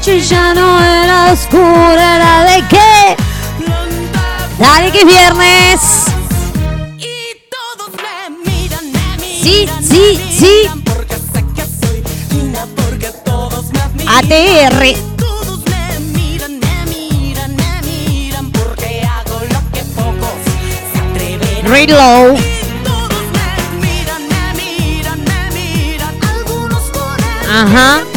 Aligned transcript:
noche 0.00 0.20
ya 0.20 0.54
no 0.54 0.82
era 0.82 1.30
oscura, 1.30 2.16
era 2.16 2.44
de 2.44 2.68
qué? 2.68 3.16
Dale 4.58 4.90
que 4.90 5.00
es 5.00 5.04
viernes. 5.04 5.80
Sí, 9.42 9.68
sí, 9.82 10.18
sí. 10.30 10.70
ATR. 14.06 14.96
Reload. 21.64 22.38
Ajá. 27.52 28.09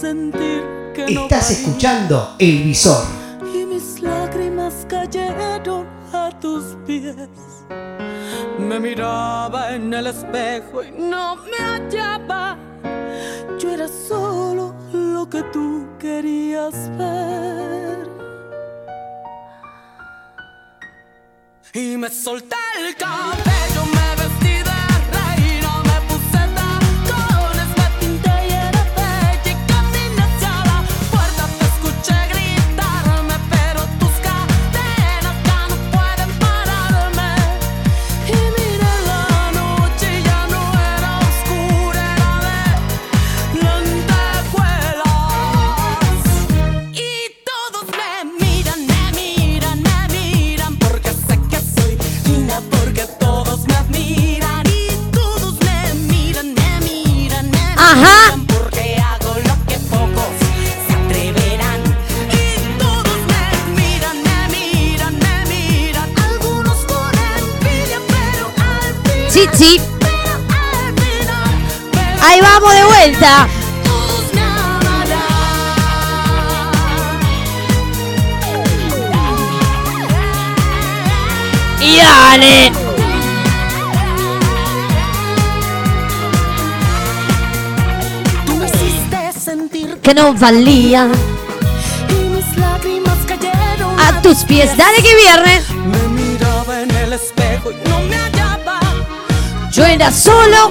sentir 0.00 0.62
que 0.94 1.04
Estás 1.04 1.50
no 1.50 1.56
escuchando 1.56 2.36
El 2.38 2.64
Visor. 2.64 3.06
Y 3.54 3.64
mis 3.64 4.00
lágrimas 4.00 4.86
cayeron 4.88 5.86
a 6.12 6.30
tus 6.38 6.76
pies. 6.86 7.16
Me 8.58 8.78
miraba 8.78 9.74
en 9.74 9.92
el 9.94 10.08
espejo 10.08 10.82
y 10.82 10.90
no 10.90 11.36
me 11.36 11.56
hallaba. 11.56 12.58
Yo 13.58 13.70
era 13.70 13.88
solo 13.88 14.74
lo 14.92 15.28
que 15.30 15.42
tú 15.44 15.86
querías 15.98 16.74
ver. 16.98 18.08
Y 21.72 21.96
me 21.96 22.10
solté 22.10 22.56
el 22.78 22.94
cabello. 22.96 23.55
Sí. 69.56 69.80
Ahí 72.20 72.40
vamos 72.42 72.74
de 72.74 72.84
vuelta. 72.84 73.48
Y 81.80 81.96
dale. 81.96 82.72
Que 90.02 90.14
no 90.14 90.34
valía. 90.34 91.08
A 93.98 94.22
tus 94.22 94.44
pies, 94.44 94.76
dale 94.76 95.02
que 95.02 95.14
viernes. 95.16 95.75
Yo 99.76 99.84
era 99.84 100.10
solo 100.10 100.70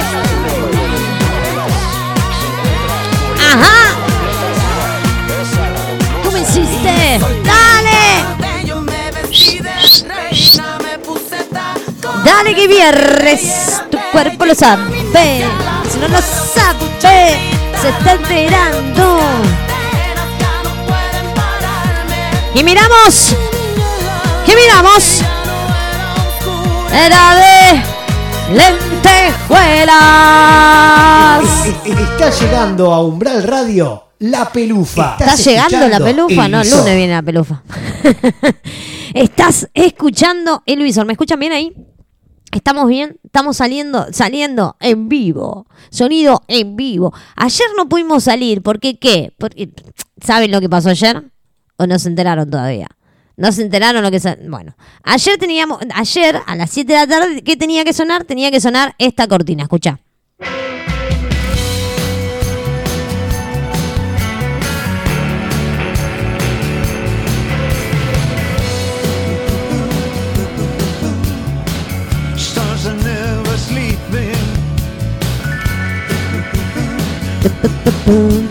Ajá. 3.53 3.95
Tú 6.23 6.31
me 6.31 6.39
hiciste. 6.39 7.19
Dale. 7.43 8.23
Dale 12.23 12.55
que 12.55 12.67
viernes. 12.67 13.81
Tu 13.91 13.97
cuerpo 14.13 14.45
lo 14.45 14.55
sabe. 14.55 15.45
Si 15.91 15.99
no 15.99 16.07
lo 16.07 16.21
sabe, 16.21 17.39
se 17.81 17.89
está 17.89 18.13
enterando. 18.13 19.19
Y 22.53 22.63
miramos. 22.63 23.35
¿Qué 24.45 24.55
miramos? 24.55 25.21
Era 26.93 27.35
de 27.35 28.90
lentejuelas. 29.01 29.91
Está 31.85 32.29
llegando 32.29 32.93
a 32.93 33.03
Umbral 33.03 33.43
Radio 33.43 34.03
La 34.19 34.51
Pelufa. 34.51 35.11
¿Está 35.19 35.25
Estás 35.25 35.45
llegando 35.45 35.87
la 35.87 35.99
pelufa? 35.99 36.45
El 36.45 36.51
No, 36.51 36.61
el 36.61 36.69
lunes 36.69 36.95
viene 36.95 37.13
la 37.13 37.21
pelufa. 37.21 37.63
Estás 39.13 39.69
escuchando 39.73 40.63
el 40.65 40.81
visor. 40.83 41.05
¿Me 41.05 41.13
escuchan 41.13 41.39
bien 41.39 41.51
ahí? 41.51 41.73
¿Estamos 42.51 42.87
bien? 42.87 43.17
Estamos 43.23 43.57
saliendo, 43.57 44.07
saliendo 44.11 44.75
en 44.79 45.09
vivo. 45.09 45.67
Sonido 45.89 46.43
en 46.47 46.75
vivo. 46.75 47.13
Ayer 47.35 47.67
no 47.77 47.87
pudimos 47.87 48.23
salir. 48.25 48.61
¿Por 48.61 48.79
qué 48.79 48.99
qué? 48.99 49.33
Porque, 49.37 49.69
¿Saben 50.21 50.51
lo 50.51 50.59
que 50.59 50.69
pasó 50.69 50.89
ayer? 50.89 51.23
¿O 51.77 51.87
no 51.87 51.97
se 51.97 52.09
enteraron 52.09 52.49
todavía? 52.49 52.87
No 53.41 53.51
se 53.51 53.63
enteraron 53.63 54.03
lo 54.03 54.11
que... 54.11 54.19
Bueno, 54.47 54.77
ayer 55.01 55.39
teníamos... 55.39 55.79
Ayer 55.95 56.39
a 56.45 56.55
las 56.55 56.69
7 56.69 56.93
de 56.93 56.99
la 56.99 57.07
tarde, 57.07 57.41
¿qué 57.41 57.57
tenía 57.57 57.83
que 57.83 57.91
sonar? 57.91 58.23
Tenía 58.23 58.51
que 58.51 58.61
sonar 58.61 58.93
esta 58.99 59.27
cortina. 59.27 59.63
Escucha. 59.63 59.99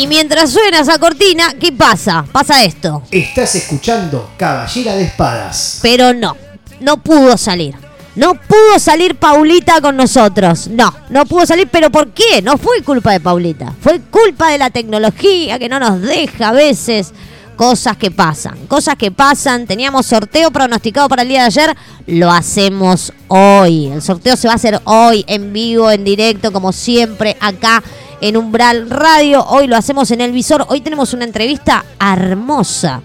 Y 0.00 0.06
mientras 0.06 0.52
suena 0.52 0.80
esa 0.80 0.98
cortina, 0.98 1.52
¿qué 1.60 1.72
pasa? 1.72 2.24
Pasa 2.32 2.64
esto. 2.64 3.02
Estás 3.10 3.54
escuchando 3.54 4.30
Caballera 4.38 4.94
de 4.96 5.02
Espadas. 5.02 5.78
Pero 5.82 6.14
no, 6.14 6.38
no 6.80 6.96
pudo 7.02 7.36
salir. 7.36 7.74
No 8.14 8.32
pudo 8.34 8.78
salir 8.78 9.16
Paulita 9.16 9.78
con 9.82 9.98
nosotros. 9.98 10.68
No, 10.68 10.90
no 11.10 11.26
pudo 11.26 11.44
salir. 11.44 11.68
¿Pero 11.70 11.90
por 11.90 12.12
qué? 12.12 12.40
No 12.40 12.56
fue 12.56 12.82
culpa 12.82 13.12
de 13.12 13.20
Paulita. 13.20 13.74
Fue 13.78 14.00
culpa 14.00 14.48
de 14.48 14.56
la 14.56 14.70
tecnología 14.70 15.58
que 15.58 15.68
no 15.68 15.78
nos 15.78 16.00
deja 16.00 16.48
a 16.48 16.52
veces. 16.52 17.12
Cosas 17.54 17.98
que 17.98 18.10
pasan, 18.10 18.56
cosas 18.68 18.96
que 18.96 19.10
pasan. 19.10 19.66
Teníamos 19.66 20.06
sorteo 20.06 20.50
pronosticado 20.50 21.10
para 21.10 21.24
el 21.24 21.28
día 21.28 21.40
de 21.40 21.46
ayer. 21.48 21.76
Lo 22.06 22.30
hacemos 22.30 23.12
hoy. 23.28 23.88
El 23.88 24.00
sorteo 24.00 24.34
se 24.34 24.48
va 24.48 24.54
a 24.54 24.56
hacer 24.56 24.80
hoy 24.84 25.26
en 25.28 25.52
vivo, 25.52 25.90
en 25.90 26.04
directo, 26.04 26.52
como 26.52 26.72
siempre, 26.72 27.36
acá 27.38 27.82
en 28.20 28.36
Umbral 28.36 28.90
Radio. 28.90 29.44
Hoy 29.44 29.66
lo 29.66 29.76
hacemos 29.76 30.10
en 30.10 30.20
el 30.20 30.32
visor. 30.32 30.66
Hoy 30.68 30.80
tenemos 30.80 31.12
una 31.12 31.24
entrevista 31.24 31.84
hermosa. 32.00 33.02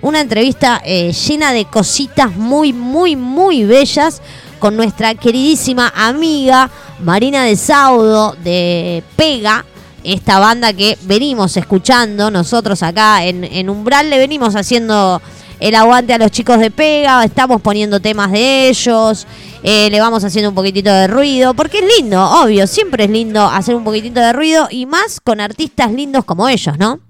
Una 0.00 0.20
entrevista 0.20 0.80
eh, 0.84 1.12
llena 1.12 1.52
de 1.52 1.64
cositas 1.64 2.34
muy, 2.36 2.72
muy, 2.72 3.16
muy 3.16 3.64
bellas 3.64 4.22
con 4.58 4.76
nuestra 4.76 5.14
queridísima 5.14 5.92
amiga 5.94 6.70
Marina 7.00 7.44
de 7.44 7.56
Saudo 7.56 8.36
de 8.42 9.02
Pega, 9.16 9.64
esta 10.02 10.38
banda 10.38 10.72
que 10.72 10.98
venimos 11.02 11.56
escuchando 11.56 12.30
nosotros 12.30 12.82
acá 12.82 13.24
en, 13.24 13.44
en 13.44 13.70
Umbral, 13.70 14.10
le 14.10 14.18
venimos 14.18 14.56
haciendo 14.56 15.20
el 15.60 15.74
aguante 15.74 16.12
a 16.14 16.18
los 16.18 16.30
chicos 16.30 16.58
de 16.58 16.70
Pega, 16.70 17.24
estamos 17.24 17.60
poniendo 17.60 18.00
temas 18.00 18.30
de 18.32 18.68
ellos, 18.68 19.26
eh, 19.62 19.88
le 19.90 20.00
vamos 20.00 20.22
haciendo 20.24 20.50
un 20.50 20.54
poquitito 20.54 20.92
de 20.92 21.06
ruido, 21.06 21.54
porque 21.54 21.78
es 21.78 21.84
lindo, 21.98 22.22
obvio, 22.42 22.66
siempre 22.66 23.04
es 23.04 23.10
lindo 23.10 23.44
hacer 23.44 23.74
un 23.74 23.84
poquitito 23.84 24.20
de 24.20 24.32
ruido 24.32 24.68
y 24.70 24.86
más 24.86 25.20
con 25.20 25.40
artistas 25.40 25.92
lindos 25.92 26.24
como 26.24 26.48
ellos, 26.48 26.78
¿no? 26.78 27.00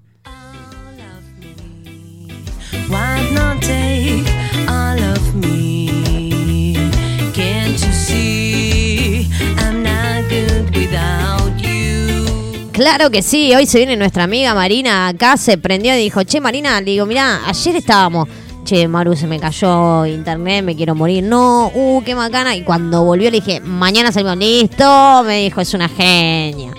Claro 12.79 13.11
que 13.11 13.23
sí, 13.23 13.53
hoy 13.57 13.67
se 13.67 13.79
viene 13.79 13.97
nuestra 13.97 14.23
amiga 14.23 14.55
Marina 14.55 15.09
acá, 15.09 15.37
se 15.37 15.59
prendió 15.59 15.97
y 15.97 15.99
dijo, 15.99 16.23
che 16.23 16.41
Marina, 16.41 16.81
le 16.81 16.93
digo, 16.93 17.07
mirá, 17.07 17.41
ayer 17.45 17.75
estábamos, 17.75 18.29
che 18.63 18.87
Maru, 18.87 19.17
se 19.17 19.27
me 19.27 19.41
cayó 19.41 20.07
internet, 20.07 20.63
me 20.63 20.77
quiero 20.77 20.95
morir, 20.95 21.25
no, 21.25 21.73
uh, 21.75 22.01
qué 22.05 22.15
macana, 22.15 22.55
y 22.55 22.63
cuando 22.63 23.03
volvió 23.03 23.33
le 23.33 23.41
dije, 23.41 23.59
mañana 23.59 24.13
salimos, 24.13 24.37
listo, 24.37 25.25
me 25.27 25.41
dijo, 25.41 25.61
es 25.61 25.75
una 25.75 25.89
genia. 25.89 26.71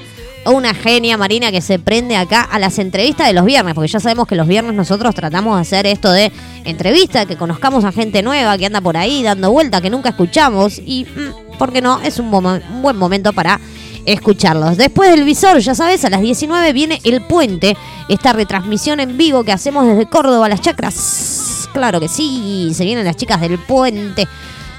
Una 0.46 0.74
genia 0.74 1.18
Marina 1.18 1.52
que 1.52 1.60
se 1.60 1.80
prende 1.80 2.16
acá 2.16 2.44
a 2.44 2.60
las 2.60 2.80
entrevistas 2.80 3.28
de 3.28 3.34
los 3.34 3.44
viernes, 3.44 3.76
porque 3.76 3.90
ya 3.90 4.00
sabemos 4.00 4.26
que 4.26 4.38
los 4.38 4.48
viernes 4.48 4.76
nosotros 4.76 5.14
tratamos 5.14 5.58
de 5.58 5.62
hacer 5.64 5.86
esto 5.86 6.14
de 6.14 6.32
entrevista, 6.64 7.26
que 7.26 7.36
conozcamos 7.36 7.84
a 7.84 7.92
gente 7.92 8.24
nueva 8.24 8.58
que 8.58 8.68
anda 8.68 8.80
por 8.80 8.96
ahí 8.96 9.22
dando 9.22 9.52
vuelta, 9.52 9.82
que 9.82 9.90
nunca 9.90 10.08
escuchamos, 10.08 10.80
y, 10.80 11.04
mm, 11.04 11.58
¿por 11.58 11.74
qué 11.74 11.82
no? 11.82 12.00
Es 12.00 12.20
un, 12.20 12.34
un 12.34 12.82
buen 12.82 12.96
momento 12.96 13.34
para 13.34 13.60
escucharlos. 14.06 14.78
Después 14.78 15.12
del 15.12 15.24
visor, 15.24 15.60
ya 15.60 15.76
sabes, 15.76 16.06
a 16.06 16.10
las 16.10 16.22
19 16.22 16.74
viene 16.74 17.00
El 17.04 17.22
Puente, 17.22 17.78
esta 18.08 18.34
retransmisión 18.34 19.00
en 19.00 19.18
vivo 19.18 19.44
que 19.44 19.52
hacemos 19.52 19.86
desde 19.86 20.06
Córdoba 20.08 20.50
las 20.50 20.62
chacras. 20.62 21.70
Claro 21.74 22.00
que 22.00 22.08
sí, 22.08 22.72
se 22.74 22.86
vienen 22.86 23.06
las 23.06 23.16
chicas 23.16 23.42
del 23.42 23.58
Puente. 23.60 24.28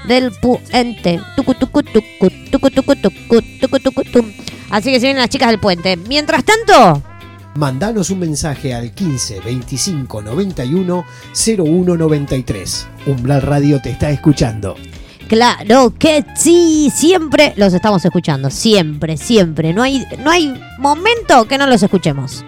Del 0.07 0.31
puente. 0.31 1.19
Así 4.71 4.91
que 4.91 4.99
se 4.99 5.05
vienen 5.05 5.21
las 5.21 5.29
chicas 5.29 5.49
del 5.49 5.59
puente. 5.59 5.95
Mientras 5.95 6.43
tanto, 6.43 7.03
mandanos 7.55 8.09
un 8.09 8.19
mensaje 8.19 8.73
al 8.73 8.93
15 8.93 9.41
25 9.41 10.21
91 10.21 11.05
01 11.57 11.97
93. 11.97 12.87
Umbral 13.05 13.41
Radio 13.41 13.81
te 13.81 13.91
está 13.91 14.09
escuchando 14.09 14.75
claro 15.31 15.93
que 15.97 16.23
sí, 16.35 16.91
siempre 16.93 17.53
los 17.55 17.73
estamos 17.73 18.03
escuchando. 18.03 18.49
Siempre, 18.49 19.15
siempre. 19.15 19.71
No 19.71 19.81
hay, 19.81 20.05
no 20.19 20.29
hay 20.29 20.61
momento 20.77 21.47
que 21.47 21.57
no 21.57 21.67
los 21.67 21.81
escuchemos. 21.81 22.43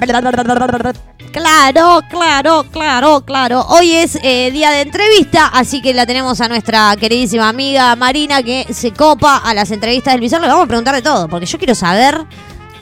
claro, 1.30 2.02
claro, 2.10 2.64
claro, 2.70 3.20
claro. 3.24 3.66
Hoy 3.68 3.92
es 3.92 4.18
eh, 4.22 4.50
día 4.50 4.70
de 4.70 4.82
entrevista, 4.82 5.46
así 5.46 5.80
que 5.80 5.94
la 5.94 6.04
tenemos 6.06 6.40
a 6.40 6.48
nuestra 6.48 6.94
queridísima 6.96 7.48
amiga 7.48 7.96
Marina 7.96 8.42
que 8.42 8.66
se 8.72 8.92
copa 8.92 9.38
a 9.38 9.54
las 9.54 9.70
entrevistas 9.70 10.14
del 10.14 10.20
visor. 10.20 10.40
Le 10.40 10.48
vamos 10.48 10.64
a 10.64 10.68
preguntar 10.68 10.94
de 10.94 11.02
todo, 11.02 11.28
porque 11.28 11.46
yo 11.46 11.58
quiero 11.58 11.74
saber 11.74 12.18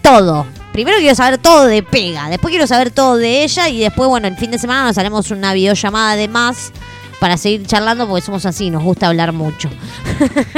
todo. 0.03 0.47
Primero 0.73 0.99
quiero 0.99 1.15
saber 1.15 1.39
todo 1.39 1.67
de 1.67 1.83
Pega, 1.83 2.29
después 2.29 2.51
quiero 2.51 2.67
saber 2.67 2.91
todo 2.91 3.17
de 3.17 3.43
ella 3.45 3.69
y 3.69 3.81
después, 3.81 4.09
bueno, 4.09 4.29
el 4.29 4.37
fin 4.37 4.51
de 4.51 4.59
semana 4.59 4.85
nos 4.85 4.97
haremos 4.99 5.31
una 5.31 5.53
videollamada 5.53 6.17
de 6.17 6.29
más 6.29 6.73
para 7.21 7.37
seguir 7.37 7.67
charlando 7.67 8.09
porque 8.09 8.25
somos 8.25 8.47
así, 8.47 8.71
nos 8.71 8.83
gusta 8.83 9.07
hablar 9.07 9.33
mucho. 9.33 9.69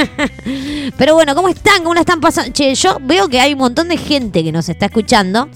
Pero 0.97 1.15
bueno, 1.15 1.35
¿cómo 1.35 1.49
están? 1.49 1.83
¿Cómo 1.83 1.93
la 1.93 2.01
están 2.01 2.21
pasando? 2.21 2.53
Che, 2.53 2.75
yo 2.75 2.99
veo 3.03 3.29
que 3.29 3.41
hay 3.41 3.53
un 3.53 3.59
montón 3.59 3.89
de 3.89 3.97
gente 3.99 4.43
que 4.43 4.53
nos 4.53 4.69
está 4.69 4.87
escuchando. 4.87 5.49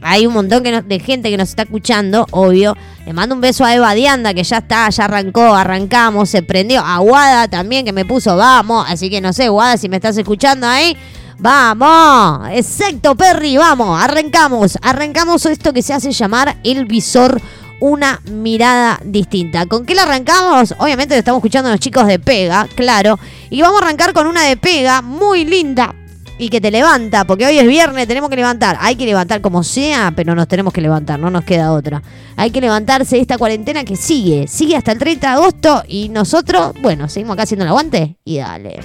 Hay 0.00 0.26
un 0.26 0.32
montón 0.32 0.62
que 0.62 0.82
de 0.82 1.00
gente 1.00 1.30
que 1.30 1.36
nos 1.36 1.50
está 1.50 1.62
escuchando, 1.62 2.26
obvio. 2.30 2.76
Le 3.04 3.12
mando 3.12 3.34
un 3.34 3.40
beso 3.40 3.64
a 3.64 3.74
Eva 3.74 3.94
Dianda, 3.94 4.32
que 4.32 4.42
ya 4.42 4.58
está, 4.58 4.88
ya 4.88 5.04
arrancó, 5.04 5.54
arrancamos, 5.54 6.30
se 6.30 6.42
prendió. 6.42 6.80
A 6.84 6.98
Guada 6.98 7.48
también, 7.48 7.84
que 7.84 7.92
me 7.92 8.04
puso, 8.04 8.36
vamos. 8.36 8.86
Así 8.88 9.10
que 9.10 9.20
no 9.20 9.32
sé, 9.32 9.48
Guada, 9.48 9.76
si 9.76 9.88
me 9.88 9.96
estás 9.96 10.16
escuchando 10.16 10.66
ahí. 10.66 10.96
Vamos, 11.42 12.50
exacto, 12.52 13.16
Perry, 13.16 13.56
vamos, 13.56 14.00
arrancamos, 14.00 14.78
arrancamos 14.80 15.44
esto 15.46 15.72
que 15.72 15.82
se 15.82 15.92
hace 15.92 16.12
llamar 16.12 16.56
el 16.62 16.84
visor, 16.84 17.42
una 17.82 18.20
mirada 18.30 19.00
distinta. 19.04 19.66
¿Con 19.66 19.84
qué 19.84 19.96
la 19.96 20.04
arrancamos? 20.04 20.72
Obviamente 20.78 21.16
lo 21.16 21.18
estamos 21.18 21.40
escuchando 21.40 21.68
a 21.68 21.72
los 21.72 21.80
chicos 21.80 22.06
de 22.06 22.20
Pega, 22.20 22.68
claro, 22.76 23.18
y 23.50 23.60
vamos 23.60 23.82
a 23.82 23.86
arrancar 23.86 24.12
con 24.12 24.28
una 24.28 24.44
de 24.44 24.56
Pega 24.56 25.02
muy 25.02 25.44
linda 25.44 25.92
y 26.38 26.48
que 26.48 26.60
te 26.60 26.70
levanta, 26.70 27.24
porque 27.24 27.44
hoy 27.44 27.58
es 27.58 27.66
viernes, 27.66 28.06
tenemos 28.06 28.30
que 28.30 28.36
levantar, 28.36 28.78
hay 28.80 28.94
que 28.94 29.04
levantar 29.04 29.40
como 29.40 29.64
sea, 29.64 30.12
pero 30.14 30.36
nos 30.36 30.46
tenemos 30.46 30.72
que 30.72 30.80
levantar, 30.80 31.18
no 31.18 31.28
nos 31.28 31.42
queda 31.42 31.72
otra. 31.72 32.00
Hay 32.36 32.52
que 32.52 32.60
levantarse 32.60 33.16
de 33.16 33.22
esta 33.22 33.36
cuarentena 33.36 33.82
que 33.82 33.96
sigue, 33.96 34.46
sigue 34.46 34.76
hasta 34.76 34.92
el 34.92 34.98
30 34.98 35.26
de 35.26 35.32
agosto 35.32 35.82
y 35.88 36.08
nosotros, 36.08 36.74
bueno, 36.80 37.08
seguimos 37.08 37.34
acá 37.34 37.42
haciendo 37.42 37.64
el 37.64 37.70
aguante 37.70 38.16
y 38.24 38.38
dale. 38.38 38.78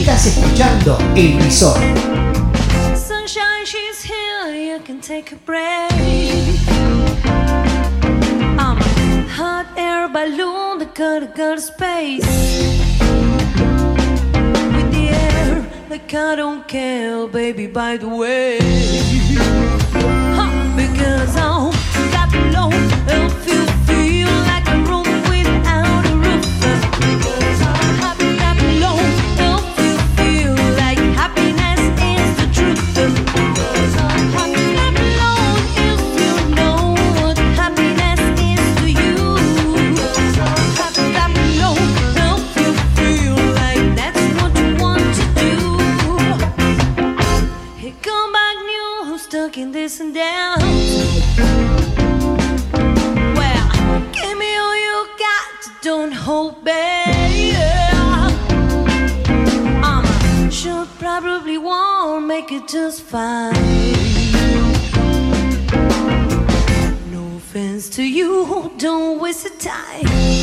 Estás 0.00 0.26
escuchando 0.26 0.96
El 1.16 1.38
Visor. 1.38 2.29
Sunshine, 3.20 3.66
she's 3.66 4.02
here, 4.02 4.46
you 4.54 4.80
can 4.80 4.98
take 5.02 5.30
a 5.30 5.36
break. 5.36 5.92
I'm 8.58 8.78
a 8.78 9.26
hot 9.28 9.66
air 9.76 10.08
balloon 10.08 10.78
that 10.78 10.94
gotta 10.94 11.26
go 11.26 11.54
to 11.54 11.60
space. 11.60 12.24
With 14.74 14.90
the 14.94 15.10
air, 15.10 15.66
like 15.90 16.14
I 16.14 16.34
don't 16.34 16.66
care, 16.66 17.26
baby, 17.26 17.66
by 17.66 17.98
the 17.98 18.08
way. 18.08 18.58
Huh, 20.36 20.50
because 20.74 21.36
I'm 21.36 21.72
that 22.12 22.32
low, 22.54 22.70
you 23.20 23.28
feel 23.44 23.69
waste 69.42 69.64
your 69.64 69.72
time. 69.72 70.39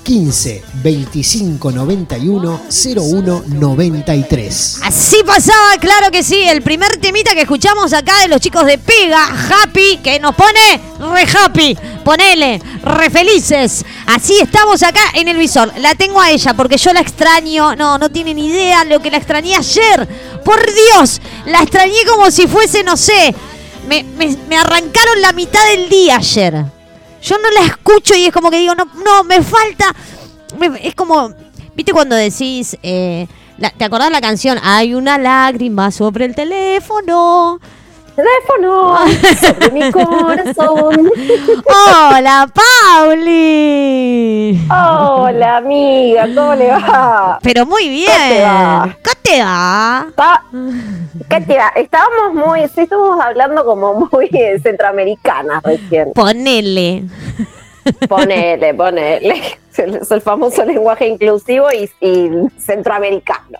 15 0.03 0.63
25 0.83 1.71
91 1.71 2.61
01 2.69 3.43
93. 3.47 4.79
Así 4.83 5.17
pasaba, 5.25 5.77
claro 5.79 6.11
que 6.11 6.21
sí. 6.21 6.43
El 6.43 6.61
primer 6.61 6.97
temita 6.97 7.33
que 7.33 7.41
escuchamos 7.41 7.93
acá 7.93 8.19
de 8.21 8.27
los 8.27 8.41
chicos 8.41 8.65
de 8.65 8.77
Pega, 8.77 9.25
Happy, 9.25 9.99
que 10.03 10.19
nos 10.19 10.35
pone 10.35 10.79
re 10.99 11.23
happy. 11.23 11.77
Ponele, 12.03 12.61
re 12.83 13.09
felices. 13.09 13.85
Así 14.07 14.37
estamos 14.41 14.83
acá 14.83 15.01
en 15.13 15.29
el 15.29 15.37
visor. 15.37 15.71
La 15.79 15.95
tengo 15.95 16.19
a 16.19 16.31
ella 16.31 16.53
porque 16.53 16.77
yo 16.77 16.91
la 16.91 16.99
extraño. 16.99 17.75
No, 17.75 17.97
no 17.97 18.09
tienen 18.09 18.37
idea 18.37 18.83
lo 18.83 18.99
que 18.99 19.09
la 19.09 19.17
extrañé 19.17 19.55
ayer. 19.55 20.07
Por 20.43 20.59
Dios, 20.65 21.21
la 21.45 21.59
extrañé 21.59 21.97
como 22.09 22.29
si 22.31 22.47
fuese, 22.47 22.83
no 22.83 22.97
sé. 22.97 23.33
Me, 23.87 24.03
me- 24.03 24.37
me 24.47 24.57
arrancaron 24.57 25.21
la 25.21 25.31
mitad 25.33 25.59
del 25.75 25.89
día 25.89 26.17
ayer. 26.17 26.65
Yo 27.21 27.37
no 27.37 27.49
la 27.51 27.65
escucho 27.65 28.15
y 28.15 28.25
es 28.25 28.33
como 28.33 28.49
que 28.51 28.59
digo, 28.59 28.75
no, 28.75 28.85
no, 29.05 29.23
me 29.23 29.41
falta. 29.41 29.93
me- 30.57 30.85
es 30.87 30.93
como, 30.95 31.31
¿viste 31.75 31.91
cuando 31.93 32.15
decís, 32.15 32.77
eh, 32.83 33.27
la- 33.57 33.69
¿te 33.71 33.85
acordás 33.85 34.11
la 34.11 34.21
canción? 34.21 34.59
Hay 34.63 34.93
una 34.93 35.17
lágrima 35.17 35.91
sobre 35.91 36.25
el 36.25 36.35
teléfono. 36.35 37.59
teléfono 38.15 38.97
sobre 39.41 39.71
mi 39.71 39.91
corazón. 39.91 41.11
Hola, 42.11 42.47
Pauli. 43.33 44.59
Hola, 44.69 45.57
amiga, 45.57 46.27
¿cómo 46.35 46.55
le 46.55 46.67
va? 46.67 47.39
Pero 47.41 47.65
muy 47.65 47.89
bien. 47.89 48.11
te 48.29 48.41
va? 48.43 48.97
¿Qué 49.03 49.09
te 49.37 49.43
va? 49.43 50.05
Está- 50.09 50.43
¿Qué 51.29 51.41
te? 51.41 51.57
Estábamos 51.81 52.33
muy, 52.33 52.67
sí, 52.69 52.81
estuvimos 52.81 53.19
hablando 53.23 53.65
como 53.65 54.07
muy 54.11 54.29
eh, 54.33 54.59
centroamericanas 54.61 55.63
recién. 55.63 56.13
Ponele. 56.13 57.03
Ponele, 58.07 58.73
ponele. 58.73 59.41
Es 59.75 60.11
el 60.11 60.21
famoso 60.21 60.63
lenguaje 60.63 61.07
inclusivo 61.07 61.67
y, 61.71 61.89
y 61.99 62.29
centroamericano. 62.59 63.57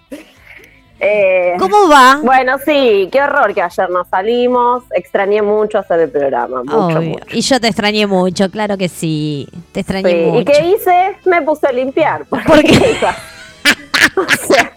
Eh, 1.00 1.56
¿Cómo 1.60 1.90
va? 1.90 2.20
Bueno, 2.24 2.58
sí, 2.64 3.10
qué 3.12 3.22
horror 3.22 3.54
que 3.54 3.62
ayer 3.62 3.90
nos 3.90 4.08
salimos. 4.08 4.84
Extrañé 4.92 5.42
mucho 5.42 5.80
hacer 5.80 6.00
el 6.02 6.10
programa, 6.10 6.64
mucho, 6.64 7.02
mucho. 7.02 7.26
Y 7.34 7.42
yo 7.42 7.60
te 7.60 7.68
extrañé 7.68 8.08
mucho, 8.08 8.50
claro 8.50 8.78
que 8.78 8.88
sí. 8.88 9.50
Te 9.74 9.82
extrañé 9.82 10.10
Sí, 10.10 10.16
mucho. 10.30 10.40
¿Y 10.42 10.46
qué 10.46 10.68
hice? 10.68 11.18
Me 11.26 11.42
puse 11.42 11.68
a 11.68 11.72
limpiar. 11.74 12.26
¿Por 12.26 12.42
¿Por 12.46 12.62
qué? 12.64 12.96
o, 14.16 14.48
sea, 14.48 14.72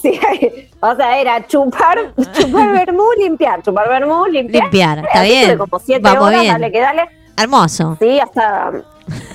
sí, 0.00 0.20
o 0.80 0.94
sea, 0.96 1.18
era 1.20 1.46
chupar, 1.46 2.12
chupar 2.32 2.72
vermú, 2.72 3.04
limpiar, 3.18 3.62
chupar 3.62 3.88
vermú, 3.88 4.26
limpiar. 4.26 4.64
Limpiar, 4.64 4.98
está 4.98 5.20
Así 5.20 5.28
bien. 5.30 5.58
como 5.58 5.78
siete 5.78 6.02
Vamos 6.02 6.28
horas, 6.28 6.40
bien. 6.40 6.52
dale 6.52 6.72
que 6.72 6.80
dale. 6.80 7.08
Hermoso. 7.36 7.96
Sí, 8.00 8.18
hasta, 8.18 8.72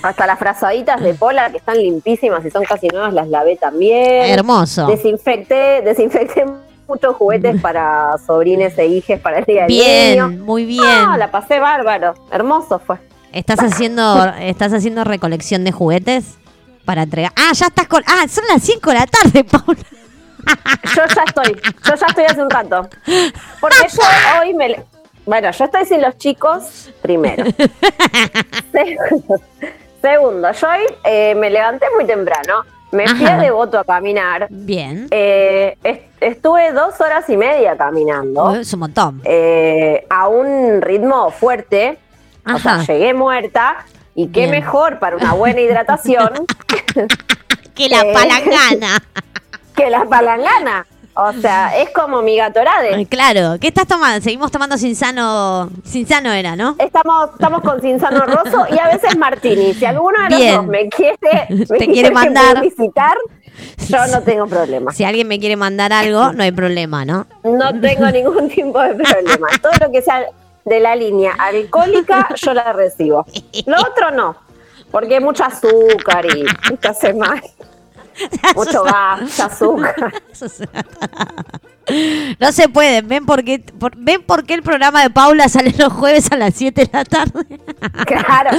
hasta 0.02 0.28
las 0.28 0.38
frazaditas 0.38 1.02
de 1.02 1.14
pola 1.14 1.50
que 1.52 1.58
están 1.58 1.78
limpísimas 1.78 2.44
y 2.46 2.52
son 2.52 2.64
casi 2.66 2.88
nuevas, 2.90 3.14
las 3.14 3.28
lavé 3.30 3.56
también. 3.56 4.30
Hermoso. 4.30 4.88
Desinfecté, 4.88 5.82
desinfecté 5.84 6.46
muchos 6.86 7.16
juguetes 7.16 7.62
para 7.62 8.18
sobrines 8.26 8.78
e 8.78 8.88
hijes 8.88 9.20
para 9.22 9.40
el 9.40 9.46
día 9.46 9.62
del 9.64 9.70
niño. 9.72 10.28
Bien, 10.28 10.42
muy 10.42 10.66
bien. 10.66 10.84
No, 10.84 11.16
la 11.18 11.32
pasé 11.32 11.60
bárbaro. 11.60 12.14
Hermoso 12.32 12.80
fue. 12.80 12.98
¿Estás 13.32 13.60
haciendo, 13.62 14.26
¿Estás 14.40 14.74
haciendo 14.74 15.04
recolección 15.06 15.64
de 15.64 15.72
juguetes 15.72 16.36
para 16.86 17.04
entregar? 17.04 17.32
Ah, 17.38 17.52
ya 17.54 17.68
estás 17.68 17.88
con. 17.88 18.04
Ah, 18.06 18.28
son 18.28 18.44
las 18.54 18.62
5 18.62 18.90
de 18.92 18.96
la 18.96 19.08
tarde, 19.08 19.44
Paula. 19.50 19.82
Yo 20.96 21.02
ya 21.16 21.24
estoy, 21.26 21.62
yo 21.86 21.96
ya 21.96 22.06
estoy 22.08 22.24
hace 22.26 22.42
un 22.42 22.50
rato. 22.50 22.88
Porque 23.60 23.78
yo 23.92 24.40
hoy 24.42 24.54
me... 24.54 24.70
le- 24.70 24.86
Bueno, 25.26 25.52
yo 25.52 25.66
estoy 25.66 25.86
sin 25.86 26.02
los 26.02 26.18
chicos, 26.18 26.92
primero. 27.02 27.46
Segundo, 28.72 29.36
segundo, 30.02 30.52
yo 30.52 30.68
hoy 30.68 30.86
eh, 31.06 31.36
me 31.36 31.50
levanté 31.50 31.86
muy 31.96 32.06
temprano, 32.06 32.64
me 32.92 33.08
fui 33.08 33.26
Ajá. 33.26 33.36
a 33.40 33.42
Devoto 33.42 33.80
a 33.80 33.84
caminar, 33.86 34.48
Bien. 34.50 35.08
eh, 35.12 35.78
est- 35.84 36.04
estuve 36.22 36.72
dos 36.74 37.00
horas 37.02 37.30
y 37.30 37.38
media 37.38 37.78
caminando, 37.78 38.54
Es 38.56 38.74
un 38.74 38.82
montón. 38.82 39.22
eh, 39.24 40.06
a 40.10 40.28
un 40.28 40.82
ritmo 40.82 41.32
fuerte, 41.32 41.98
o 42.46 42.58
sea, 42.60 42.76
Ajá. 42.76 42.86
llegué 42.94 43.14
muerta, 43.14 43.86
y 44.16 44.28
qué 44.28 44.42
Bien. 44.42 44.52
mejor 44.52 45.00
para 45.00 45.16
una 45.16 45.34
buena 45.34 45.60
hidratación 45.62 46.32
Que 47.76 47.90
la 47.90 48.02
eh, 48.02 48.14
palangana. 48.14 49.02
que 49.76 49.90
la 49.90 50.06
palangana. 50.06 50.86
O 51.16 51.32
sea, 51.34 51.78
es 51.78 51.92
como 51.92 52.24
mi 52.24 52.38
gatorade. 52.38 53.06
Claro. 53.06 53.60
¿Qué 53.62 53.68
estás 53.68 53.86
tomando? 53.86 54.20
Seguimos 54.20 54.50
tomando 54.52 54.78
sin 54.78 54.96
sano. 54.96 55.70
Sin 55.84 56.08
sano 56.08 56.32
era, 56.32 56.56
¿no? 56.56 56.76
Estamos, 56.80 57.30
estamos 57.34 57.62
con 57.62 57.80
Cinzano 57.82 58.26
Rosso 58.26 58.66
y 58.72 58.80
a 58.80 58.88
veces 58.88 59.16
Martini. 59.18 59.76
Si 59.76 59.86
alguno 59.86 60.18
de 60.24 60.30
los 60.32 60.56
dos 60.56 60.66
me 60.66 60.90
quiere, 60.90 61.18
me 61.50 61.78
Te 61.78 61.86
quiere 61.88 62.10
mandar. 62.10 62.62
visitar, 62.62 63.16
yo 63.88 64.08
no 64.08 64.22
tengo 64.26 64.48
problema. 64.48 64.92
Si 64.92 65.04
alguien 65.04 65.28
me 65.28 65.40
quiere 65.40 65.56
mandar 65.56 65.94
algo, 65.94 66.34
no 66.34 66.42
hay 66.42 66.52
problema, 66.52 67.06
¿no? 67.06 67.28
No 67.44 67.80
tengo 67.80 68.10
ningún 68.10 68.50
tipo 68.50 68.82
de 68.82 68.96
problema. 68.96 69.48
Todo 69.62 69.74
lo 69.86 69.92
que 69.92 70.02
sea 70.02 70.26
de 70.66 70.80
la 70.80 70.96
línea 70.96 71.34
alcohólica, 71.34 72.28
yo 72.38 72.56
la 72.56 72.74
recibo. 72.74 73.24
Lo 73.68 73.78
otro 73.82 74.10
no, 74.10 74.36
porque 74.90 75.18
hay 75.18 75.24
mucho 75.24 75.44
azúcar 75.44 76.26
y 76.26 76.76
te 76.78 76.88
hace 76.88 77.14
mal. 77.14 77.40
Mucho 78.56 78.84
gas, 78.84 79.40
azúcar. 79.40 79.96
No 82.40 82.52
se 82.54 82.70
puede. 82.70 83.02
¿Ven 83.02 83.26
por, 83.26 83.44
qué, 83.44 83.60
por- 83.60 83.98
¿Ven 83.98 84.24
por 84.24 84.46
qué 84.46 84.54
el 84.54 84.64
programa 84.64 85.02
de 85.04 85.10
Paula 85.10 85.50
sale 85.50 85.74
los 85.78 85.92
jueves 85.92 86.32
a 86.32 86.38
las 86.38 86.54
7 86.56 86.86
de 86.86 86.90
la 86.94 87.04
tarde? 87.04 87.44
Claro, 88.06 88.58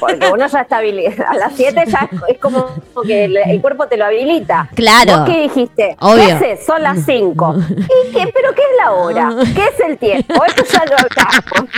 porque 0.00 0.28
uno 0.32 0.46
ya 0.48 0.60
está 0.62 0.78
habilitado. 0.78 1.30
A 1.30 1.34
las 1.36 1.52
7 1.54 1.84
ya 1.86 2.08
es, 2.10 2.20
es 2.34 2.38
como 2.40 2.66
que 3.06 3.26
el, 3.26 3.36
el 3.36 3.60
cuerpo 3.60 3.86
te 3.86 3.96
lo 3.96 4.04
habilita. 4.06 4.68
Claro. 4.74 5.18
¿Vos 5.20 5.28
qué 5.30 5.42
dijiste? 5.42 5.96
Obvio. 6.00 6.24
¿Qué 6.26 6.32
haces? 6.32 6.66
Son 6.66 6.82
las 6.82 6.98
5. 7.06 7.54
¿Y 7.70 8.12
qué? 8.12 8.32
¿Pero 8.34 8.52
qué 8.54 8.62
es 8.62 8.76
la 8.84 8.92
hora? 8.92 9.30
¿Qué 9.54 9.62
es 9.62 9.80
el 9.88 9.96
tiempo? 9.96 10.44
Esto 10.44 10.64
ya 10.72 10.84
lo 10.84 10.96
hablamos. 10.98 11.70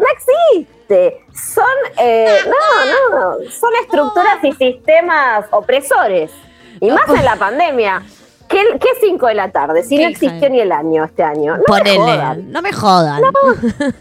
No 0.00 0.06
existe. 0.12 1.24
Son, 1.32 1.64
eh, 1.98 2.38
no, 2.46 3.10
no, 3.10 3.50
son 3.50 3.70
estructuras 3.82 4.42
y 4.42 4.52
sistemas 4.52 5.46
opresores. 5.50 6.32
Y 6.80 6.90
más 6.90 7.08
en 7.08 7.24
la 7.24 7.36
pandemia. 7.36 8.02
¿Qué, 8.48 8.58
qué 8.80 8.88
5 9.00 9.26
de 9.28 9.34
la 9.34 9.52
tarde? 9.52 9.84
Si 9.84 9.96
¿Qué 9.96 10.02
no 10.02 10.08
existió 10.08 10.50
ni 10.50 10.60
el 10.60 10.72
año 10.72 11.04
este 11.04 11.22
año. 11.22 11.56
No 11.56 11.84
me 11.84 11.96
jodan. 11.96 12.50
No 12.50 12.62
me 12.62 12.72
jodan. 12.72 13.22
No, 13.22 13.30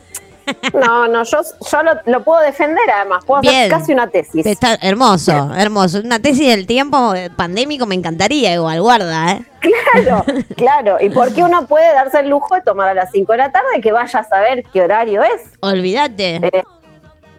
no, 0.73 1.23
yo, 1.23 1.37
yo 1.71 1.83
lo, 1.83 1.91
lo 2.05 2.23
puedo 2.23 2.41
defender 2.41 2.83
además. 2.93 3.23
Puedo 3.25 3.41
Bien. 3.41 3.55
hacer 3.55 3.69
casi 3.71 3.93
una 3.93 4.07
tesis. 4.07 4.45
Está 4.45 4.75
hermoso, 4.81 5.53
hermoso. 5.55 5.99
Una 5.99 6.19
tesis 6.19 6.47
del 6.47 6.65
tiempo 6.67 7.13
pandémico 7.35 7.85
me 7.85 7.95
encantaría 7.95 8.53
igual, 8.53 8.81
guarda, 8.81 9.31
¿eh? 9.33 9.45
Claro, 9.59 10.23
claro. 10.55 10.97
¿Y 11.01 11.09
por 11.09 11.33
qué 11.33 11.43
uno 11.43 11.65
puede 11.67 11.93
darse 11.93 12.19
el 12.19 12.29
lujo 12.29 12.55
de 12.55 12.61
tomar 12.61 12.89
a 12.89 12.93
las 12.93 13.11
5 13.11 13.31
de 13.33 13.37
la 13.37 13.51
tarde 13.51 13.81
que 13.81 13.91
vaya 13.91 14.19
a 14.19 14.23
saber 14.23 14.63
qué 14.71 14.81
horario 14.81 15.21
es? 15.23 15.41
Olvídate, 15.59 16.35
Eh, 16.37 16.63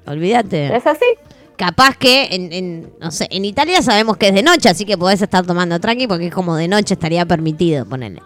olvídate. 0.06 0.74
¿Es 0.76 0.86
así? 0.86 1.04
Capaz 1.56 1.96
que 1.98 2.28
en, 2.30 2.52
en, 2.52 2.92
no 3.00 3.10
sé, 3.10 3.26
en 3.30 3.44
Italia 3.44 3.82
sabemos 3.82 4.16
que 4.16 4.28
es 4.28 4.34
de 4.34 4.42
noche, 4.42 4.70
así 4.70 4.86
que 4.86 4.96
podés 4.96 5.20
estar 5.20 5.44
tomando 5.44 5.78
tranqui 5.78 6.06
porque 6.06 6.28
es 6.28 6.32
como 6.34 6.56
de 6.56 6.68
noche 6.68 6.94
estaría 6.94 7.26
permitido, 7.26 7.84
ponele. 7.84 8.22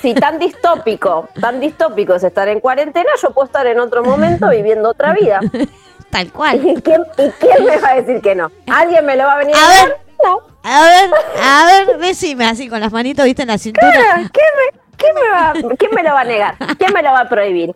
Si 0.00 0.14
tan 0.14 0.38
distópico, 0.38 1.28
tan 1.40 1.60
distópico 1.60 2.14
es 2.14 2.24
estar 2.24 2.48
en 2.48 2.60
cuarentena, 2.60 3.10
yo 3.20 3.30
puedo 3.30 3.46
estar 3.46 3.66
en 3.66 3.78
otro 3.78 4.02
momento 4.02 4.48
viviendo 4.50 4.90
otra 4.90 5.14
vida. 5.14 5.40
Tal 6.10 6.30
cual. 6.30 6.56
¿Y 6.56 6.82
quién, 6.82 7.02
y 7.16 7.30
quién 7.30 7.64
me 7.64 7.78
va 7.78 7.88
a 7.88 7.94
decir 7.94 8.20
que 8.20 8.34
no? 8.34 8.50
¿Alguien 8.66 9.06
me 9.06 9.16
lo 9.16 9.24
va 9.24 9.32
a 9.32 9.38
venir 9.38 9.56
a, 9.56 9.64
A 9.64 9.68
ver. 9.68 9.96
No. 10.22 10.40
A 10.62 10.82
ver, 10.82 11.10
a 11.42 11.66
ver, 11.66 11.98
decime 11.98 12.46
así 12.46 12.68
con 12.68 12.80
las 12.80 12.92
manitos, 12.92 13.24
viste, 13.24 13.42
en 13.42 13.48
la 13.48 13.58
cintura. 13.58 13.90
¿Quién 14.14 14.24
me, 14.24 14.80
quién 14.96 15.14
me 15.14 15.30
va, 15.30 15.76
¿Quién 15.76 15.90
me 15.94 16.02
lo 16.02 16.12
va 16.12 16.20
a 16.20 16.24
negar? 16.24 16.54
¿Quién 16.78 16.92
me 16.92 17.02
lo 17.02 17.10
va 17.10 17.20
a 17.20 17.28
prohibir? 17.28 17.74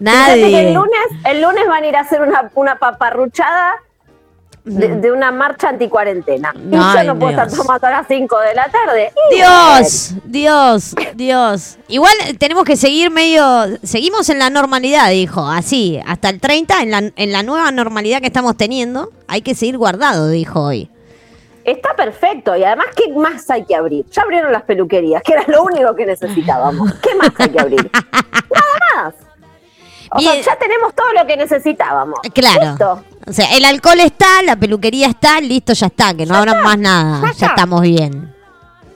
Nadie. 0.00 0.68
el 0.68 0.74
lunes, 0.74 1.06
el 1.24 1.42
lunes 1.42 1.66
van 1.68 1.84
a 1.84 1.86
ir 1.86 1.96
a 1.96 2.00
hacer 2.00 2.22
una, 2.22 2.50
una 2.54 2.78
paparruchada 2.78 3.74
de, 4.68 4.96
de 4.96 5.12
una 5.12 5.30
marcha 5.30 5.68
anticuarentena. 5.70 6.52
Y 6.54 6.70
yo 6.70 7.04
no 7.04 7.18
puedo 7.18 7.30
estar 7.30 7.50
tomando 7.50 7.86
a 7.86 7.90
las 7.90 8.06
5 8.06 8.38
de 8.40 8.54
la 8.54 8.68
tarde. 8.68 9.12
Y 9.30 9.36
Dios, 9.36 10.14
Dios, 10.24 10.94
Dios. 11.14 11.78
Igual 11.88 12.12
tenemos 12.38 12.64
que 12.64 12.76
seguir 12.76 13.10
medio. 13.10 13.42
Seguimos 13.82 14.28
en 14.28 14.38
la 14.38 14.50
normalidad, 14.50 15.10
dijo. 15.10 15.46
Así, 15.46 16.00
hasta 16.06 16.28
el 16.28 16.40
30, 16.40 16.82
en 16.82 16.90
la, 16.90 16.98
en 17.14 17.32
la 17.32 17.42
nueva 17.42 17.70
normalidad 17.72 18.20
que 18.20 18.26
estamos 18.26 18.56
teniendo, 18.56 19.10
hay 19.26 19.42
que 19.42 19.54
seguir 19.54 19.78
guardado, 19.78 20.28
dijo 20.28 20.62
hoy. 20.62 20.90
Está 21.64 21.94
perfecto. 21.94 22.56
Y 22.56 22.64
además, 22.64 22.86
¿qué 22.96 23.12
más 23.12 23.50
hay 23.50 23.64
que 23.64 23.74
abrir? 23.74 24.06
Ya 24.10 24.22
abrieron 24.22 24.52
las 24.52 24.62
peluquerías, 24.62 25.22
que 25.22 25.34
era 25.34 25.44
lo 25.48 25.64
único 25.64 25.94
que 25.94 26.06
necesitábamos. 26.06 26.94
¿Qué 27.02 27.14
más 27.14 27.30
hay 27.38 27.50
que 27.50 27.60
abrir? 27.60 27.90
Nada 27.92 29.04
más. 29.04 29.14
O 30.10 30.20
sea, 30.20 30.40
ya 30.40 30.56
tenemos 30.56 30.94
todo 30.94 31.12
lo 31.12 31.26
que 31.26 31.36
necesitábamos. 31.36 32.20
Claro. 32.32 32.70
Listo. 32.70 33.04
O 33.28 33.32
sea, 33.32 33.54
el 33.56 33.64
alcohol 33.64 34.00
está, 34.00 34.42
la 34.42 34.56
peluquería 34.56 35.06
está, 35.08 35.40
listo, 35.40 35.72
ya 35.74 35.86
está, 35.86 36.14
que 36.14 36.24
no 36.26 36.34
habrá 36.34 36.54
más 36.62 36.78
nada. 36.78 37.20
ya 37.20 37.26
Ya 37.26 37.30
está. 37.32 37.46
estamos 37.46 37.82
bien. 37.82 38.34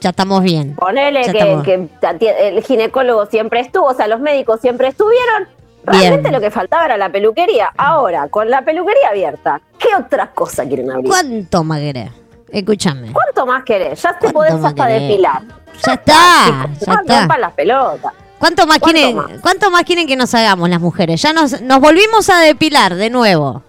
Ya 0.01 0.09
estamos 0.09 0.43
bien. 0.43 0.75
Ponele 0.75 1.23
Ya 1.23 1.31
que, 1.31 1.37
estamos. 1.39 1.63
que 1.63 1.89
ati- 2.01 2.33
el 2.39 2.63
ginecólogo 2.63 3.25
siempre 3.27 3.59
estuvo, 3.61 3.85
o 3.85 3.93
sea, 3.93 4.07
los 4.07 4.19
médicos 4.19 4.59
siempre 4.59 4.87
estuvieron. 4.89 5.47
Realmente 5.85 6.21
Bien. 6.29 6.33
lo 6.33 6.39
que 6.41 6.49
faltaba 6.49 6.85
era 6.85 6.97
la 6.97 7.09
peluquería. 7.09 7.69
Ahora, 7.77 8.27
con 8.29 8.49
la 8.49 8.61
peluquería 8.63 9.09
abierta, 9.09 9.61
¿qué 9.77 9.89
otras 9.97 10.29
cosas 10.29 10.65
quieren 10.67 10.89
abrir? 10.89 11.07
¿Cuánto 11.09 11.63
más 11.65 11.79
querés? 11.79 12.09
Escúchame. 12.49 13.11
¿Cuánto 13.11 13.45
más 13.45 13.63
querés? 13.63 14.01
Ya 14.01 14.13
te 14.13 14.31
¿Cuánto 14.31 14.33
podés 14.33 14.65
hasta 14.65 14.87
querés? 14.87 15.01
depilar. 15.09 15.41
Ya 15.85 15.93
está, 15.93 16.67
ya 16.85 16.93
está. 17.19 17.37
las 17.37 17.53
pelotas. 17.53 18.13
¿Cuánto 18.39 18.65
más, 18.67 18.79
¿Cuánto 18.79 18.97
quieren, 18.97 19.15
más? 19.17 19.31
¿Cuánto 19.41 19.71
más 19.71 19.83
quieren 19.83 20.07
que 20.07 20.15
nos 20.15 20.33
hagamos 20.35 20.69
las 20.69 20.79
mujeres? 20.79 21.21
Ya 21.21 21.33
nos, 21.33 21.61
nos 21.61 21.79
volvimos 21.79 22.29
a 22.29 22.39
depilar 22.39 22.95
de 22.95 23.09
nuevo. 23.09 23.63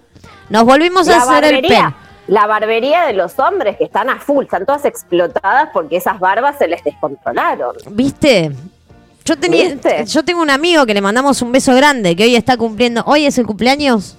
Nos 0.49 0.63
volvimos 0.63 1.07
a 1.09 1.17
hacer 1.17 1.43
el 1.45 1.61
pelo. 1.61 1.73
barbería, 1.75 1.95
la 2.27 2.47
barbería 2.47 3.05
de 3.05 3.13
los 3.13 3.37
hombres 3.39 3.77
que 3.77 3.83
están 3.85 4.09
a 4.09 4.19
full, 4.19 4.45
están 4.45 4.65
todas 4.65 4.85
explotadas 4.85 5.69
porque 5.73 5.97
esas 5.97 6.19
barbas 6.19 6.57
se 6.57 6.67
les 6.67 6.83
descontrolaron. 6.83 7.75
¿Viste? 7.91 8.51
Yo 9.25 9.37
tenía, 9.37 9.69
¿Viste? 9.69 10.05
yo 10.05 10.23
tengo 10.23 10.41
un 10.41 10.51
amigo 10.51 10.85
que 10.85 10.93
le 10.93 11.01
mandamos 11.01 11.41
un 11.41 11.51
beso 11.51 11.73
grande, 11.75 12.15
que 12.15 12.23
hoy 12.23 12.35
está 12.35 12.57
cumpliendo. 12.57 13.03
¿Hoy 13.07 13.25
es 13.25 13.37
el 13.37 13.45
cumpleaños? 13.47 14.15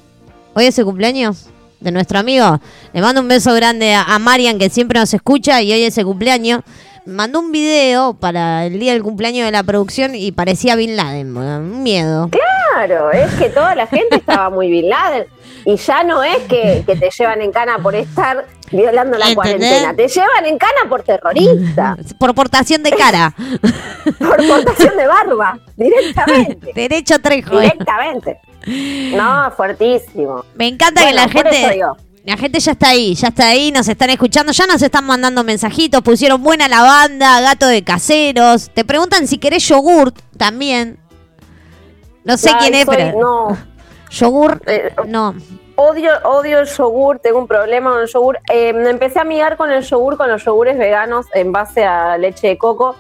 ¿Hoy 0.55 0.65
es 0.67 0.79
el 0.79 0.85
cumpleaños? 0.85 1.47
De 1.79 1.93
nuestro 1.93 2.19
amigo. 2.19 2.59
Le 2.93 3.01
mando 3.03 3.21
un 3.21 3.29
beso 3.29 3.55
grande 3.55 3.95
a, 3.95 4.03
a 4.03 4.19
Marian, 4.19 4.59
que 4.59 4.69
siempre 4.71 4.99
nos 4.99 5.13
escucha, 5.15 5.63
y 5.63 5.73
hoy 5.73 5.83
es 5.83 5.97
el 5.99 6.07
cumpleaños. 6.07 6.63
mandó 7.05 7.39
un 7.39 7.53
video 7.53 8.15
para 8.15 8.65
el 8.67 8.81
día 8.81 8.95
del 8.95 9.03
cumpleaños 9.03 9.45
de 9.45 9.53
la 9.53 9.63
producción 9.63 10.15
y 10.17 10.33
parecía 10.33 10.75
Bin 10.75 10.97
Laden, 10.97 11.37
un 11.37 11.83
miedo. 11.85 12.31
Claro, 12.31 13.13
es 13.13 13.33
que 13.35 13.49
toda 13.51 13.75
la 13.77 13.87
gente 13.87 14.17
estaba 14.17 14.51
muy 14.51 14.71
Bin 14.71 14.89
Laden. 14.89 15.27
Y 15.67 15.77
ya 15.77 16.05
no 16.05 16.23
es 16.23 16.39
que, 16.45 16.85
que 16.87 16.95
te 16.97 17.11
llevan 17.11 17.43
en 17.43 17.51
cana 17.51 17.79
por 17.83 17.95
estar 17.97 18.47
violando 18.71 19.19
la 19.19 19.31
¿Entendés? 19.31 19.35
cuarentena. 19.35 19.95
Te 19.95 20.07
llevan 20.09 20.47
en 20.47 20.59
cana 20.59 20.89
por 20.89 21.03
terrorista, 21.03 21.97
Por 22.21 22.35
portación 22.37 22.83
de 22.85 22.93
cara. 22.93 23.35
por 24.19 24.47
portación 24.47 24.97
de 24.97 25.07
barba, 25.09 25.59
directamente. 25.77 26.73
Derecho 26.75 27.19
trejo. 27.21 27.59
Directamente. 27.59 28.39
No, 29.17 29.51
fuertísimo. 29.57 30.45
Me 30.55 30.69
encanta 30.69 31.03
Bueno, 31.03 31.17
que 31.29 31.35
la 31.43 31.51
gente. 31.51 31.81
La 32.25 32.37
gente 32.37 32.59
ya 32.59 32.73
está 32.73 32.89
ahí, 32.89 33.15
ya 33.15 33.29
está 33.29 33.47
ahí, 33.49 33.71
nos 33.71 33.87
están 33.87 34.11
escuchando, 34.11 34.51
ya 34.51 34.67
nos 34.67 34.83
están 34.83 35.05
mandando 35.05 35.45
mensajitos, 35.45 36.03
pusieron 36.03 36.43
buena 36.43 36.67
la 36.67 36.83
banda, 36.83 37.41
gato 37.41 37.67
de 37.69 37.85
caseros. 37.85 38.69
Te 38.75 38.85
preguntan 38.85 39.29
si 39.29 39.39
querés 39.39 39.67
yogurt 39.69 40.17
también. 40.37 40.99
No 42.25 42.37
sé 42.37 42.51
Ay, 42.51 42.57
quién 42.61 42.75
es, 42.75 42.85
soy- 42.85 42.97
pero. 42.97 43.21
No, 43.21 43.57
Yogur, 44.11 44.61
Eh, 44.67 44.95
no. 45.07 45.35
odio, 45.77 46.11
odio 46.25 46.61
el 46.61 46.67
yogur, 46.67 47.19
tengo 47.19 47.39
un 47.39 47.47
problema 47.49 47.91
con 47.93 48.01
el 48.03 48.09
yogur. 48.09 48.39
Eh, 48.53 48.69
empecé 48.71 49.19
a 49.19 49.23
amigar 49.23 49.57
con 49.57 49.71
el 49.71 49.83
yogur, 49.83 50.17
con 50.17 50.29
los 50.31 50.45
yogures 50.45 50.79
veganos 50.79 51.27
en 51.35 51.53
base 51.53 51.85
a 51.85 52.17
leche 52.19 52.49
de 52.49 52.59
coco, 52.59 52.97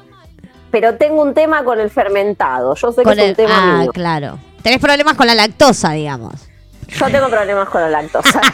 pero 0.70 0.94
tengo 0.96 1.22
un 1.22 1.32
tema 1.34 1.64
con 1.64 1.80
el 1.80 1.90
fermentado. 1.90 2.74
Yo 2.74 2.90
sé 2.92 2.98
que 2.98 3.04
Con 3.04 3.12
es 3.18 3.18
un 3.24 3.30
el- 3.30 3.36
tema 3.36 3.54
ah, 3.56 3.82
mío. 3.82 3.92
claro. 3.92 4.38
Tenés 4.62 4.80
problemas 4.80 5.14
con 5.14 5.26
la 5.26 5.34
lactosa, 5.34 5.92
digamos. 5.92 6.34
Yo 6.88 7.06
tengo 7.06 7.28
problemas 7.28 7.68
con 7.68 7.80
la 7.80 7.88
lactosa. 7.88 8.40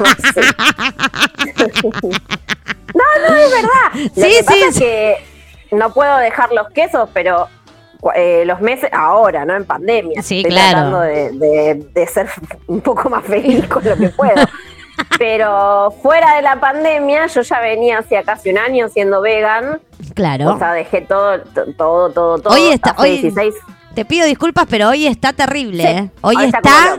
no, 2.94 3.28
no, 3.28 3.36
es 3.36 3.50
verdad. 3.50 3.68
Lo 3.94 4.00
Sí, 4.00 4.20
que 4.22 4.38
sí, 4.38 4.44
pasa 4.44 4.66
es 4.68 4.74
sí. 4.74 4.80
que 4.80 5.16
no 5.72 5.92
puedo 5.92 6.16
dejar 6.18 6.52
los 6.52 6.68
quesos, 6.70 7.08
pero 7.12 7.48
eh, 8.14 8.44
los 8.46 8.60
meses, 8.60 8.90
ahora, 8.92 9.44
¿no? 9.44 9.54
En 9.54 9.64
pandemia. 9.64 10.22
Sí, 10.22 10.38
Estoy 10.38 10.50
claro. 10.52 10.72
tratando 10.90 11.00
de, 11.00 11.30
de- 11.32 11.74
de 11.94 12.06
ser 12.06 12.28
un 12.66 12.80
poco 12.80 13.08
más 13.10 13.24
feliz 13.24 13.66
con 13.68 13.84
lo 13.84 13.96
que 13.96 14.08
puedo. 14.10 14.34
Pero 15.18 15.90
fuera 16.02 16.36
de 16.36 16.42
la 16.42 16.60
pandemia, 16.60 17.26
yo 17.26 17.42
ya 17.42 17.60
venía 17.60 17.98
hacía 17.98 18.22
casi 18.22 18.50
un 18.50 18.58
año 18.58 18.88
siendo 18.88 19.20
vegan. 19.20 19.80
Claro. 20.14 20.54
O 20.54 20.58
sea, 20.58 20.72
dejé 20.72 21.00
todo, 21.02 21.40
todo, 21.76 22.10
todo, 22.10 22.38
todo. 22.38 22.54
Hoy 22.54 22.68
está- 22.68 22.94
hoy- 22.98 23.18
16. 23.20 23.54
Te 23.94 24.04
pido 24.04 24.26
disculpas, 24.26 24.66
pero 24.70 24.88
hoy 24.88 25.06
está 25.06 25.32
terrible, 25.34 25.82
Sí, 25.82 25.88
¿eh? 25.88 26.10
Hoy 26.22 26.36
hoy 26.36 26.44
está. 26.46 26.98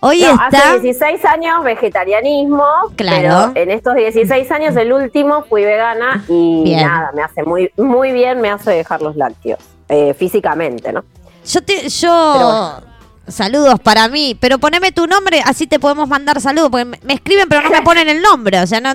Hoy 0.00 0.20
No, 0.22 0.32
está. 0.32 0.46
Hace 0.74 0.80
16 0.80 1.24
años 1.24 1.62
vegetarianismo, 1.64 2.64
Claro. 2.96 3.52
pero 3.54 3.62
en 3.64 3.70
estos 3.70 3.94
16 3.94 4.50
años, 4.50 4.76
el 4.76 4.92
último, 4.92 5.44
fui 5.44 5.64
vegana 5.64 6.22
y 6.28 6.64
Bien. 6.64 6.82
nada, 6.86 7.10
me 7.14 7.22
hace 7.22 7.42
muy, 7.44 7.70
muy 7.76 8.12
bien, 8.12 8.40
me 8.40 8.50
hace 8.50 8.72
dejar 8.72 9.00
los 9.02 9.16
lácteos, 9.16 9.60
eh, 9.88 10.14
físicamente, 10.14 10.92
¿no? 10.92 11.04
Yo 11.46 11.62
te, 11.62 11.88
yo 11.88 12.80
saludos 13.28 13.80
para 13.80 14.08
mí, 14.08 14.36
pero 14.38 14.58
poneme 14.58 14.92
tu 14.92 15.06
nombre, 15.06 15.42
así 15.44 15.66
te 15.66 15.78
podemos 15.78 16.08
mandar 16.08 16.40
saludos, 16.40 16.70
porque 16.70 16.84
me, 16.84 16.98
me 17.02 17.14
escriben 17.14 17.48
pero 17.48 17.62
no 17.62 17.70
me 17.70 17.82
ponen 17.82 18.08
el 18.08 18.20
nombre, 18.20 18.60
o 18.60 18.66
sea, 18.66 18.80
no 18.80 18.92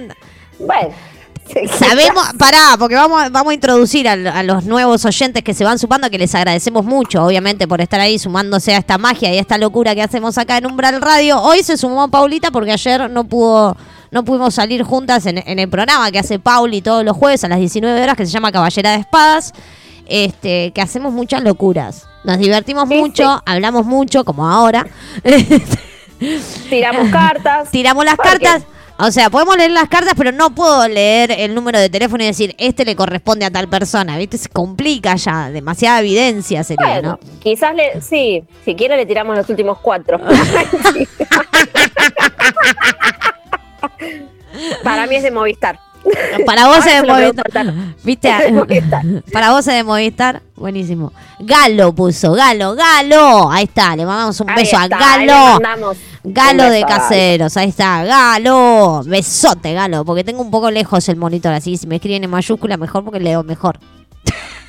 Bueno, 0.60 0.93
sabemos, 1.78 2.28
pará, 2.38 2.75
porque 2.78 2.95
vamos, 2.95 3.32
vamos 3.32 3.52
a 3.52 3.54
introducir 3.54 4.08
a, 4.08 4.13
a 4.13 4.43
los 4.43 4.65
nuevos 4.65 5.06
oyentes 5.06 5.43
que 5.43 5.54
se 5.54 5.63
van 5.63 5.80
sumando, 5.80 6.10
que 6.10 6.17
les 6.17 6.34
agradecemos 6.36 6.86
mucho, 6.86 7.23
obviamente, 7.23 7.67
por 7.67 7.82
estar 7.82 7.99
ahí 7.99 8.19
sumándose 8.19 8.73
a 8.73 8.78
esta 8.78 8.97
magia 8.97 9.34
y 9.34 9.38
a 9.38 9.41
esta 9.41 9.58
locura 9.58 9.95
que 9.95 10.02
hacemos 10.02 10.38
acá 10.38 10.58
en 10.58 10.67
Umbral 10.67 11.02
Radio. 11.02 11.41
Hoy 11.41 11.63
se 11.63 11.78
sumó 11.78 12.10
Paulita 12.10 12.52
porque 12.52 12.71
ayer 12.71 13.10
no 13.10 13.23
pudo, 13.23 13.75
no 14.12 14.23
pudimos 14.23 14.54
salir 14.54 14.84
juntas 14.84 15.25
en, 15.25 15.38
en 15.45 15.60
el 15.60 15.69
programa 15.69 16.12
que 16.12 16.19
hace 16.19 16.39
Pauli 16.39 16.82
todos 16.82 17.04
los 17.04 17.15
jueves 17.15 17.43
a 17.43 17.47
las 17.47 17.60
19 17.60 18.02
horas, 18.04 18.15
que 18.15 18.25
se 18.25 18.32
llama 18.32 18.52
Caballera 18.52 18.91
de 18.91 18.97
Espadas. 18.99 19.54
Este, 20.10 20.72
que 20.72 20.82
hacemos 20.82 21.13
muchas 21.13 21.43
locuras. 21.43 22.08
Nos 22.24 22.38
divertimos 22.38 22.89
Sí, 22.89 22.95
mucho, 22.95 23.36
sí. 23.38 23.41
hablamos 23.45 23.86
mucho, 23.86 24.26
como 24.26 24.48
ahora. 24.48 24.86
tiramos 26.69 27.10
cartas. 27.10 27.69
Tiramos 27.72 28.04
las 28.06 28.15
cartas. 28.17 28.63
O 29.02 29.12
sea, 29.12 29.30
podemos 29.30 29.56
leer 29.56 29.72
las 29.72 29.88
cartas, 29.88 30.13
pero 30.17 30.34
no 30.34 30.50
puedo 30.54 30.86
leer 30.89 31.32
el 31.32 31.56
número 31.56 31.80
de 31.80 31.89
teléfono 31.89 32.22
y 32.22 32.28
decir, 32.28 32.54
este 32.58 32.84
le 32.84 32.98
corresponde 32.98 33.45
a 33.45 33.50
tal 33.52 33.69
persona. 33.69 34.17
¿Viste? 34.17 34.38
Se 34.38 34.50
complica 34.50 35.15
ya. 35.15 35.50
Demasiada 35.50 36.02
evidencia 36.02 36.65
sería, 36.65 36.86
Bueno, 36.95 37.12
¿no? 37.12 37.19
quizás 37.39 37.74
le, 37.74 38.02
sí, 38.02 38.43
si 38.65 38.76
quiere 38.76 38.98
le 38.98 39.06
tiramos 39.06 39.38
los 39.38 39.48
últimos 39.50 39.78
cuatro. 39.80 40.19
Para 44.84 45.08
mí 45.08 45.15
es 45.15 45.24
de 45.24 45.32
Movistar. 45.32 45.80
Para 46.46 46.68
vos 46.68 46.86
es 46.86 47.02
de 47.02 47.04
Movistar. 47.04 47.74
¿Viste? 48.04 48.30
Es. 48.70 49.32
Para 49.32 49.52
vos 49.52 49.68
es 49.68 49.74
de 49.74 49.84
Movistar. 49.84 50.42
Buenísimo. 50.56 51.12
Galo 51.40 51.94
puso. 51.94 52.34
Galo, 52.34 52.76
Galo. 52.76 53.52
Ahí 53.52 53.66
está. 53.66 53.96
Le 53.96 54.06
mandamos 54.06 54.40
un 54.40 54.50
Ahí 54.50 54.58
beso 54.58 54.78
a 54.78 54.84
está, 54.84 55.18
le 55.18 55.26
Galo. 55.26 55.96
Galo 56.24 56.64
de 56.64 56.70
beso 56.70 56.86
a 56.86 56.88
caseros, 56.90 57.58
ahí 57.58 57.70
está, 57.70 58.04
Galo, 58.04 59.02
besote, 59.06 59.74
Galo, 59.74 60.04
porque 60.04 60.26
tengo 60.26 60.42
un 60.42 60.52
poco 60.52 60.70
lejos 60.70 61.08
el 61.08 61.16
monitor, 61.16 61.54
así 61.54 61.78
si 61.78 61.88
me 61.88 61.96
escriben 61.96 62.24
en 62.26 62.30
mayúscula 62.30 62.76
mejor 62.76 63.06
porque 63.06 63.22
leo 63.22 63.42
mejor. 63.44 63.80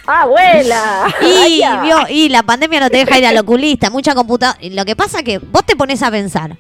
¡Ah, 0.07 0.23
abuela! 0.23 1.07
Y, 1.21 1.61
Vaya. 1.61 1.83
vio, 1.83 1.99
y 2.09 2.29
la 2.29 2.43
pandemia 2.43 2.81
no 2.81 2.91
te 2.91 2.99
deja 2.99 3.19
ir 3.19 3.27
al 3.27 3.39
oculista, 3.39 3.91
mucha 3.91 4.15
computadora. 4.15 4.59
Lo 4.71 4.85
que 4.85 4.97
pasa 4.97 5.23
que 5.23 5.39
vos 5.39 5.65
te 5.65 5.77
pones 5.77 6.03
a 6.03 6.11
pensar, 6.11 6.57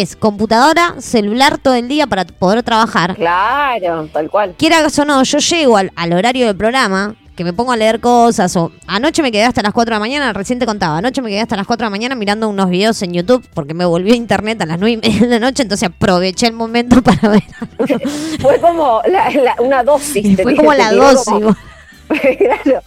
es 0.00 0.16
computadora, 0.16 0.94
celular 0.98 1.58
todo 1.58 1.74
el 1.74 1.86
día 1.88 2.06
para 2.06 2.24
poder 2.24 2.62
trabajar. 2.62 3.14
Claro, 3.16 4.08
tal 4.12 4.30
cual. 4.30 4.54
Quieras 4.56 4.98
o 4.98 5.04
no, 5.04 5.22
yo 5.22 5.38
llego 5.38 5.76
al, 5.76 5.92
al 5.96 6.12
horario 6.14 6.46
del 6.46 6.56
programa, 6.56 7.14
que 7.36 7.44
me 7.44 7.52
pongo 7.52 7.72
a 7.72 7.76
leer 7.76 8.00
cosas, 8.00 8.54
o 8.56 8.72
anoche 8.86 9.22
me 9.22 9.30
quedé 9.32 9.44
hasta 9.44 9.62
las 9.62 9.72
4 9.72 9.90
de 9.90 9.96
la 9.96 10.00
mañana, 10.00 10.32
recién 10.32 10.58
te 10.58 10.66
contaba, 10.66 10.98
anoche 10.98 11.20
me 11.22 11.30
quedé 11.30 11.40
hasta 11.40 11.56
las 11.56 11.66
4 11.66 11.84
de 11.84 11.86
la 11.86 11.90
mañana 11.90 12.14
mirando 12.14 12.48
unos 12.48 12.68
videos 12.70 13.00
en 13.02 13.12
YouTube, 13.12 13.46
porque 13.54 13.74
me 13.74 13.84
volvió 13.84 14.12
a 14.14 14.16
internet 14.16 14.60
a 14.62 14.66
las 14.66 14.78
9 14.78 14.92
y 14.92 14.96
media 15.08 15.20
de 15.20 15.26
la 15.28 15.38
noche, 15.38 15.62
entonces 15.62 15.88
aproveché 15.88 16.46
el 16.46 16.52
momento 16.54 17.02
para 17.04 17.28
ver. 17.28 17.42
Fue 18.40 18.58
como 18.60 19.00
la- 19.08 19.30
la- 19.30 19.56
una 19.60 19.82
dosis. 19.82 20.40
Fue 20.42 20.56
como 20.56 20.72
la 20.74 20.92
dosis. 20.92 21.24
como- 21.24 21.56
claro. 22.38 22.82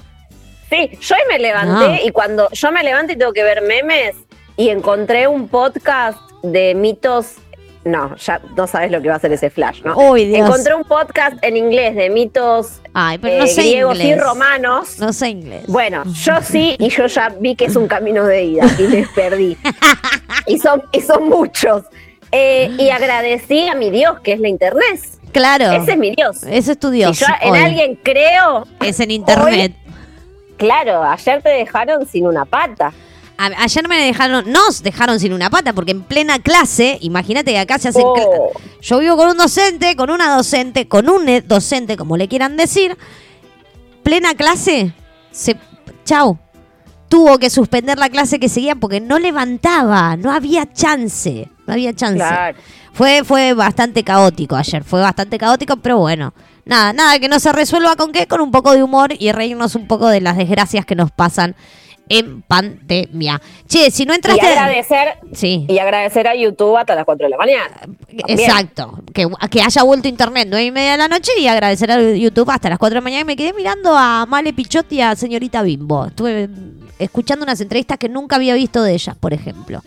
Sí, 0.69 0.89
yo 1.01 1.15
me 1.29 1.37
levanté 1.39 1.87
No. 1.87 2.07
y 2.07 2.11
cuando 2.11 2.49
yo 2.51 2.71
me 2.71 2.83
levanto 2.83 3.13
y 3.13 3.15
tengo 3.17 3.31
que 3.33 3.43
ver 3.43 3.61
memes 3.61 4.15
y 4.57 4.69
encontré 4.69 5.27
un 5.27 5.47
podcast 5.47 6.17
de 6.51 6.73
mitos. 6.75 7.35
No, 7.83 8.15
ya 8.15 8.41
no 8.57 8.65
sabes 8.65 8.89
lo 8.89 8.99
que 8.99 9.09
va 9.09 9.13
a 9.13 9.17
hacer 9.17 9.31
ese 9.31 9.51
flash, 9.51 9.83
¿no? 9.83 9.95
Uy, 9.95 10.25
Dios. 10.25 10.47
Encontré 10.47 10.73
un 10.73 10.83
podcast 10.85 11.35
en 11.43 11.55
inglés 11.55 11.95
de 11.95 12.09
mitos 12.09 12.81
Ay, 12.95 13.19
pero 13.19 13.35
eh, 13.35 13.39
no 13.41 13.45
sé 13.47 13.61
griegos 13.61 13.95
inglés. 13.99 14.17
y 14.17 14.19
romanos. 14.19 14.99
No 14.99 15.13
sé 15.13 15.29
inglés. 15.29 15.65
Bueno, 15.67 16.03
yo 16.05 16.41
sí, 16.41 16.75
y 16.79 16.89
yo 16.89 17.05
ya 17.05 17.29
vi 17.39 17.55
que 17.55 17.65
es 17.65 17.75
un 17.75 17.87
camino 17.87 18.23
de 18.25 18.43
ida 18.43 18.65
y 18.79 18.83
me 18.83 19.07
perdí. 19.13 19.55
Y 20.47 20.59
son, 20.59 20.83
y 20.91 21.01
son 21.01 21.27
muchos. 21.29 21.83
Eh, 22.31 22.71
y 22.77 22.89
agradecí 22.89 23.67
a 23.67 23.73
mi 23.75 23.89
Dios, 23.89 24.19
que 24.19 24.33
es 24.33 24.39
la 24.39 24.47
internet. 24.47 24.99
Claro. 25.31 25.71
Ese 25.71 25.91
es 25.93 25.97
mi 25.97 26.11
Dios. 26.15 26.43
Ese 26.43 26.73
es 26.73 26.79
tu 26.79 26.89
Dios. 26.91 27.17
si 27.17 27.25
yo 27.25 27.31
en 27.41 27.51
hoy. 27.51 27.59
alguien 27.59 27.99
creo, 28.03 28.67
Es 28.79 28.99
en 28.99 29.09
internet. 29.11 29.73
claro, 30.57 31.03
ayer 31.03 31.41
te 31.41 31.49
dejaron 31.49 32.05
sin 32.07 32.27
una 32.27 32.45
pata. 32.45 32.93
Ayer 33.37 33.87
me 33.87 34.05
dejaron, 34.05 34.51
nos 34.51 34.81
dejaron 34.81 35.19
sin 35.19 35.33
una 35.33 35.49
pata, 35.49 35.73
porque 35.73 35.91
en 35.91 36.03
plena 36.03 36.39
clase, 36.39 36.97
imagínate 37.01 37.51
que 37.51 37.59
acá 37.59 37.77
se 37.77 37.89
hacen. 37.89 38.03
Oh. 38.05 38.51
Yo 38.81 38.99
vivo 38.99 39.17
con 39.17 39.29
un 39.29 39.37
docente, 39.37 39.95
con 39.95 40.09
una 40.09 40.33
docente, 40.35 40.87
con 40.87 41.09
un 41.09 41.27
e- 41.27 41.41
docente, 41.41 41.97
como 41.97 42.15
le 42.17 42.27
quieran 42.27 42.55
decir. 42.55 42.97
Plena 44.03 44.35
clase, 44.35 44.93
se. 45.31 45.57
Chau. 46.05 46.37
Tuvo 47.09 47.37
que 47.37 47.49
suspender 47.49 47.99
la 47.99 48.09
clase 48.09 48.39
que 48.39 48.49
seguía 48.49 48.75
porque 48.75 48.99
no 48.99 49.19
levantaba, 49.19 50.15
no 50.17 50.31
había 50.31 50.71
chance. 50.71 51.49
No 51.67 51.73
había 51.73 51.93
chance. 51.93 52.17
Claro. 52.17 52.57
Fue, 52.93 53.23
fue 53.23 53.53
bastante 53.53 54.03
caótico 54.03 54.55
ayer, 54.55 54.83
fue 54.83 55.01
bastante 55.01 55.37
caótico, 55.37 55.77
pero 55.77 55.97
bueno. 55.97 56.33
Nada, 56.65 56.93
nada 56.93 57.19
que 57.19 57.27
no 57.27 57.39
se 57.39 57.51
resuelva 57.51 57.95
con 57.95 58.11
qué, 58.11 58.25
con 58.25 58.41
un 58.41 58.49
poco 58.49 58.73
de 58.73 58.81
humor 58.81 59.13
y 59.17 59.31
reírnos 59.31 59.75
un 59.75 59.87
poco 59.87 60.07
de 60.07 60.19
las 60.19 60.35
desgracias 60.35 60.85
que 60.85 60.95
nos 60.95 61.11
pasan 61.11 61.55
en 62.09 62.41
pandemia. 62.43 63.41
Che, 63.67 63.89
si 63.91 64.05
no 64.05 64.13
Y 64.13 64.17
entraste. 64.17 64.45
agradecer, 64.45 65.17
Sí. 65.33 65.65
y 65.67 65.79
agradecer 65.79 66.27
a 66.27 66.35
YouTube 66.35 66.77
hasta 66.77 66.95
las 66.95 67.05
4 67.05 67.25
de 67.25 67.29
la 67.29 67.37
mañana. 67.37 67.69
También. 67.79 68.39
Exacto, 68.39 68.99
que, 69.13 69.27
que 69.49 69.61
haya 69.61 69.83
vuelto 69.83 70.07
internet 70.07 70.47
nueve 70.49 70.65
y 70.65 70.71
media 70.71 70.91
de 70.93 70.97
la 70.97 71.07
noche 71.07 71.31
y 71.39 71.47
agradecer 71.47 71.91
a 71.91 72.01
YouTube 72.13 72.49
hasta 72.49 72.69
las 72.69 72.77
4 72.79 72.93
de 72.93 73.01
la 73.01 73.03
mañana 73.03 73.21
y 73.21 73.25
me 73.25 73.35
quedé 73.35 73.53
mirando 73.53 73.95
a 73.95 74.25
Male 74.25 74.53
Pichotti 74.53 74.97
y 74.97 75.01
a 75.01 75.15
señorita 75.15 75.61
Bimbo. 75.63 76.05
Estuve 76.05 76.49
escuchando 76.99 77.43
unas 77.43 77.59
entrevistas 77.61 77.97
que 77.97 78.07
nunca 78.09 78.35
había 78.37 78.53
visto 78.53 78.81
de 78.83 78.93
ellas, 78.93 79.15
por 79.17 79.33
ejemplo. 79.33 79.81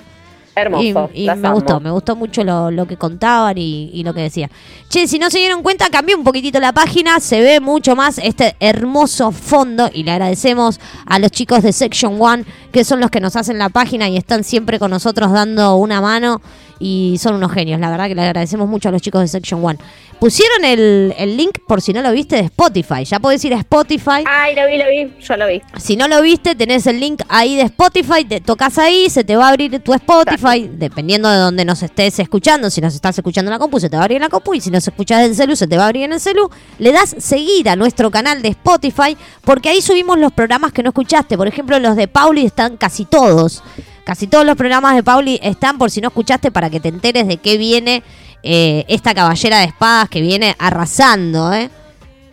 Hermoso. 0.61 1.11
Y, 1.14 1.27
me 1.27 1.33
amo. 1.33 1.53
gustó, 1.55 1.81
me 1.81 1.90
gustó 1.90 2.16
mucho 2.16 2.44
lo, 2.44 2.71
lo 2.71 2.87
que 2.87 2.97
contaban 2.97 3.57
y, 3.59 3.90
y 3.92 4.03
lo 4.03 4.14
que 4.14 4.23
decía. 4.23 4.51
Che, 4.88 5.07
si 5.07 5.18
no 5.18 5.31
se 5.31 5.38
dieron 5.38 5.62
cuenta, 5.62 5.88
cambié 5.90 6.14
un 6.14 6.25
poquitito 6.25 6.61
la 6.61 6.73
página, 6.73 7.21
se 7.21 7.40
ve 7.40 7.61
mucho 7.61 7.94
más 7.94 8.18
este 8.18 8.57
hermoso 8.61 9.33
fondo 9.33 9.90
y 9.92 10.03
le 10.03 10.12
agradecemos 10.12 10.81
a 11.07 11.18
los 11.18 11.31
chicos 11.31 11.62
de 11.62 11.73
Section 11.73 12.16
One, 12.21 12.44
que 12.73 12.85
son 12.85 13.01
los 13.01 13.11
que 13.11 13.21
nos 13.21 13.37
hacen 13.37 13.59
la 13.59 13.68
página 13.68 14.09
y 14.09 14.16
están 14.16 14.44
siempre 14.44 14.79
con 14.79 14.90
nosotros 14.90 15.33
dando 15.33 15.77
una 15.77 16.01
mano 16.01 16.40
y 16.78 17.16
son 17.20 17.34
unos 17.34 17.52
genios. 17.52 17.80
La 17.80 17.90
verdad 17.90 18.08
que 18.08 18.14
le 18.14 18.22
agradecemos 18.22 18.68
mucho 18.68 18.88
a 18.88 18.92
los 18.92 19.02
chicos 19.02 19.20
de 19.20 19.28
Section 19.28 19.64
One. 19.64 19.78
Pusieron 20.18 20.64
el, 20.64 21.14
el 21.16 21.36
link, 21.36 21.58
por 21.66 21.80
si 21.80 21.92
no 21.92 22.02
lo 22.02 22.10
viste, 22.10 22.34
de 22.34 22.42
Spotify. 22.42 23.04
Ya 23.04 23.20
podés 23.20 23.44
ir 23.44 23.54
a 23.54 23.58
Spotify. 23.58 24.24
Ay, 24.26 24.56
lo 24.56 24.66
vi, 24.66 24.76
lo 24.76 24.88
vi, 24.88 25.14
yo 25.20 25.36
lo 25.36 25.46
vi. 25.46 25.62
Si 25.76 25.94
no 25.96 26.08
lo 26.08 26.20
viste, 26.22 26.56
tenés 26.56 26.88
el 26.88 26.98
link 26.98 27.22
ahí 27.28 27.54
de 27.54 27.62
Spotify, 27.62 28.24
te 28.24 28.40
tocas 28.40 28.78
ahí, 28.78 29.08
se 29.10 29.22
te 29.22 29.36
va 29.36 29.46
a 29.46 29.50
abrir 29.50 29.78
tu 29.80 29.94
Spotify, 29.94 30.68
dependiendo 30.72 31.30
de 31.30 31.36
donde 31.36 31.64
nos 31.64 31.84
estés 31.84 32.18
escuchando. 32.18 32.68
Si 32.68 32.80
nos 32.80 32.96
estás 32.96 33.16
escuchando 33.16 33.48
en 33.48 33.52
la 33.52 33.58
compu, 33.60 33.78
se 33.78 33.88
te 33.88 33.96
va 33.96 34.02
a 34.02 34.04
abrir 34.06 34.16
en 34.16 34.22
la 34.22 34.28
compu, 34.28 34.54
y 34.54 34.60
si 34.60 34.70
nos 34.70 34.86
escuchás 34.88 35.24
en 35.24 35.36
celu, 35.36 35.54
se 35.54 35.68
te 35.68 35.76
va 35.76 35.84
a 35.84 35.86
abrir 35.86 36.02
en 36.02 36.12
el 36.12 36.20
celu. 36.20 36.50
Le 36.80 36.90
das 36.90 37.14
seguir 37.18 37.68
a 37.68 37.76
nuestro 37.76 38.10
canal 38.10 38.42
de 38.42 38.48
Spotify, 38.48 39.16
porque 39.44 39.68
ahí 39.68 39.80
subimos 39.80 40.18
los 40.18 40.32
programas 40.32 40.72
que 40.72 40.82
no 40.82 40.88
escuchaste. 40.90 41.36
Por 41.36 41.46
ejemplo, 41.46 41.78
los 41.78 41.94
de 41.94 42.08
Pauli 42.08 42.44
están 42.44 42.76
casi 42.76 43.04
todos. 43.04 43.62
Casi 44.09 44.27
todos 44.27 44.47
los 44.47 44.57
programas 44.57 44.94
de 44.94 45.03
Pauli 45.03 45.38
están 45.42 45.77
por 45.77 45.90
si 45.90 46.01
no 46.01 46.09
escuchaste 46.09 46.51
para 46.51 46.71
que 46.71 46.81
te 46.81 46.88
enteres 46.88 47.29
de 47.29 47.37
qué 47.37 47.59
viene 47.59 48.03
eh, 48.42 48.87
esta 48.88 49.12
caballera 49.12 49.59
de 49.59 49.66
espadas 49.66 50.09
que 50.09 50.23
viene 50.23 50.57
arrasando, 50.59 51.53
¿eh? 51.53 51.68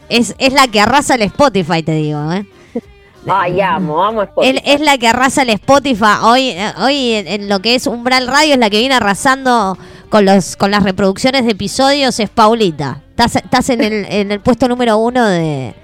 Es, 0.08 0.36
es 0.38 0.54
la 0.54 0.70
que 0.70 0.80
arrasa 0.80 1.16
el 1.16 1.24
Spotify, 1.24 1.84
te 1.84 1.92
digo, 1.96 2.32
¿eh? 2.32 2.46
Ay, 3.28 3.60
amo, 3.60 4.02
amo 4.02 4.24
Spotify. 4.24 4.62
Es 4.64 4.80
la 4.80 4.98
que 4.98 5.10
arrasa 5.10 5.42
el 5.42 5.50
Spotify. 5.50 6.22
Hoy, 6.22 6.56
hoy 6.78 7.12
en, 7.12 7.28
en 7.28 7.50
lo 7.50 7.60
que 7.60 7.76
es 7.76 7.88
Umbral 7.88 8.28
Radio 8.28 8.54
es 8.54 8.60
la 8.60 8.70
que 8.70 8.80
viene 8.80 8.96
arrasando 8.96 9.78
con 10.08 10.24
los 10.24 10.56
con 10.56 10.72
las 10.72 10.82
reproducciones 10.82 11.44
de 11.44 11.52
episodios 11.52 12.22
es 12.22 12.30
Paulita. 12.30 13.02
Estás, 13.10 13.36
estás 13.36 13.70
en, 13.70 13.82
el, 13.82 14.06
en 14.06 14.32
el 14.32 14.40
puesto 14.40 14.70
número 14.70 14.98
uno 14.98 15.26
de, 15.28 15.76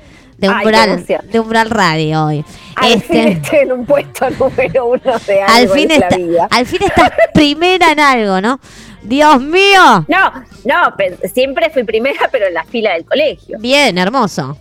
de 0.42 0.50
Umbral, 0.50 1.06
de 1.06 1.40
Umbral 1.40 1.70
Radio 1.70 2.26
hoy. 2.26 2.46
Al 2.76 2.94
Este, 2.94 3.08
fin 3.14 3.28
estoy 3.28 3.60
en 3.60 3.72
un 3.72 3.86
puesto 3.86 4.30
número 4.40 4.88
uno 4.88 5.20
de 5.28 5.42
algo 5.42 5.74
al 5.74 5.80
fin 5.80 5.92
en 5.92 6.00
la 6.00 6.10
vida. 6.10 6.48
al 6.50 6.66
fin 6.66 6.82
estás 6.84 7.12
primera 7.34 7.92
en 7.92 8.00
algo, 8.00 8.42
¿no? 8.42 8.60
Dios 9.04 9.40
mío. 9.42 10.06
No, 10.08 10.32
no, 10.66 10.96
siempre 11.34 11.70
fui 11.70 11.84
primera, 11.84 12.28
pero 12.32 12.48
en 12.48 12.54
la 12.56 12.64
fila 12.66 12.94
del 12.94 13.06
colegio. 13.06 13.58
Bien, 13.60 13.98
hermoso. 13.98 14.58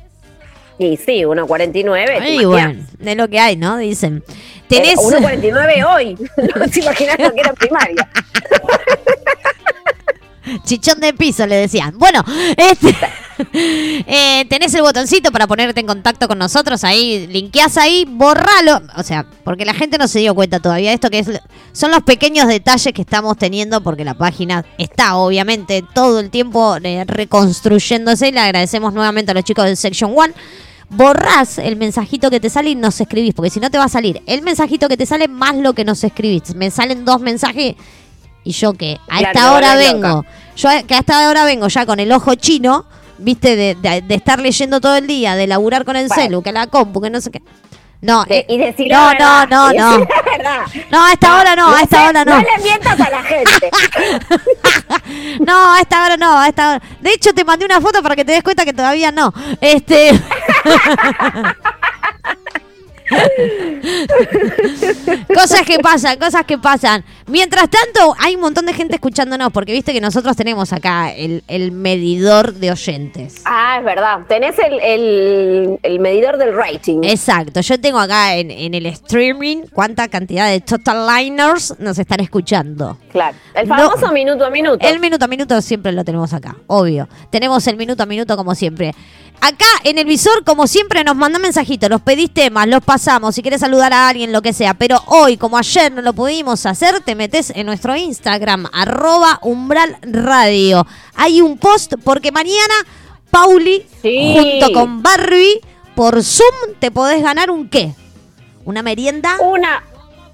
Y 0.78 0.96
sí, 0.96 1.22
1.49. 1.24 2.18
Ay, 2.20 2.38
¿te 2.38 2.46
bueno, 2.46 2.86
de 2.98 3.14
lo 3.14 3.28
que 3.28 3.38
hay, 3.38 3.56
¿no? 3.56 3.76
Dicen. 3.76 4.22
Eh, 4.28 4.32
Tenés 4.68 4.96
1.49 4.96 5.84
hoy. 5.86 6.14
No 6.56 6.68
te 6.68 6.80
imaginas 6.80 7.18
lo 7.18 7.32
que 7.34 7.40
era 7.40 7.52
primaria. 7.54 8.08
Chichón 10.64 11.00
de 11.00 11.12
piso, 11.12 11.46
le 11.46 11.56
decían. 11.56 11.98
Bueno, 11.98 12.24
este, 12.56 12.96
eh, 14.06 14.44
tenés 14.48 14.74
el 14.74 14.82
botoncito 14.82 15.30
para 15.32 15.46
ponerte 15.46 15.80
en 15.80 15.86
contacto 15.86 16.28
con 16.28 16.38
nosotros. 16.38 16.84
Ahí, 16.84 17.26
linkeás 17.26 17.76
ahí, 17.76 18.06
borralo. 18.08 18.82
O 18.96 19.02
sea, 19.02 19.26
porque 19.44 19.64
la 19.64 19.74
gente 19.74 19.98
no 19.98 20.08
se 20.08 20.20
dio 20.20 20.34
cuenta 20.34 20.60
todavía 20.60 20.90
de 20.90 20.94
esto, 20.94 21.10
que 21.10 21.20
es, 21.20 21.30
son 21.72 21.90
los 21.90 22.02
pequeños 22.02 22.48
detalles 22.48 22.92
que 22.92 23.02
estamos 23.02 23.36
teniendo, 23.36 23.82
porque 23.82 24.04
la 24.04 24.14
página 24.14 24.64
está, 24.78 25.16
obviamente, 25.16 25.84
todo 25.94 26.20
el 26.20 26.30
tiempo 26.30 26.76
eh, 26.82 27.04
reconstruyéndose. 27.06 28.28
Y 28.28 28.32
le 28.32 28.40
agradecemos 28.40 28.92
nuevamente 28.92 29.30
a 29.32 29.34
los 29.34 29.44
chicos 29.44 29.64
del 29.64 29.76
Section 29.76 30.12
One. 30.16 30.34
Borrás 30.92 31.58
el 31.58 31.76
mensajito 31.76 32.30
que 32.30 32.40
te 32.40 32.50
sale 32.50 32.70
y 32.70 32.74
nos 32.74 33.00
escribís, 33.00 33.32
porque 33.32 33.50
si 33.50 33.60
no 33.60 33.70
te 33.70 33.78
va 33.78 33.84
a 33.84 33.88
salir 33.88 34.22
el 34.26 34.42
mensajito 34.42 34.88
que 34.88 34.96
te 34.96 35.06
sale 35.06 35.28
más 35.28 35.54
lo 35.56 35.72
que 35.72 35.84
nos 35.84 36.02
escribís. 36.02 36.52
Me 36.56 36.72
salen 36.72 37.04
dos 37.04 37.20
mensajes 37.20 37.76
y 38.42 38.52
yo 38.52 38.72
que 38.72 38.98
a 39.08 39.18
Claro, 39.18 39.38
esta 39.38 39.52
hora 39.52 39.74
vengo, 39.76 40.08
loca. 40.08 40.28
Yo 40.56 40.68
que 40.86 40.94
a 40.94 40.98
esta 40.98 41.28
hora 41.28 41.44
vengo 41.44 41.68
ya 41.68 41.86
con 41.86 42.00
el 42.00 42.10
ojo 42.12 42.34
chino, 42.34 42.84
viste, 43.18 43.56
de, 43.56 43.74
de- 43.74 44.02
de 44.02 44.14
estar 44.14 44.38
leyendo 44.40 44.80
todo 44.80 44.96
el 44.96 45.06
día, 45.06 45.34
de 45.36 45.46
laburar 45.46 45.84
con 45.84 45.96
el 45.96 46.08
Bueno. 46.08 46.22
celu, 46.22 46.42
que 46.42 46.52
la 46.52 46.66
compu, 46.66 47.00
que 47.00 47.10
no 47.10 47.20
sé 47.20 47.30
qué. 47.30 47.42
No, 48.02 48.24
De- 48.24 48.38
eh, 48.38 48.46
y 48.48 48.56
decir 48.56 48.90
no, 48.90 49.12
la 49.12 49.46
no, 49.50 49.72
no, 49.72 49.98
no. 49.98 50.06
No, 50.90 51.04
a 51.04 51.12
esta 51.12 51.38
hora 51.38 51.54
no, 51.54 51.74
a 51.76 51.82
esta 51.82 52.08
hora 52.08 52.24
no. 52.24 52.34
No 52.36 52.40
le 52.40 52.62
mientas 52.62 52.98
a 53.00 53.10
la 53.10 53.22
gente. 53.22 53.70
No, 55.40 55.74
a 55.74 55.80
esta 55.80 56.04
hora 56.04 56.16
no, 56.16 56.38
a 56.38 56.48
esta 56.48 56.70
hora. 56.70 56.82
De 57.00 57.10
hecho, 57.12 57.32
te 57.34 57.44
mandé 57.44 57.64
una 57.64 57.80
foto 57.80 58.02
para 58.02 58.14
que 58.16 58.24
te 58.24 58.32
des 58.32 58.42
cuenta 58.42 58.64
que 58.64 58.72
todavía 58.72 59.10
no. 59.12 59.32
Este. 59.60 60.12
cosas 65.34 65.62
que 65.66 65.78
pasan, 65.78 66.18
cosas 66.18 66.44
que 66.44 66.58
pasan. 66.58 67.04
Mientras 67.26 67.68
tanto, 67.68 68.14
hay 68.18 68.34
un 68.34 68.40
montón 68.40 68.66
de 68.66 68.72
gente 68.72 68.94
escuchándonos, 68.96 69.52
porque 69.52 69.72
viste 69.72 69.92
que 69.92 70.00
nosotros 70.00 70.36
tenemos 70.36 70.72
acá 70.72 71.12
el, 71.12 71.42
el 71.48 71.72
medidor 71.72 72.54
de 72.54 72.70
oyentes. 72.72 73.42
Ah, 73.44 73.76
es 73.78 73.84
verdad. 73.84 74.20
Tenés 74.28 74.58
el, 74.58 74.80
el, 74.80 75.78
el 75.82 76.00
medidor 76.00 76.36
del 76.38 76.54
rating. 76.56 77.00
Exacto, 77.04 77.60
yo 77.60 77.80
tengo 77.80 77.98
acá 77.98 78.36
en, 78.36 78.50
en 78.50 78.74
el 78.74 78.86
streaming 78.86 79.62
cuánta 79.72 80.08
cantidad 80.08 80.48
de 80.48 80.60
total 80.60 81.06
liners 81.06 81.74
nos 81.78 81.98
están 81.98 82.20
escuchando. 82.20 82.98
Claro. 83.12 83.36
El 83.54 83.68
No. 83.68 83.76
famoso 83.76 84.12
minuto 84.12 84.44
a 84.44 84.50
minuto. 84.50 84.86
El 84.86 85.00
minuto 85.00 85.24
a 85.24 85.28
minuto 85.28 85.60
siempre 85.62 85.92
lo 85.92 86.04
tenemos 86.04 86.32
acá, 86.32 86.56
obvio. 86.66 87.08
Tenemos 87.30 87.66
el 87.66 87.76
minuto 87.76 88.02
a 88.02 88.06
minuto 88.06 88.36
como 88.36 88.54
siempre. 88.54 88.94
Acá 89.40 89.64
en 89.84 89.96
el 89.98 90.04
visor, 90.04 90.44
como 90.44 90.66
siempre, 90.66 91.02
nos 91.02 91.16
manda 91.16 91.38
mensajitos, 91.38 91.88
los 91.88 92.02
pedís 92.02 92.30
temas, 92.32 92.66
los 92.68 92.82
pasamos, 92.84 93.34
si 93.34 93.42
quieres 93.42 93.60
saludar 93.60 93.92
a 93.92 94.08
alguien, 94.08 94.32
lo 94.32 94.42
que 94.42 94.52
sea. 94.52 94.74
Pero 94.74 95.02
hoy, 95.06 95.36
como 95.38 95.56
ayer 95.56 95.90
no 95.92 96.02
lo 96.02 96.12
pudimos 96.12 96.66
hacer, 96.66 97.00
te 97.00 97.14
metes 97.14 97.50
en 97.56 97.66
nuestro 97.66 97.96
Instagram, 97.96 98.66
arroba 98.72 99.38
umbral 99.42 99.96
radio. 100.02 100.86
Hay 101.16 101.40
un 101.40 101.56
post 101.56 101.94
porque 102.04 102.32
mañana 102.32 102.74
Pauli, 103.30 103.86
Sí. 104.02 104.34
junto 104.36 104.72
con 104.72 105.02
Barbie, 105.02 105.60
por 105.94 106.22
Zoom 106.22 106.74
te 106.78 106.90
podés 106.90 107.22
ganar 107.22 107.50
un 107.50 107.68
qué? 107.68 107.94
¿Una 108.64 108.82
merienda? 108.82 109.36
Una, 109.40 109.82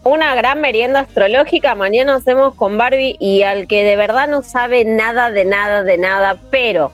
una 0.03 0.35
gran 0.35 0.61
merienda 0.61 1.01
astrológica. 1.01 1.75
Mañana 1.75 2.17
hacemos 2.17 2.55
con 2.55 2.77
Barbie 2.77 3.17
y 3.21 3.43
al 3.43 3.69
que 3.69 3.85
de 3.85 3.97
verdad 3.97 4.29
no 4.29 4.43
sabe 4.43 4.85
nada 4.85 5.31
de 5.31 5.45
nada 5.45 5.83
de 5.85 5.99
nada, 5.99 6.39
pero 6.51 6.91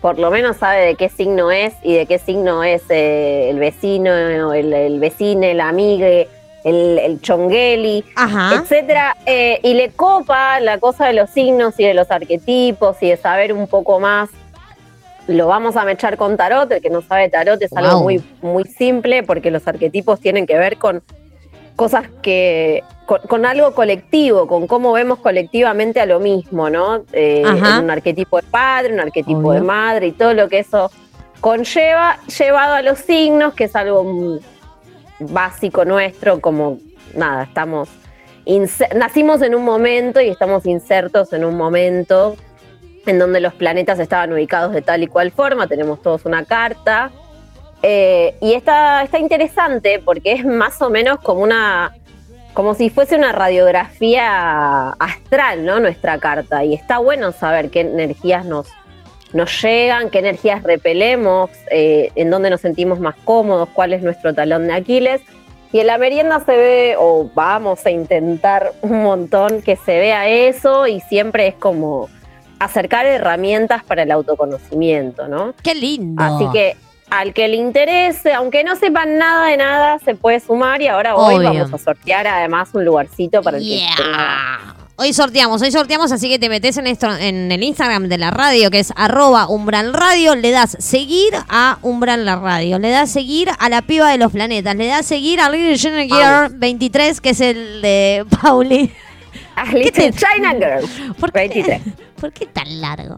por 0.00 0.18
lo 0.18 0.30
menos 0.30 0.56
sabe 0.56 0.84
de 0.86 0.94
qué 0.94 1.08
signo 1.08 1.50
es 1.50 1.74
y 1.82 1.94
de 1.94 2.06
qué 2.06 2.18
signo 2.18 2.64
es 2.64 2.82
eh, 2.88 3.50
el 3.50 3.58
vecino, 3.58 4.52
el, 4.54 4.72
el 4.72 4.98
vecino, 4.98 5.42
el 5.44 5.60
amigue, 5.60 6.28
el, 6.64 6.98
el 6.98 7.20
chongueli, 7.20 8.04
etcétera. 8.60 9.16
eh, 9.26 9.60
y 9.62 9.74
le 9.74 9.90
copa 9.90 10.60
la 10.60 10.78
cosa 10.78 11.06
de 11.06 11.12
los 11.14 11.30
signos 11.30 11.78
y 11.78 11.84
de 11.84 11.94
los 11.94 12.10
arquetipos 12.10 12.96
y 13.02 13.10
de 13.10 13.16
saber 13.16 13.52
un 13.52 13.66
poco 13.66 14.00
más. 14.00 14.30
Lo 15.26 15.46
vamos 15.46 15.76
a 15.76 15.84
mechar 15.84 16.16
con 16.16 16.36
tarot. 16.36 16.70
El 16.72 16.80
que 16.82 16.90
no 16.90 17.02
sabe 17.02 17.28
tarot 17.28 17.60
es 17.62 17.72
algo 17.76 18.00
muy, 18.02 18.22
muy 18.42 18.64
simple 18.64 19.22
porque 19.22 19.50
los 19.50 19.66
arquetipos 19.68 20.18
tienen 20.20 20.46
que 20.46 20.58
ver 20.58 20.76
con 20.76 21.02
cosas 21.80 22.04
que. 22.20 22.84
Con, 23.06 23.22
con 23.22 23.46
algo 23.46 23.74
colectivo, 23.74 24.46
con 24.46 24.66
cómo 24.66 24.92
vemos 24.92 25.18
colectivamente 25.18 25.98
a 25.98 26.06
lo 26.06 26.20
mismo, 26.20 26.68
¿no? 26.68 27.04
Eh, 27.12 27.42
un 27.44 27.90
arquetipo 27.90 28.36
de 28.36 28.44
padre, 28.44 28.92
un 28.92 29.00
arquetipo 29.00 29.38
Obvio. 29.38 29.52
de 29.52 29.60
madre 29.62 30.06
y 30.08 30.12
todo 30.12 30.32
lo 30.32 30.48
que 30.48 30.60
eso 30.60 30.92
conlleva, 31.40 32.18
llevado 32.38 32.74
a 32.74 32.82
los 32.82 32.98
signos, 32.98 33.54
que 33.54 33.64
es 33.64 33.74
algo 33.74 34.38
básico 35.18 35.84
nuestro, 35.84 36.40
como 36.40 36.78
nada, 37.16 37.44
estamos 37.44 37.88
nacimos 38.94 39.42
en 39.42 39.54
un 39.54 39.64
momento 39.64 40.20
y 40.20 40.28
estamos 40.28 40.66
insertos 40.66 41.32
en 41.32 41.44
un 41.44 41.56
momento 41.56 42.36
en 43.06 43.18
donde 43.18 43.40
los 43.40 43.54
planetas 43.54 43.98
estaban 43.98 44.32
ubicados 44.32 44.72
de 44.72 44.82
tal 44.82 45.02
y 45.02 45.06
cual 45.06 45.32
forma, 45.32 45.66
tenemos 45.66 46.02
todos 46.02 46.26
una 46.26 46.44
carta. 46.44 47.10
Eh, 47.82 48.34
y 48.40 48.54
está, 48.54 49.02
está 49.02 49.18
interesante 49.18 50.00
porque 50.04 50.32
es 50.32 50.44
más 50.44 50.80
o 50.82 50.90
menos 50.90 51.20
como 51.20 51.42
una 51.42 51.94
como 52.54 52.74
si 52.74 52.90
fuese 52.90 53.16
una 53.16 53.32
radiografía 53.32 54.90
astral, 54.90 55.64
¿no? 55.64 55.80
Nuestra 55.80 56.18
carta. 56.18 56.64
Y 56.64 56.74
está 56.74 56.98
bueno 56.98 57.32
saber 57.32 57.70
qué 57.70 57.80
energías 57.80 58.44
nos, 58.44 58.66
nos 59.32 59.62
llegan, 59.62 60.10
qué 60.10 60.18
energías 60.18 60.62
repelemos, 60.62 61.50
eh, 61.70 62.10
en 62.16 62.28
dónde 62.28 62.50
nos 62.50 62.60
sentimos 62.60 62.98
más 62.98 63.14
cómodos, 63.24 63.68
cuál 63.72 63.92
es 63.92 64.02
nuestro 64.02 64.34
talón 64.34 64.66
de 64.66 64.74
Aquiles. 64.74 65.22
Y 65.72 65.78
en 65.78 65.86
la 65.86 65.98
merienda 65.98 66.40
se 66.40 66.56
ve, 66.56 66.96
o 66.98 67.30
vamos 67.34 67.86
a 67.86 67.90
intentar 67.90 68.72
un 68.82 69.04
montón 69.04 69.62
que 69.62 69.76
se 69.76 69.98
vea 69.98 70.28
eso 70.28 70.88
y 70.88 71.00
siempre 71.00 71.46
es 71.46 71.54
como 71.54 72.08
acercar 72.58 73.06
herramientas 73.06 73.84
para 73.84 74.02
el 74.02 74.10
autoconocimiento, 74.10 75.28
¿no? 75.28 75.54
Qué 75.62 75.76
lindo. 75.76 76.22
Así 76.22 76.46
que 76.52 76.76
al 77.10 77.32
que 77.34 77.48
le 77.48 77.56
interese, 77.56 78.32
aunque 78.32 78.62
no 78.64 78.76
sepan 78.76 79.18
nada 79.18 79.46
de 79.46 79.56
nada, 79.56 79.98
se 80.04 80.14
puede 80.14 80.40
sumar 80.40 80.80
y 80.80 80.86
ahora 80.88 81.16
hoy 81.16 81.36
Obvio. 81.36 81.52
vamos 81.64 81.74
a 81.74 81.78
sortear 81.78 82.26
además 82.26 82.68
un 82.72 82.84
lugarcito 82.84 83.42
para 83.42 83.56
el 83.58 83.62
que 83.64 83.68
Yeah. 83.78 83.88
tenga- 83.96 84.76
Hoy 85.02 85.14
sorteamos, 85.14 85.62
hoy 85.62 85.72
sorteamos, 85.72 86.12
así 86.12 86.28
que 86.28 86.38
te 86.38 86.50
metes 86.50 86.76
en, 86.76 86.86
esto, 86.86 87.10
en 87.16 87.50
el 87.50 87.62
Instagram 87.62 88.08
de 88.08 88.18
la 88.18 88.30
radio, 88.30 88.70
que 88.70 88.80
es 88.80 88.92
arroba 88.96 89.48
umbral 89.48 89.94
radio, 89.94 90.34
le 90.34 90.50
das 90.50 90.76
seguir 90.78 91.32
a 91.48 91.78
umbral 91.80 92.26
la 92.26 92.36
radio, 92.36 92.78
le 92.78 92.90
das 92.90 93.10
seguir 93.10 93.48
a 93.58 93.68
la 93.70 93.80
piba 93.80 94.10
de 94.10 94.18
los 94.18 94.30
planetas, 94.30 94.76
le 94.76 94.86
das 94.88 95.06
seguir 95.06 95.40
a 95.40 95.48
Little 95.48 95.78
China 95.78 96.02
Girl 96.02 96.54
23, 96.54 97.18
que 97.22 97.30
es 97.30 97.40
el 97.40 97.80
de 97.80 98.26
Pauli. 98.42 98.92
Ah, 99.56 99.64
Little 99.72 100.12
China 100.12 100.52
Girl. 100.52 101.14
¿Por 101.18 101.32
qué, 101.32 101.38
23. 101.48 101.80
¿Por 102.20 102.32
qué 102.34 102.44
tan 102.46 102.80
largo? 102.82 103.16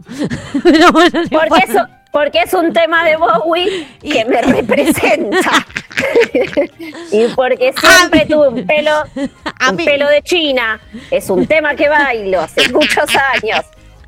Bueno, 0.93 1.21
no 1.31 1.39
Porque, 1.49 1.65
eso, 1.67 1.85
porque 2.13 2.43
es 2.43 2.53
un 2.53 2.71
tema 2.71 3.03
de 3.03 3.15
Bowie 3.17 3.87
que 3.99 4.23
me 4.25 4.39
representa. 4.39 5.65
y 7.11 7.27
porque 7.35 7.73
siempre 7.73 8.27
tuve 8.27 8.49
un 8.49 8.67
pelo, 8.67 8.91
un 9.67 9.77
pelo 9.77 10.07
de 10.07 10.21
China. 10.21 10.79
Es 11.09 11.31
un 11.31 11.47
tema 11.47 11.75
que 11.75 11.89
bailo 11.89 12.41
hace 12.41 12.71
muchos 12.71 13.09
años. 13.33 13.65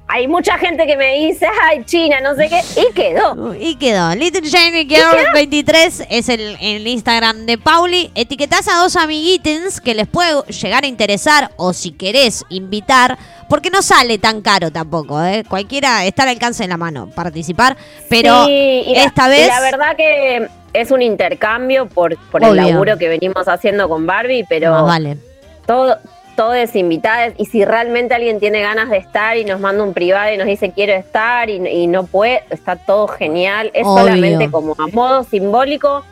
Hay 0.07 0.27
mucha 0.27 0.57
gente 0.59 0.85
que 0.85 0.95
me 0.95 1.15
dice, 1.15 1.47
ay, 1.63 1.83
China, 1.83 2.21
no 2.21 2.35
sé 2.35 2.47
qué, 2.47 2.61
y 2.79 2.93
quedó. 2.93 3.55
Y 3.55 3.75
quedó. 3.75 4.13
Little 4.13 4.41
Shiny 4.47 4.85
Girl 4.87 5.17
23 5.33 6.03
es 6.11 6.29
el, 6.29 6.55
el 6.61 6.85
Instagram 6.87 7.47
de 7.47 7.57
Pauli. 7.57 8.11
Etiquetás 8.13 8.67
a 8.67 8.77
dos 8.77 8.95
amiguitens 8.97 9.81
que 9.81 9.95
les 9.95 10.05
puede 10.07 10.43
llegar 10.51 10.83
a 10.83 10.87
interesar 10.87 11.51
o 11.57 11.73
si 11.73 11.91
querés 11.91 12.45
invitar, 12.49 13.17
porque 13.49 13.71
no 13.71 13.81
sale 13.81 14.19
tan 14.19 14.41
caro 14.41 14.71
tampoco, 14.71 15.21
¿eh? 15.23 15.43
Cualquiera 15.49 16.05
está 16.05 16.21
al 16.23 16.29
alcance 16.29 16.61
de 16.63 16.69
la 16.69 16.77
mano 16.77 17.09
participar, 17.09 17.75
pero 18.07 18.45
Sí, 18.45 18.51
y 18.85 18.93
la- 18.95 19.03
esta 19.05 19.25
y 19.25 19.29
vez... 19.31 19.47
la 19.47 19.61
verdad 19.61 19.95
que 19.97 20.47
es 20.73 20.91
un 20.91 21.01
intercambio 21.01 21.87
por, 21.87 22.15
por 22.29 22.43
el 22.43 22.55
laburo 22.55 22.95
que 22.99 23.07
venimos 23.07 23.47
haciendo 23.47 23.89
con 23.89 24.05
Barbie, 24.05 24.45
pero 24.47 24.69
Más 24.71 24.83
vale. 24.85 25.17
todo, 25.65 25.97
todo 26.35 26.53
es 26.53 26.75
invitadas. 26.75 27.33
Y 27.37 27.45
si 27.45 27.63
realmente 27.65 28.13
alguien 28.13 28.39
tiene 28.39 28.61
ganas 28.61 28.89
de 28.89 28.97
estar 28.97 29.37
y 29.37 29.45
nos 29.45 29.59
manda 29.59 29.83
un 29.83 29.93
privado 29.93 30.33
y 30.33 30.37
nos 30.37 30.47
dice 30.47 30.71
quiero 30.71 30.93
estar 30.93 31.49
y, 31.49 31.55
y 31.67 31.87
no 31.87 32.05
puede, 32.05 32.43
está 32.49 32.75
todo 32.75 33.07
genial. 33.07 33.71
Es 33.73 33.85
Obvio. 33.87 34.03
solamente 34.03 34.51
como 34.51 34.73
a 34.77 34.87
modo 34.87 35.23
simbólico, 35.23 36.03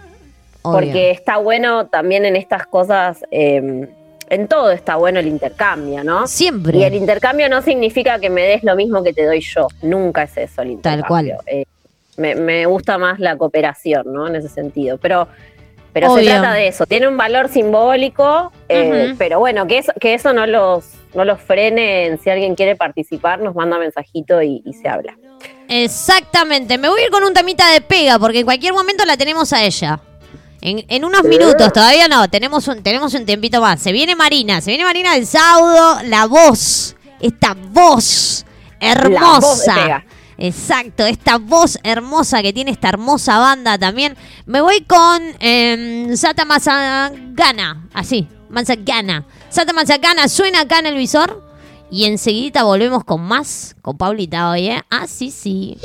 obvio. 0.61 0.73
porque 0.79 1.11
está 1.11 1.37
bueno 1.37 1.87
también 1.87 2.25
en 2.25 2.35
estas 2.35 2.65
cosas. 2.65 3.23
eh, 3.31 3.87
en 4.29 4.47
todo 4.47 4.71
está 4.71 4.95
bueno 4.95 5.19
el 5.19 5.27
intercambio, 5.27 6.03
¿no? 6.03 6.25
Siempre. 6.25 6.77
Y 6.79 6.83
el 6.85 6.95
intercambio 6.95 7.49
no 7.49 7.61
significa 7.61 8.17
que 8.19 8.31
me 8.31 8.41
des 8.41 8.63
lo 8.63 8.75
mismo 8.75 9.03
que 9.03 9.13
te 9.13 9.25
doy 9.25 9.41
yo. 9.41 9.67
Nunca 9.83 10.23
es 10.23 10.35
eso 10.37 10.61
el 10.63 10.79
Tal 10.81 10.99
intercambio. 10.99 11.35
cual. 11.35 11.45
Eh, 11.45 11.65
me, 12.17 12.33
me 12.33 12.65
gusta 12.65 12.97
más 12.97 13.19
la 13.19 13.35
cooperación, 13.37 14.11
¿no? 14.11 14.25
En 14.27 14.35
ese 14.35 14.47
sentido. 14.49 14.97
Pero, 14.97 15.27
pero 15.93 16.15
se 16.15 16.23
trata 16.23 16.53
de 16.53 16.67
eso. 16.67 16.85
Tiene 16.85 17.07
un 17.07 17.15
valor 17.15 17.49
simbólico, 17.49 18.51
eh, 18.67 19.13
pero 19.17 19.39
bueno, 19.39 19.67
que 19.67 19.77
eso, 19.77 19.93
que 19.99 20.15
eso 20.15 20.33
no 20.33 20.47
los, 20.47 20.85
no 21.13 21.23
los 21.23 21.39
frene. 21.39 22.17
Si 22.23 22.29
alguien 22.29 22.55
quiere 22.55 22.75
participar, 22.75 23.39
nos 23.39 23.55
manda 23.55 23.77
mensajito 23.77 24.41
y, 24.41 24.61
y 24.65 24.73
se 24.73 24.89
habla. 24.89 25.15
Exactamente. 25.69 26.77
Me 26.77 26.89
voy 26.89 27.01
a 27.01 27.05
ir 27.05 27.11
con 27.11 27.23
un 27.23 27.33
temita 27.33 27.69
de 27.71 27.81
pega, 27.81 28.19
porque 28.19 28.39
en 28.39 28.45
cualquier 28.45 28.73
momento 28.73 29.05
la 29.05 29.15
tenemos 29.15 29.53
a 29.53 29.63
ella. 29.63 29.99
En, 30.61 30.85
en 30.87 31.03
unos 31.03 31.23
minutos, 31.23 31.73
todavía 31.73 32.07
no, 32.07 32.29
tenemos 32.29 32.67
un, 32.67 32.81
tenemos 32.81 33.13
un 33.13 33.25
tiempito 33.25 33.59
más. 33.59 33.81
Se 33.81 33.91
viene 33.91 34.15
Marina, 34.15 34.61
se 34.61 34.71
viene 34.71 34.85
Marina 34.85 35.13
del 35.13 35.27
Saudo, 35.27 36.01
la 36.05 36.25
voz, 36.25 36.95
esta 37.19 37.55
voz 37.71 38.45
hermosa. 38.79 39.21
La 39.21 39.39
voz 39.39 39.65
de 39.65 39.73
Pega. 39.73 40.05
Exacto, 40.43 41.05
esta 41.05 41.37
voz 41.37 41.79
hermosa 41.83 42.41
que 42.41 42.51
tiene 42.51 42.71
esta 42.71 42.89
hermosa 42.89 43.39
banda 43.39 43.77
también. 43.77 44.17
Me 44.45 44.59
voy 44.59 44.81
con 44.81 45.21
eh, 45.39 46.11
Sata 46.17 46.43
Mazagana, 46.43 47.87
así, 47.93 48.27
Mazagana. 48.49 49.25
Sata 49.47 49.71
Mazagana 49.71 50.27
suena 50.27 50.59
acá 50.59 50.79
en 50.79 50.87
el 50.87 50.97
visor. 50.97 51.41
Y 51.89 52.03
enseguida 52.03 52.63
volvemos 52.63 53.05
con 53.05 53.21
más, 53.21 53.77
con 53.81 53.97
Paulita 53.97 54.49
hoy, 54.49 54.67
¿eh? 54.67 54.83
Ah, 54.89 55.07
sí, 55.07 55.31
sí. 55.31 55.77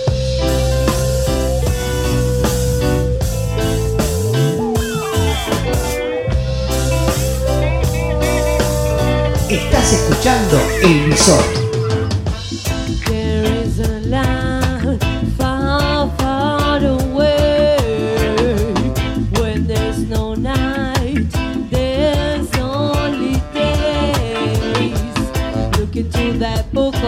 Estás 9.49 9.92
escuchando 9.92 10.61
El 10.83 11.05
Visor. 11.05 11.67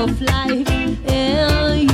Of 0.00 0.22
life, 0.22 0.68
and 1.10 1.89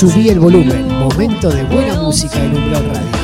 Subí 0.00 0.30
el 0.30 0.40
volumen. 0.40 0.88
Momento 0.88 1.50
de 1.50 1.62
buena 1.64 1.94
música 1.96 2.42
en 2.42 2.56
Umbral 2.56 2.86
Radio. 2.86 3.19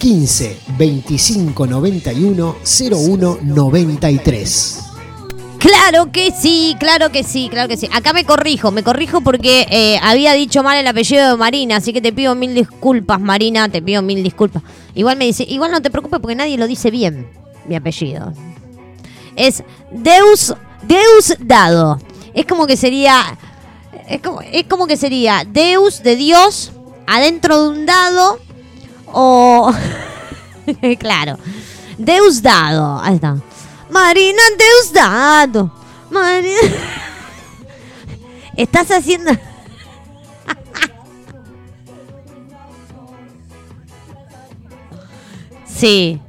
15 0.00 0.58
25 0.76 1.66
91 1.68 2.56
01 2.64 3.38
93. 3.44 4.80
Claro 5.60 6.10
que 6.10 6.32
sí, 6.32 6.74
claro 6.80 7.12
que 7.12 7.22
sí, 7.22 7.48
claro 7.48 7.68
que 7.68 7.76
sí. 7.76 7.88
Acá 7.92 8.12
me 8.12 8.24
corrijo, 8.24 8.72
me 8.72 8.82
corrijo 8.82 9.20
porque 9.20 9.68
eh, 9.70 10.00
había 10.02 10.32
dicho 10.32 10.64
mal 10.64 10.78
el 10.78 10.86
apellido 10.88 11.30
de 11.30 11.36
Marina, 11.36 11.76
así 11.76 11.92
que 11.92 12.00
te 12.00 12.12
pido 12.12 12.34
mil 12.34 12.54
disculpas, 12.54 13.20
Marina, 13.20 13.68
te 13.68 13.82
pido 13.82 14.02
mil 14.02 14.24
disculpas. 14.24 14.64
Igual 14.96 15.16
me 15.16 15.26
dice, 15.26 15.44
igual 15.44 15.70
no 15.70 15.80
te 15.80 15.90
preocupes 15.90 16.18
porque 16.18 16.34
nadie 16.34 16.58
lo 16.58 16.66
dice 16.66 16.90
bien, 16.90 17.28
mi 17.68 17.76
apellido. 17.76 18.32
Es 19.40 19.64
Deus, 19.90 20.54
Deus 20.82 21.34
dado. 21.40 21.98
Es 22.34 22.44
como 22.44 22.66
que 22.66 22.76
sería, 22.76 23.38
es 24.06 24.20
como, 24.20 24.42
es 24.42 24.66
como 24.66 24.86
que 24.86 24.98
sería 24.98 25.44
Deus 25.46 26.02
de 26.02 26.14
Dios 26.14 26.72
adentro 27.06 27.62
de 27.62 27.68
un 27.70 27.86
dado 27.86 28.38
o, 29.06 29.72
claro, 30.98 31.38
Deus 31.96 32.42
dado. 32.42 33.00
Ahí 33.00 33.14
está. 33.14 33.38
Marina 33.88 34.42
Deus 34.58 34.92
dado. 34.92 35.72
Marina. 36.10 36.60
Estás 38.58 38.90
haciendo. 38.90 39.32
Sí. 45.66 46.20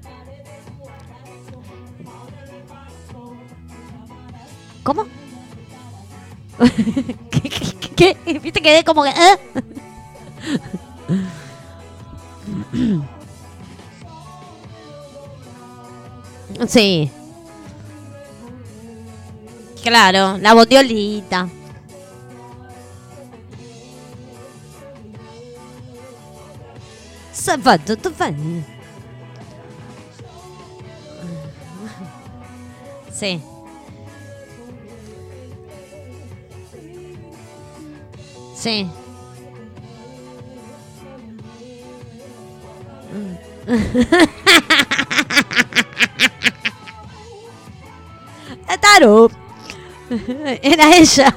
¿Cómo? 4.83 5.05
¿Qué, 7.31 7.41
qué, 7.95 8.15
qué? 8.23 8.39
¿Viste? 8.39 8.61
Quedé 8.61 8.83
como 8.83 9.03
que. 9.03 9.09
¿eh? 9.09 9.37
Sí. 16.67 17.09
Claro, 19.81 20.37
la 20.37 20.53
botiolita. 20.53 21.49
Zapato, 27.33 27.97
tufán. 27.97 28.63
Sí. 38.61 38.85
Sí. 38.85 38.91
Taro. 48.81 49.29
Era 50.61 50.95
ella. 50.95 51.33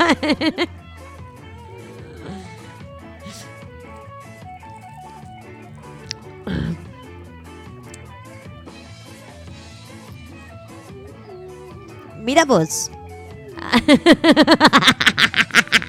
Mira 12.22 12.44
vos. 12.44 12.90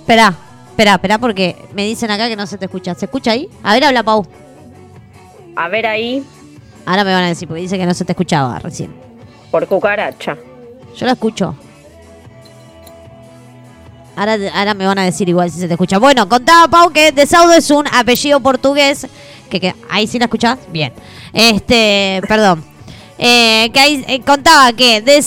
Espera, 0.00 0.34
espera, 0.70 0.92
espera, 0.94 1.18
porque 1.18 1.56
me 1.74 1.84
dicen 1.84 2.10
acá 2.10 2.28
que 2.28 2.36
no 2.36 2.46
se 2.46 2.56
te 2.58 2.64
escucha. 2.64 2.94
¿Se 2.94 3.04
escucha 3.04 3.32
ahí? 3.32 3.48
A 3.62 3.74
ver, 3.74 3.84
habla 3.84 4.02
Pau. 4.02 4.26
A 5.56 5.68
ver 5.68 5.86
ahí, 5.86 6.24
Ahora 6.86 7.04
me 7.04 7.12
van 7.12 7.24
a 7.24 7.28
decir, 7.28 7.46
porque 7.46 7.60
dice 7.60 7.76
que 7.76 7.84
no 7.84 7.92
se 7.92 8.04
te 8.06 8.12
escuchaba 8.12 8.58
recién. 8.60 8.94
por 9.50 9.66
cucaracha. 9.66 10.38
Yo 10.96 11.04
la 11.06 11.12
escucho. 11.12 11.54
Ahora, 14.16 14.36
ahora 14.54 14.74
me 14.74 14.86
van 14.86 14.98
a 14.98 15.04
decir 15.04 15.28
igual 15.28 15.50
si 15.50 15.60
se 15.60 15.68
te 15.68 15.74
escucha. 15.74 15.98
Bueno, 15.98 16.26
contaba 16.28 16.66
Pau 16.68 16.90
que 16.90 17.12
De 17.12 17.26
Saudo 17.26 17.52
es 17.52 17.70
un 17.70 17.86
apellido 17.92 18.40
portugués. 18.40 19.06
Que, 19.50 19.60
que 19.60 19.74
ahí 19.90 20.06
sí 20.06 20.18
la 20.18 20.24
escuchás. 20.24 20.58
Bien. 20.70 20.92
Este, 21.34 22.22
perdón. 22.26 22.64
Eh, 23.18 23.68
que 23.72 23.78
ahí 23.80 24.04
eh, 24.08 24.20
contaba 24.22 24.72
que 24.72 25.02
De 25.02 25.20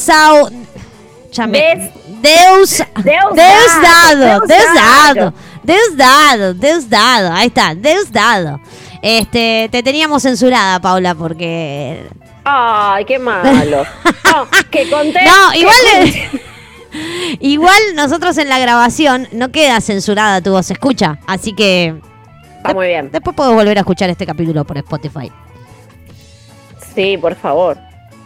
Des- 1.60 1.92
Deus, 2.22 2.78
Deus 3.04 3.34
Deus 3.34 3.82
dado, 3.82 4.20
dado, 4.20 4.46
Deus 4.48 4.66
dado. 4.76 5.34
Deus 5.64 5.98
dado, 5.98 6.54
Deus 6.54 6.90
dado, 6.90 7.32
ahí 7.34 7.48
está, 7.48 7.74
Deus 7.76 8.12
dado. 8.12 8.60
Este, 9.02 9.68
te 9.72 9.82
teníamos 9.84 10.22
censurada, 10.24 10.80
Paula, 10.80 11.16
porque 11.16 12.06
Ay, 12.44 13.06
qué 13.06 13.18
malo. 13.20 13.84
No, 14.26 14.48
que 14.70 14.90
conté. 14.90 15.20
No, 15.24 15.54
igual, 15.56 15.76
conté- 16.04 16.42
igual 17.40 17.80
nosotros 17.96 18.38
en 18.38 18.50
la 18.50 18.60
grabación 18.60 19.28
no 19.32 19.50
queda 19.52 19.80
censurada 19.82 20.42
tu 20.42 20.52
voz, 20.52 20.66
se 20.68 20.74
escucha. 20.74 21.20
Así 21.28 21.54
que 21.54 21.96
Está 22.58 22.74
muy 22.74 22.88
bien. 22.88 23.10
después 23.12 23.36
puedo 23.36 23.54
volver 23.54 23.78
a 23.78 23.82
escuchar 23.82 24.10
este 24.10 24.26
capítulo 24.26 24.64
por 24.66 24.78
Spotify. 24.78 25.32
Sí, 26.94 27.18
por 27.18 27.36
favor. 27.36 27.78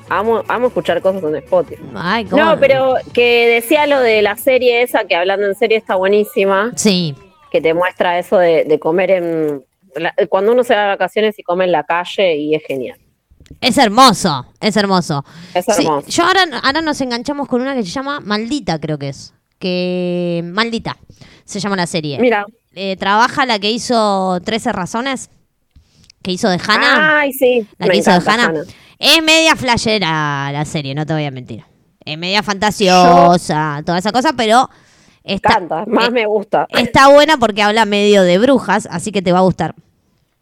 Amo, 0.10 0.44
amo 0.48 0.68
escuchar 0.68 1.02
cosas 1.02 1.24
en 1.24 1.36
Spotify. 1.38 1.82
Ay, 1.96 2.26
¿cómo? 2.26 2.44
No, 2.44 2.60
pero 2.60 2.96
que 3.14 3.48
decía 3.48 3.88
lo 3.88 4.00
de 4.00 4.22
la 4.22 4.36
serie 4.38 4.82
esa, 4.84 5.06
que 5.06 5.16
hablando 5.16 5.48
en 5.48 5.56
serie 5.56 5.78
está 5.78 5.96
buenísima, 5.96 6.72
Sí, 6.76 7.16
que 7.52 7.60
te 7.62 7.74
muestra 7.74 8.20
eso 8.20 8.38
de, 8.38 8.66
de 8.66 8.80
comer 8.80 9.12
en... 9.12 9.64
la- 9.96 10.14
cuando 10.30 10.52
uno 10.52 10.64
se 10.64 10.76
va 10.76 10.82
de 10.84 10.88
vacaciones 10.90 11.40
y 11.40 11.44
come 11.44 11.66
en 11.66 11.72
la 11.72 11.84
calle 11.86 12.36
y 12.38 12.54
es 12.54 12.64
genial. 12.68 13.00
es 13.62 13.78
hermoso, 13.78 14.46
es 14.62 14.76
hermoso. 14.78 15.26
Es 15.56 15.66
Sí, 15.66 15.72
hermoso. 15.84 16.08
yo 16.08 16.24
ahora, 16.24 16.42
ahora 16.64 16.82
nos 16.82 17.02
enganchamos 17.02 17.48
con 17.48 17.62
una 17.62 17.74
que 17.74 17.82
se 17.84 17.90
llama 17.90 18.20
Maldita, 18.20 18.80
creo 18.80 18.98
que 19.00 19.10
es. 19.10 19.34
Que. 19.58 20.42
Maldita, 20.46 20.98
se 21.46 21.60
llama 21.60 21.76
la 21.78 21.88
serie. 21.88 22.20
Mira. 22.20 22.46
Eh, 22.76 22.98
trabaja 22.98 23.46
la 23.46 23.58
que 23.58 23.72
hizo 23.72 24.40
13 24.44 24.72
razones. 24.74 25.30
Que 26.22 26.32
hizo 26.32 26.50
de 26.50 26.60
Hannah. 26.68 27.20
Ay, 27.22 27.32
sí. 27.32 27.66
La 27.78 27.86
me 27.86 27.94
que 27.94 27.98
hizo 28.00 28.12
de 28.12 28.18
Hannah. 28.18 28.46
Hannah. 28.48 28.64
Es 29.00 29.22
media 29.24 29.56
flashera 29.56 30.52
la 30.52 30.66
serie, 30.66 30.96
no 30.96 31.06
te 31.06 31.14
voy 31.14 31.26
a 31.26 31.32
mentir. 31.32 31.64
Es 32.04 32.18
media 32.18 32.44
fantasiosa, 32.44 33.82
toda 33.86 33.98
esa 33.98 34.12
cosa, 34.12 34.34
pero 34.38 34.70
está, 35.24 35.50
Canta, 35.50 35.86
más 35.88 36.10
eh, 36.10 36.12
me 36.12 36.26
gusta. 36.26 36.68
está 36.70 37.10
buena 37.10 37.38
porque 37.38 37.64
habla 37.64 37.86
medio 37.86 38.24
de 38.24 38.38
brujas, 38.38 38.88
así 38.92 39.12
que 39.12 39.22
te 39.22 39.32
va 39.32 39.40
a 39.40 39.44
gustar. 39.44 39.74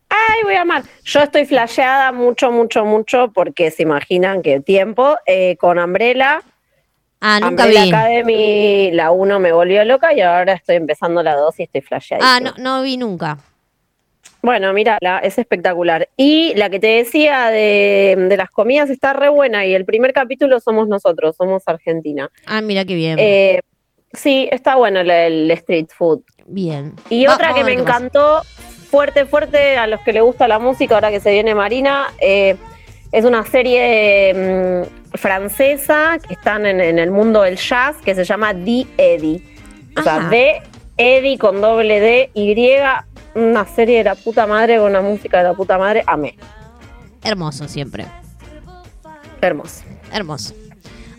Ay, 0.09 0.43
voy 0.43 0.55
a 0.55 0.61
amar. 0.61 0.83
Yo 1.05 1.21
estoy 1.21 1.45
flasheada 1.45 2.11
mucho, 2.11 2.51
mucho, 2.51 2.85
mucho, 2.85 3.31
porque 3.33 3.71
se 3.71 3.83
imaginan 3.83 4.41
que 4.41 4.59
tiempo 4.59 5.17
eh, 5.25 5.57
con 5.57 5.79
Umbrella. 5.79 6.41
Ah, 7.19 7.39
nunca 7.39 7.63
Umbrella 7.63 7.83
vi. 7.83 7.89
Academy, 7.89 8.91
la 8.91 9.11
1 9.11 9.39
me 9.39 9.51
volvió 9.53 9.83
loca 9.85 10.13
y 10.13 10.21
ahora 10.21 10.53
estoy 10.53 10.75
empezando 10.75 11.23
la 11.23 11.35
2 11.35 11.59
y 11.59 11.63
estoy 11.63 11.81
flasheada. 11.81 12.21
Ah, 12.23 12.39
no, 12.39 12.53
no 12.57 12.83
vi 12.83 12.97
nunca. 12.97 13.37
Bueno, 14.43 14.73
mira, 14.73 14.97
es 15.23 15.37
espectacular. 15.39 16.09
Y 16.17 16.53
la 16.55 16.69
que 16.69 16.79
te 16.79 16.87
decía 16.87 17.47
de, 17.47 18.15
de 18.29 18.37
las 18.37 18.49
comidas 18.49 18.89
está 18.89 19.13
re 19.13 19.29
buena 19.29 19.65
y 19.65 19.73
el 19.73 19.85
primer 19.85 20.11
capítulo 20.11 20.59
somos 20.59 20.89
nosotros, 20.89 21.35
somos 21.37 21.63
Argentina. 21.65 22.29
Ah, 22.45 22.61
mira 22.61 22.83
qué 22.83 22.93
bien. 22.93 23.17
Eh, 23.19 23.61
sí, 24.11 24.49
está 24.51 24.75
bueno 24.75 24.99
el, 24.99 25.09
el 25.09 25.49
street 25.51 25.87
food. 25.97 26.21
bien. 26.45 26.93
Y 27.09 27.25
Va- 27.25 27.35
otra 27.35 27.53
que 27.53 27.63
me 27.63 27.71
encantó, 27.71 28.41
fuerte, 28.91 29.25
fuerte, 29.25 29.77
a 29.77 29.87
los 29.87 30.01
que 30.01 30.11
le 30.11 30.19
gusta 30.19 30.45
la 30.49 30.59
música, 30.59 30.95
ahora 30.95 31.09
que 31.09 31.21
se 31.21 31.31
viene 31.31 31.55
Marina, 31.55 32.07
eh, 32.19 32.57
es 33.13 33.23
una 33.23 33.45
serie 33.45 34.33
mm, 34.83 35.15
francesa 35.17 36.17
que 36.27 36.33
están 36.33 36.65
en, 36.65 36.81
en 36.81 36.99
el 36.99 37.11
mundo 37.11 37.43
del 37.43 37.55
jazz 37.55 37.95
que 38.03 38.13
se 38.13 38.25
llama 38.25 38.53
The 38.53 38.85
Eddie. 38.97 39.41
O 39.97 40.01
sea. 40.01 40.27
D, 40.29 40.61
Eddie 40.97 41.37
con 41.37 41.61
doble 41.61 41.99
D, 42.01 42.29
Y, 42.33 42.53
una 43.35 43.65
serie 43.65 43.99
de 43.99 44.03
la 44.05 44.15
puta 44.15 44.45
madre 44.47 44.77
con 44.77 44.89
una 44.89 45.01
música 45.01 45.37
de 45.39 45.43
la 45.45 45.53
puta 45.53 45.77
madre, 45.77 46.03
amé. 46.07 46.37
Hermoso 47.23 47.67
siempre. 47.67 48.05
Hermoso. 49.41 49.81
Hermoso. 50.11 50.53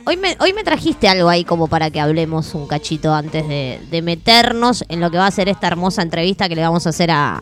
Hoy 0.07 0.17
me, 0.19 0.37
hoy 0.41 0.53
me 0.53 0.65
trajiste 0.65 1.09
algo 1.09 1.29
ahí 1.29 1.45
como 1.45 1.67
para 1.67 1.91
que 1.91 1.99
hablemos 2.01 2.55
un 2.55 2.67
cachito 2.67 3.13
antes 3.15 3.49
de, 3.49 3.81
de 3.91 4.03
meternos 4.03 4.85
en 4.89 5.01
lo 5.01 5.11
que 5.11 5.17
va 5.17 5.27
a 5.27 5.31
ser 5.31 5.49
esta 5.49 5.67
hermosa 5.67 6.03
entrevista 6.03 6.49
que 6.49 6.55
le 6.57 6.63
vamos 6.63 6.87
a 6.87 6.91
hacer 6.91 7.11
a, 7.11 7.41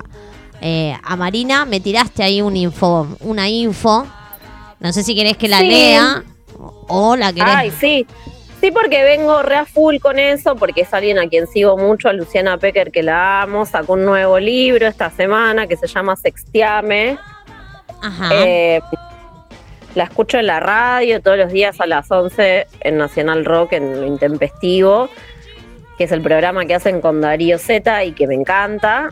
eh, 0.60 0.96
a 1.02 1.16
Marina. 1.16 1.64
Me 1.64 1.80
tiraste 1.80 2.22
ahí 2.22 2.40
un 2.40 2.56
info, 2.56 3.08
una 3.20 3.48
info. 3.48 4.06
No 4.78 4.92
sé 4.92 5.02
si 5.02 5.14
querés 5.14 5.36
que 5.36 5.48
la 5.48 5.58
Sí. 5.58 5.66
lea 5.68 6.22
o, 6.58 6.84
o 6.88 7.16
la 7.16 7.32
querés. 7.32 7.54
Ay, 7.54 7.72
sí. 7.80 8.06
Sí, 8.62 8.70
porque 8.70 9.02
vengo 9.02 9.42
re 9.42 9.56
a 9.56 9.64
full 9.66 9.96
con 9.98 10.18
eso, 10.20 10.54
porque 10.54 10.82
es 10.82 10.94
alguien 10.94 11.18
a 11.18 11.26
quien 11.28 11.46
sigo 11.48 11.76
mucho, 11.76 12.08
a 12.08 12.12
Luciana 12.12 12.56
Pecker, 12.58 12.92
que 12.92 13.02
la 13.02 13.42
amo, 13.42 13.66
sacó 13.66 13.94
un 13.94 14.04
nuevo 14.04 14.38
libro 14.38 14.86
esta 14.86 15.10
semana 15.10 15.66
que 15.66 15.76
se 15.76 15.88
llama 15.88 16.14
Sextiame. 16.14 17.18
Ajá. 18.00 18.30
Eh, 18.32 18.80
la 19.96 20.04
escucho 20.04 20.38
en 20.38 20.46
la 20.46 20.60
radio 20.60 21.20
todos 21.20 21.36
los 21.36 21.52
días 21.52 21.80
a 21.80 21.86
las 21.86 22.08
11 22.10 22.66
en 22.80 22.96
Nacional 22.98 23.44
Rock, 23.44 23.72
en 23.72 24.00
lo 24.00 24.06
intempestivo, 24.06 25.10
que 25.98 26.04
es 26.04 26.12
el 26.12 26.22
programa 26.22 26.64
que 26.64 26.74
hacen 26.76 27.00
con 27.00 27.20
Darío 27.20 27.58
Z 27.58 28.04
y 28.04 28.12
que 28.12 28.26
me 28.28 28.34
encanta. 28.36 29.10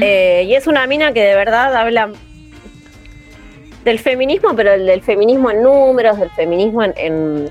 Eh, 0.00 0.44
y 0.46 0.54
es 0.54 0.66
una 0.68 0.86
mina 0.86 1.12
que 1.12 1.22
de 1.24 1.34
verdad 1.34 1.74
habla 1.74 2.10
del 3.84 3.98
feminismo, 3.98 4.54
pero 4.54 4.72
el 4.72 4.86
del 4.86 5.02
feminismo 5.02 5.50
en 5.50 5.62
números, 5.64 6.18
del 6.20 6.30
feminismo 6.30 6.84
en, 6.84 6.94
en- 6.96 7.50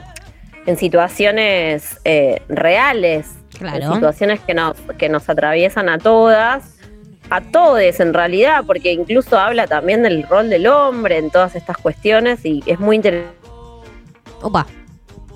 en 0.65 0.77
situaciones 0.77 1.99
eh, 2.03 2.41
reales, 2.49 3.27
Claro. 3.57 3.85
en 3.85 3.93
situaciones 3.93 4.39
que 4.39 4.53
nos, 4.55 4.75
que 4.97 5.07
nos 5.09 5.29
atraviesan 5.29 5.87
a 5.89 5.97
todas, 5.99 6.77
a 7.29 7.41
todes 7.41 7.99
en 7.99 8.13
realidad, 8.13 8.63
porque 8.65 8.91
incluso 8.91 9.37
habla 9.37 9.67
también 9.67 10.01
del 10.03 10.23
rol 10.27 10.49
del 10.49 10.65
hombre 10.67 11.17
en 11.17 11.29
todas 11.29 11.55
estas 11.55 11.77
cuestiones 11.77 12.43
y 12.43 12.63
es 12.65 12.79
muy 12.79 12.95
interesante. 12.95 13.37
Opa. 14.41 14.65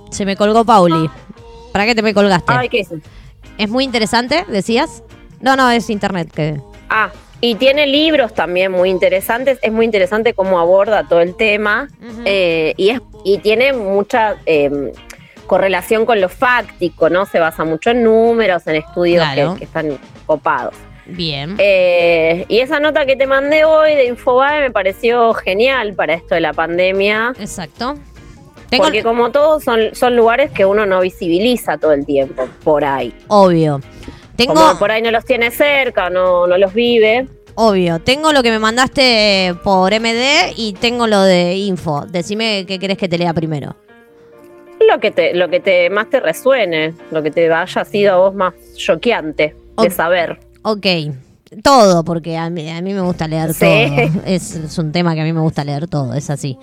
Se 0.10 0.26
me 0.26 0.36
colgó 0.36 0.66
Pauli. 0.66 1.10
¿Para 1.72 1.86
qué 1.86 1.94
te 1.94 2.02
me 2.02 2.14
colgaste? 2.14 2.54
Ay, 2.56 2.70
¿qué 2.70 2.78
dices? 2.78 3.02
Es 3.58 3.70
muy 3.70 3.84
interesante, 3.84 4.46
decías. 4.48 5.04
No, 5.42 5.56
no, 5.56 5.70
es 5.70 5.90
internet 5.90 6.32
que. 6.34 6.60
Ah, 6.90 7.12
y 7.42 7.56
tiene 7.56 7.86
libros 7.86 8.34
también 8.34 8.72
muy 8.72 8.90
interesantes. 8.90 9.60
Es 9.62 9.72
muy 9.72 9.86
interesante 9.86 10.34
cómo 10.34 10.58
aborda 10.60 11.08
todo 11.08 11.20
el 11.22 11.36
tema. 11.36 11.90
Eh, 12.24 12.74
y, 12.78 12.90
es, 12.90 13.02
y 13.24 13.38
tiene 13.40 13.74
mucha 13.74 14.38
eh, 14.46 14.94
correlación 15.46 16.06
con 16.06 16.20
lo 16.22 16.30
fáctico, 16.30 17.10
¿no? 17.10 17.26
Se 17.26 17.40
basa 17.40 17.64
mucho 17.64 17.92
en 17.92 18.04
números, 18.04 18.66
en 18.68 18.76
estudios 18.76 19.24
Claro. 19.24 19.54
que, 19.54 19.60
que 19.60 19.66
están 19.66 19.98
copados. 20.26 20.74
Bien. 21.08 21.56
Eh, 21.60 22.46
y 22.48 22.60
esa 22.60 22.80
nota 22.80 23.06
que 23.06 23.16
te 23.16 23.28
mandé 23.28 23.64
hoy 23.64 23.94
de 23.96 24.06
Infobae 24.06 24.62
me 24.62 24.72
pareció 24.72 25.34
genial 25.36 25.94
para 25.94 26.16
esto 26.16 26.34
de 26.36 26.42
la 26.42 26.52
pandemia. 26.54 27.34
Exacto. 27.40 27.96
Tengo. 28.70 28.84
Porque 28.86 29.04
como 29.04 29.32
todos 29.32 29.64
son, 29.64 29.94
son 29.94 30.16
lugares 30.16 30.50
que 30.52 30.66
uno 30.66 30.88
no 30.88 31.02
visibiliza 31.02 31.78
todo 31.78 31.92
el 31.94 32.06
tiempo, 32.06 32.50
por 32.64 32.84
ahí. 32.84 33.14
Obvio. 33.28 33.80
Tengo. 34.36 34.56
Como 34.56 34.80
por 34.80 34.92
ahí 34.92 35.02
no 35.04 35.12
los 35.12 35.24
tiene 35.26 35.52
cerca, 35.52 36.10
no, 36.10 36.48
no 36.48 36.58
los 36.58 36.74
vive. 36.74 37.28
Obvio. 37.54 38.00
Tengo 38.00 38.34
lo 38.34 38.42
que 38.42 38.50
me 38.50 38.58
mandaste 38.60 39.56
por 39.64 39.94
MD 39.94 40.54
y 40.58 40.74
tengo 40.74 41.06
lo 41.06 41.22
de 41.22 41.54
info. 41.56 42.06
Decime 42.08 42.66
qué 42.68 42.80
querés 42.80 42.98
que 42.98 43.08
te 43.08 43.18
lea 43.20 43.34
primero. 43.34 43.76
Lo 44.92 45.00
que 45.00 45.12
te, 45.12 45.34
lo 45.34 45.50
que 45.50 45.60
te 45.60 45.90
más 45.90 46.10
te 46.10 46.20
resuene, 46.20 46.94
lo 47.12 47.22
que 47.24 47.32
te 47.32 47.52
haya 47.52 47.86
sido 47.86 48.14
a 48.14 48.18
vos 48.18 48.36
más 48.36 48.54
choqueante 48.76 49.56
de 49.82 49.90
saber. 49.90 50.40
Ok. 50.64 50.86
Todo, 51.64 52.04
porque 52.04 52.36
a 52.38 52.50
mí, 52.50 52.70
a 52.70 52.82
mí 52.82 52.94
me 52.94 53.02
gusta 53.02 53.28
leer 53.28 53.54
Sí. 53.54 53.60
todo. 53.60 54.22
Es, 54.26 54.56
es 54.56 54.78
un 54.78 54.92
tema 54.92 55.14
que 55.16 55.22
a 55.22 55.24
mí 55.24 55.32
me 55.32 55.40
gusta 55.42 55.64
leer 55.64 55.88
todo, 55.88 56.14
es 56.14 56.30
así. 56.30 56.58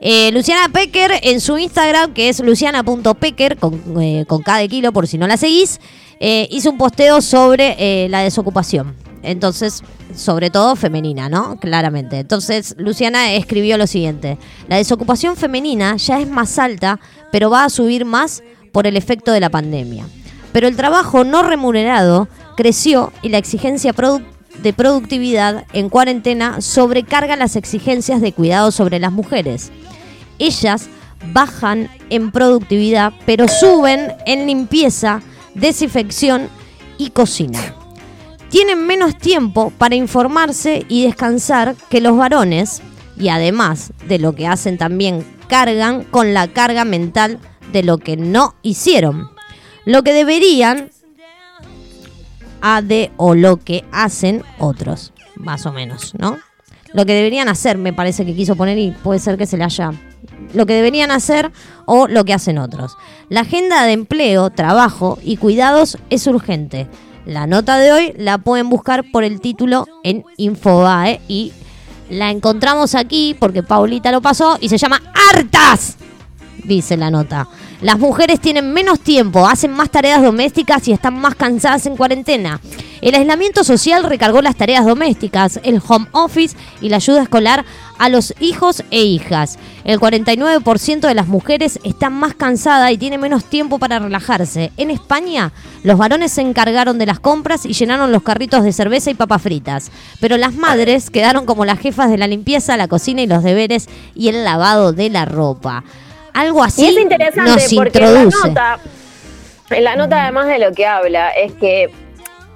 Eh, 0.00 0.32
Luciana 0.32 0.68
Pecker 0.72 1.12
en 1.22 1.40
su 1.40 1.58
Instagram, 1.58 2.12
que 2.12 2.28
es 2.28 2.40
luciana.pecker, 2.40 3.56
con, 3.58 3.80
eh, 4.02 4.24
con 4.26 4.42
K 4.42 4.56
de 4.58 4.68
kilo, 4.68 4.92
por 4.92 5.06
si 5.06 5.16
no 5.18 5.26
la 5.28 5.36
seguís, 5.36 5.80
eh, 6.18 6.48
hizo 6.50 6.70
un 6.70 6.78
posteo 6.78 7.20
sobre 7.20 7.76
eh, 7.78 8.08
la 8.08 8.22
desocupación. 8.22 8.96
Entonces, 9.22 9.82
sobre 10.14 10.50
todo 10.50 10.76
femenina, 10.76 11.28
¿no? 11.28 11.58
Claramente. 11.58 12.18
Entonces, 12.18 12.74
Luciana 12.78 13.32
escribió 13.32 13.78
lo 13.78 13.86
siguiente. 13.86 14.38
La 14.68 14.76
desocupación 14.76 15.36
femenina 15.36 15.96
ya 15.96 16.20
es 16.20 16.28
más 16.28 16.58
alta, 16.58 16.98
pero 17.30 17.50
va 17.50 17.64
a 17.64 17.70
subir 17.70 18.04
más 18.04 18.42
por 18.72 18.86
el 18.86 18.96
efecto 18.96 19.32
de 19.32 19.40
la 19.40 19.50
pandemia. 19.50 20.06
Pero 20.52 20.68
el 20.68 20.76
trabajo 20.76 21.24
no 21.24 21.42
remunerado 21.42 22.28
creció 22.56 23.12
y 23.22 23.30
la 23.30 23.38
exigencia 23.38 23.94
de 24.62 24.72
productividad 24.72 25.64
en 25.72 25.88
cuarentena 25.88 26.60
sobrecarga 26.60 27.36
las 27.36 27.56
exigencias 27.56 28.20
de 28.20 28.32
cuidado 28.32 28.70
sobre 28.70 28.98
las 28.98 29.12
mujeres. 29.12 29.70
Ellas 30.38 30.88
bajan 31.32 31.88
en 32.10 32.30
productividad, 32.32 33.12
pero 33.24 33.46
suben 33.48 34.12
en 34.26 34.46
limpieza, 34.46 35.22
desinfección 35.54 36.48
y 36.98 37.10
cocina. 37.10 37.81
Tienen 38.52 38.86
menos 38.86 39.16
tiempo 39.16 39.72
para 39.78 39.94
informarse 39.94 40.84
y 40.90 41.04
descansar 41.04 41.74
que 41.88 42.02
los 42.02 42.18
varones, 42.18 42.82
y 43.16 43.30
además 43.30 43.94
de 44.06 44.18
lo 44.18 44.34
que 44.34 44.46
hacen 44.46 44.76
también, 44.76 45.24
cargan 45.48 46.04
con 46.04 46.34
la 46.34 46.48
carga 46.48 46.84
mental 46.84 47.38
de 47.72 47.82
lo 47.82 47.96
que 47.96 48.18
no 48.18 48.54
hicieron. 48.60 49.30
Lo 49.86 50.02
que 50.02 50.12
deberían 50.12 50.90
a 52.60 52.82
de 52.82 53.10
o 53.16 53.34
lo 53.34 53.56
que 53.56 53.86
hacen 53.90 54.44
otros, 54.58 55.14
más 55.34 55.64
o 55.64 55.72
menos, 55.72 56.12
¿no? 56.18 56.36
Lo 56.92 57.06
que 57.06 57.14
deberían 57.14 57.48
hacer, 57.48 57.78
me 57.78 57.94
parece 57.94 58.26
que 58.26 58.34
quiso 58.34 58.54
poner 58.54 58.76
y 58.76 58.90
puede 58.90 59.18
ser 59.18 59.38
que 59.38 59.46
se 59.46 59.56
le 59.56 59.64
haya... 59.64 59.92
Lo 60.52 60.66
que 60.66 60.74
deberían 60.74 61.10
hacer 61.10 61.50
o 61.86 62.06
lo 62.06 62.26
que 62.26 62.34
hacen 62.34 62.58
otros. 62.58 62.98
La 63.30 63.40
agenda 63.40 63.84
de 63.84 63.92
empleo, 63.92 64.50
trabajo 64.50 65.18
y 65.22 65.38
cuidados 65.38 65.96
es 66.10 66.26
urgente. 66.26 66.86
La 67.24 67.46
nota 67.46 67.78
de 67.78 67.92
hoy 67.92 68.14
la 68.16 68.38
pueden 68.38 68.68
buscar 68.68 69.04
por 69.12 69.24
el 69.24 69.40
título 69.40 69.86
en 70.02 70.24
Infobae 70.36 71.20
y 71.28 71.52
la 72.10 72.30
encontramos 72.30 72.94
aquí 72.94 73.36
porque 73.38 73.62
Paulita 73.62 74.10
lo 74.12 74.20
pasó 74.20 74.58
y 74.60 74.68
se 74.68 74.78
llama 74.78 75.00
Hartas 75.30 75.96
dice 76.64 76.96
la 76.96 77.10
nota. 77.10 77.48
Las 77.82 77.98
mujeres 77.98 78.38
tienen 78.38 78.72
menos 78.72 79.00
tiempo, 79.00 79.44
hacen 79.44 79.72
más 79.72 79.90
tareas 79.90 80.22
domésticas 80.22 80.86
y 80.86 80.92
están 80.92 81.18
más 81.18 81.34
cansadas 81.34 81.84
en 81.86 81.96
cuarentena. 81.96 82.60
El 83.00 83.16
aislamiento 83.16 83.64
social 83.64 84.04
recargó 84.04 84.40
las 84.40 84.54
tareas 84.54 84.86
domésticas, 84.86 85.58
el 85.64 85.82
home 85.84 86.06
office 86.12 86.56
y 86.80 86.90
la 86.90 86.96
ayuda 86.98 87.22
escolar 87.22 87.64
a 87.98 88.08
los 88.08 88.34
hijos 88.38 88.84
e 88.92 89.02
hijas. 89.02 89.58
El 89.82 89.98
49% 89.98 91.00
de 91.00 91.14
las 91.14 91.26
mujeres 91.26 91.80
están 91.82 92.12
más 92.12 92.34
cansadas 92.34 92.92
y 92.92 92.98
tienen 92.98 93.20
menos 93.20 93.46
tiempo 93.46 93.80
para 93.80 93.98
relajarse. 93.98 94.70
En 94.76 94.92
España, 94.92 95.52
los 95.82 95.98
varones 95.98 96.30
se 96.30 96.42
encargaron 96.42 96.98
de 96.98 97.06
las 97.06 97.18
compras 97.18 97.66
y 97.66 97.72
llenaron 97.72 98.12
los 98.12 98.22
carritos 98.22 98.62
de 98.62 98.72
cerveza 98.72 99.10
y 99.10 99.14
papas 99.14 99.42
fritas. 99.42 99.90
Pero 100.20 100.36
las 100.36 100.54
madres 100.54 101.10
quedaron 101.10 101.46
como 101.46 101.64
las 101.64 101.80
jefas 101.80 102.10
de 102.10 102.18
la 102.18 102.28
limpieza, 102.28 102.76
la 102.76 102.86
cocina 102.86 103.22
y 103.22 103.26
los 103.26 103.42
deberes 103.42 103.88
y 104.14 104.28
el 104.28 104.44
lavado 104.44 104.92
de 104.92 105.10
la 105.10 105.24
ropa. 105.24 105.82
Algo 106.34 106.62
así 106.62 106.84
y 106.84 106.96
es 106.96 107.02
interesante 107.02 107.50
nos 107.50 107.74
porque 107.74 107.98
introduce. 107.98 108.36
en 108.48 108.54
la 108.54 108.76
nota, 108.76 108.78
en 109.70 109.84
la 109.84 109.96
nota 109.96 110.22
además 110.22 110.46
de 110.48 110.58
lo 110.58 110.72
que 110.72 110.86
habla, 110.86 111.30
es 111.30 111.52
que 111.52 111.90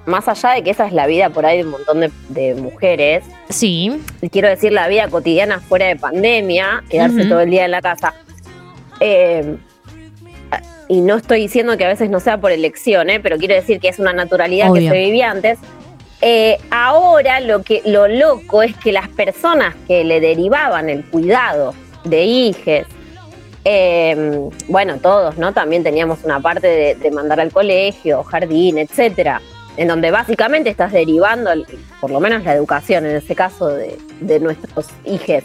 más 0.06 0.28
allá 0.28 0.50
de 0.50 0.62
que 0.62 0.70
esa 0.70 0.86
es 0.86 0.92
la 0.92 1.06
vida 1.06 1.30
por 1.30 1.44
ahí 1.46 1.58
de 1.58 1.64
un 1.64 1.70
montón 1.70 2.00
de, 2.00 2.10
de 2.28 2.54
mujeres, 2.54 3.24
Sí, 3.48 4.00
y 4.22 4.28
quiero 4.28 4.48
decir 4.48 4.72
la 4.72 4.88
vida 4.88 5.08
cotidiana 5.08 5.60
fuera 5.60 5.86
de 5.86 5.96
pandemia, 5.96 6.82
quedarse 6.90 7.26
todo 7.26 7.40
el 7.40 7.50
día 7.50 7.64
en 7.64 7.70
la 7.72 7.82
casa. 7.82 8.14
eh, 9.00 9.56
y 10.88 11.00
no 11.00 11.16
estoy 11.16 11.40
diciendo 11.40 11.76
que 11.76 11.84
a 11.84 11.88
veces 11.88 12.10
no 12.10 12.20
sea 12.20 12.38
por 12.38 12.52
elección, 12.52 13.10
¿eh? 13.10 13.18
pero 13.18 13.38
quiero 13.38 13.54
decir 13.54 13.80
que 13.80 13.88
es 13.88 13.98
una 13.98 14.12
naturalidad 14.12 14.70
Obvio. 14.70 14.82
que 14.92 14.96
se 14.96 15.04
vivía 15.04 15.32
antes. 15.32 15.58
Eh, 16.22 16.58
ahora 16.70 17.40
lo 17.40 17.62
que 17.64 17.82
lo 17.84 18.06
loco 18.06 18.62
es 18.62 18.74
que 18.76 18.92
las 18.92 19.08
personas 19.08 19.74
que 19.88 20.04
le 20.04 20.20
derivaban 20.20 20.88
el 20.88 21.04
cuidado 21.04 21.74
de 22.04 22.22
hijes, 22.24 22.86
eh, 23.68 24.48
bueno, 24.68 24.98
todos, 24.98 25.36
¿no? 25.38 25.52
También 25.52 25.82
teníamos 25.82 26.20
una 26.22 26.38
parte 26.38 26.68
de, 26.68 26.94
de 26.94 27.10
mandar 27.10 27.40
al 27.40 27.50
colegio, 27.50 28.22
jardín, 28.22 28.78
etcétera, 28.78 29.42
en 29.76 29.88
donde 29.88 30.12
básicamente 30.12 30.70
estás 30.70 30.92
derivando, 30.92 31.50
por 32.00 32.10
lo 32.12 32.20
menos 32.20 32.44
la 32.44 32.54
educación, 32.54 33.04
en 33.06 33.16
ese 33.16 33.34
caso 33.34 33.66
de, 33.66 33.98
de 34.20 34.38
nuestros 34.38 34.86
hijes. 35.04 35.42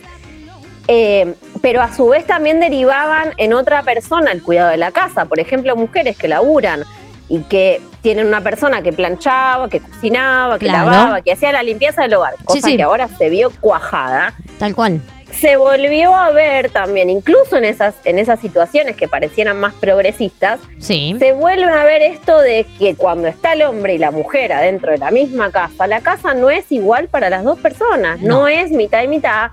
Eh, 0.88 1.34
pero 1.62 1.82
a 1.82 1.94
su 1.94 2.08
vez 2.10 2.26
también 2.28 2.60
derivaban 2.60 3.32
en 3.38 3.54
otra 3.54 3.82
persona 3.82 4.32
el 4.32 4.44
cuidado 4.44 4.70
de 4.70 4.78
la 4.78 4.92
casa. 4.92 5.26
Por 5.26 5.40
ejemplo, 5.40 5.76
mujeres 5.76 6.16
que 6.16 6.28
laburan 6.28 6.84
y 7.28 7.40
que 7.44 7.82
tienen 8.02 8.28
una 8.28 8.42
persona 8.42 8.82
que 8.84 8.94
planchaba, 8.94 9.68
que 9.70 9.80
cocinaba, 9.80 10.60
que 10.60 10.66
Claro. 10.68 10.92
lavaba, 10.92 11.22
que 11.22 11.32
hacía 11.32 11.52
la 11.52 11.64
limpieza 11.64 12.04
del 12.04 12.14
hogar, 12.16 12.34
cosa 12.44 12.68
sí. 12.68 12.78
que 12.78 12.84
ahora 12.84 13.08
se 13.08 13.30
vio 13.30 13.52
cuajada 13.62 14.34
tal 14.60 14.76
cual. 14.76 15.02
Se 15.34 15.56
volvió 15.58 16.16
a 16.16 16.32
ver 16.32 16.70
también, 16.70 17.10
incluso 17.10 17.58
en 17.58 17.66
esas, 17.66 17.96
en 18.06 18.20
esas 18.20 18.40
situaciones 18.40 18.96
que 18.96 19.08
parecieran 19.08 19.60
más 19.60 19.74
progresistas, 19.74 20.60
Sí, 20.80 21.16
se 21.20 21.34
vuelve 21.34 21.72
a 21.72 21.84
ver 21.84 22.02
esto 22.02 22.40
de 22.40 22.66
que 22.80 22.96
cuando 22.96 23.28
está 23.28 23.54
el 23.54 23.62
hombre 23.64 23.96
y 23.96 23.98
la 23.98 24.12
mujer 24.12 24.52
adentro 24.54 24.92
de 24.92 24.98
la 24.98 25.12
misma 25.12 25.52
casa, 25.52 25.88
la 25.88 26.02
casa 26.02 26.34
no 26.34 26.50
es 26.50 26.72
igual 26.72 27.08
para 27.08 27.30
las 27.30 27.44
dos 27.44 27.60
personas, 27.60 28.20
no, 28.22 28.42
No. 28.42 28.48
es 28.48 28.72
mitad 28.72 29.04
y 29.04 29.08
mitad. 29.08 29.52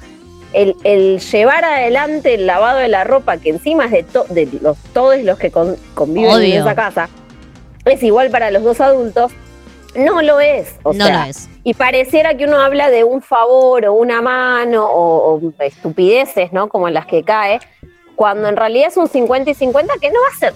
El, 0.55 0.75
el 0.85 1.21
llevar 1.21 1.63
adelante 1.65 2.35
el 2.35 2.47
lavado 2.47 2.79
de 2.79 2.89
la 2.89 3.05
ropa, 3.05 3.37
que 3.37 3.51
encima 3.51 3.85
es 3.85 3.91
de, 3.91 4.03
to- 4.05 4.25
de 4.31 4.49
los, 4.63 4.79
todos 4.95 5.19
los 5.23 5.39
que 5.39 5.51
con- 5.51 5.77
conviven 5.95 6.31
Obvio. 6.33 6.55
en 6.55 6.61
esa 6.63 6.75
casa, 6.75 7.09
es 7.85 8.03
igual 8.03 8.31
para 8.31 8.51
los 8.51 8.63
dos 8.65 8.81
adultos, 8.81 9.31
no 9.95 10.23
lo 10.23 10.41
es. 10.41 10.75
O 10.83 10.93
no 10.93 11.07
sea, 11.07 11.25
lo 11.25 11.31
es. 11.31 11.49
y 11.65 11.75
pareciera 11.75 12.37
que 12.37 12.45
uno 12.45 12.61
habla 12.61 12.91
de 12.91 13.05
un 13.05 13.23
favor 13.23 13.87
o 13.87 13.95
una 13.95 14.23
mano 14.23 14.87
o, 14.87 15.41
o 15.41 15.53
estupideces, 15.63 16.53
¿no? 16.53 16.69
Como 16.69 16.89
las 16.91 17.07
que 17.07 17.23
cae, 17.23 17.61
cuando 18.17 18.49
en 18.49 18.57
realidad 18.57 18.89
es 18.89 18.97
un 18.97 19.09
50 19.09 19.51
y 19.51 19.55
50 19.55 19.95
que 20.01 20.11
no 20.11 20.21
va 20.21 20.29
a 20.35 20.39
ser. 20.39 20.55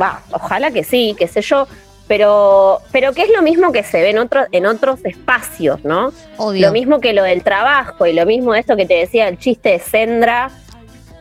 Va, 0.00 0.22
ojalá 0.32 0.70
que 0.70 0.84
sí, 0.84 1.14
qué 1.18 1.28
sé 1.28 1.42
yo. 1.42 1.66
pero, 2.06 2.80
pero 2.92 3.12
que 3.12 3.22
es 3.22 3.30
lo 3.30 3.42
mismo 3.42 3.72
que 3.72 3.82
se 3.82 4.00
ve 4.00 4.10
en, 4.10 4.18
otros 4.18 4.46
en 4.52 4.66
otros 4.66 5.04
espacios, 5.04 5.84
¿no? 5.84 6.12
Obvio. 6.36 6.66
Lo 6.66 6.72
mismo 6.72 7.00
que 7.00 7.12
lo 7.12 7.22
del 7.22 7.42
trabajo 7.42 8.06
y 8.06 8.12
lo 8.12 8.26
mismo 8.26 8.52
de 8.52 8.60
esto 8.60 8.76
que 8.76 8.86
te 8.86 8.94
decía 8.94 9.28
el 9.28 9.38
chiste 9.38 9.70
de 9.70 9.78
Sendra 9.78 10.50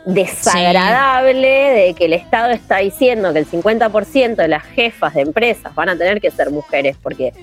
desagradable 0.05 1.47
de 1.47 1.93
que 1.93 2.05
el 2.05 2.13
Estado 2.13 2.51
está 2.51 2.77
diciendo 2.77 3.31
que 3.33 3.39
el 3.39 3.47
50% 3.47 4.35
de 4.35 4.47
las 4.47 4.63
jefas 4.63 5.13
de 5.13 5.21
empresas 5.21 5.73
van 5.75 5.89
a 5.89 5.97
tener 5.97 6.19
que 6.19 6.29
ser 6.31 6.51
mujeres 6.51 6.97
porque 7.01 7.33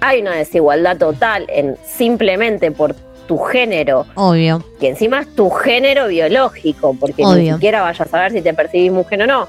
hay 0.00 0.20
una 0.20 0.34
desigualdad 0.34 0.98
total 0.98 1.46
en 1.48 1.76
simplemente 1.84 2.70
por 2.70 2.94
tu 3.26 3.38
género, 3.38 4.06
Obvio. 4.14 4.64
que 4.78 4.88
encima 4.88 5.20
es 5.20 5.34
tu 5.34 5.50
género 5.50 6.06
biológico, 6.06 6.94
porque 6.98 7.24
ni 7.24 7.50
siquiera 7.50 7.82
vayas 7.82 8.02
a 8.02 8.04
saber 8.06 8.32
si 8.32 8.40
te 8.40 8.54
percibís 8.54 8.92
mujer 8.92 9.22
o 9.22 9.26
no, 9.26 9.48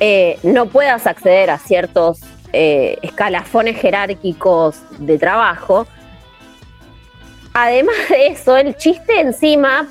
eh, 0.00 0.38
no 0.42 0.66
puedas 0.66 1.06
acceder 1.06 1.50
a 1.50 1.58
ciertos 1.58 2.20
eh, 2.52 2.98
escalafones 3.02 3.80
jerárquicos 3.80 4.80
de 4.98 5.16
trabajo. 5.16 5.86
Además 7.54 7.94
de 8.08 8.28
eso, 8.28 8.56
el 8.56 8.76
chiste 8.76 9.20
encima, 9.20 9.88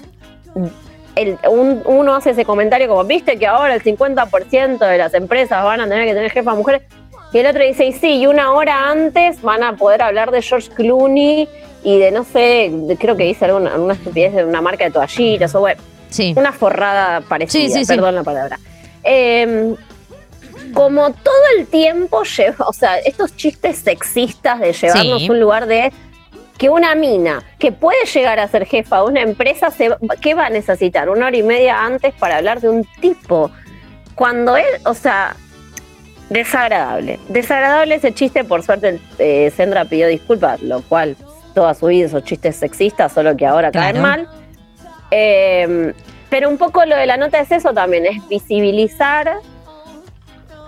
el- 1.15 1.37
un- 1.49 1.81
uno 1.85 2.15
hace 2.15 2.31
ese 2.31 2.45
comentario 2.45 2.87
como, 2.87 3.03
viste 3.03 3.37
que 3.37 3.47
ahora 3.47 3.73
el 3.75 3.81
50% 3.83 4.85
de 4.85 4.97
las 4.97 5.13
empresas 5.13 5.63
van 5.63 5.81
a 5.81 5.87
tener 5.87 6.05
que 6.05 6.13
tener 6.13 6.31
jefas 6.31 6.55
mujeres, 6.55 6.81
y 7.33 7.39
el 7.39 7.45
otro 7.47 7.63
dice, 7.63 7.85
y 7.85 7.93
sí, 7.93 8.17
y 8.19 8.27
una 8.27 8.53
hora 8.53 8.89
antes 8.89 9.41
van 9.41 9.63
a 9.63 9.75
poder 9.77 10.01
hablar 10.01 10.31
de 10.31 10.41
George 10.41 10.69
Clooney 10.71 11.47
y 11.83 11.97
de, 11.97 12.11
no 12.11 12.23
sé, 12.23 12.69
de- 12.71 12.97
creo 12.99 13.15
que 13.15 13.23
dice 13.23 13.45
alguna, 13.45 13.73
alguna 13.73 13.93
estupidez 13.93 14.33
de 14.35 14.45
una 14.45 14.61
marca 14.61 14.83
de 14.83 14.91
toallitas, 14.91 15.53
o 15.55 15.59
bueno, 15.61 15.81
Sí. 16.09 16.33
una 16.35 16.51
forrada 16.51 17.21
parecida, 17.21 17.67
Sí, 17.67 17.69
sí, 17.73 17.85
sí. 17.85 17.93
perdón 17.95 18.15
la 18.15 18.23
palabra. 18.23 18.59
Eh, 19.03 19.73
como 20.73 21.11
todo 21.11 21.33
el 21.57 21.67
tiempo 21.67 22.23
lleva, 22.23 22.65
o 22.67 22.73
sea, 22.73 22.97
estos 22.99 23.35
chistes 23.35 23.79
sexistas 23.79 24.59
de 24.59 24.73
llevarnos 24.73 25.21
a 25.27 25.31
un 25.31 25.39
lugar 25.39 25.65
de 25.67 25.91
que 26.61 26.69
una 26.69 26.93
mina 26.93 27.41
que 27.57 27.71
puede 27.71 28.05
llegar 28.05 28.39
a 28.39 28.47
ser 28.47 28.67
jefa 28.67 28.97
de 28.97 29.03
una 29.05 29.21
empresa, 29.21 29.71
se, 29.71 29.89
¿qué 30.21 30.35
va 30.35 30.45
a 30.45 30.49
necesitar? 30.51 31.09
Una 31.09 31.25
hora 31.25 31.35
y 31.35 31.41
media 31.41 31.83
antes 31.83 32.13
para 32.13 32.37
hablar 32.37 32.61
de 32.61 32.69
un 32.69 32.85
tipo. 32.99 33.49
Cuando 34.13 34.55
él, 34.57 34.65
o 34.85 34.93
sea, 34.93 35.35
desagradable. 36.29 37.19
Desagradable 37.29 37.95
ese 37.95 38.13
chiste, 38.13 38.43
por 38.43 38.61
suerte 38.61 38.99
eh, 39.17 39.51
Sendra 39.57 39.85
pidió 39.85 40.07
disculpas, 40.07 40.61
lo 40.61 40.81
cual 40.83 41.17
toda 41.55 41.73
su 41.73 41.87
vida 41.87 42.05
esos 42.05 42.23
chistes 42.25 42.57
sexistas, 42.57 43.11
solo 43.11 43.35
que 43.35 43.47
ahora 43.47 43.71
caen 43.71 43.95
Claro. 43.95 44.07
mal. 44.07 44.29
Eh, 45.09 45.93
pero 46.29 46.47
un 46.47 46.59
poco 46.59 46.85
lo 46.85 46.95
de 46.95 47.07
la 47.07 47.17
nota 47.17 47.39
es 47.39 47.51
eso 47.51 47.73
también, 47.73 48.05
es 48.05 48.27
visibilizar 48.29 49.33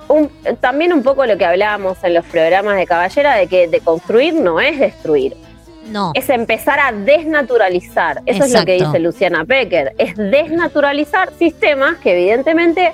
un- 0.08 0.32
también 0.60 0.91
un 0.91 1.04
poco 1.04 1.26
lo 1.28 1.38
que 1.38 1.46
hablábamos 1.46 2.04
en 2.04 2.16
los 2.16 2.26
programas 2.26 2.78
de 2.78 2.88
Caballera, 2.88 3.36
de 3.36 3.46
que 3.46 3.68
de 3.68 3.80
construir 3.80 4.34
no 4.34 4.60
es 4.60 4.80
destruir, 4.80 5.38
No. 5.86 6.12
es 6.14 6.30
empezar 6.30 6.80
a 6.80 6.92
desnaturalizar. 6.92 8.22
Eso 8.26 8.46
es 8.46 8.54
lo 8.54 8.66
que 8.66 8.74
dice 8.74 9.00
Luciana 9.00 9.46
Pecker, 9.46 9.94
es 9.98 10.16
desnaturalizar 10.16 11.32
sistemas 11.38 11.98
que 11.98 12.14
evidentemente 12.14 12.94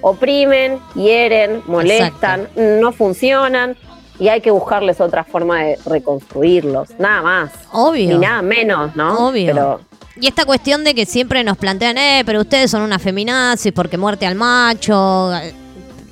oprimen, 0.00 0.78
hieren, 0.94 1.62
molestan, 1.66 2.48
no 2.56 2.92
funcionan 2.92 3.76
y 4.18 4.28
hay 4.28 4.40
que 4.40 4.50
buscarles 4.50 5.00
otra 5.00 5.24
forma 5.24 5.62
de 5.62 5.78
reconstruirlos, 5.84 6.90
nada 6.98 7.22
más. 7.22 7.50
Obvio. 7.72 8.08
Ni 8.10 8.18
nada 8.18 8.42
menos, 8.42 8.94
¿no? 8.96 9.28
Obvio. 9.28 9.46
Pero 9.46 9.80
Y 10.20 10.26
esta 10.26 10.44
cuestión 10.44 10.82
de 10.84 10.94
que 10.94 11.06
siempre 11.06 11.44
nos 11.44 11.56
plantean, 11.56 11.98
eh, 11.98 12.22
pero 12.26 12.40
ustedes 12.40 12.70
son 12.70 12.82
una 12.82 12.98
feminazis 12.98 13.72
porque 13.72 13.96
muerte 13.96 14.26
al 14.26 14.34
macho. 14.34 15.30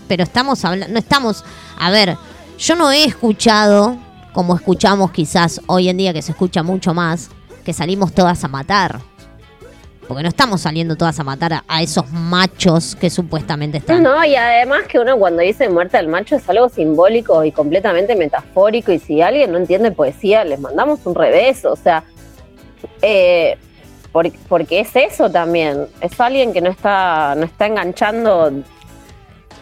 Pero 0.07 0.23
estamos 0.23 0.65
hablando, 0.65 0.93
no 0.93 0.99
estamos. 0.99 1.45
A 1.79 1.91
ver, 1.91 2.17
yo 2.59 2.77
no 2.77 2.93
he 2.93 3.05
escuchado, 3.05 3.97
como 4.37 4.55
escuchamos 4.55 5.13
quizás 5.13 5.63
hoy 5.67 5.89
en 5.89 5.97
día, 5.97 6.13
que 6.13 6.21
se 6.21 6.33
escucha 6.33 6.63
mucho 6.63 6.93
más, 6.93 7.31
que 7.65 7.73
salimos 7.73 8.13
todas 8.13 8.45
a 8.45 8.49
matar. 8.49 9.01
Porque 10.07 10.23
no 10.23 10.29
estamos 10.29 10.61
saliendo 10.61 10.95
todas 10.95 11.19
a 11.19 11.25
matar 11.25 11.55
a, 11.55 11.65
a 11.67 11.81
esos 11.81 12.13
machos 12.13 12.95
que 12.97 13.09
supuestamente 13.09 13.79
No, 13.79 13.81
están. 13.81 14.03
no, 14.03 14.23
y 14.27 14.37
además 14.37 14.83
que 14.89 14.99
uno 14.99 15.17
cuando 15.17 15.41
dice 15.41 15.71
muerte 15.71 15.97
al 15.97 16.09
macho 16.09 16.37
es 16.37 16.47
algo 16.51 16.69
simbólico 16.69 17.43
y 17.45 17.51
completamente 17.51 18.15
metafórico 18.15 18.93
y 18.93 18.99
si 18.99 19.23
alguien 19.23 19.53
no 19.53 19.57
entiende 19.57 19.91
poesía 19.91 20.45
les 20.45 20.61
mandamos 20.61 21.01
un 21.07 21.15
revés, 21.15 21.65
o 21.65 21.75
sea, 21.75 22.05
eh, 23.01 23.57
por- 24.13 24.31
porque 24.51 24.81
es 24.81 24.95
eso 24.95 25.31
también, 25.31 25.87
es 26.03 26.21
alguien 26.21 26.53
que 26.53 26.61
no 26.61 26.69
está, 26.69 27.35
no 27.37 27.45
está 27.47 27.67
enganchando 27.67 28.53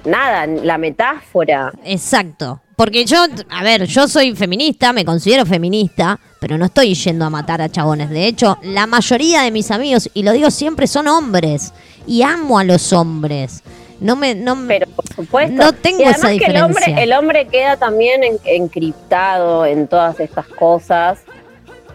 nada, 0.04 0.46
la 0.48 0.78
metáfora. 0.78 1.72
Exacto. 1.84 2.60
Porque 2.76 3.04
yo, 3.04 3.18
a 3.50 3.62
ver, 3.62 3.84
yo 3.86 4.08
soy 4.08 4.34
feminista, 4.34 4.92
me 4.92 5.04
considero 5.04 5.46
feminista, 5.46 6.18
pero 6.40 6.58
no 6.58 6.64
estoy 6.66 6.94
yendo 6.94 7.24
a 7.24 7.30
matar 7.30 7.62
a 7.62 7.68
chabones. 7.68 8.10
De 8.10 8.26
hecho, 8.26 8.58
la 8.62 8.86
mayoría 8.86 9.42
de 9.42 9.50
mis 9.50 9.70
amigos, 9.70 10.10
y 10.12 10.22
lo 10.24 10.32
digo 10.32 10.50
siempre, 10.50 10.86
son 10.86 11.06
hombres. 11.08 11.72
Y 12.06 12.22
amo 12.22 12.58
a 12.58 12.64
los 12.64 12.92
hombres. 12.92 13.62
No 14.00 14.16
me, 14.16 14.34
no 14.34 14.56
Pero 14.66 14.86
por 14.88 15.06
supuesto. 15.08 15.54
No 15.54 15.72
tengo 15.72 16.00
y 16.00 16.04
además 16.04 16.18
esa 16.32 16.38
que 16.38 16.44
el 16.46 16.56
hombre, 16.62 16.68
diferencia. 16.80 17.02
el 17.04 17.12
hombre 17.12 17.46
queda 17.46 17.76
también 17.76 18.24
en- 18.24 18.38
encriptado 18.44 19.64
en 19.66 19.86
todas 19.86 20.18
estas 20.20 20.46
cosas. 20.48 21.20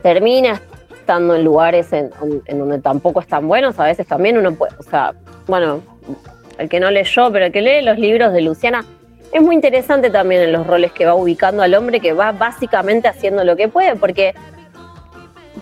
Termina 0.01 0.61
estando 0.97 1.35
en 1.35 1.43
lugares 1.43 1.91
en, 1.91 2.09
en 2.45 2.59
donde 2.59 2.79
tampoco 2.79 3.19
están 3.19 3.47
buenos. 3.47 3.77
A 3.79 3.83
veces 3.85 4.07
también 4.07 4.37
uno 4.37 4.53
puede, 4.55 4.73
o 4.79 4.83
sea, 4.83 5.13
bueno, 5.47 5.81
el 6.57 6.69
que 6.69 6.79
no 6.79 6.89
leyó, 6.89 7.31
pero 7.31 7.45
el 7.47 7.51
que 7.51 7.61
lee 7.61 7.81
los 7.83 7.99
libros 7.99 8.31
de 8.33 8.41
Luciana, 8.41 8.85
es 9.31 9.41
muy 9.41 9.55
interesante 9.55 10.09
también 10.09 10.41
en 10.41 10.51
los 10.51 10.65
roles 10.65 10.91
que 10.91 11.05
va 11.05 11.13
ubicando 11.15 11.61
al 11.63 11.73
hombre, 11.75 11.99
que 11.99 12.13
va 12.13 12.31
básicamente 12.31 13.07
haciendo 13.07 13.43
lo 13.43 13.55
que 13.55 13.67
puede, 13.67 13.95
porque 13.95 14.33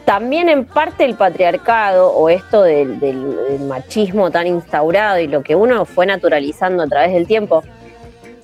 también 0.06 0.48
en 0.50 0.66
parte 0.66 1.04
el 1.04 1.16
patriarcado 1.16 2.10
o 2.12 2.30
esto 2.30 2.64
del, 2.64 3.00
del- 3.00 3.36
del 3.50 3.60
machismo 3.62 4.32
tan 4.32 4.48
instaurado 4.48 5.20
y 5.20 5.28
lo 5.28 5.44
que 5.44 5.56
uno 5.56 5.86
fue 5.86 6.06
naturalizando 6.06 6.84
a 6.84 6.88
través 6.88 7.12
del 7.14 7.28
tiempo, 7.28 7.64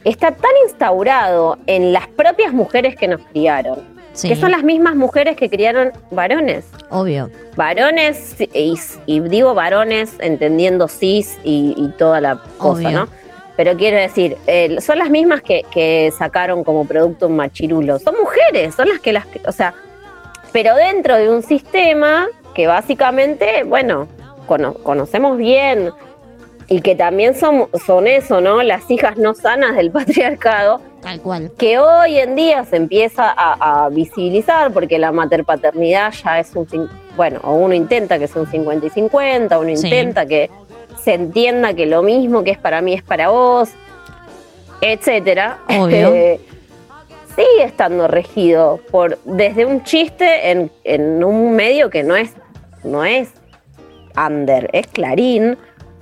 está 0.04 0.32
tan 0.32 0.52
instaurado 0.66 1.58
en 1.68 1.94
las 1.94 2.08
propias 2.08 2.52
mujeres 2.54 2.96
que 2.96 3.08
nos 3.08 3.22
criaron, 3.28 3.80
Sí, 4.12 4.28
que 4.28 4.36
son 4.36 4.52
las 4.52 4.64
mismas 4.64 4.96
mujeres 4.96 5.38
que 5.38 5.50
criaron 5.50 5.92
varones. 6.12 6.66
obvio. 6.90 7.30
Varones, 7.56 8.36
y, 8.54 8.76
y 9.06 9.20
digo 9.22 9.54
varones 9.54 10.14
entendiendo 10.20 10.88
cis 10.88 11.38
y, 11.44 11.74
y 11.78 11.88
toda 11.98 12.20
la 12.20 12.40
cosa. 12.58 12.92
¿no? 12.92 13.08
Pero 13.56 13.76
quiero 13.78 13.98
decir, 13.98 14.38
eh, 14.48 14.78
son 14.82 14.98
las 14.98 15.10
mismas 15.10 15.42
que, 15.42 15.64
que 15.72 16.12
sacaron 16.18 16.64
como 16.64 16.86
producto 16.86 17.28
un 17.28 17.36
machirulo. 17.36 18.00
Son 18.00 18.16
mujeres, 18.20 18.74
son 18.76 18.90
las 18.90 19.00
que 19.00 19.14
las. 19.14 19.26
O 19.48 19.52
sea, 19.52 19.74
pero 20.52 20.76
dentro 20.76 21.16
de 21.18 21.30
un 21.30 21.44
sistema 21.44 22.28
que 22.56 22.66
básicamente, 22.68 23.64
bueno, 23.64 24.08
cono- 24.48 24.74
conocemos 24.76 25.38
bien 25.38 25.92
y 26.68 26.82
que 26.82 26.96
también 26.96 27.36
son, 27.36 27.68
son 27.86 28.08
eso, 28.08 28.42
¿no? 28.42 28.64
Las 28.64 28.90
hijas 28.90 29.18
no 29.18 29.34
sanas 29.36 29.76
del 29.76 29.92
patriarcado 29.92 30.82
Tal 31.02 31.20
cual. 31.22 31.52
que 31.58 31.78
hoy 31.78 32.18
en 32.18 32.36
día 32.36 32.64
se 32.66 32.78
empieza 32.78 33.30
a, 33.36 33.86
a 33.86 33.90
visibilizar 33.90 34.72
porque 34.72 34.98
la 34.98 35.12
materpaternidad 35.12 36.12
ya 36.24 36.40
es 36.40 36.56
un, 36.56 36.90
bueno, 37.16 37.40
o 37.44 37.54
uno 37.56 37.74
intenta 37.76 38.18
que 38.18 38.28
sea 38.28 38.42
un 38.42 38.50
50 38.50 38.88
y 38.88 38.90
50, 38.90 39.60
uno 39.60 39.76
Sí. 39.76 39.88
intenta 39.88 40.26
que 40.26 40.50
se 41.02 41.14
entienda 41.14 41.74
que 41.74 41.86
lo 41.86 42.04
mismo 42.04 42.44
que 42.44 42.52
es 42.52 42.58
para 42.58 42.82
mí 42.82 42.94
es 42.94 43.04
para 43.04 43.30
vos, 43.30 43.70
etcétera. 44.82 45.60
Obvio. 45.70 46.10
Sigue 47.36 47.64
estando 47.64 48.08
regido 48.08 48.80
por 48.92 49.18
desde 49.24 49.66
un 49.66 49.84
chiste 49.84 50.52
en, 50.52 50.72
en 50.84 51.24
un 51.24 51.56
medio 51.56 51.90
que 51.90 52.04
no 52.04 52.16
es 52.16 52.32
no 52.84 53.04
es 53.04 53.30
under, 54.16 54.70
es 54.74 54.88
Clarín, 54.88 55.58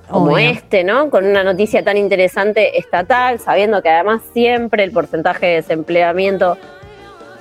como 0.09 0.33
Obvio. 0.33 0.49
este, 0.49 0.83
¿no? 0.83 1.09
Con 1.09 1.25
una 1.25 1.43
noticia 1.43 1.83
tan 1.83 1.97
interesante 1.97 2.77
estatal, 2.77 3.39
sabiendo 3.39 3.81
que 3.81 3.89
además 3.89 4.21
siempre 4.33 4.83
el 4.83 4.91
porcentaje 4.91 5.45
de 5.45 5.55
desempleamiento 5.55 6.57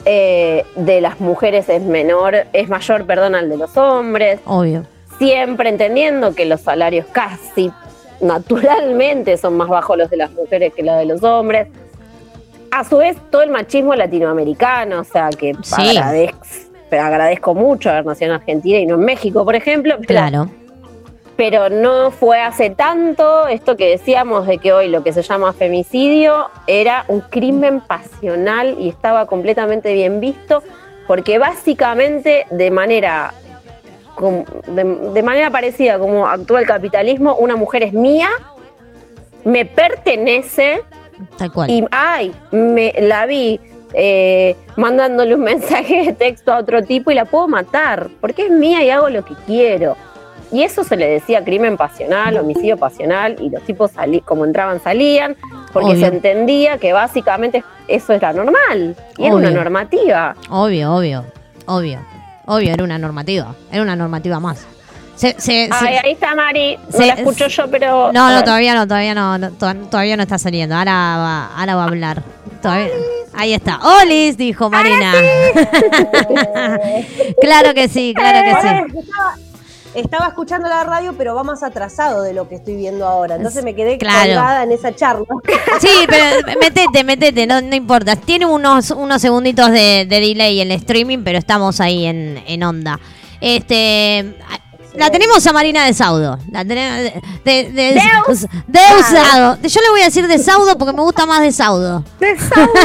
eh, 0.05 0.65
de 0.77 1.01
las 1.01 1.21
mujeres 1.21 1.69
es 1.69 1.83
menor, 1.83 2.47
es 2.53 2.69
mayor, 2.69 3.07
perdón, 3.07 3.35
al 3.35 3.49
de 3.49 3.57
los 3.57 3.77
hombres, 3.77 4.41
Obvio. 4.47 4.85
Siempre 5.21 5.69
entendiendo 5.69 6.35
que 6.35 6.47
los 6.47 6.63
salarios 6.63 7.05
casi 7.13 7.71
naturalmente 8.23 9.37
son 9.37 9.57
más 9.57 9.69
bajos 9.69 9.99
los 9.99 10.09
de 10.11 10.17
las 10.17 10.31
mujeres 10.33 10.73
que 10.75 10.83
los 10.83 10.97
de 10.97 11.05
los 11.05 11.23
hombres. 11.23 11.69
A 12.71 12.85
su 12.85 12.97
vez, 12.99 13.17
todo 13.31 13.43
el 13.43 13.51
machismo 13.51 13.95
latinoamericano, 13.95 15.01
o 15.01 15.05
sea, 15.05 15.29
que 15.29 15.55
Sí. 15.63 15.97
agradezco, 15.97 16.39
agradezco 16.91 17.55
mucho 17.55 17.91
haber 17.91 18.07
nacido 18.07 18.31
en 18.31 18.37
Argentina 18.41 18.79
y 18.79 18.87
no 18.87 18.95
en 18.95 19.05
México, 19.05 19.45
por 19.45 19.55
ejemplo, 19.57 19.95
pero 19.99 20.07
Claro. 20.09 20.51
pero 21.37 21.69
no 21.69 22.11
fue 22.11 22.41
hace 22.41 22.71
tanto 22.71 23.47
esto 23.49 23.77
que 23.77 23.91
decíamos 23.91 24.47
de 24.47 24.57
que 24.59 24.73
hoy 24.73 24.89
lo 24.89 25.03
que 25.03 25.13
se 25.13 25.23
llama 25.23 25.53
femicidio 25.53 26.49
era 26.67 27.05
un 27.09 27.21
crimen 27.21 27.81
pasional 27.83 28.77
y 28.79 28.89
estaba 28.89 29.27
completamente 29.27 29.93
bien 29.93 30.21
visto 30.21 30.63
porque 31.07 31.39
básicamente 31.39 32.47
de 32.51 32.71
manera 32.71 33.35
de, 34.67 34.85
de 34.85 35.23
manera 35.23 35.51
parecida 35.51 35.99
como 35.99 36.27
actúa 36.27 36.61
el 36.61 36.67
capitalismo 36.67 37.35
una 37.37 37.57
mujer 37.57 37.83
es 37.83 37.93
mía 37.93 38.29
me 39.45 39.65
pertenece 39.65 40.83
Tal 41.37 41.53
cual. 41.53 41.71
Y, 41.71 41.85
ay, 41.91 42.33
me 42.51 42.95
la 43.01 43.27
vi 43.27 43.61
eh, 43.93 44.57
mandándole 44.77 45.35
un 45.35 45.41
mensaje 45.45 46.05
de 46.07 46.13
texto 46.13 46.53
a 46.53 46.59
otro 46.59 46.83
tipo 46.83 47.11
y 47.11 47.15
la 47.15 47.25
puedo 47.25 47.49
matar, 47.49 48.09
porque 48.21 48.47
es 48.47 48.51
mía 48.51 48.83
y 48.83 48.91
hago 48.91 49.11
lo 49.11 49.25
que 49.25 49.35
quiero. 49.47 49.97
Y 50.53 50.63
eso 50.63 50.83
se 50.83 50.97
le 50.97 51.09
decía 51.09 51.45
crimen 51.45 51.77
pasional, 51.77 52.37
homicidio 52.37 52.77
pasional, 52.77 53.37
y 53.41 53.51
los 53.51 53.63
tipos 53.63 53.93
salí, 53.93 54.21
como 54.21 54.45
entraban 54.45 54.81
salían, 54.81 55.37
porque 55.73 55.91
Obvio. 55.91 56.01
se 56.01 56.07
entendía 56.07 56.79
que 56.79 56.93
básicamente 56.93 57.63
eso 57.87 58.13
era 58.15 58.33
normal, 58.33 58.97
y 59.17 59.27
era 59.27 59.35
una 59.35 59.49
Obvio. 59.49 59.59
normativa. 59.59 60.35
Obvio, 60.49 60.95
obvio, 60.95 61.25
obvio, 61.67 62.01
obvio, 62.47 62.73
era 62.73 62.83
una 62.85 62.99
normativa, 62.99 63.55
era 63.71 63.83
una 63.83 63.95
normativa 63.97 64.41
más. 64.41 64.67
Se- 65.17 65.35
se- 65.39 65.69
se- 65.69 65.99
ahí 66.03 66.13
está 66.13 66.35
Mari, 66.35 66.79
no 66.79 66.91
se- 66.99 67.07
la 67.07 67.13
escucho 67.15 67.47
yo, 67.49 67.71
pero... 67.71 68.11
no, 68.13 68.33
no, 68.33 68.43
todavía 68.43 68.75
no, 68.75 68.87
todavía 68.89 69.15
no, 69.15 69.37
no, 69.37 69.51
to- 69.53 69.75
todavía 69.91 70.17
no 70.17 70.23
está 70.23 70.39
saliendo. 70.39 70.75
Ahora 70.75 70.93
va, 71.19 71.47
ahora 71.57 71.75
va 71.75 71.83
a 71.83 71.87
hablar. 71.89 72.23
Todavía- 72.63 72.89
ahí 73.35 73.53
está. 73.53 73.79
Olis, 74.03 74.39
dijo 74.39 74.71
Marina. 74.71 75.13
claro 77.41 77.75
que 77.75 77.89
sí, 77.89 78.15
claro 78.17 78.39
que 78.45 78.69
sí. 78.69 78.75
Estaba, 79.95 80.29
escuchando 80.29 80.69
la 80.69 80.85
radio, 80.85 81.15
pero 81.19 81.35
va 81.35 81.43
más 81.43 81.63
atrasado 81.63 82.23
de 82.23 82.33
lo 82.33 82.49
que 82.49 82.55
estoy 82.57 82.77
viendo 82.77 83.07
ahora. 83.07 83.37
Entonces 83.37 83.65
me 83.65 83.75
quedé 83.75 83.99
Claro. 83.99 84.35
colgada 84.35 84.63
en 84.63 84.73
esa 84.73 84.95
charla. 84.95 85.25
Sí, 85.81 85.89
pero 86.09 86.25
metete, 86.61 87.05
metete, 87.05 87.47
no, 87.47 87.61
no 87.61 87.75
importa. 87.75 88.17
Tiene 88.17 88.47
unos, 88.47 88.91
unos 88.91 89.21
segunditos 89.23 89.71
de, 89.71 90.07
de 90.09 90.21
delay 90.21 90.61
el 90.61 90.71
streaming, 90.73 91.19
pero 91.25 91.39
estamos 91.39 91.81
ahí 91.81 92.07
en, 92.07 92.43
en 92.47 92.63
onda. 92.63 92.99
Este. 93.41 94.37
La 94.95 95.09
tenemos 95.11 95.47
a 95.47 95.53
Marina 95.53 95.87
de 95.87 95.95
Saudo. 95.95 96.37
La 96.51 96.65
tenemos 96.65 96.99
de, 96.99 97.23
de, 97.45 97.73
de- 97.73 97.95
Deus. 98.27 98.47
Deusado. 98.67 99.59
Yo 99.63 99.81
le 99.81 99.91
voy 99.91 100.01
a 100.03 100.07
decir 100.07 100.27
de 100.27 100.39
Saudo 100.39 100.77
porque 100.77 100.93
me 100.93 101.03
gusta 101.03 101.27
más 101.27 101.41
de 101.43 101.53
Saudo. 101.53 102.05
De 102.19 102.39
Saudo. 102.39 102.73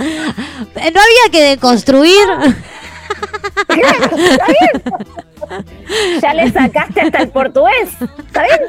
No 0.00 1.00
había 1.00 1.30
que 1.30 1.42
deconstruir. 1.42 2.24
ya 6.22 6.34
le 6.34 6.50
sacaste 6.52 7.00
hasta 7.00 7.18
el 7.18 7.28
portugués, 7.30 7.90
¿está 8.18 8.42
bien? 8.42 8.60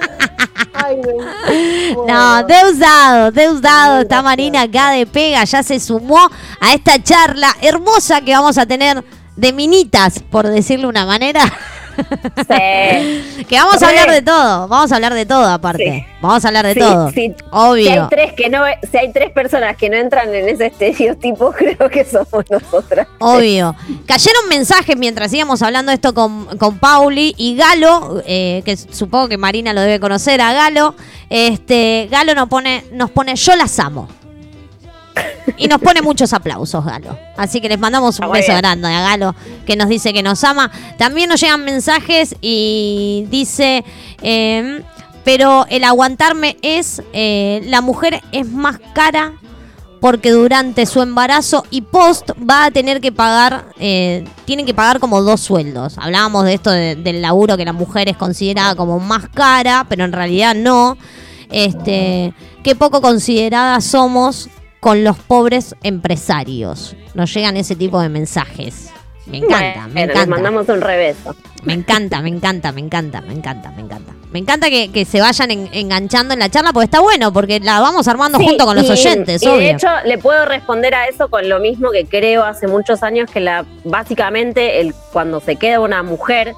Ay, 0.73 1.01
No, 2.07 2.43
Deusado, 2.43 3.31
Deusado. 3.31 4.01
Está 4.01 4.21
Marina 4.21 4.61
acá 4.63 4.91
de 4.91 5.05
pega. 5.05 5.43
Ya 5.43 5.63
se 5.63 5.79
sumó 5.79 6.29
a 6.59 6.73
esta 6.73 7.01
charla 7.01 7.55
hermosa 7.61 8.21
que 8.21 8.33
vamos 8.33 8.57
a 8.57 8.65
tener 8.65 9.03
de 9.35 9.53
minitas, 9.53 10.19
por 10.19 10.47
decirle 10.47 10.87
una 10.87 11.05
manera. 11.05 11.41
Sí. 12.37 13.43
Que 13.45 13.55
vamos 13.57 13.81
a 13.81 13.89
hablar 13.89 14.11
de 14.11 14.21
todo, 14.21 14.67
vamos 14.67 14.91
a 14.91 14.95
hablar 14.95 15.13
de 15.13 15.25
todo 15.25 15.45
aparte. 15.45 16.05
Sí. 16.07 16.13
Vamos 16.21 16.45
a 16.45 16.47
hablar 16.49 16.65
de 16.67 16.73
Sí, 16.73 16.79
todo. 16.79 17.07
Obvio. 17.51 17.85
Si 17.85 17.89
hay, 17.89 18.07
tres 18.09 18.33
que 18.33 18.49
no, 18.49 18.63
si 18.91 18.97
hay 18.97 19.11
tres 19.11 19.31
personas 19.31 19.75
que 19.75 19.89
no 19.89 19.95
entran 19.97 20.33
en 20.33 20.49
ese 20.49 20.67
estereotipo, 20.67 21.51
creo 21.57 21.89
que 21.89 22.05
somos 22.05 22.45
nosotras. 22.49 23.07
Obvio. 23.19 23.75
Cayeron 24.05 24.47
mensajes 24.49 24.95
mientras 24.97 25.33
íbamos 25.33 25.61
hablando 25.61 25.91
esto 25.91 26.13
con, 26.13 26.45
con 26.57 26.77
Pauli 26.77 27.33
y 27.37 27.55
Galo, 27.55 28.21
eh, 28.25 28.61
que 28.65 28.77
supongo 28.77 29.29
que 29.29 29.37
Marina 29.37 29.73
lo 29.73 29.81
debe 29.81 29.99
conocer 29.99 30.41
a 30.41 30.53
Galo. 30.53 30.95
Este, 31.29 32.07
Galo 32.11 32.35
nos 32.35 32.49
pone, 32.49 32.85
nos 32.91 33.09
pone 33.11 33.35
yo 33.35 33.55
las 33.55 33.79
amo. 33.79 34.07
Y 35.57 35.67
nos 35.67 35.81
pone 35.81 36.01
muchos 36.01 36.33
aplausos, 36.33 36.83
Galo. 36.85 37.17
Así 37.37 37.61
que 37.61 37.69
les 37.69 37.77
mandamos 37.79 38.17
un 38.19 38.25
Ah, 38.25 38.27
muy 38.29 38.37
beso 38.39 38.51
bien. 38.51 38.61
grande 38.61 38.87
a 38.87 39.01
Galo, 39.01 39.35
que 39.65 39.75
nos 39.75 39.89
dice 39.89 40.13
que 40.13 40.23
nos 40.23 40.43
ama. 40.43 40.71
También 40.97 41.29
nos 41.29 41.39
llegan 41.41 41.63
mensajes 41.65 42.35
y 42.41 43.25
dice, 43.29 43.83
eh, 44.21 44.81
pero 45.23 45.65
el 45.69 45.83
aguantarme 45.83 46.57
es, 46.61 47.01
eh, 47.13 47.61
la 47.65 47.81
mujer 47.81 48.21
es 48.31 48.49
más 48.49 48.79
cara 48.93 49.33
porque 49.99 50.31
durante 50.31 50.87
su 50.87 51.01
embarazo 51.03 51.63
y 51.69 51.81
post 51.81 52.31
va 52.49 52.65
a 52.65 52.71
tener 52.71 53.01
que 53.01 53.11
pagar, 53.11 53.65
eh, 53.79 54.23
tienen 54.45 54.65
que 54.65 54.73
pagar 54.73 54.99
como 54.99 55.21
dos 55.21 55.41
sueldos. 55.41 55.95
Hablábamos 55.99 56.45
de 56.45 56.53
esto 56.55 56.71
de- 56.71 56.95
del 56.95 57.21
laburo 57.21 57.55
que 57.55 57.65
la 57.65 57.73
mujer 57.73 58.09
es 58.09 58.17
considerada 58.17 58.73
como 58.73 58.99
más 58.99 59.27
cara, 59.29 59.85
pero 59.87 60.03
en 60.05 60.11
realidad 60.11 60.55
no. 60.55 60.97
Este, 61.51 62.33
qué 62.63 62.75
poco 62.75 63.01
consideradas 63.01 63.83
somos 63.85 64.49
con 64.81 65.03
los 65.05 65.17
pobres 65.17 65.75
empresarios. 65.83 66.95
Nos 67.13 67.33
llegan 67.33 67.55
ese 67.55 67.75
tipo 67.77 68.01
de 68.01 68.09
mensajes. 68.09 68.89
Me 69.27 69.37
encanta, 69.37 69.87
me 69.87 69.93
Bueno, 69.93 69.93
les 69.93 70.03
encanta. 70.09 70.25
mandamos 70.25 70.67
un 70.69 70.81
rebeso. 70.81 71.35
Me 71.63 71.73
encanta, 71.73 72.21
me 72.21 72.29
encanta, 72.29 72.71
me 72.73 72.81
encanta, 72.81 73.21
me 73.21 73.33
encanta, 73.33 73.71
me 73.71 73.81
encanta. 73.83 74.11
Me 74.31 74.39
encanta 74.39 74.69
que, 74.69 74.91
que 74.91 75.05
se 75.05 75.21
vayan 75.21 75.51
en- 75.51 75.69
enganchando 75.71 76.33
en 76.33 76.39
la 76.39 76.49
charla 76.49 76.73
porque 76.73 76.85
está 76.85 76.99
bueno, 76.99 77.31
porque 77.31 77.59
la 77.59 77.79
vamos 77.79 78.07
armando 78.07 78.39
Sí, 78.39 78.45
junto 78.47 78.65
con 78.65 78.75
los 78.75 78.87
y- 78.87 78.91
oyentes, 78.91 79.43
y 79.43 79.47
obvio. 79.47 79.57
de 79.59 79.69
hecho, 79.71 79.87
le 80.05 80.17
puedo 80.17 80.45
responder 80.45 80.95
a 80.95 81.05
eso 81.07 81.29
con 81.29 81.47
lo 81.47 81.59
mismo 81.59 81.91
que 81.91 82.05
creo 82.05 82.43
hace 82.43 82.67
muchos 82.67 83.03
años 83.03 83.29
que 83.31 83.39
la 83.41 83.65
básicamente 83.83 84.81
el 84.81 84.93
cuando 85.13 85.39
se 85.41 85.55
queda 85.57 85.79
una 85.79 86.01
mujer 86.01 86.53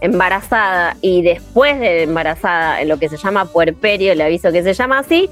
embarazada 0.00 0.96
y 1.02 1.22
después 1.22 1.78
de 1.78 2.04
embarazada 2.04 2.80
en 2.80 2.88
lo 2.88 2.98
que 2.98 3.08
se 3.08 3.18
llama 3.18 3.44
puerperio, 3.44 4.14
le 4.14 4.24
aviso 4.24 4.50
que 4.50 4.62
se 4.62 4.72
llama 4.72 5.00
así, 5.00 5.28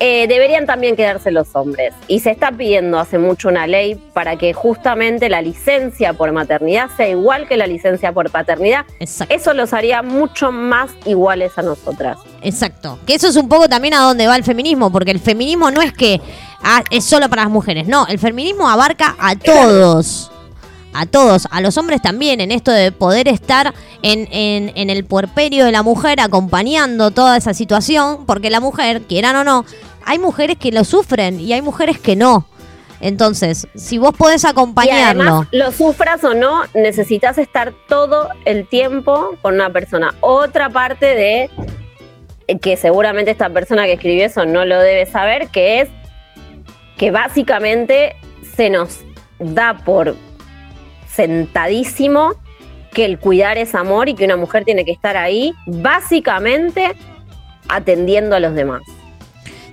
eh, 0.00 0.26
deberían 0.26 0.66
también 0.66 0.96
quedarse 0.96 1.30
los 1.30 1.54
hombres. 1.54 1.94
Y 2.08 2.20
se 2.20 2.30
está 2.30 2.50
pidiendo 2.52 2.98
hace 2.98 3.18
mucho 3.18 3.48
una 3.48 3.66
ley 3.66 3.94
para 4.12 4.36
que 4.36 4.52
justamente 4.52 5.28
la 5.28 5.40
licencia 5.42 6.12
por 6.12 6.32
maternidad 6.32 6.88
sea 6.96 7.08
igual 7.08 7.46
que 7.48 7.56
la 7.56 7.66
licencia 7.66 8.12
por 8.12 8.30
paternidad. 8.30 8.86
Exacto, 9.00 9.34
Eso 9.34 9.54
los 9.54 9.72
haría 9.72 10.02
mucho 10.02 10.52
más 10.52 10.90
iguales 11.06 11.56
a 11.58 11.62
nosotras. 11.62 12.18
exacto. 12.42 12.98
Que 13.06 13.14
eso 13.14 13.28
es 13.28 13.36
un 13.36 13.48
poco 13.48 13.68
también 13.68 13.94
a 13.94 14.00
dónde 14.00 14.26
va 14.26 14.36
el 14.36 14.44
feminismo, 14.44 14.90
porque 14.90 15.10
el 15.10 15.20
feminismo 15.20 15.70
no 15.70 15.80
es 15.82 15.92
que 15.92 16.20
ah, 16.62 16.82
es 16.90 17.04
solo 17.04 17.28
para 17.28 17.42
las 17.42 17.50
mujeres, 17.50 17.86
no, 17.86 18.06
el 18.06 18.18
feminismo 18.18 18.68
abarca 18.68 19.14
a 19.18 19.36
todos. 19.36 20.30
A 20.94 21.06
todos, 21.06 21.48
a 21.50 21.60
los 21.60 21.76
hombres 21.76 22.00
también, 22.00 22.40
en 22.40 22.52
esto 22.52 22.70
de 22.70 22.92
poder 22.92 23.28
estar 23.28 23.74
en, 24.02 24.28
en, 24.30 24.72
en 24.76 24.90
el 24.90 25.04
puerperio 25.04 25.64
de 25.64 25.72
la 25.72 25.82
mujer 25.82 26.20
acompañando 26.20 27.10
toda 27.10 27.36
esa 27.36 27.52
situación, 27.52 28.24
porque 28.26 28.48
la 28.48 28.60
mujer, 28.60 29.02
quieran 29.02 29.36
o 29.36 29.44
no, 29.44 29.64
hay 30.06 30.18
mujeres 30.18 30.56
que 30.58 30.70
lo 30.70 30.84
sufren 30.84 31.40
y 31.40 31.52
hay 31.52 31.62
mujeres 31.62 31.98
que 31.98 32.16
no. 32.16 32.46
Entonces, 33.00 33.66
si 33.74 33.98
vos 33.98 34.14
podés 34.16 34.44
Y 34.44 34.46
acompañarlo, 34.46 35.22
además, 35.22 35.48
lo 35.52 35.72
sufras 35.72 36.24
o 36.24 36.32
no, 36.32 36.62
necesitas 36.74 37.36
estar 37.38 37.74
todo 37.88 38.28
el 38.44 38.66
tiempo 38.66 39.36
con 39.42 39.54
una 39.54 39.70
persona. 39.70 40.14
Otra 40.20 40.70
parte 40.70 41.06
de 41.06 41.50
eh, 42.46 42.58
que 42.58 42.76
seguramente 42.76 43.30
esta 43.30 43.50
persona 43.50 43.84
que 43.84 43.94
escribió 43.94 44.24
eso 44.24 44.46
no 44.46 44.64
lo 44.64 44.78
debe 44.78 45.06
saber, 45.06 45.48
que 45.48 45.80
es 45.80 45.88
que 46.96 47.10
básicamente 47.10 48.16
se 48.56 48.70
nos 48.70 49.00
da 49.38 49.76
por 49.84 50.16
sentadísimo 51.14 52.34
que 52.92 53.04
el 53.04 53.18
cuidar 53.18 53.58
es 53.58 53.74
amor 53.74 54.08
y 54.08 54.14
que 54.14 54.24
una 54.24 54.36
mujer 54.36 54.64
tiene 54.64 54.84
que 54.84 54.92
estar 54.92 55.16
ahí 55.16 55.52
básicamente 55.66 56.94
atendiendo 57.68 58.36
a 58.36 58.40
los 58.40 58.54
demás 58.54 58.82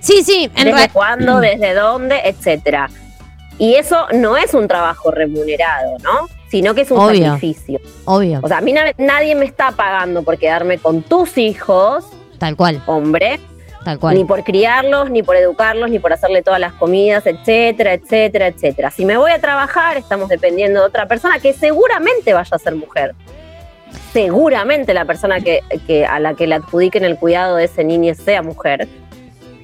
sí, 0.00 0.22
sí, 0.24 0.50
en 0.56 0.64
desde 0.72 0.88
cuándo, 0.88 1.38
desde 1.40 1.74
dónde, 1.74 2.20
etcétera. 2.24 2.90
Y 3.58 3.74
eso 3.74 4.06
no 4.12 4.36
es 4.36 4.52
un 4.54 4.66
trabajo 4.66 5.12
remunerado, 5.12 5.96
¿no? 6.02 6.26
Sino 6.48 6.74
que 6.74 6.80
es 6.80 6.90
un 6.90 6.98
Obvio. 6.98 7.24
sacrificio. 7.34 7.78
Obvio, 8.06 8.40
O 8.42 8.48
sea, 8.48 8.58
a 8.58 8.60
mí 8.60 8.72
na- 8.72 8.92
nadie 8.98 9.36
me 9.36 9.44
está 9.44 9.70
pagando 9.70 10.24
por 10.24 10.38
quedarme 10.38 10.78
con 10.78 11.02
tus 11.02 11.38
hijos, 11.38 12.04
tal 12.38 12.56
cual, 12.56 12.82
hombre, 12.86 13.38
tal 13.84 13.98
ni 14.14 14.24
por 14.24 14.44
criarlos, 14.44 15.10
ni 15.10 15.22
por 15.22 15.36
educarlos, 15.36 15.90
ni 15.90 15.98
por 15.98 16.12
hacerle 16.12 16.42
todas 16.42 16.60
las 16.60 16.72
comidas, 16.74 17.26
etcétera, 17.26 17.94
etcétera, 17.94 18.46
etcétera. 18.46 18.90
Si 18.90 19.04
me 19.04 19.16
voy 19.16 19.30
a 19.30 19.40
trabajar, 19.40 19.96
estamos 19.96 20.28
dependiendo 20.28 20.80
de 20.80 20.86
otra 20.86 21.06
persona 21.06 21.38
que 21.38 21.52
seguramente 21.52 22.32
vaya 22.32 22.54
a 22.54 22.58
ser 22.58 22.74
mujer. 22.76 23.14
Seguramente 24.12 24.94
la 24.94 25.04
persona 25.04 25.40
que, 25.40 25.60
que 25.86 26.06
a 26.06 26.18
la 26.18 26.34
que 26.34 26.46
le 26.46 26.54
adjudiquen 26.56 27.04
el 27.04 27.16
cuidado 27.16 27.56
de 27.56 27.64
ese 27.64 27.84
niño 27.84 28.14
sea 28.14 28.42
mujer. 28.42 28.88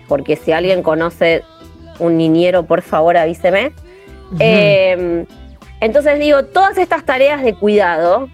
Porque 0.07 0.37
si 0.37 0.53
alguien 0.53 0.83
conoce 0.83 1.43
un 1.99 2.17
niñero, 2.17 2.65
por 2.65 2.83
favor 2.83 3.17
avíseme. 3.17 3.73
Eh, 4.39 5.25
entonces 5.81 6.19
digo, 6.19 6.45
todas 6.45 6.77
estas 6.79 7.05
tareas 7.05 7.43
de 7.43 7.55
cuidado 7.55 8.29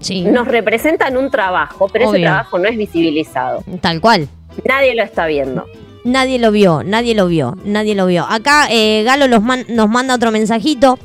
sí, 0.00 0.24
nos 0.24 0.46
representan 0.46 1.16
un 1.16 1.30
trabajo, 1.30 1.88
pero 1.88 2.10
ese 2.10 2.20
trabajo 2.20 2.58
no 2.58 2.68
es 2.68 2.76
visibilizado. 2.76 3.62
tal 3.80 4.00
cual. 4.00 4.28
Nadie 4.64 4.94
lo 4.94 5.02
está 5.02 5.26
viendo. 5.26 5.66
Nadie 6.04 6.38
lo 6.38 6.50
vio, 6.50 6.82
nadie 6.82 7.14
lo 7.14 7.26
vio, 7.26 7.56
nadie 7.64 7.94
lo 7.94 8.06
vio. 8.06 8.24
Acá 8.28 8.68
eh, 8.70 9.02
Galo 9.04 9.28
nos 9.28 9.88
manda 9.90 10.14
otro 10.14 10.30
mensajito 10.30 10.98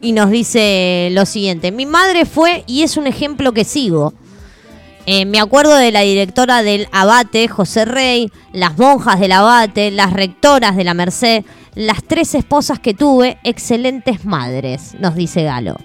y 0.00 0.12
nos 0.12 0.30
dice 0.30 1.08
lo 1.12 1.26
siguiente. 1.26 1.72
Mi 1.72 1.86
madre 1.86 2.24
fue 2.24 2.64
y 2.66 2.82
es 2.82 2.96
un 2.96 3.06
ejemplo 3.06 3.52
que 3.52 3.64
sigo. 3.64 4.14
Eh, 5.06 5.24
me 5.24 5.40
acuerdo 5.40 5.76
de 5.76 5.92
la 5.92 6.00
directora 6.00 6.62
del 6.62 6.86
Abate, 6.92 7.48
José 7.48 7.84
Rey, 7.84 8.30
las 8.52 8.78
monjas 8.78 9.18
del 9.18 9.32
Abate, 9.32 9.90
las 9.90 10.12
rectoras 10.12 10.76
de 10.76 10.84
la 10.84 10.94
Merced, 10.94 11.44
las 11.74 12.04
tres 12.04 12.34
esposas 12.34 12.78
que 12.78 12.94
tuve, 12.94 13.38
excelentes 13.42 14.24
madres, 14.24 14.94
nos 15.00 15.14
dice 15.14 15.42
Galo. 15.42 15.76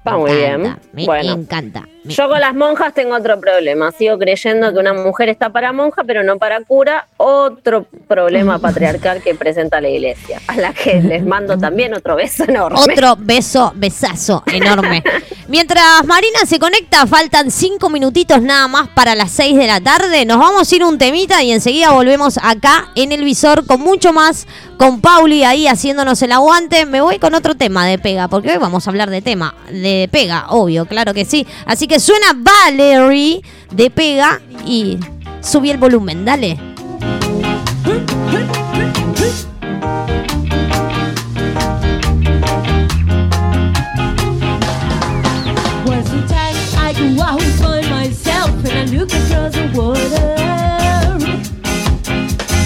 Está 0.00 0.16
muy 0.16 0.32
bien. 0.34 0.76
Me 0.92 1.04
Bueno. 1.04 1.32
encanta. 1.32 1.82
Me- 2.04 2.14
Yo 2.14 2.26
con 2.30 2.40
las 2.40 2.54
monjas 2.54 2.94
tengo 2.94 3.14
otro 3.14 3.38
problema. 3.38 3.92
Sigo 3.92 4.18
creyendo 4.18 4.72
que 4.72 4.78
una 4.78 4.94
mujer 4.94 5.28
está 5.28 5.50
para 5.50 5.70
monja, 5.74 6.02
pero 6.04 6.22
no 6.22 6.38
para 6.38 6.62
cura. 6.62 7.06
Otro 7.18 7.84
problema 8.08 8.58
patriarcal 8.60 9.22
que 9.22 9.34
presenta 9.34 9.78
la 9.82 9.90
iglesia. 9.90 10.40
A 10.46 10.56
la 10.56 10.72
que 10.72 11.02
les 11.02 11.22
mando 11.26 11.58
también 11.58 11.92
otro 11.92 12.16
beso 12.16 12.44
enorme. 12.44 12.78
Otro 12.80 13.16
beso, 13.18 13.72
besazo 13.76 14.42
enorme. 14.46 15.04
Mientras 15.48 16.06
Marina 16.06 16.38
se 16.46 16.58
conecta, 16.58 17.06
faltan 17.06 17.50
cinco 17.50 17.90
minutitos 17.90 18.40
nada 18.40 18.68
más 18.68 18.88
para 18.88 19.14
las 19.14 19.30
seis 19.30 19.54
de 19.58 19.66
la 19.66 19.80
tarde. 19.82 20.24
Nos 20.24 20.38
vamos 20.38 20.72
a 20.72 20.76
ir 20.76 20.82
un 20.84 20.96
temita 20.96 21.42
y 21.42 21.50
enseguida 21.52 21.90
volvemos 21.90 22.38
acá 22.42 22.88
en 22.94 23.12
el 23.12 23.22
visor 23.24 23.66
con 23.66 23.80
mucho 23.80 24.12
más, 24.14 24.46
con 24.78 25.02
Pauli 25.02 25.44
ahí 25.44 25.66
haciéndonos 25.66 26.22
el 26.22 26.32
aguante. 26.32 26.86
Me 26.86 27.02
voy 27.02 27.18
con 27.18 27.34
otro 27.34 27.56
tema 27.56 27.84
de 27.84 27.98
pega, 27.98 28.28
porque 28.28 28.52
hoy 28.52 28.58
vamos 28.58 28.86
a 28.86 28.90
hablar 28.90 29.10
de 29.10 29.20
tema 29.20 29.54
de 29.70 29.89
pega, 30.10 30.46
obvio, 30.50 30.86
claro 30.86 31.14
que 31.14 31.24
sí. 31.24 31.46
Así 31.66 31.86
que 31.86 32.00
suena 32.00 32.34
Valerie 32.36 33.42
de 33.72 33.90
pega 33.90 34.40
y 34.66 34.98
subí 35.40 35.70
el 35.70 35.78
volumen, 35.78 36.24
dale. 36.24 36.58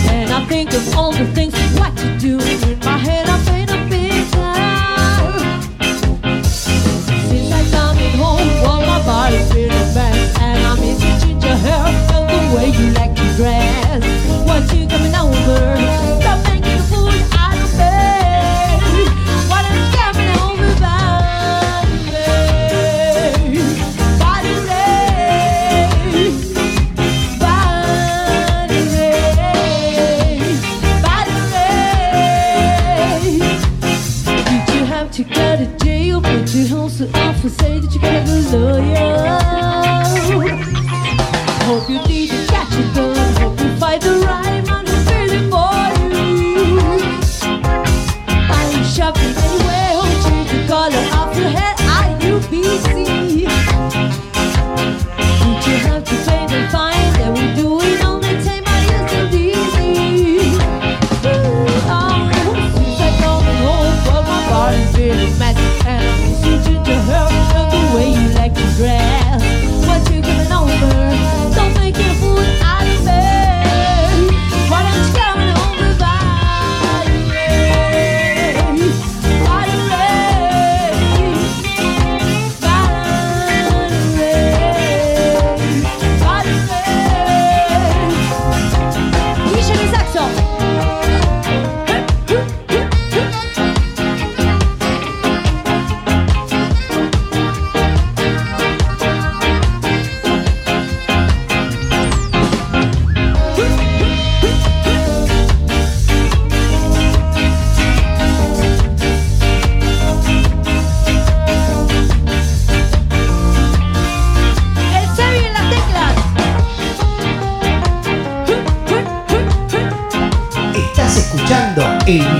And 0.06 0.30
I 0.32 0.46
think 0.46 0.72
of 0.72 0.96
all 0.96 1.12
the 1.12 1.26
things 1.34 1.54
what 1.78 1.94
do. 2.18 2.73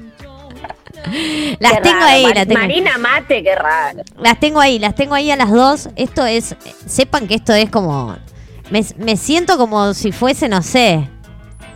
las 1.59 1.73
Qué 1.73 1.81
tengo 1.81 1.99
raro, 1.99 2.05
ahí, 2.11 2.23
Mar- 2.23 2.35
las 2.35 2.47
tengo. 2.47 2.59
Marina 2.61 2.97
Mate, 2.97 3.43
qué 3.43 3.55
raro. 3.55 4.01
Las 4.19 4.39
tengo 4.39 4.59
ahí, 4.59 4.79
las 4.79 4.95
tengo 4.95 5.13
ahí 5.15 5.31
a 5.31 5.35
las 5.35 5.51
dos. 5.51 5.89
Esto 5.95 6.25
es. 6.25 6.55
Sepan 6.85 7.27
que 7.27 7.35
esto 7.35 7.53
es 7.53 7.69
como. 7.69 8.15
Me, 8.71 8.83
me 8.97 9.17
siento 9.17 9.57
como 9.57 9.93
si 9.93 10.11
fuese, 10.11 10.47
no 10.49 10.61
sé. 10.61 11.07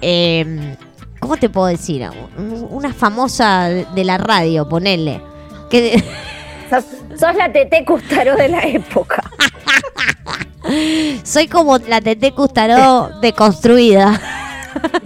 eh, 0.01 0.75
¿Cómo 1.19 1.37
te 1.37 1.49
puedo 1.49 1.67
decir? 1.67 2.07
Un- 2.37 2.67
Una 2.69 2.93
famosa 2.93 3.69
de 3.69 4.03
la 4.03 4.17
radio, 4.17 4.67
ponele. 4.67 5.21
Que. 5.69 6.03
Sos, 6.69 6.83
sos 7.17 7.35
la 7.35 7.49
Tete 7.51 7.85
Custaró 7.85 8.35
de 8.35 8.49
la 8.49 8.61
época. 8.63 9.23
Soy 11.23 11.47
como 11.47 11.77
la 11.77 12.01
Tete 12.01 12.33
Custaró 12.33 13.09
deconstruida. 13.21 14.19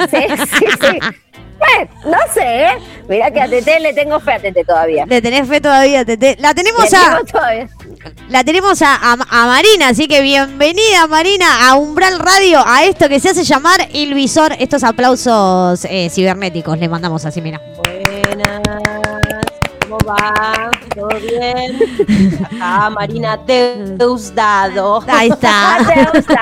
Sí, 0.09 0.17
sí, 0.57 0.65
sí. 0.82 0.99
Bueno, 1.62 1.91
no 2.05 2.18
sé, 2.34 2.41
¿eh? 2.64 2.72
Mirá 3.07 3.30
que 3.30 3.39
a 3.41 3.47
Tete 3.47 3.80
le 3.80 3.93
tengo 3.93 4.20
fe 4.20 4.34
a 4.34 4.39
Tete 4.39 4.64
todavía. 4.64 5.05
¿Le 5.05 5.22
tenés 5.22 5.47
fe 5.47 5.62
todavía, 5.62 6.03
Tete? 6.03 6.36
La 6.39 6.53
tenemos 6.55 6.89
Le 6.89 6.97
a, 6.97 7.22
todavía. 7.32 7.68
la 8.30 8.43
tenemos 8.43 8.82
a, 8.82 8.95
a- 8.95 9.14
a 9.30 9.45
Marina, 9.45 9.89
así 9.89 10.07
que 10.07 10.22
bienvenida 10.22 11.05
Marina 11.07 11.70
a 11.70 11.76
Umbral 11.76 12.18
Radio, 12.20 12.64
a 12.66 12.86
esto 12.86 13.07
que 13.09 13.20
se 13.20 13.30
hace 13.30 13.43
llamar 13.43 13.88
El 13.93 14.14
Visor. 14.16 14.53
Estos 14.59 14.84
aplausos 14.84 15.86
eh, 15.86 16.09
cibernéticos 16.09 16.80
le 16.80 16.89
mandamos 16.89 17.26
así, 17.26 17.41
mira. 17.41 17.62
Buenas, 17.84 18.62
¿cómo 19.84 19.97
va? 19.99 20.72
¿Todo 20.95 21.09
bien? 21.20 21.80
Acá 22.45 22.89
Marina 22.89 23.38
Teusdado. 23.45 25.03
Ahí 25.07 25.30
está. 25.30 25.78
Te 26.12 26.18
gusta. 26.18 26.41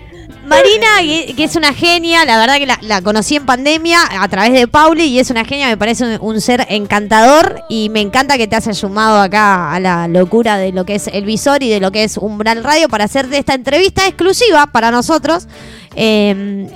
Marina, 0.50 1.34
que 1.36 1.44
es 1.44 1.54
una 1.54 1.72
genia, 1.72 2.24
la 2.24 2.36
verdad 2.36 2.56
que 2.56 2.66
la, 2.66 3.02
conocí 3.02 3.36
en 3.36 3.46
pandemia 3.46 4.00
a 4.20 4.26
través 4.26 4.52
de 4.52 4.66
Pauli 4.66 5.04
y 5.04 5.20
es 5.20 5.30
una 5.30 5.44
genia, 5.44 5.68
me 5.68 5.76
parece 5.76 6.18
un, 6.18 6.40
ser 6.40 6.66
encantador 6.68 7.62
y 7.68 7.88
me 7.88 8.00
encanta 8.00 8.36
que 8.36 8.48
te 8.48 8.56
hayas 8.56 8.76
sumado 8.76 9.20
acá 9.20 9.72
a 9.72 9.78
la 9.78 10.08
locura 10.08 10.56
de 10.56 10.72
lo 10.72 10.84
que 10.84 10.96
es 10.96 11.06
el 11.06 11.24
visor 11.24 11.62
y 11.62 11.70
de 11.70 11.78
lo 11.78 11.92
que 11.92 12.02
es 12.02 12.16
Umbral 12.16 12.64
Radio 12.64 12.88
para 12.88 13.04
hacerte 13.04 13.38
esta 13.38 13.54
entrevista 13.54 14.08
exclusiva 14.08 14.66
para 14.66 14.90
nosotros. 14.90 15.46
Eh, 15.94 16.66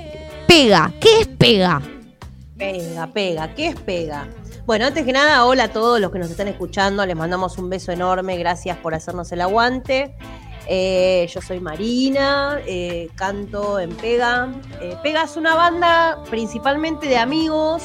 pega, 0.47 0.93
¿qué 1.01 1.22
es 1.22 1.27
pega? 1.27 1.83
Pega, 2.57 3.09
pega, 3.09 3.55
¿qué 3.57 3.66
es 3.66 3.77
pega? 3.81 4.29
Bueno, 4.66 4.87
antes 4.87 5.05
que 5.05 5.12
nada, 5.12 5.45
hola 5.45 5.64
a 5.64 5.68
todos 5.72 5.99
los 6.01 6.12
que 6.12 6.20
nos 6.20 6.31
están 6.31 6.47
escuchando, 6.47 7.05
les 7.05 7.16
mandamos 7.16 7.59
un 7.59 7.68
beso 7.68 7.91
enorme, 7.91 8.39
gracias 8.39 8.79
por 8.79 8.95
hacernos 8.95 9.33
el 9.33 9.41
aguante. 9.41 10.14
Eh, 10.67 11.29
yo 11.33 11.41
soy 11.41 11.61
Marina, 11.61 12.61
eh, 12.67 13.11
canto 13.15 13.79
en 13.79 13.91
Pega. 13.91 14.49
Eh, 14.81 14.97
Pega 15.03 15.25
es 15.25 15.37
una 15.37 15.55
banda 15.55 16.23
principalmente 16.31 17.07
de 17.07 17.19
amigos, 17.19 17.83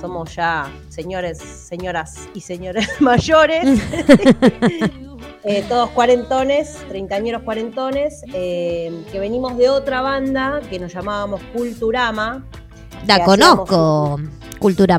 somos 0.00 0.34
ya 0.34 0.70
señores, 0.90 1.38
señoras 1.38 2.28
y 2.34 2.40
señores 2.40 2.88
mayores, 3.00 3.80
Eh, 5.48 5.64
todos 5.68 5.90
cuarentones, 5.90 6.76
treintañeros 6.88 7.42
cuarentones, 7.42 8.22
que 8.32 9.18
venimos 9.20 9.56
de 9.56 9.68
otra 9.68 10.00
banda 10.00 10.60
que 10.68 10.80
nos 10.80 10.92
llamábamos 10.92 11.40
Culturama. 11.54 12.44
La 13.06 13.24
conozco, 13.24 14.18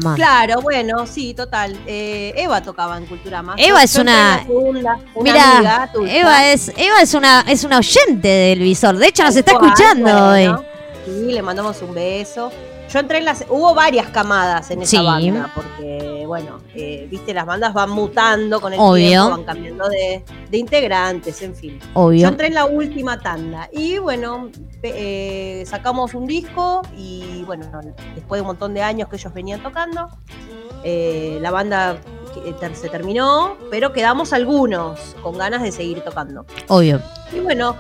Más. 0.02 0.16
Claro, 0.16 0.62
bueno, 0.62 1.06
sí, 1.08 1.34
total. 1.34 1.78
Eh, 1.88 2.34
Eva 2.38 2.62
tocaba 2.62 2.98
en 2.98 3.06
Culturama. 3.06 3.56
Eva 3.58 3.80
Yo- 3.80 3.84
es 3.84 3.94
yo 3.94 4.02
una- 4.02 4.46
una 5.16 5.34
Mira. 5.34 5.92
Eva 6.08 6.48
es, 6.52 6.72
Eva 6.78 7.02
es 7.02 7.14
una, 7.14 7.42
es 7.48 7.64
una 7.64 7.78
oyente 7.80 8.28
del 8.28 8.60
visor. 8.60 8.98
De 8.98 9.08
hecho, 9.08 9.24
nos 9.24 9.36
está 9.36 9.52
escuchando 9.54 10.04
bueno. 10.30 10.60
hoy. 10.60 10.66
Sí, 11.06 11.32
le 11.32 11.42
mandamos 11.42 11.82
un 11.82 11.94
beso. 11.94 12.52
Yo 12.90 13.00
entré 13.00 13.18
en 13.18 13.26
las. 13.26 13.44
Hubo 13.50 13.74
varias 13.74 14.08
camadas 14.08 14.72
en 14.72 14.82
esa 14.82 15.00
Sí. 15.00 15.06
banda, 15.06 15.52
porque, 15.54 16.24
bueno, 16.26 16.60
eh, 16.74 17.06
viste, 17.12 17.34
las 17.34 17.46
bandas 17.46 17.74
van 17.74 17.90
mutando 17.90 18.62
con 18.62 18.72
el 18.74 18.80
Obvio. 18.80 19.08
tiempo, 19.08 19.30
van 19.32 19.44
cambiando 19.44 19.90
de, 19.90 20.24
de 20.50 20.58
integrantes, 20.58 21.42
en 21.42 21.54
fin. 21.56 21.80
Yo 21.80 21.88
Obvio. 21.94 22.28
entré 22.28 22.48
en 22.48 22.54
la 22.54 22.66
última 22.66 23.20
tanda 23.20 23.70
y 23.74 23.98
bueno, 23.98 24.50
eh, 24.84 25.64
sacamos 25.68 26.14
un 26.14 26.28
disco 26.28 26.82
y 26.98 27.44
bueno, 27.46 27.66
después 28.16 28.38
de 28.40 28.42
un 28.42 28.48
montón 28.48 28.74
de 28.74 28.82
años 28.84 29.10
que 29.10 29.18
ellos 29.18 29.34
venían 29.34 29.62
tocando, 29.62 30.08
eh, 30.84 31.40
la 31.42 31.52
banda 31.52 31.98
ter- 32.62 32.76
se 32.76 32.88
terminó, 32.88 33.58
pero 33.72 33.92
quedamos 33.92 34.32
algunos 34.32 35.16
con 35.24 35.38
ganas 35.38 35.62
de 35.64 35.72
seguir 35.72 36.02
tocando. 36.02 36.46
Obvio. 36.68 37.02
Y 37.34 37.40
bueno, 37.40 37.76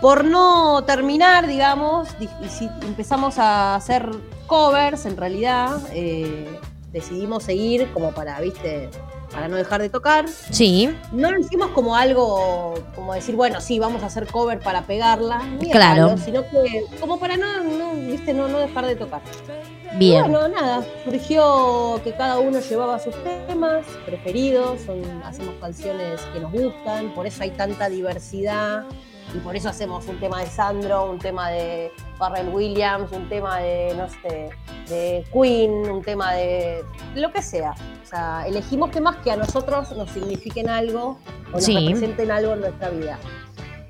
por 0.00 0.24
no 0.24 0.82
terminar, 0.84 1.46
digamos, 1.46 2.18
di- 2.18 2.28
y 2.44 2.48
si- 2.48 2.70
empezamos 2.82 3.38
a 3.38 3.74
hacer 3.74 4.08
covers, 4.46 5.06
en 5.06 5.16
realidad, 5.16 5.78
eh, 5.92 6.58
decidimos 6.92 7.44
seguir 7.44 7.92
como 7.92 8.10
para, 8.12 8.40
viste, 8.40 8.90
para 9.30 9.46
no 9.46 9.54
dejar 9.56 9.80
de 9.80 9.88
tocar. 9.90 10.26
Sí, 10.28 10.92
No 11.12 11.30
lo 11.30 11.38
hicimos 11.38 11.68
como 11.68 11.94
algo, 11.94 12.74
como 12.96 13.14
decir, 13.14 13.36
bueno, 13.36 13.60
sí, 13.60 13.78
vamos 13.78 14.02
a 14.02 14.06
hacer 14.06 14.26
cover 14.26 14.58
para 14.58 14.82
pegarla, 14.82 15.40
Claro. 15.70 16.16
sino 16.18 16.42
que 16.48 16.84
como 16.98 17.20
para 17.20 17.36
no, 17.36 17.62
no, 17.62 17.92
viste, 17.94 18.32
no, 18.34 18.48
no 18.48 18.58
dejar 18.58 18.86
de 18.86 18.96
tocar. 18.96 19.20
Y 19.94 19.98
bien. 19.98 20.22
bueno, 20.32 20.48
nada, 20.48 20.84
surgió 21.04 22.00
que 22.02 22.12
cada 22.12 22.38
uno 22.40 22.58
llevaba 22.60 22.98
sus 22.98 23.14
temas 23.46 23.84
preferidos, 24.06 24.80
son, 24.80 25.00
hacemos 25.24 25.54
canciones 25.60 26.20
que 26.32 26.40
nos 26.40 26.50
gustan, 26.50 27.14
por 27.14 27.26
eso 27.26 27.42
hay 27.44 27.50
tanta 27.50 27.88
diversidad 27.88 28.84
y 29.34 29.38
por 29.38 29.54
eso 29.56 29.68
hacemos 29.68 30.06
un 30.08 30.18
tema 30.18 30.40
de 30.40 30.46
Sandro, 30.46 31.10
un 31.10 31.18
tema 31.18 31.50
de 31.50 31.92
Pharrell 32.18 32.48
Williams, 32.48 33.12
un 33.12 33.28
tema 33.28 33.58
de, 33.58 33.94
no 33.96 34.08
sé, 34.08 34.50
de 34.88 35.24
Queen, 35.32 35.90
un 35.90 36.02
tema 36.02 36.32
de 36.34 36.84
lo 37.14 37.32
que 37.32 37.40
sea. 37.42 37.74
O 38.02 38.06
sea, 38.06 38.44
elegimos 38.46 38.90
temas 38.90 39.16
que 39.18 39.30
a 39.30 39.36
nosotros 39.36 39.92
nos 39.96 40.10
signifiquen 40.10 40.68
algo 40.68 41.18
o 41.48 41.52
nos 41.52 41.64
Sí. 41.64 41.74
representen 41.74 42.30
algo 42.30 42.52
en 42.54 42.60
nuestra 42.60 42.90
vida. 42.90 43.18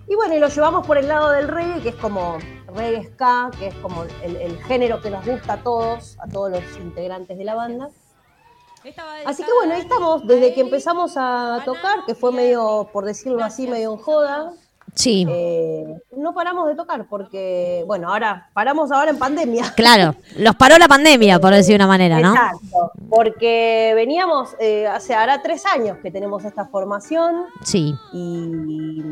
Y 0.08 0.14
bueno, 0.16 0.34
y 0.34 0.40
lo 0.40 0.48
llevamos 0.48 0.86
por 0.86 0.98
el 0.98 1.08
lado 1.08 1.30
del 1.30 1.48
reggae, 1.48 1.80
que 1.80 1.88
es 1.90 1.94
como 1.94 2.36
reggae 2.74 3.04
ska, 3.12 3.50
que 3.58 3.68
es 3.68 3.74
como 3.76 4.02
el, 4.22 4.36
el 4.36 4.62
género 4.64 5.00
que 5.00 5.10
nos 5.10 5.24
gusta 5.24 5.54
a 5.54 5.62
todos, 5.62 6.18
a 6.20 6.26
todos 6.28 6.50
los 6.50 6.62
integrantes 6.78 7.38
de 7.38 7.44
la 7.44 7.54
banda. 7.54 7.88
Así 9.26 9.44
que 9.44 9.52
bueno, 9.52 9.74
ahí 9.74 9.80
estamos, 9.82 10.26
desde 10.26 10.54
que 10.54 10.62
empezamos 10.62 11.12
a 11.16 11.60
tocar, 11.64 12.04
que 12.06 12.14
fue 12.14 12.32
medio, 12.32 12.88
por 12.92 13.04
decirlo 13.04 13.44
así, 13.44 13.66
medio 13.68 13.92
en 13.92 13.98
joda, 13.98 14.52
Sí, 14.94 15.26
eh, 15.28 16.02
no 16.16 16.34
paramos 16.34 16.66
de 16.68 16.74
tocar 16.74 17.06
porque, 17.08 17.84
bueno, 17.86 18.12
ahora 18.12 18.48
paramos 18.52 18.90
ahora 18.92 19.10
en 19.10 19.18
pandemia. 19.18 19.72
claro. 19.76 20.14
Los 20.36 20.54
paró 20.56 20.78
la 20.78 20.88
pandemia, 20.88 21.38
por 21.38 21.52
decir 21.52 21.72
de 21.72 21.76
una 21.76 21.86
manera, 21.86 22.20
¿no? 22.20 22.30
Exacto, 22.32 22.92
porque 23.08 23.92
veníamos, 23.94 24.56
eh, 24.60 24.86
hace 24.86 25.14
ahora 25.14 25.42
tres 25.42 25.64
años 25.66 25.98
que 26.02 26.10
tenemos 26.10 26.44
esta 26.44 26.66
formación 26.66 27.44
Sí, 27.62 27.94
y, 28.12 29.02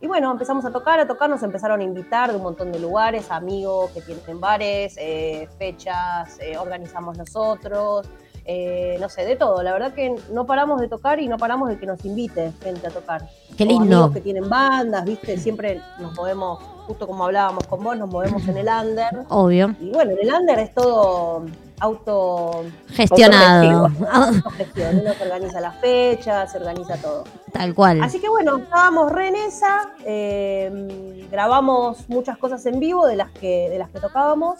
y 0.00 0.06
bueno, 0.06 0.30
empezamos 0.30 0.64
a 0.64 0.72
tocar, 0.72 1.00
a 1.00 1.06
tocar, 1.06 1.28
nos 1.30 1.42
empezaron 1.42 1.80
a 1.80 1.84
invitar 1.84 2.30
de 2.30 2.36
un 2.36 2.42
montón 2.42 2.72
de 2.72 2.78
lugares, 2.80 3.30
amigos 3.30 3.90
que 3.92 4.00
tienen 4.00 4.40
bares, 4.40 4.94
eh, 4.98 5.48
fechas, 5.58 6.38
organizamos 6.58 7.16
nosotros, 7.18 8.08
eh, 8.52 8.96
no 9.00 9.08
sé, 9.08 9.24
de 9.24 9.36
todo. 9.36 9.62
La 9.62 9.72
verdad 9.72 9.94
que 9.94 10.12
no 10.32 10.44
paramos 10.44 10.80
de 10.80 10.88
tocar 10.88 11.20
y 11.20 11.28
no 11.28 11.36
paramos 11.38 11.68
de 11.68 11.78
que 11.78 11.86
nos 11.86 12.04
invite 12.04 12.52
gente 12.64 12.88
a 12.88 12.90
tocar. 12.90 13.28
Qué 13.56 13.62
O 13.62 13.66
lindo. 13.68 13.82
amigos 13.84 14.12
que 14.12 14.20
tienen 14.20 14.48
bandas, 14.48 15.04
viste, 15.04 15.38
siempre 15.38 15.80
nos 16.00 16.14
movemos, 16.14 16.58
justo 16.88 17.06
como 17.06 17.24
hablábamos 17.24 17.64
con 17.68 17.84
vos, 17.84 17.96
nos 17.96 18.10
movemos 18.10 18.46
en 18.48 18.56
el 18.56 18.66
under. 18.66 19.24
obvio. 19.28 19.76
Y 19.80 19.90
bueno, 19.92 20.10
en 20.10 20.18
el 20.28 20.34
under 20.34 20.58
es 20.58 20.74
todo 20.74 21.44
auto 21.78 22.64
Gestionado. 22.88 23.88
autogestión. 24.12 24.98
Uno 24.98 25.14
se 25.14 25.22
organiza 25.22 25.60
las 25.60 25.76
fechas, 25.76 26.50
se 26.50 26.58
organiza 26.58 26.96
todo. 26.96 27.22
Tal 27.52 27.72
cual. 27.72 28.02
Así 28.02 28.18
que 28.20 28.28
bueno, 28.28 28.56
estábamos 28.58 29.12
re 29.12 29.28
en 29.28 29.36
esa, 29.36 29.90
eh, 30.04 31.24
grabamos 31.30 32.08
muchas 32.08 32.36
cosas 32.36 32.66
en 32.66 32.80
vivo 32.80 33.06
de 33.06 33.14
las 33.14 33.30
que, 33.30 33.70
de 33.70 33.78
las 33.78 33.90
que 33.90 34.00
tocábamos. 34.00 34.56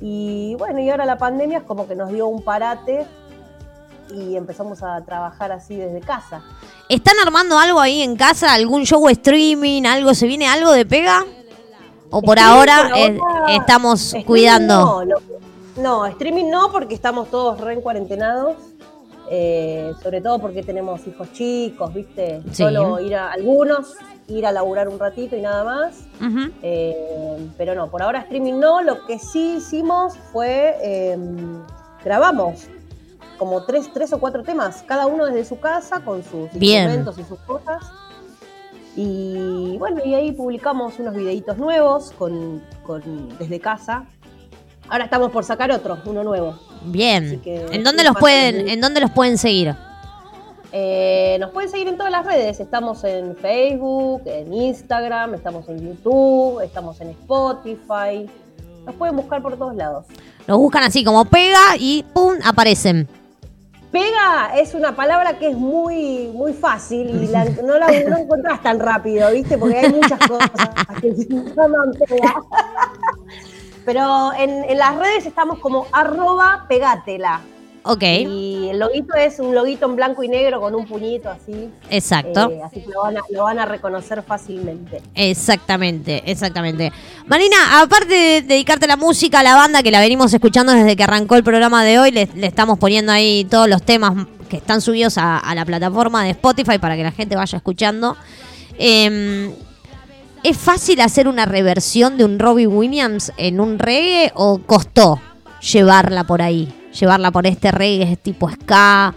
Y 0.00 0.54
bueno, 0.60 0.78
y 0.78 0.88
ahora 0.90 1.04
la 1.04 1.18
pandemia 1.18 1.58
es 1.58 1.64
como 1.64 1.88
que 1.88 1.96
nos 1.96 2.10
dio 2.10 2.28
un 2.28 2.42
parate 2.42 3.04
y 4.12 4.36
empezamos 4.36 4.82
a 4.82 5.04
trabajar 5.04 5.52
así 5.52 5.76
desde 5.76 6.00
casa. 6.00 6.42
¿Están 6.88 7.14
armando 7.24 7.58
algo 7.58 7.80
ahí 7.80 8.02
en 8.02 8.16
casa? 8.16 8.52
¿Algún 8.52 8.84
show 8.84 9.08
streaming? 9.08 9.84
¿Algo? 9.84 10.14
¿Se 10.14 10.26
viene 10.26 10.46
algo 10.48 10.72
de 10.72 10.86
pega? 10.86 11.24
¿O 12.10 12.22
por 12.22 12.38
Streaming 12.38 12.58
ahora, 12.58 12.90
por 12.90 13.50
estamos 13.50 14.00
Streaming 14.00 14.26
cuidando? 14.26 14.74
No, 14.74 15.04
no, 15.04 15.16
no, 15.76 16.06
streaming 16.06 16.50
no, 16.50 16.72
porque 16.72 16.94
estamos 16.94 17.30
todos 17.30 17.60
re 17.60 17.74
en 17.74 17.80
cuarentenados. 17.82 18.56
eh, 19.30 19.92
sobre 20.02 20.20
todo 20.22 20.38
porque 20.38 20.62
tenemos 20.62 21.06
hijos 21.06 21.30
chicos, 21.32 21.92
¿viste? 21.92 22.40
Sí. 22.50 22.62
Solo 22.62 22.98
ir 23.00 23.14
a 23.14 23.30
algunos, 23.32 23.94
ir 24.26 24.46
a 24.46 24.52
laburar 24.52 24.88
un 24.88 24.98
ratito 24.98 25.36
y 25.36 25.42
nada 25.42 25.64
más. 25.64 25.98
Eh, 26.62 27.46
pero 27.58 27.74
no, 27.74 27.90
por 27.90 28.02
ahora 28.02 28.20
streaming 28.20 28.58
no. 28.58 28.80
Lo 28.82 29.04
que 29.06 29.18
sí 29.18 29.56
hicimos 29.58 30.14
fue 30.32 30.76
eh, 30.82 31.18
grabamos 32.02 32.68
como 33.38 33.62
tres, 33.64 33.90
tres 33.92 34.12
o 34.12 34.18
cuatro 34.18 34.42
temas, 34.42 34.82
cada 34.86 35.06
uno 35.06 35.24
desde 35.26 35.44
su 35.44 35.58
casa 35.60 36.00
con 36.00 36.22
sus 36.24 36.50
Bien. 36.52 36.84
instrumentos 36.90 37.18
y 37.18 37.24
sus 37.24 37.38
cosas. 37.40 37.82
Y 38.96 39.76
bueno, 39.78 40.00
y 40.04 40.14
ahí 40.14 40.32
publicamos 40.32 40.98
unos 40.98 41.14
videitos 41.14 41.56
nuevos 41.56 42.10
con, 42.18 42.62
con- 42.84 43.38
desde 43.38 43.60
casa. 43.60 44.06
Ahora 44.88 45.04
estamos 45.04 45.30
por 45.30 45.44
sacar 45.44 45.70
otro, 45.70 45.98
uno 46.06 46.24
nuevo. 46.24 46.58
Bien. 46.86 47.40
que 47.42 47.64
¿En 47.70 47.84
dónde 47.84 48.02
los 48.04 48.16
pueden, 48.16 48.68
en 48.68 48.80
dónde 48.80 49.00
los 49.00 49.10
pueden 49.10 49.38
seguir? 49.38 49.74
Eh, 50.72 51.36
nos 51.40 51.50
pueden 51.50 51.70
seguir 51.70 51.88
en 51.88 51.96
todas 51.96 52.10
las 52.10 52.26
redes. 52.26 52.58
Estamos 52.60 53.04
en 53.04 53.36
Facebook, 53.36 54.22
en 54.26 54.52
Instagram, 54.52 55.34
estamos 55.34 55.68
en 55.68 55.78
YouTube, 55.88 56.60
estamos 56.62 57.00
en 57.00 57.10
Spotify. 57.10 58.28
Nos 58.84 58.94
pueden 58.96 59.16
buscar 59.16 59.40
por 59.42 59.56
todos 59.56 59.74
lados. 59.76 60.06
Los 60.46 60.58
buscan 60.58 60.82
así 60.82 61.04
como 61.04 61.24
pega 61.26 61.76
y 61.78 62.04
¡pum! 62.14 62.34
aparecen. 62.44 63.06
Pega 63.90 64.50
es 64.56 64.74
una 64.74 64.94
palabra 64.94 65.38
que 65.38 65.48
es 65.50 65.56
muy, 65.56 66.28
muy 66.34 66.52
fácil 66.52 67.08
y 67.24 67.26
la- 67.28 67.44
no 67.64 67.78
la 67.78 67.86
no 68.08 68.18
encontrás 68.18 68.62
tan 68.62 68.78
rápido, 68.78 69.30
¿viste? 69.32 69.56
Porque 69.56 69.78
hay 69.78 69.92
muchas 69.92 70.18
cosas 70.28 70.50
que 71.00 71.14
se 71.14 71.26
llaman 71.28 71.92
pega. 72.06 72.34
Pero 73.84 74.32
en, 74.34 74.64
en 74.64 74.76
las 74.78 74.96
redes 74.96 75.24
estamos 75.24 75.58
como 75.60 75.86
arroba 75.92 76.66
pegatela. 76.68 77.40
Ok, 77.90 78.02
Y 78.02 78.68
el 78.68 78.78
loguito 78.78 79.14
es 79.14 79.40
un 79.40 79.54
loguito 79.54 79.86
en 79.86 79.96
blanco 79.96 80.22
y 80.22 80.28
negro 80.28 80.60
con 80.60 80.74
un 80.74 80.86
puñito 80.86 81.30
así. 81.30 81.70
exacto. 81.88 82.50
Eh, 82.50 82.60
así 82.62 82.82
que 82.82 82.90
lo 82.90 83.00
van, 83.00 83.16
a, 83.16 83.22
lo 83.30 83.44
van 83.44 83.58
a 83.58 83.64
reconocer 83.64 84.22
fácilmente. 84.22 85.00
Exactamente, 85.14 86.22
exactamente. 86.30 86.92
Marina, 87.26 87.80
aparte 87.80 88.12
de 88.12 88.42
dedicarte 88.42 88.84
a 88.84 88.88
la 88.88 88.96
música, 88.96 89.40
a 89.40 89.42
la 89.42 89.54
banda 89.54 89.82
que 89.82 89.90
la 89.90 90.00
venimos 90.00 90.34
escuchando 90.34 90.72
desde 90.74 90.96
que 90.96 91.02
arrancó 91.04 91.36
el 91.36 91.42
programa 91.42 91.82
de 91.82 91.98
hoy, 91.98 92.10
le, 92.10 92.28
le 92.34 92.46
estamos 92.46 92.78
poniendo 92.78 93.10
ahí 93.10 93.46
todos 93.48 93.66
los 93.68 93.82
temas 93.82 94.26
que 94.50 94.58
están 94.58 94.82
subidos 94.82 95.16
a, 95.16 95.38
a 95.38 95.54
la 95.54 95.64
plataforma 95.64 96.24
de 96.24 96.30
Spotify 96.32 96.78
para 96.78 96.94
que 96.94 97.04
la 97.04 97.12
gente 97.12 97.36
vaya 97.36 97.56
escuchando. 97.56 98.18
Eh, 98.78 99.50
¿Es 100.44 100.58
fácil 100.58 101.00
hacer 101.00 101.26
una 101.26 101.46
reversión 101.46 102.18
de 102.18 102.24
un 102.24 102.38
Robbie 102.38 102.66
Williams 102.66 103.32
en 103.38 103.60
un 103.60 103.78
reggae 103.78 104.30
o 104.34 104.58
costó 104.58 105.20
llevarla 105.72 106.24
por 106.24 106.42
ahí? 106.42 106.72
Llevarla 106.98 107.30
por 107.30 107.46
este 107.46 107.70
reggae 107.70 108.16
tipo 108.16 108.48
ska. 108.50 109.14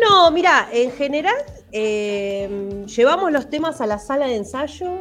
No, 0.00 0.30
mira, 0.30 0.68
en 0.72 0.90
general 0.92 1.36
eh, 1.70 2.84
llevamos 2.86 3.30
los 3.32 3.48
temas 3.48 3.80
a 3.80 3.86
la 3.86 3.98
sala 3.98 4.26
de 4.26 4.36
ensayo 4.36 4.98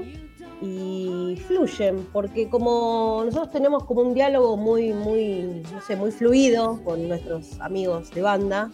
y 0.62 1.42
fluyen, 1.48 2.08
porque 2.14 2.50
como 2.50 3.24
nosotros 3.26 3.52
tenemos 3.52 3.84
como 3.86 4.02
un 4.02 4.14
diálogo 4.14 4.58
muy, 4.58 4.94
muy, 4.94 5.64
no 5.74 5.82
sé, 5.82 5.96
muy 5.96 6.12
fluido 6.12 6.84
con 6.84 7.08
nuestros 7.08 7.60
amigos 7.60 8.12
de 8.12 8.22
banda, 8.22 8.70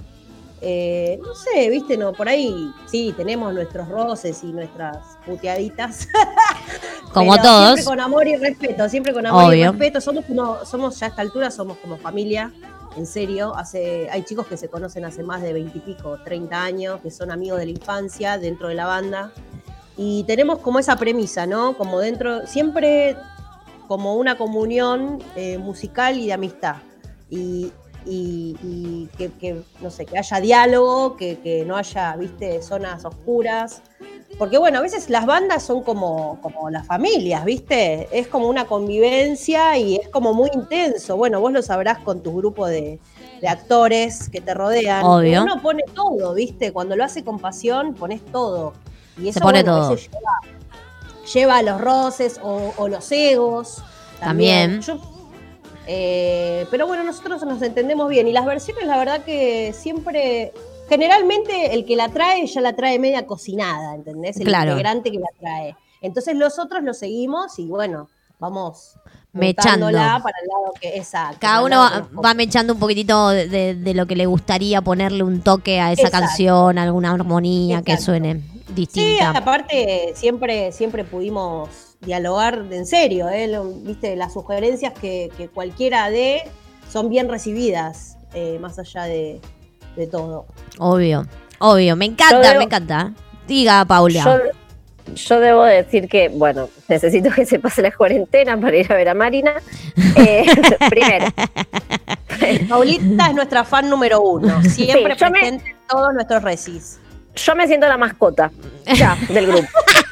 eh, 0.62 1.20
no 1.22 1.36
sé, 1.36 1.70
viste, 1.70 1.98
no, 1.98 2.14
por 2.14 2.28
ahí 2.28 2.72
sí, 2.88 3.14
tenemos 3.16 3.54
nuestros 3.54 3.88
roces 3.88 4.44
y 4.44 4.48
nuestras 4.48 4.98
puteaditas. 5.26 6.08
Como 7.14 7.32
Pero 7.32 7.44
todos. 7.44 7.66
Siempre 7.66 7.86
con 7.86 8.00
amor 8.00 8.28
y 8.28 8.36
respeto, 8.36 8.90
siempre 8.90 9.14
con 9.14 9.26
amor 9.26 9.56
y 9.56 9.64
respeto. 9.64 10.02
Somos, 10.02 10.26
somos 10.68 11.00
ya 11.00 11.08
a 11.08 11.10
esta 11.10 11.22
altura, 11.22 11.50
somos 11.50 11.78
como 11.78 11.98
familia, 11.98 12.52
en 12.96 13.06
serio. 13.06 13.56
Hace, 13.56 14.10
hay 14.12 14.24
chicos 14.24 14.46
que 14.46 14.58
se 14.58 14.68
conocen 14.68 15.06
hace 15.06 15.24
más 15.24 15.42
de 15.42 15.54
20 15.54 15.78
y 15.78 15.82
pico, 15.82 16.18
30 16.24 16.62
años, 16.62 17.00
que 17.02 17.10
son 17.10 17.32
amigos 17.32 17.60
de 17.60 17.66
la 17.66 17.72
infancia 17.72 18.38
dentro 18.38 18.68
de 18.68 18.76
la 18.76 18.86
banda. 18.86 19.32
Y 19.96 20.26
tenemos 20.26 20.60
como 20.60 20.80
esa 20.80 20.96
premisa, 20.98 21.48
¿no? 21.48 21.76
Como 21.78 22.00
dentro, 22.00 22.46
siempre 22.46 23.16
como 23.88 24.16
una 24.16 24.38
comunión 24.38 25.24
eh, 25.36 25.58
musical 25.58 26.18
y 26.20 26.28
de 26.28 26.34
amistad. 26.34 26.76
Y, 27.30 27.72
y- 28.08 28.56
y 28.64 29.10
que, 29.18 29.32
que, 29.34 29.62
no 29.82 29.90
sé, 29.92 30.06
que 30.06 30.18
haya 30.18 30.40
diálogo, 30.40 31.16
que, 31.18 31.40
que 31.40 31.66
no 31.66 31.76
haya, 31.76 32.16
viste, 32.16 32.62
zonas 32.62 33.04
oscuras. 33.06 33.82
Porque 34.38 34.58
bueno, 34.58 34.80
a 34.80 34.82
veces 34.82 35.10
las 35.10 35.26
bandas 35.26 35.64
son 35.64 35.82
como, 35.84 36.40
como 36.42 36.70
las 36.70 36.86
familias, 36.86 37.44
¿viste? 37.46 38.08
Es 38.12 38.28
como 38.28 38.48
una 38.50 38.66
convivencia 38.66 39.78
y 39.78 39.96
es 39.96 40.10
como 40.10 40.34
muy 40.34 40.50
intenso. 40.54 41.16
Bueno, 41.18 41.40
vos 41.40 41.52
lo 41.52 41.62
sabrás 41.62 42.00
con 42.00 42.22
tu 42.22 42.36
grupo 42.36 42.68
de, 42.68 43.00
de 43.42 43.48
actores 43.48 44.30
que 44.30 44.42
te 44.42 44.54
rodean. 44.54 45.04
Obvio. 45.06 45.44
Uno 45.44 45.62
pone 45.62 45.84
todo, 45.94 46.34
¿viste? 46.34 46.72
Cuando 46.74 46.96
lo 46.96 47.04
hace 47.06 47.24
con 47.24 47.40
pasión, 47.40 47.94
pones 47.96 48.24
todo. 48.26 48.74
Y 49.18 49.30
eso, 49.30 49.40
pone 49.40 49.64
bueno, 49.64 49.80
todo. 49.82 49.90
veces 49.92 50.10
lleva, 50.12 50.58
lleva 51.34 51.58
a 51.58 51.62
los 51.64 51.82
roces 51.82 52.40
o, 52.44 52.74
o 52.78 52.88
los 52.90 53.12
egos. 53.12 53.82
También. 54.20 54.82
Yo- 54.82 55.00
eh, 55.88 56.66
pero 56.70 56.86
bueno, 56.88 57.04
nosotros 57.04 57.44
nos 57.44 57.62
entendemos 57.62 58.10
bien. 58.10 58.28
Y 58.28 58.34
las 58.34 58.46
versiones, 58.46 58.86
la 58.86 58.98
verdad 58.98 59.24
que 59.24 59.74
siempre. 59.74 60.54
Generalmente 60.90 61.74
el 61.74 61.84
que 61.86 61.98
la 61.98 62.08
trae 62.10 62.48
ya 62.48 62.62
la 62.62 62.74
trae 62.74 62.98
media 62.98 63.26
cocinada, 63.26 63.94
¿entendés? 63.96 64.38
El 64.38 64.46
Claro. 64.48 64.72
integrante 64.72 65.12
que 65.12 65.20
la 65.20 65.28
trae. 65.38 65.76
Entonces 66.02 66.36
los 66.36 66.60
otros 66.60 66.82
lo 66.84 66.94
seguimos 66.94 67.60
y 67.60 67.66
bueno, 67.68 68.08
vamos 68.40 68.94
Mechando. 69.34 69.88
para 69.88 69.98
el 69.98 70.48
lado 70.48 70.74
que 70.80 70.96
exacto. 70.98 71.40
Cada 71.42 71.62
uno 71.66 71.78
va, 71.80 72.08
va 72.24 72.34
mechando 72.34 72.72
un 72.74 72.80
poquitito 72.80 73.30
de, 73.30 73.50
de- 73.50 73.76
de 73.76 73.94
lo 73.94 74.06
que 74.06 74.16
le 74.16 74.28
gustaría 74.28 74.82
ponerle 74.82 75.24
un 75.24 75.42
toque 75.42 75.82
a 75.82 75.92
esa 75.92 76.04
Exacto. 76.04 76.28
canción, 76.28 76.78
alguna 76.78 77.12
armonía 77.12 77.82
que 77.82 77.98
suene 77.98 78.36
Sí, 78.68 78.74
distinta. 78.74 79.32
aparte 79.32 80.14
siempre, 80.16 80.72
siempre 80.72 81.04
pudimos 81.04 81.87
dialogar 82.02 82.64
de 82.66 82.78
en 82.78 82.86
serio, 82.86 83.30
¿eh? 83.30 83.48
Lo- 83.48 83.66
viste, 83.66 84.16
las 84.16 84.34
sugerencias 84.34 84.94
que, 84.94 85.30
que 85.38 85.48
cualquiera 85.48 86.10
dé 86.10 86.44
son 86.92 87.10
bien 87.10 87.30
recibidas, 87.30 88.18
eh, 88.34 88.58
más 88.62 88.78
allá 88.80 89.04
de, 89.04 89.42
de 89.96 90.08
todo. 90.08 90.46
Obvio, 90.80 91.26
obvio. 91.60 91.96
Me 91.96 92.06
encanta, 92.06 92.40
debo- 92.54 92.60
me 92.60 92.64
encanta. 92.66 93.14
Diga, 93.48 93.84
Paula. 93.86 94.24
Yo, 94.24 95.14
yo 95.16 95.40
debo 95.40 95.64
decir 95.64 96.08
que, 96.10 96.30
bueno, 96.30 96.70
necesito 96.88 97.30
que 97.32 97.46
se 97.46 97.60
pase 97.60 97.82
la 97.82 97.92
cuarentena 97.92 98.60
para 98.60 98.76
ir 98.78 98.92
a 98.92 98.96
ver 98.96 99.10
a 99.10 99.14
Marina. 99.14 99.54
Eh, 100.20 100.46
primero, 100.90 101.28
Paulita 102.70 103.28
es 103.28 103.36
nuestra 103.36 103.64
fan 103.64 103.90
número 103.90 104.22
uno, 104.22 104.62
siempre 104.64 105.14
Sí, 105.14 105.20
yo 105.20 105.30
me- 105.30 105.40
presente 105.40 105.70
en 105.72 105.76
todos 105.88 106.14
nuestros 106.14 106.44
recis. 106.44 107.00
yo 107.36 107.56
me 107.56 107.68
siento 107.68 107.88
la 107.88 107.98
mascota 107.98 108.52
ya 108.96 109.16
del 109.30 109.48
grupo. 109.48 109.68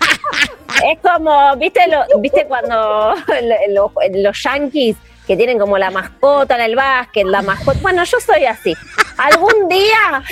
Es 0.84 1.00
como, 1.02 1.56
¿viste, 1.58 1.82
lo, 1.88 2.20
¿viste 2.20 2.46
cuando 2.48 3.14
lo- 3.70 3.92
lo- 3.92 3.92
los 4.22 4.44
yankees 4.44 4.96
que 5.28 5.36
tienen 5.36 5.58
como 5.58 5.78
la 5.78 5.90
mascota 5.92 6.56
en 6.56 6.62
el 6.62 6.76
básquet, 6.76 7.26
la 7.26 7.42
mascota? 7.42 7.80
Bueno, 7.82 8.04
yo 8.04 8.20
soy 8.20 8.46
así. 8.46 8.74
Algún 9.18 9.68
día 9.70 10.24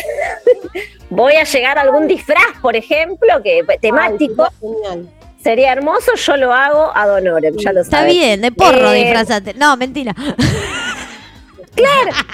voy 1.09 1.33
a 1.35 1.43
llegar 1.43 1.77
a 1.77 1.81
algún 1.81 2.07
disfraz, 2.07 2.43
por 2.61 2.75
ejemplo, 2.75 3.41
que 3.43 3.63
temático. 3.81 4.47
Ay. 4.91 5.09
Sería 5.41 5.73
hermoso, 5.73 6.13
yo 6.15 6.37
lo 6.37 6.53
hago 6.53 6.91
ad 6.95 7.15
honorem, 7.15 7.55
ya 7.57 7.73
lo 7.73 7.81
Está 7.81 7.97
sabes. 7.97 8.13
bien, 8.13 8.39
de 8.41 8.51
porro 8.53 8.91
Eh, 8.91 9.03
disfrazate. 9.03 9.53
No, 9.55 9.75
mentira. 9.75 10.13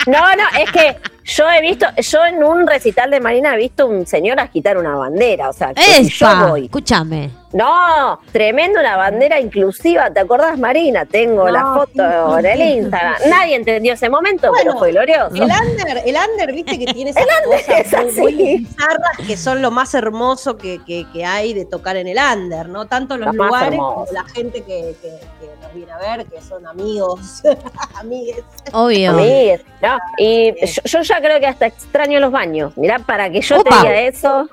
No, 0.06 0.36
no, 0.36 0.44
es 0.62 0.70
que 0.72 0.98
yo 1.24 1.50
he 1.50 1.62
visto, 1.62 1.86
yo 1.98 2.26
en 2.26 2.44
un 2.44 2.68
recital 2.68 3.10
de 3.12 3.20
Marina 3.22 3.54
he 3.54 3.58
visto 3.58 3.86
un 3.88 4.06
señor 4.06 4.40
agitar 4.40 4.78
una 4.78 4.96
bandera, 4.96 5.50
o 5.50 5.54
sea, 5.54 5.74
que 5.74 6.04
yo 6.04 6.48
voy. 6.50 6.66
escúchame. 6.66 7.30
No, 7.52 8.20
tremendo 8.32 8.80
una 8.80 8.96
bandera 8.96 9.40
inclusiva, 9.40 10.12
¿te 10.12 10.20
acordás 10.20 10.60
Marina? 10.60 11.06
Tengo 11.06 11.46
No, 11.46 11.52
la 11.52 11.74
foto 11.74 12.38
en 12.38 12.46
el 12.46 12.62
Instagram. 12.78 13.16
Nadie 13.30 13.56
entendió 13.56 13.94
ese 13.94 14.08
momento, 14.08 14.50
Bueno, 14.50 14.64
pero 14.74 14.78
fue 14.80 14.92
glorioso. 14.92 15.34
El 15.36 15.44
under, 15.44 16.04
el 16.06 16.16
under, 16.32 16.54
viste 16.54 16.78
que 16.78 16.86
tiene 16.94 17.10
esas 17.10 17.26
es 17.26 17.84
cosas 17.90 18.14
muy, 18.18 18.34
bizarras 18.60 19.18
que 19.26 19.36
son 19.36 19.62
lo 19.64 19.72
más 19.72 19.94
hermoso 19.96 20.58
que, 20.58 20.80
que- 20.86 21.08
que 21.12 21.26
hay 21.26 21.54
de 21.56 21.66
tocar 21.66 21.98
en 21.98 22.08
el 22.08 22.18
under, 22.20 22.70
¿no? 22.70 22.86
Tanto 22.86 23.18
los 23.18 23.34
Lo 23.34 23.46
lugares 23.46 23.70
como 23.80 24.06
la 24.12 24.24
gente 24.26 24.62
que, 24.64 24.96
que- 25.02 25.20
que 25.40 25.50
nos 25.62 25.74
viene 25.74 25.92
a 25.92 25.98
ver, 26.18 26.28
que 26.28 26.42
son 26.42 26.68
amigos, 26.68 27.42
amigues. 27.96 28.44
Obvio. 28.74 29.12
Amigues, 29.12 29.62
no, 29.82 29.98
y 30.20 30.54
yo, 30.68 30.82
yo 30.84 31.02
ya 31.02 31.20
creo 31.20 31.40
que 31.40 31.48
hasta 31.48 31.66
extraño 31.66 32.20
los 32.20 32.32
baños. 32.32 32.78
Mirá, 32.78 33.00
para 33.00 33.30
que 33.32 33.42
yo 33.42 33.60
Opa. 33.60 33.70
te 33.70 33.88
diga 33.88 34.00
eso, 34.02 34.48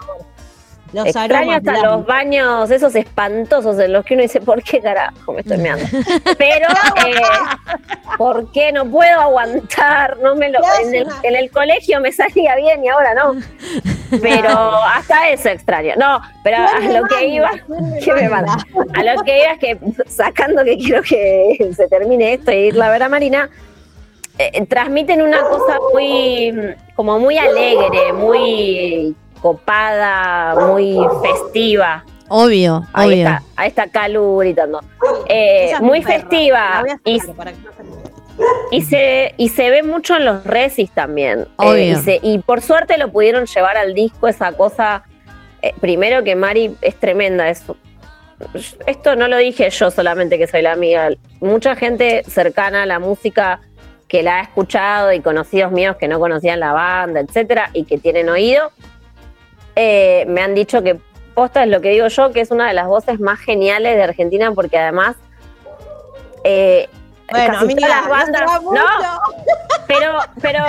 Los 0.93 1.07
extraño 1.07 1.35
aromas 1.35 1.57
hasta 1.57 1.71
blancos. 1.73 1.91
los 1.91 2.07
baños 2.07 2.71
esos 2.71 2.95
espantosos 2.95 3.79
en 3.79 3.93
los 3.93 4.05
que 4.05 4.15
uno 4.15 4.23
dice, 4.23 4.41
¿por 4.41 4.63
qué 4.63 4.81
carajo 4.81 5.33
me 5.33 5.41
estoy 5.41 5.59
meando? 5.59 5.85
Pero, 6.39 6.69
eh, 7.07 7.23
¿por 8.17 8.51
qué 8.53 8.73
no 8.73 8.85
puedo 8.87 9.21
aguantar? 9.21 10.17
No 10.19 10.37
me 10.37 10.51
lo, 10.51 10.61
en, 10.83 10.95
el, 10.95 11.07
en 11.23 11.37
el 11.37 11.51
colegio 11.51 12.01
me 12.01 12.13
salía 12.13 12.57
bien 12.57 12.85
y 12.85 12.89
ahora 12.89 13.15
no. 13.15 13.35
Pero 14.23 14.49
hasta 14.85 15.31
eso 15.31 15.49
extraño. 15.49 15.95
No, 15.97 16.21
pero 16.45 16.59
a 16.59 16.79
¿Quién 16.79 16.93
me 16.93 17.01
lo 17.01 17.07
que 17.09 17.27
iba? 17.27 17.51
¿qué 18.05 18.15
me 18.15 18.29
manda? 18.29 18.57
A 18.95 19.03
lo 19.03 19.23
que 19.25 19.39
iba 19.41 19.53
es 19.53 19.59
que 19.59 19.79
sacando 20.07 20.65
que 20.65 20.77
quiero 20.77 21.03
que 21.03 21.73
se 21.75 21.89
termine 21.89 22.35
esto 22.35 22.53
y 22.53 22.69
irla 22.69 22.87
a 22.87 22.91
ver 22.91 23.03
a 23.03 23.09
Marina, 23.09 23.51
eh, 24.39 24.65
transmiten 24.67 25.23
una 25.23 25.41
cosa 25.43 25.79
muy, 25.93 26.75
como 26.95 27.19
muy 27.19 27.39
alegre, 27.39 28.13
muy 28.13 29.17
copada, 29.47 30.55
muy 30.69 30.97
festiva. 31.23 32.05
Obvio, 32.29 32.83
Ahí 32.93 33.07
obvio. 33.09 33.19
está, 33.19 33.43
ahí 33.57 33.69
está 33.69 33.87
Calu 33.89 34.39
gritando. 34.39 34.81
Eh, 35.29 35.71
es 35.73 35.81
muy 35.81 36.01
perra. 36.03 36.15
festiva. 36.21 36.85
Y, 37.05 37.21
se 37.21 37.33
y 38.71 38.83
se, 38.83 39.35
y 39.37 39.49
se 39.49 39.71
ve 39.71 39.83
mucho 39.83 40.17
en 40.17 40.25
los 40.25 40.45
resis 40.45 40.91
también. 40.91 41.41
Eh, 41.41 41.47
Obvio. 41.57 41.93
y, 41.93 41.95
se- 41.97 42.21
y 42.23 42.39
por 42.41 42.61
suerte 42.63 42.99
lo 42.99 43.11
pudieron 43.13 43.47
llevar 43.47 43.77
al 43.77 43.95
disco 43.95 44.29
esa 44.29 44.53
cosa. 44.53 45.05
eh, 45.63 45.73
primero 45.81 46.23
que 46.25 46.35
Mari 46.35 46.77
es 46.83 46.97
tremenda. 46.97 47.49
Es, 47.49 47.63
esto 48.87 49.17
no 49.17 49.29
lo 49.29 49.37
dije 49.39 49.71
yo 49.71 49.91
solamente 49.91 50.37
que 50.37 50.47
soy 50.47 50.63
la 50.63 50.73
amiga. 50.73 51.09
Mucha 51.41 51.77
gente 51.77 52.23
cercana 52.29 52.83
a 52.83 52.87
la 52.87 52.99
música 52.99 53.61
que 54.09 54.23
la 54.23 54.39
ha 54.39 54.43
escuchado 54.43 55.13
y 55.13 55.21
conocidos 55.21 55.73
míos 55.73 55.97
que 55.99 56.07
no 56.09 56.19
conocían 56.21 56.61
la 56.61 56.73
banda, 56.73 57.21
etcétera, 57.21 57.71
y 57.73 57.85
que 57.85 57.99
tienen 57.99 58.29
oído, 58.29 58.71
eh, 59.77 60.25
me 60.27 60.41
han 60.43 60.55
dicho 60.55 60.83
que 60.83 60.99
posta 61.35 61.63
es 61.63 61.69
lo 61.69 61.81
que 61.81 61.91
digo 61.91 62.09
yo, 62.09 62.33
que 62.33 62.41
es 62.41 62.51
una 62.51 62.67
de 62.67 62.75
las 62.75 62.87
voces 62.87 63.21
más 63.21 63.39
geniales 63.39 63.95
de 63.97 64.03
Argentina, 64.03 64.51
porque 64.53 64.79
además 64.79 65.17
eh, 66.45 66.89
Bueno, 67.31 67.53
casi 67.53 67.65
amiga, 67.65 67.87
todas 67.87 68.01
las 68.01 68.05
no 68.05 68.11
bandas, 68.11 68.63
no, 68.63 69.21
pero, 69.87 70.19
pero 70.41 70.65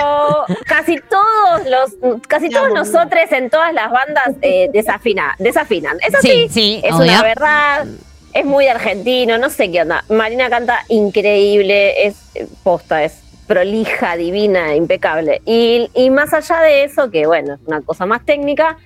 casi 0.66 0.98
todos 1.08 1.66
los, 1.68 2.20
casi 2.26 2.50
todos 2.50 2.70
nosotros 2.72 3.22
en 3.30 3.48
todas 3.48 3.72
las 3.72 3.90
bandas 3.90 4.34
eh, 4.42 4.68
desafina, 4.72 5.34
desafinan. 5.38 5.98
Eso 6.00 6.18
Sí, 6.20 6.28
sí, 6.28 6.48
sí, 6.48 6.80
es 6.84 6.92
obvio. 6.94 7.04
una 7.12 7.22
verdad. 7.22 7.86
Es 8.34 8.44
muy 8.44 8.68
argentino, 8.68 9.38
no 9.38 9.48
sé 9.48 9.70
qué 9.70 9.82
onda. 9.82 10.04
Marina 10.10 10.50
canta 10.50 10.84
increíble, 10.88 12.06
es 12.06 12.16
posta, 12.62 13.02
es 13.02 13.22
prolija, 13.46 14.16
divina, 14.16 14.74
impecable. 14.74 15.40
Y, 15.46 15.90
y 15.94 16.10
más 16.10 16.34
allá 16.34 16.60
de 16.60 16.84
eso, 16.84 17.10
que 17.10 17.26
bueno, 17.26 17.54
es 17.54 17.60
una 17.66 17.80
cosa 17.80 18.04
más 18.04 18.24
técnica, 18.26 18.76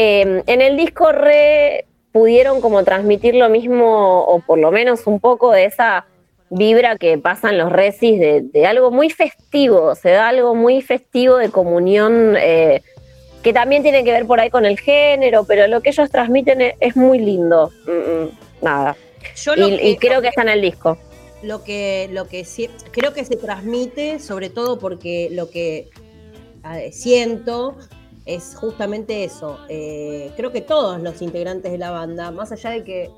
eh, 0.00 0.42
en 0.46 0.60
el 0.62 0.76
disco 0.76 1.10
re 1.12 1.84
pudieron 2.12 2.60
como 2.60 2.84
transmitir 2.84 3.34
lo 3.34 3.48
mismo, 3.48 4.22
o 4.24 4.40
por 4.40 4.58
lo 4.58 4.70
menos 4.70 5.06
un 5.06 5.18
poco 5.20 5.50
de 5.52 5.64
esa 5.64 6.06
vibra 6.50 6.96
que 6.96 7.18
pasan 7.18 7.58
los 7.58 7.70
recis 7.70 8.18
de, 8.18 8.40
de 8.42 8.66
algo 8.66 8.90
muy 8.90 9.10
festivo, 9.10 9.94
se 9.94 10.10
da 10.10 10.28
algo 10.28 10.54
muy 10.54 10.80
festivo 10.82 11.36
de 11.36 11.50
comunión, 11.50 12.34
eh, 12.38 12.80
que 13.42 13.52
también 13.52 13.82
tiene 13.82 14.02
que 14.04 14.12
ver 14.12 14.26
por 14.26 14.40
ahí 14.40 14.50
con 14.50 14.64
el 14.64 14.78
género, 14.78 15.44
pero 15.44 15.66
lo 15.66 15.80
que 15.80 15.90
ellos 15.90 16.10
transmiten 16.10 16.60
es, 16.62 16.74
es 16.80 16.96
muy 16.96 17.18
lindo. 17.18 17.70
Mm, 17.86 17.90
mm, 18.24 18.28
nada. 18.62 18.96
Yo 19.36 19.52
Y, 19.56 19.76
que- 19.76 19.88
y 19.90 19.96
creo 19.96 20.22
que 20.22 20.28
está 20.28 20.42
en 20.42 20.48
el 20.48 20.60
disco. 20.62 20.96
lo 21.42 21.62
que, 21.64 22.08
lo 22.12 22.26
que 22.26 22.44
sí- 22.44 22.70
creo 22.90 23.12
que 23.12 23.24
se 23.24 23.36
transmite, 23.36 24.18
sobre 24.18 24.48
todo 24.50 24.78
porque 24.78 25.28
lo 25.32 25.50
que 25.50 25.88
siento 26.90 27.76
es 28.28 28.54
justamente 28.54 29.24
eso. 29.24 29.58
Eh, 29.70 30.30
creo 30.36 30.52
que 30.52 30.60
todos 30.60 31.00
los 31.00 31.22
integrantes 31.22 31.72
de 31.72 31.78
la 31.78 31.90
banda, 31.90 32.30
más 32.30 32.52
allá 32.52 32.70
de 32.70 32.84
que 32.84 33.10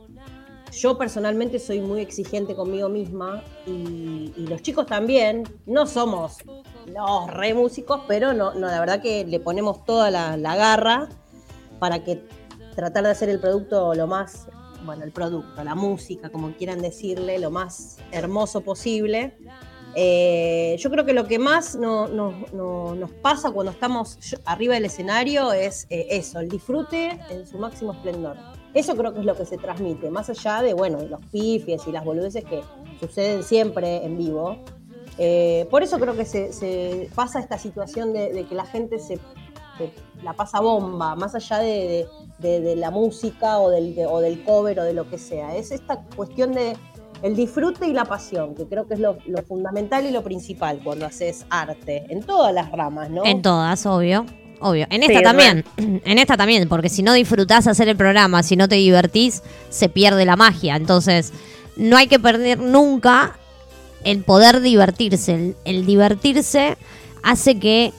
yo 0.71 0.97
personalmente 0.97 1.59
soy 1.59 1.81
muy 1.81 2.01
exigente 2.01 2.55
conmigo 2.55 2.89
misma 2.89 3.43
y, 3.67 4.33
los 4.37 4.63
chicos 4.63 4.87
también, 4.87 5.43
no 5.67 5.87
somos 5.87 6.39
los 6.87 7.29
re 7.29 7.55
músicos, 7.55 8.03
pero 8.07 8.33
no, 8.33 8.55
no, 8.55 8.69
la 8.69 8.79
verdad 8.79 9.03
que 9.03 9.25
le 9.25 9.41
ponemos 9.41 9.85
toda 9.85 10.13
la, 10.13 10.37
la 10.37 10.55
garra 10.55 11.09
para 11.81 12.05
que 12.05 12.25
tratar 12.77 13.03
de 13.03 13.11
hacer 13.11 13.29
el 13.31 13.41
producto 13.41 13.93
lo 13.95 14.07
más, 14.07 14.47
bueno, 14.85 15.03
el 15.03 15.11
producto, 15.11 15.65
la 15.65 15.75
música, 15.75 16.31
como 16.31 16.53
quieran 16.53 16.81
decirle, 16.81 17.41
lo 17.41 17.51
más 17.51 17.99
hermoso 18.13 18.61
posible. 18.61 19.37
Eh, 19.97 20.77
yo 20.79 20.91
creo 20.91 21.05
que 21.05 21.13
lo 21.13 21.27
que 21.27 21.39
más 21.39 21.75
no- 21.77 22.07
no- 22.09 22.33
no- 22.53 22.95
nos 22.95 23.11
pasa 23.11 23.51
cuando 23.51 23.73
estamos 23.73 24.19
arriba 24.45 24.75
del 24.75 24.85
escenario 24.85 25.53
es 25.53 25.87
eh, 25.91 26.07
eso, 26.11 26.39
el 26.41 26.49
disfrute 26.49 27.19
en 27.31 27.47
su 27.47 27.59
máximo 27.59 27.93
esplendor. 27.93 28.37
Eso 28.73 28.95
creo 28.97 29.13
que 29.13 29.21
es 29.21 29.27
lo 29.27 29.35
que 29.37 29.45
se 29.47 29.59
transmite, 29.59 30.11
más 30.11 30.31
allá 30.31 30.63
de, 30.63 30.75
bueno, 30.75 30.99
los 31.03 31.21
pifies 31.27 31.87
y 31.89 31.93
las 31.93 32.05
boludeces 32.05 32.45
que 32.45 32.63
suceden 33.01 33.43
siempre 33.43 34.05
en 34.05 34.17
vivo. 34.17 34.59
Eh, 35.19 35.67
por 35.71 35.83
eso 35.83 35.99
creo 35.99 36.15
que 36.17 36.25
se, 36.25 37.09
pasa 37.15 37.41
esta 37.41 37.59
situación 37.59 38.13
de, 38.13 38.33
de 38.33 38.47
que 38.47 38.55
la 38.55 38.65
gente 38.65 39.01
se, 39.01 39.19
la 40.23 40.35
pasa 40.35 40.61
bomba, 40.61 41.17
más 41.17 41.35
allá 41.35 41.59
de, 41.59 42.07
la 42.77 42.91
música 42.91 43.59
o 43.59 43.71
del, 43.71 43.95
de- 43.95 44.07
o 44.07 44.21
del 44.21 44.45
cover 44.45 44.79
o 44.81 44.85
de 44.85 44.93
lo 44.95 45.11
que 45.11 45.19
sea. 45.19 45.57
Es 45.57 45.73
esta 45.73 46.05
cuestión 46.15 46.53
de 46.53 46.77
el 47.23 47.37
disfrute 47.37 47.87
y 47.87 47.93
la 47.93 48.05
pasión, 48.05 48.55
que 48.55 48.67
creo 48.67 48.87
que 48.87 48.95
es 48.95 49.01
lo, 49.01 49.19
lo 49.27 49.43
fundamental 49.43 50.07
y 50.07 50.11
lo 50.11 50.23
principal 50.23 50.81
cuando 50.83 51.07
haces 51.07 51.45
arte, 51.51 52.05
en 52.09 52.23
todas 52.23 52.55
las 52.55 52.71
ramas, 52.73 53.11
¿no? 53.11 53.25
En 53.25 53.43
todas, 53.43 53.85
obvio. 53.87 54.27
Obvio. 54.61 54.87
En 54.91 55.03
esta 55.03 55.19
Sí, 55.19 55.25
también. 55.25 55.65
En 56.05 56.19
esta 56.19 56.37
también, 56.37 56.69
porque 56.69 56.89
si 56.89 57.03
no 57.03 57.15
disfrutás 57.15 57.67
hacer 57.67 57.89
el 57.89 57.97
programa, 57.97 58.43
si 58.43 58.57
no 58.57 58.69
te 58.69 58.77
divertís, 58.77 59.43
se 59.71 59.89
pierde 59.89 60.25
la 60.25 60.37
magia. 60.37 60.77
Entonces, 60.77 61.33
no 61.77 61.97
hay 61.97 62.09
que 62.09 62.19
perder 62.19 62.59
nunca 62.59 63.37
el 64.05 64.23
poder 64.23 64.61
divertirse. 64.61 65.35
El, 65.35 65.57
el 65.65 65.87
divertirse 65.87 66.77
hace 67.23 67.59
que 67.59 67.93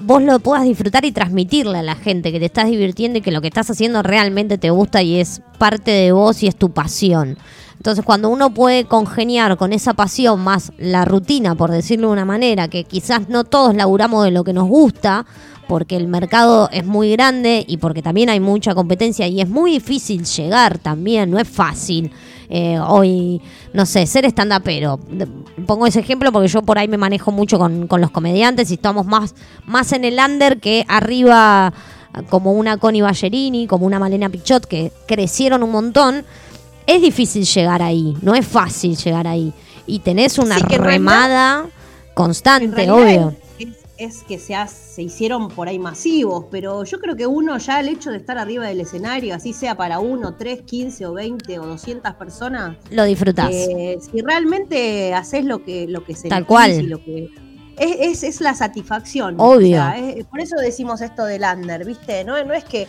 vos 0.00 0.22
lo 0.22 0.38
puedas 0.40 0.64
disfrutar 0.64 1.04
y 1.04 1.12
transmitirle 1.12 1.78
a 1.78 1.82
la 1.82 1.94
gente 1.94 2.32
que 2.32 2.38
te 2.38 2.46
estás 2.46 2.66
divirtiendo 2.66 3.18
y 3.18 3.22
que 3.22 3.30
lo 3.30 3.40
que 3.40 3.48
estás 3.48 3.70
haciendo 3.70 4.02
realmente 4.02 4.58
te 4.58 4.70
gusta 4.70 5.02
y 5.02 5.20
es 5.20 5.42
parte 5.58 5.90
de 5.90 6.12
vos 6.12 6.42
y 6.42 6.46
es 6.46 6.56
tu 6.56 6.72
pasión. 6.72 7.38
Entonces, 7.76 8.04
cuando 8.04 8.28
uno 8.28 8.54
puede 8.54 8.84
congeniar 8.86 9.56
con 9.56 9.72
esa 9.72 9.94
pasión 9.94 10.40
más 10.40 10.72
la 10.78 11.04
rutina, 11.04 11.54
por 11.54 11.70
decirlo 11.70 12.08
de 12.08 12.12
una 12.14 12.24
manera, 12.24 12.68
que 12.68 12.84
quizás 12.84 13.28
no 13.28 13.44
todos 13.44 13.74
laburamos 13.74 14.24
de 14.24 14.30
lo 14.30 14.42
que 14.44 14.52
nos 14.52 14.68
gusta, 14.68 15.26
porque 15.68 15.96
el 15.96 16.08
mercado 16.08 16.68
es 16.72 16.84
muy 16.84 17.10
grande 17.12 17.64
y 17.66 17.78
porque 17.78 18.02
también 18.02 18.28
hay 18.30 18.40
mucha 18.40 18.74
competencia 18.74 19.26
y 19.26 19.40
es 19.40 19.48
muy 19.48 19.72
difícil 19.72 20.24
llegar 20.24 20.78
también, 20.78 21.30
no 21.30 21.38
es 21.38 21.48
fácil. 21.48 22.10
Eh, 22.50 22.78
hoy, 22.78 23.40
no 23.72 23.86
sé, 23.86 24.06
ser 24.06 24.26
stand-upero. 24.26 25.00
De- 25.10 25.26
Pongo 25.66 25.86
ese 25.86 26.00
ejemplo 26.00 26.30
porque 26.32 26.48
yo 26.48 26.60
por 26.62 26.78
ahí 26.78 26.88
me 26.88 26.98
manejo 26.98 27.32
mucho 27.32 27.58
con, 27.58 27.86
con 27.86 28.00
los 28.02 28.10
comediantes 28.10 28.70
y 28.70 28.74
estamos 28.74 29.06
más, 29.06 29.34
más 29.66 29.92
en 29.92 30.04
el 30.04 30.18
under 30.18 30.60
que 30.60 30.84
arriba, 30.88 31.72
como 32.28 32.52
una 32.52 32.76
Connie 32.76 33.00
Ballerini, 33.02 33.66
como 33.66 33.86
una 33.86 33.98
Malena 33.98 34.28
Pichot, 34.28 34.66
que 34.66 34.92
crecieron 35.08 35.62
un 35.62 35.70
montón. 35.70 36.24
Es 36.86 37.00
difícil 37.02 37.44
llegar 37.44 37.82
ahí, 37.82 38.14
no 38.22 38.34
es 38.34 38.46
fácil 38.46 38.96
llegar 38.96 39.26
ahí. 39.26 39.52
Y 39.86 40.00
tenés 40.00 40.38
una 40.38 40.56
Sí, 40.56 40.62
realidad- 40.62 40.84
remada 40.86 41.66
constante, 42.14 42.90
obvio. 42.90 43.34
Es, 43.58 43.68
es 43.96 44.22
que 44.24 44.38
se, 44.38 44.54
ha- 44.54 44.66
se 44.66 45.02
hicieron 45.02 45.48
por 45.48 45.68
ahí 45.68 45.78
masivos, 45.78 46.46
pero 46.50 46.84
yo 46.84 46.98
creo 46.98 47.16
que 47.16 47.26
uno 47.26 47.56
ya 47.58 47.80
el 47.80 47.88
hecho 47.88 48.10
de 48.10 48.16
estar 48.18 48.38
arriba 48.38 48.66
del 48.66 48.80
escenario, 48.80 49.34
así 49.34 49.52
sea 49.52 49.76
para 49.76 49.98
uno, 49.98 50.34
tres, 50.34 50.62
quince 50.62 51.06
o 51.06 51.12
veinte 51.12 51.58
o 51.58 51.66
200 51.66 52.14
personas, 52.14 52.76
Lo 52.90 53.04
disfrutás. 53.04 53.50
eh, 53.52 53.98
si 54.00 54.20
realmente 54.20 55.14
haces 55.14 55.44
lo 55.44 55.62
que, 55.64 55.86
lo 55.88 56.04
que 56.04 56.14
se 56.14 56.28
Tal 56.28 56.44
cual. 56.46 56.70
y 56.72 56.82
lo 56.86 56.98
que 57.02 57.28
es, 57.78 57.96
es, 58.00 58.22
es 58.24 58.40
la 58.40 58.54
satisfacción. 58.54 59.36
Obvio. 59.38 59.76
O 59.80 59.80
sea, 59.90 59.98
es- 59.98 60.24
por 60.26 60.40
eso 60.40 60.56
decimos 60.56 61.00
esto 61.00 61.24
del 61.24 61.42
under, 61.42 61.84
¿viste? 61.84 62.24
No, 62.24 62.42
no 62.44 62.52
es 62.54 62.64
que 62.64 62.86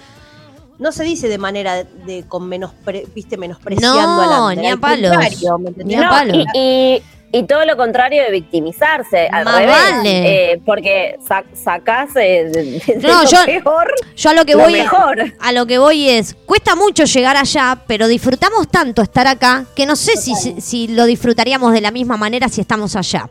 no 0.79 0.91
se 0.91 1.03
dice 1.03 1.27
de 1.27 1.37
manera 1.37 1.75
de, 1.75 1.85
de- 2.05 2.23
con 2.27 2.47
menospre, 2.47 3.05
¿viste? 3.15 3.37
menospreciando 3.37 3.97
No, 4.25 4.53
ni 4.53 4.67
a 4.67 4.73
al 4.73 4.79
palos. 4.79 5.11
contrario, 5.11 5.57
¿me 5.57 5.69
entendés? 5.69 5.97
Ni 5.97 6.03
a 6.03 6.05
No, 6.05 6.09
palo. 6.09 6.33
y, 6.35 6.45
y- 6.59 7.03
y 7.31 7.43
todo 7.43 7.65
lo 7.65 7.75
contrario 7.75 8.23
de 8.23 8.31
victimizarse, 8.31 9.27
al 9.29 9.43
Más 9.43 9.57
revés. 9.59 9.75
vale. 9.75 10.51
eh, 10.53 10.61
porque 10.65 11.17
sa- 11.27 11.43
sacás 11.53 12.09
eh, 12.15 12.45
de, 12.45 12.63
de 12.95 13.07
No, 13.07 13.23
lo 13.23 13.29
yo- 13.29 13.45
peor 13.45 13.93
Yo 14.15 14.29
a 14.29 14.33
lo 14.33 14.45
que 14.45 14.53
lo 14.53 14.59
voy 14.63 14.73
mejor. 14.73 15.33
a 15.39 15.51
lo 15.51 15.65
que 15.65 15.77
voy 15.77 16.07
es 16.09 16.33
cuesta 16.45 16.75
mucho 16.75 17.03
llegar 17.03 17.35
allá, 17.35 17.81
pero 17.87 18.07
disfrutamos 18.07 18.69
tanto 18.69 19.01
estar 19.01 19.27
acá 19.27 19.65
que 19.75 19.85
no 19.85 19.97
sé 19.97 20.15
si, 20.15 20.33
si, 20.35 20.61
si 20.61 20.87
lo 20.87 21.03
disfrutaríamos 21.05 21.73
de 21.73 21.81
la 21.81 21.91
misma 21.91 22.15
manera 22.15 22.47
si 22.47 22.61
estamos 22.61 22.95
allá. 22.95 23.29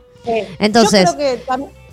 Entonces, 0.58 1.08
Yo 1.10 1.16
creo 1.16 1.36
que 1.36 1.42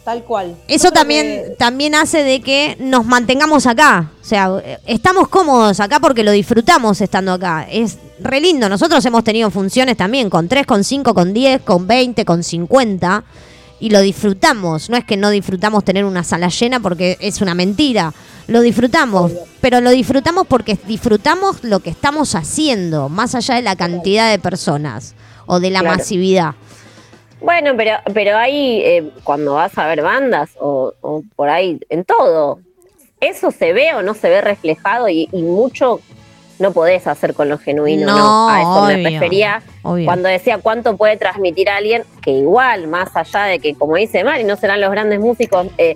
tal 0.04 0.24
cual. 0.24 0.56
Eso 0.68 0.92
también 0.92 1.26
que- 1.26 1.56
también 1.58 1.96
hace 1.96 2.24
de 2.24 2.42
que 2.42 2.76
nos 2.80 3.06
mantengamos 3.06 3.66
acá. 3.68 4.12
O 4.22 4.26
sea, 4.26 4.52
estamos 4.86 5.28
cómodos 5.30 5.80
acá 5.80 6.00
porque 6.00 6.24
lo 6.24 6.32
disfrutamos 6.32 7.00
estando 7.02 7.34
acá. 7.34 7.68
Es 7.70 7.98
re 8.20 8.40
lindo. 8.42 8.68
Nosotros 8.70 9.04
hemos 9.06 9.24
tenido 9.24 9.50
funciones 9.52 9.98
también 9.98 10.30
con 10.30 10.48
3, 10.48 10.66
con 10.66 10.84
5, 10.84 11.14
con 11.14 11.34
10, 11.34 11.62
con 11.62 11.88
20, 11.88 12.26
con 12.26 12.44
50 12.44 13.24
y 13.80 13.90
lo 13.90 14.00
disfrutamos. 14.02 14.90
No 14.90 14.98
es 14.98 15.06
que 15.06 15.18
no 15.18 15.30
disfrutamos 15.30 15.84
tener 15.84 16.06
una 16.06 16.24
sala 16.24 16.50
llena 16.50 16.80
porque 16.80 17.18
es 17.20 17.42
una 17.42 17.54
mentira. 17.56 18.14
Lo 18.48 18.62
disfrutamos, 18.62 19.32
pero 19.62 19.82
lo 19.82 19.92
disfrutamos 19.92 20.46
porque 20.48 20.78
disfrutamos 20.88 21.64
lo 21.64 21.80
que 21.80 21.90
estamos 21.92 22.36
haciendo, 22.36 23.08
más 23.08 23.34
allá 23.36 23.56
de 23.56 23.62
la 23.62 23.76
cantidad 23.76 24.30
de 24.30 24.40
personas 24.40 25.14
o 25.46 25.60
de 25.60 25.70
la 25.70 25.80
Claro. 25.82 25.98
masividad. 25.98 26.56
Bueno, 27.42 27.74
pero, 27.76 27.98
pero 28.14 28.38
ahí 28.38 28.82
eh, 28.84 29.12
cuando 29.24 29.54
vas 29.56 29.78
a 29.78 29.88
ver 29.88 30.02
bandas 30.02 30.52
o, 30.60 30.94
o 31.02 31.24
por 31.36 31.50
ahí, 31.50 31.80
en 31.90 32.06
todo, 32.06 32.60
eso 33.20 33.52
se 33.52 33.74
ve 33.74 33.94
o 33.96 34.02
no 34.02 34.14
se 34.14 34.30
ve 34.30 34.42
reflejado 34.42 35.10
y, 35.10 35.28
y 35.32 35.42
mucho 35.44 36.00
no 36.60 36.72
podés 36.74 37.08
hacer 37.08 37.34
con 37.34 37.50
lo 37.50 37.58
genuino, 37.58 38.06
¿no? 38.06 38.18
No, 38.18 38.50
A 38.50 38.62
eso 38.62 38.86
me 38.86 39.10
refería 39.10 39.64
obvio. 39.82 40.06
cuando 40.06 40.30
decía 40.30 40.60
cuánto 40.60 40.96
puede 40.96 41.18
transmitir 41.18 41.68
alguien, 41.70 42.04
que 42.22 42.30
igual, 42.32 42.88
más 42.88 43.16
allá 43.16 43.46
de 43.46 43.58
que, 43.58 43.74
como 43.74 43.96
dice 43.96 44.24
Mari, 44.24 44.44
no 44.44 44.56
serán 44.56 44.80
los 44.80 44.92
grandes 44.92 45.20
músicos, 45.20 45.66
eh, 45.80 45.96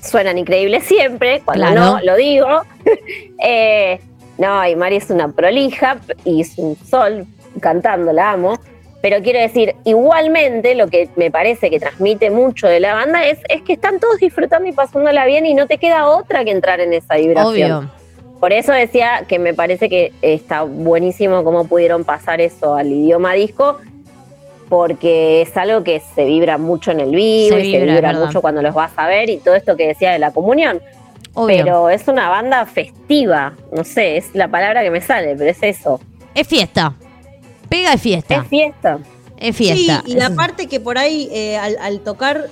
suenan 0.00 0.38
increíbles 0.38 0.84
siempre, 0.84 1.42
cuando 1.44 1.66
Claro. 1.66 1.80
no, 1.80 2.00
lo 2.02 2.16
digo. 2.16 2.46
Eh, 3.42 3.98
no, 4.38 4.66
y 4.68 4.76
Mari 4.76 4.96
es 4.96 5.08
una 5.10 5.28
prolija 5.32 5.98
y 6.24 6.42
es 6.42 6.56
un 6.58 6.76
sol 6.76 7.26
cantando, 7.60 8.12
la 8.12 8.32
amo. 8.32 8.58
Pero 9.02 9.22
quiero 9.22 9.38
decir, 9.40 9.76
igualmente 9.84 10.74
lo 10.74 10.88
que 10.88 11.08
me 11.16 11.30
parece 11.30 11.70
que 11.70 11.80
transmite 11.80 12.30
mucho 12.30 12.66
de 12.66 12.80
la 12.80 12.94
banda 12.94 13.26
es, 13.26 13.38
es 13.48 13.62
que 13.62 13.72
están 13.74 13.98
todos 13.98 14.18
disfrutando 14.18 14.68
y 14.68 14.72
pasándola 14.72 15.24
bien 15.24 15.46
y 15.46 15.54
no 15.54 15.66
te 15.66 15.78
queda 15.78 16.06
otra 16.06 16.44
que 16.44 16.50
entrar 16.50 16.80
en 16.80 16.92
esa 16.92 17.16
vibración. 17.16 17.72
Obvio. 17.72 17.90
Por 18.40 18.52
eso 18.52 18.72
decía 18.72 19.24
que 19.28 19.38
me 19.38 19.52
parece 19.52 19.88
que 19.88 20.12
está 20.22 20.62
buenísimo 20.62 21.44
cómo 21.44 21.66
pudieron 21.66 22.04
pasar 22.04 22.40
eso 22.40 22.74
al 22.74 22.88
idioma 22.88 23.34
disco, 23.34 23.78
porque 24.68 25.42
es 25.42 25.56
algo 25.56 25.82
que 25.82 26.00
se 26.14 26.24
vibra 26.24 26.56
mucho 26.56 26.90
en 26.90 27.00
el 27.00 27.10
vivo 27.10 27.56
Se 27.56 27.60
y 27.60 27.72
vibra, 27.72 27.80
se 27.80 27.92
vibra 27.92 28.12
mucho 28.14 28.40
cuando 28.40 28.62
los 28.62 28.74
vas 28.74 28.92
a 28.96 29.06
ver 29.06 29.28
y 29.28 29.38
todo 29.38 29.54
esto 29.54 29.76
que 29.76 29.88
decía 29.88 30.12
de 30.12 30.18
la 30.18 30.30
comunión. 30.30 30.80
Obvio. 31.34 31.56
Pero 31.58 31.90
es 31.90 32.08
una 32.08 32.28
banda 32.28 32.64
festiva, 32.66 33.52
no 33.72 33.84
sé, 33.84 34.16
es 34.16 34.34
la 34.34 34.48
palabra 34.48 34.82
que 34.82 34.90
me 34.90 35.00
sale, 35.00 35.36
pero 35.36 35.50
es 35.50 35.62
eso. 35.62 36.00
Es 36.34 36.46
fiesta. 36.46 36.94
Pega 37.70 37.92
de 37.92 37.98
fiesta. 37.98 38.34
Es 38.36 38.48
fiesta. 38.48 38.98
Es 39.38 39.56
fiesta. 39.56 40.02
Sí, 40.04 40.12
y 40.12 40.14
la 40.16 40.26
Es- 40.26 40.30
parte 40.32 40.66
que 40.66 40.80
por 40.80 40.98
ahí 40.98 41.28
eh, 41.32 41.56
al, 41.56 41.78
al 41.80 42.00
tocar 42.00 42.48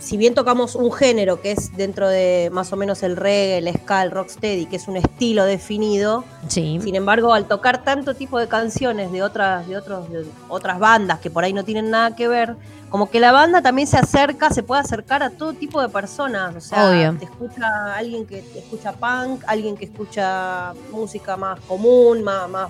si 0.00 0.16
bien 0.16 0.34
tocamos 0.34 0.74
un 0.74 0.90
género 0.90 1.40
que 1.40 1.52
es 1.52 1.76
dentro 1.76 2.08
de 2.08 2.50
más 2.52 2.72
o 2.72 2.76
menos 2.76 3.04
el 3.04 3.14
reggae, 3.16 3.58
el 3.58 3.72
ska, 3.72 4.02
el 4.02 4.10
rocksteady, 4.10 4.66
que 4.66 4.74
es 4.74 4.88
un 4.88 4.96
estilo 4.96 5.44
definido, 5.44 6.24
Sí. 6.48 6.80
sin 6.82 6.96
embargo, 6.96 7.32
al 7.32 7.46
tocar 7.46 7.84
tanto 7.84 8.14
tipo 8.14 8.40
de 8.40 8.48
canciones 8.48 9.12
de 9.12 9.22
otras, 9.22 9.68
de 9.68 9.76
otros, 9.76 10.10
de 10.10 10.24
otras 10.48 10.80
bandas 10.80 11.20
que 11.20 11.30
por 11.30 11.44
ahí 11.44 11.52
no 11.52 11.62
tienen 11.64 11.88
nada 11.90 12.16
que 12.16 12.26
ver, 12.26 12.56
como 12.90 13.10
que 13.10 13.20
la 13.20 13.30
banda 13.30 13.62
también 13.62 13.86
se 13.86 13.96
acerca, 13.96 14.50
se 14.50 14.64
puede 14.64 14.80
acercar 14.80 15.22
a 15.22 15.30
todo 15.30 15.52
tipo 15.52 15.80
de 15.80 15.88
personas. 15.88 16.56
O 16.56 16.60
sea, 16.60 16.90
Obvio. 16.90 17.14
te 17.20 17.26
escucha 17.26 17.94
alguien 17.94 18.26
que 18.26 18.40
escucha 18.56 18.90
punk, 18.94 19.44
alguien 19.46 19.76
que 19.76 19.84
escucha 19.84 20.72
música 20.90 21.36
más 21.36 21.60
común, 21.60 22.24
más, 22.24 22.48
más 22.50 22.68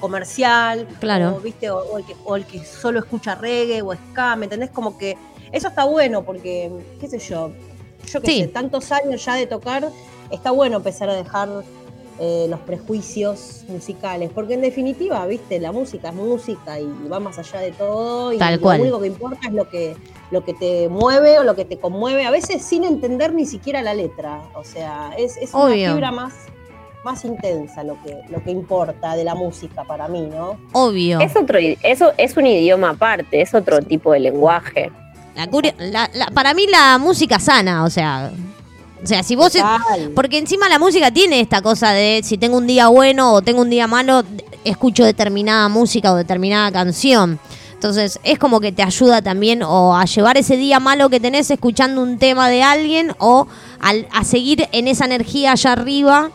comercial, 0.00 0.88
Claro. 0.98 1.36
o, 1.36 1.40
¿viste? 1.40 1.70
O, 1.70 1.78
o 1.78 1.98
el 1.98 2.04
que, 2.04 2.16
o 2.24 2.36
el 2.36 2.44
que 2.46 2.64
solo 2.64 2.98
escucha 2.98 3.34
reggae 3.34 3.82
o 3.82 3.92
ska, 3.94 4.34
¿me 4.36 4.46
entendés? 4.46 4.70
Como 4.70 4.96
que 4.98 5.16
eso 5.52 5.68
está 5.68 5.84
bueno 5.84 6.22
porque, 6.24 6.70
qué 7.00 7.08
sé 7.08 7.18
yo, 7.18 7.52
yo 8.06 8.20
qué 8.20 8.26
Sí. 8.26 8.40
sé, 8.40 8.48
tantos 8.48 8.90
años 8.92 9.24
ya 9.24 9.34
de 9.34 9.46
tocar, 9.46 9.88
está 10.30 10.50
bueno 10.50 10.76
empezar 10.78 11.08
a 11.10 11.14
dejar 11.14 11.48
eh, 12.22 12.46
los 12.50 12.60
prejuicios 12.60 13.64
musicales, 13.68 14.30
porque 14.34 14.52
en 14.52 14.60
definitiva, 14.60 15.24
viste, 15.26 15.58
la 15.58 15.72
música 15.72 16.10
es 16.10 16.14
música 16.14 16.78
y 16.78 16.86
va 17.10 17.18
más 17.18 17.38
allá 17.38 17.60
de 17.60 17.72
todo 17.72 18.32
y 18.34 18.36
Tal 18.38 18.56
lo 18.56 18.60
cual. 18.60 18.80
único 18.82 19.00
que 19.00 19.06
importa 19.06 19.48
es 19.48 19.54
lo 19.54 19.68
que, 19.70 19.96
lo 20.30 20.44
que 20.44 20.52
te 20.52 20.90
mueve 20.90 21.38
o 21.38 21.44
lo 21.44 21.56
que 21.56 21.64
te 21.64 21.78
conmueve, 21.78 22.26
a 22.26 22.30
veces 22.30 22.62
sin 22.62 22.84
entender 22.84 23.32
ni 23.32 23.46
siquiera 23.46 23.80
la 23.80 23.94
letra, 23.94 24.42
o 24.54 24.64
sea, 24.64 25.12
es, 25.16 25.38
es 25.38 25.54
una 25.54 25.72
fibra 25.72 26.12
más, 26.12 26.34
más 27.04 27.24
intensa 27.24 27.82
lo 27.82 27.96
que, 28.02 28.20
lo 28.28 28.42
que 28.42 28.50
importa 28.50 29.16
de 29.16 29.24
la 29.24 29.34
música 29.34 29.84
para 29.84 30.06
mí, 30.08 30.28
¿no? 30.30 30.58
Obvio. 30.72 31.20
Es 31.20 31.34
otro, 31.36 31.58
i- 31.58 31.78
eso 31.82 32.12
es 32.18 32.36
un 32.36 32.46
idioma 32.46 32.90
aparte, 32.90 33.40
es 33.40 33.54
otro 33.54 33.80
tipo 33.80 34.12
de 34.12 34.20
lenguaje. 34.20 34.90
La 35.34 35.46
curio- 35.46 35.72
la- 35.78 36.10
la- 36.12 36.26
para 36.26 36.52
mí 36.54 36.66
la 36.66 36.98
música 36.98 37.38
sana, 37.38 37.84
o 37.84 37.90
sea. 37.90 38.30
O 39.02 39.06
sea, 39.06 39.22
si 39.22 39.34
vos. 39.34 39.56
Porque 40.14 40.36
encima 40.36 40.68
la 40.68 40.78
música 40.78 41.10
tiene 41.10 41.40
esta 41.40 41.62
cosa 41.62 41.92
de 41.92 42.20
si 42.22 42.36
tengo 42.36 42.58
un 42.58 42.66
día 42.66 42.88
bueno 42.88 43.32
o 43.32 43.40
tengo 43.40 43.62
un 43.62 43.70
día 43.70 43.86
malo, 43.86 44.22
escucho 44.64 45.04
determinada 45.06 45.68
música 45.70 46.12
o 46.12 46.16
determinada 46.16 46.70
canción. 46.70 47.38
Entonces 47.72 48.20
es 48.24 48.38
como 48.38 48.60
que 48.60 48.72
te 48.72 48.82
ayuda 48.82 49.22
también 49.22 49.62
o 49.62 49.96
a 49.96 50.04
llevar 50.04 50.36
ese 50.36 50.58
día 50.58 50.80
malo 50.80 51.08
que 51.08 51.18
tenés 51.18 51.50
escuchando 51.50 52.02
un 52.02 52.18
tema 52.18 52.50
de 52.50 52.62
alguien 52.62 53.14
o 53.18 53.46
al- 53.80 54.06
a 54.12 54.22
seguir 54.24 54.68
en 54.72 54.86
esa 54.86 55.06
energía 55.06 55.52
allá 55.52 55.72
arriba 55.72 56.30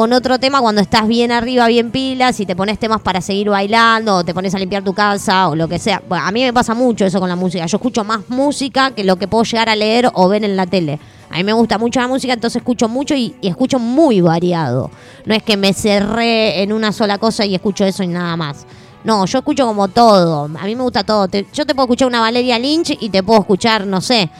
con 0.00 0.14
otro 0.14 0.38
tema 0.38 0.62
cuando 0.62 0.80
estás 0.80 1.06
bien 1.06 1.30
arriba, 1.30 1.66
bien 1.66 1.90
pilas 1.90 2.40
y 2.40 2.46
te 2.46 2.56
pones 2.56 2.78
temas 2.78 3.02
para 3.02 3.20
seguir 3.20 3.50
bailando 3.50 4.16
o 4.16 4.24
te 4.24 4.32
pones 4.32 4.54
a 4.54 4.58
limpiar 4.58 4.82
tu 4.82 4.94
casa 4.94 5.50
o 5.50 5.54
lo 5.54 5.68
que 5.68 5.78
sea. 5.78 6.00
A 6.08 6.32
mí 6.32 6.42
me 6.42 6.54
pasa 6.54 6.72
mucho 6.72 7.04
eso 7.04 7.20
con 7.20 7.28
la 7.28 7.36
música. 7.36 7.66
Yo 7.66 7.76
escucho 7.76 8.02
más 8.02 8.20
música 8.30 8.92
que 8.92 9.04
lo 9.04 9.16
que 9.16 9.28
puedo 9.28 9.44
llegar 9.44 9.68
a 9.68 9.76
leer 9.76 10.10
o 10.14 10.26
ver 10.26 10.42
en 10.42 10.56
la 10.56 10.64
tele. 10.64 10.98
A 11.28 11.36
mí 11.36 11.44
me 11.44 11.52
gusta 11.52 11.76
mucho 11.76 12.00
la 12.00 12.08
música, 12.08 12.32
entonces 12.32 12.62
escucho 12.62 12.88
mucho 12.88 13.14
y, 13.14 13.34
escucho 13.42 13.78
muy 13.78 14.22
variado. 14.22 14.90
No 15.26 15.34
es 15.34 15.42
que 15.42 15.58
me 15.58 15.74
cerré 15.74 16.62
en 16.62 16.72
una 16.72 16.92
sola 16.92 17.18
cosa 17.18 17.44
y 17.44 17.54
escucho 17.54 17.84
eso 17.84 18.02
y 18.02 18.06
nada 18.06 18.38
más. 18.38 18.64
No, 19.04 19.26
yo 19.26 19.40
escucho 19.40 19.66
como 19.66 19.88
todo. 19.88 20.44
A 20.44 20.64
mí 20.64 20.76
me 20.76 20.82
gusta 20.82 21.04
todo. 21.04 21.28
Yo 21.52 21.66
te 21.66 21.74
puedo 21.74 21.84
escuchar 21.84 22.08
una 22.08 22.20
Valeria 22.20 22.58
Lynch 22.58 22.96
y 22.98 23.10
te 23.10 23.22
puedo 23.22 23.40
escuchar, 23.40 23.86
no 23.86 24.00
sé, 24.00 24.30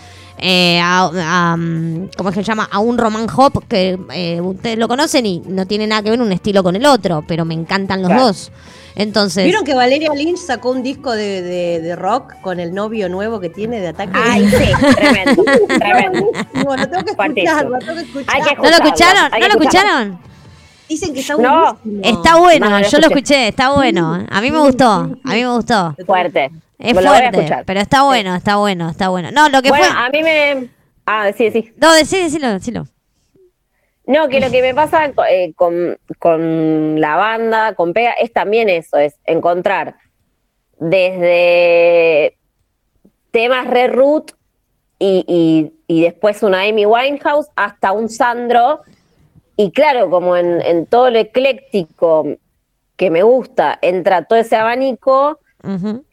eh, 0.41 0.81
a, 0.83 1.11
a, 1.15 1.57
¿cómo 2.17 2.29
es 2.31 2.35
que 2.35 2.41
se 2.43 2.45
llama? 2.45 2.69
A 2.71 2.79
un 2.79 2.97
Roman 2.99 3.27
Hop 3.37 3.65
que 3.69 3.99
eh, 4.13 4.41
ustedes 4.41 4.79
lo 4.79 4.89
conocen 4.89 5.27
y 5.27 5.43
no 5.47 5.67
tiene 5.67 5.87
nada 5.87 6.03
que 6.03 6.11
ver 6.11 6.21
un 6.21 6.33
estilo 6.33 6.63
con 6.63 6.77
el 6.77 6.87
otro, 6.87 7.23
pero 7.27 7.45
me 7.45 7.55
encantan 7.55 8.01
los 8.03 8.09
Claro. 8.11 8.27
dos. 8.27 8.51
Entonces, 8.97 9.45
¿Vieron 9.45 9.65
que 9.65 9.73
Valeria 9.75 10.13
Lynch 10.13 10.39
sacó 10.39 10.71
un 10.73 10.83
disco 10.83 11.13
de, 11.13 11.43
de- 11.43 11.81
de 11.81 11.97
rock 11.97 12.35
con 12.43 12.59
el 12.59 12.75
novio 12.75 13.09
nuevo 13.09 13.39
que 13.39 13.49
tiene 13.49 13.81
de 13.81 13.89
ataque? 13.89 14.13
Ay, 14.23 14.49
sí, 14.49 14.95
tremendo, 14.97 15.45
tremendo. 15.79 16.31
Bueno, 16.65 16.89
tengo 16.89 17.05
que 17.05 17.11
escucharlo, 17.13 17.79
tengo 17.79 17.95
que 17.95 18.05
que 18.05 18.57
¿no 18.57 18.63
lo 18.63 18.69
escucharon? 18.77 19.31
¿No 19.31 19.39
lo 19.39 19.47
escucharon? 19.47 20.19
Dicen 20.89 21.15
que 21.15 21.21
está 21.21 21.37
No. 21.37 21.79
buenísimo. 21.85 22.19
Está 22.19 22.37
bueno, 22.37 22.67
No, 22.67 22.71
no 22.73 22.81
lo 22.81 22.89
yo 22.89 22.99
lo 22.99 23.07
escuché. 23.07 23.21
escuché, 23.47 23.49
está 23.49 23.71
bueno. 23.73 24.27
A 24.29 24.41
mí 24.41 24.51
me 24.51 24.59
gustó, 24.59 24.91
a 24.91 25.05
mí 25.07 25.43
me 25.45 25.55
gustó. 25.55 25.95
Fuerte. 26.05 26.51
Es 26.81 26.93
fuerte, 26.95 27.63
pero 27.67 27.81
está 27.81 28.03
bueno, 28.05 28.35
está 28.35 28.57
bueno, 28.57 28.89
está 28.91 29.09
bueno. 29.11 29.31
No, 29.33 29.49
lo 29.49 29.63
que 29.63 29.69
Bueno, 29.69 29.85
fue... 29.87 29.95
a 29.97 30.09
mí 30.11 30.23
me. 30.23 30.69
Ah, 31.07 31.31
sí, 31.37 31.51
sí. 31.51 31.73
No, 31.77 31.93
decí, 31.95 32.19
decilo, 32.23 32.49
decilo. 32.51 32.87
No, 34.07 34.29
que 34.29 34.41
lo 34.41 34.51
que 34.51 34.61
me 34.63 34.75
pasa 34.75 35.13
eh, 35.31 35.53
con, 35.55 35.99
con 36.19 37.01
la 37.01 37.17
banda, 37.17 37.75
con 37.75 37.93
Pega, 37.93 38.13
es 38.13 38.33
también 38.33 38.69
eso, 38.69 38.97
es 38.99 39.15
encontrar 39.25 39.95
desde 40.79 42.37
temas 43.31 43.67
re 43.69 43.87
root 43.89 44.33
y, 44.99 45.25
y- 45.29 45.73
y 45.87 46.03
después 46.03 46.43
una 46.43 46.63
Amy 46.63 46.87
Winehouse 46.87 47.49
hasta 47.57 47.93
un 47.93 48.09
Sandro. 48.09 48.81
Y 49.57 49.73
claro, 49.73 50.11
como 50.11 50.37
en, 50.37 50.61
en 50.63 50.87
todo 50.87 51.11
lo 51.11 51.19
ecléctico 51.19 52.27
que 52.97 53.11
me 53.11 53.23
gusta, 53.23 53.79
entra 53.83 54.25
todo 54.25 54.39
ese 54.39 54.57
abanico, 54.57 55.39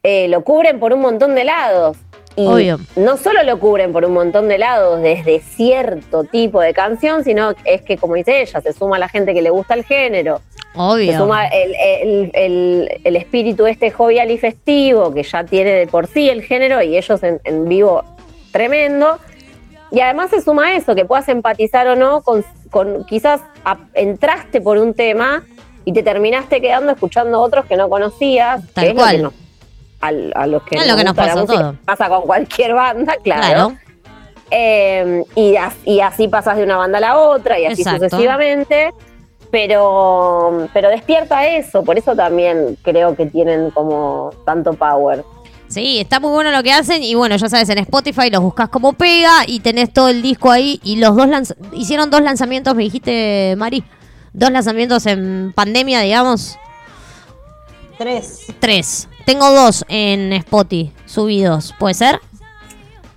Eh, 0.04 0.28
lo 0.28 0.44
cubren 0.44 0.80
por 0.80 0.94
un 0.94 1.02
montón 1.02 1.36
de 1.36 1.44
lados. 1.46 1.98
Y 2.36 2.46
Obvio. 2.46 2.80
no 2.96 3.18
solo 3.18 3.42
lo 3.42 3.60
cubren 3.60 3.92
por 3.92 4.06
un 4.06 4.14
montón 4.14 4.48
de 4.48 4.60
lados 4.60 5.02
desde 5.02 5.40
cierto 5.40 6.24
tipo 6.24 6.62
de 6.62 6.72
canción, 6.72 7.24
sino 7.24 7.54
es 7.66 7.82
que, 7.82 7.98
como 7.98 8.14
dice 8.14 8.42
ella, 8.42 8.62
se 8.62 8.74
suma 8.74 9.00
la 9.00 9.10
gente 9.10 9.34
que 9.34 9.42
le 9.42 9.50
gusta 9.50 9.74
el 9.74 9.84
género, 9.84 10.40
se 10.62 10.80
Obvio. 10.80 11.18
suma 11.18 11.48
el, 11.48 11.74
el- 11.76 12.32
el- 12.36 13.02
el 13.04 13.16
espíritu 13.16 13.66
este 13.66 13.90
jovial 13.90 14.30
y 14.30 14.38
festivo 14.38 15.12
que 15.16 15.24
ya 15.24 15.44
tiene 15.46 15.72
de 15.72 15.88
por 15.88 16.06
sí 16.06 16.30
el 16.30 16.44
género 16.44 16.84
y 16.84 16.96
ellos 16.96 17.24
en, 17.24 17.42
en 17.44 17.68
vivo 17.68 18.04
tremendo. 18.52 19.18
Y 19.90 20.02
además 20.02 20.30
se 20.30 20.42
suma 20.42 20.76
eso, 20.76 20.94
que 20.94 21.06
puedas 21.06 21.28
empatizar 21.30 21.88
o 21.88 21.96
no 21.96 22.22
con, 22.22 22.46
con- 22.70 23.04
quizás 23.06 23.42
a- 23.66 23.78
entraste 23.96 24.62
por 24.62 24.78
un 24.78 24.94
tema 24.94 25.44
y 25.88 25.94
te 25.94 26.04
terminaste 26.04 26.60
quedando 26.60 26.92
escuchando 26.92 27.40
otros 27.40 27.66
que 27.66 27.78
no 27.78 27.88
conocías. 27.90 28.62
Tal 28.74 28.84
que 28.84 28.90
es 28.90 28.96
lo 28.96 29.02
cual. 29.02 29.16
que 29.16 29.22
nos- 29.24 29.34
al- 30.02 30.34
a, 30.36 30.46
los 30.48 30.64
que 30.64 30.76
Es 30.76 30.86
lo 30.88 30.96
que 30.98 31.04
nos 31.06 31.16
pasa 31.16 31.36
música, 31.38 32.10
con 32.10 32.22
cualquier 32.24 32.74
banda, 32.74 33.16
claro. 33.24 33.42
Claro. 33.42 33.78
Eh, 34.52 35.24
y, 35.36 35.56
as- 35.56 35.78
y 35.86 36.02
así 36.02 36.28
pasas 36.28 36.58
de 36.58 36.64
una 36.64 36.76
banda 36.78 36.98
a 36.98 37.02
la 37.02 37.18
otra 37.18 37.58
y 37.58 37.66
así 37.66 37.82
Exacto. 37.84 38.04
sucesivamente. 38.10 38.92
Pero, 39.50 40.68
pero 40.74 40.90
despierta 40.90 41.48
eso, 41.48 41.82
por 41.84 41.98
eso 41.98 42.16
también 42.18 42.78
creo 42.84 43.16
que 43.16 43.26
tienen 43.28 43.72
como 43.72 44.32
tanto 44.46 44.74
power. 44.74 45.24
Sí, 45.70 46.00
está 46.00 46.20
muy 46.20 46.32
bueno 46.32 46.52
lo 46.52 46.62
que 46.64 46.72
hacen 46.74 47.02
y 47.02 47.16
bueno, 47.16 47.36
ya 47.38 47.48
sabes, 47.50 47.70
en 47.70 47.78
Spotify 47.80 48.30
los 48.30 48.42
buscas 48.42 48.68
como 48.70 48.94
pega 48.94 49.44
y 49.48 49.62
tenés 49.62 49.92
todo 49.94 50.10
el 50.10 50.22
disco 50.22 50.52
ahí 50.52 50.80
y 50.84 50.98
los 50.98 51.16
dos 51.16 51.28
lanz- 51.28 51.56
hicieron 51.74 52.10
dos 52.10 52.22
lanzamientos, 52.22 52.76
me 52.76 52.84
dijiste, 52.84 53.56
Mari, 53.58 53.84
dos 54.38 54.52
lanzamientos 54.52 55.06
en 55.08 55.52
pandemia, 55.54 56.02
digamos, 56.02 56.58
Tres. 57.98 58.46
tres. 58.60 59.10
Tengo 59.26 59.50
dos 59.52 59.84
en 59.90 60.32
Spotify 60.34 60.92
subidos, 61.06 61.74
¿puede 61.80 61.96
ser? 61.96 62.20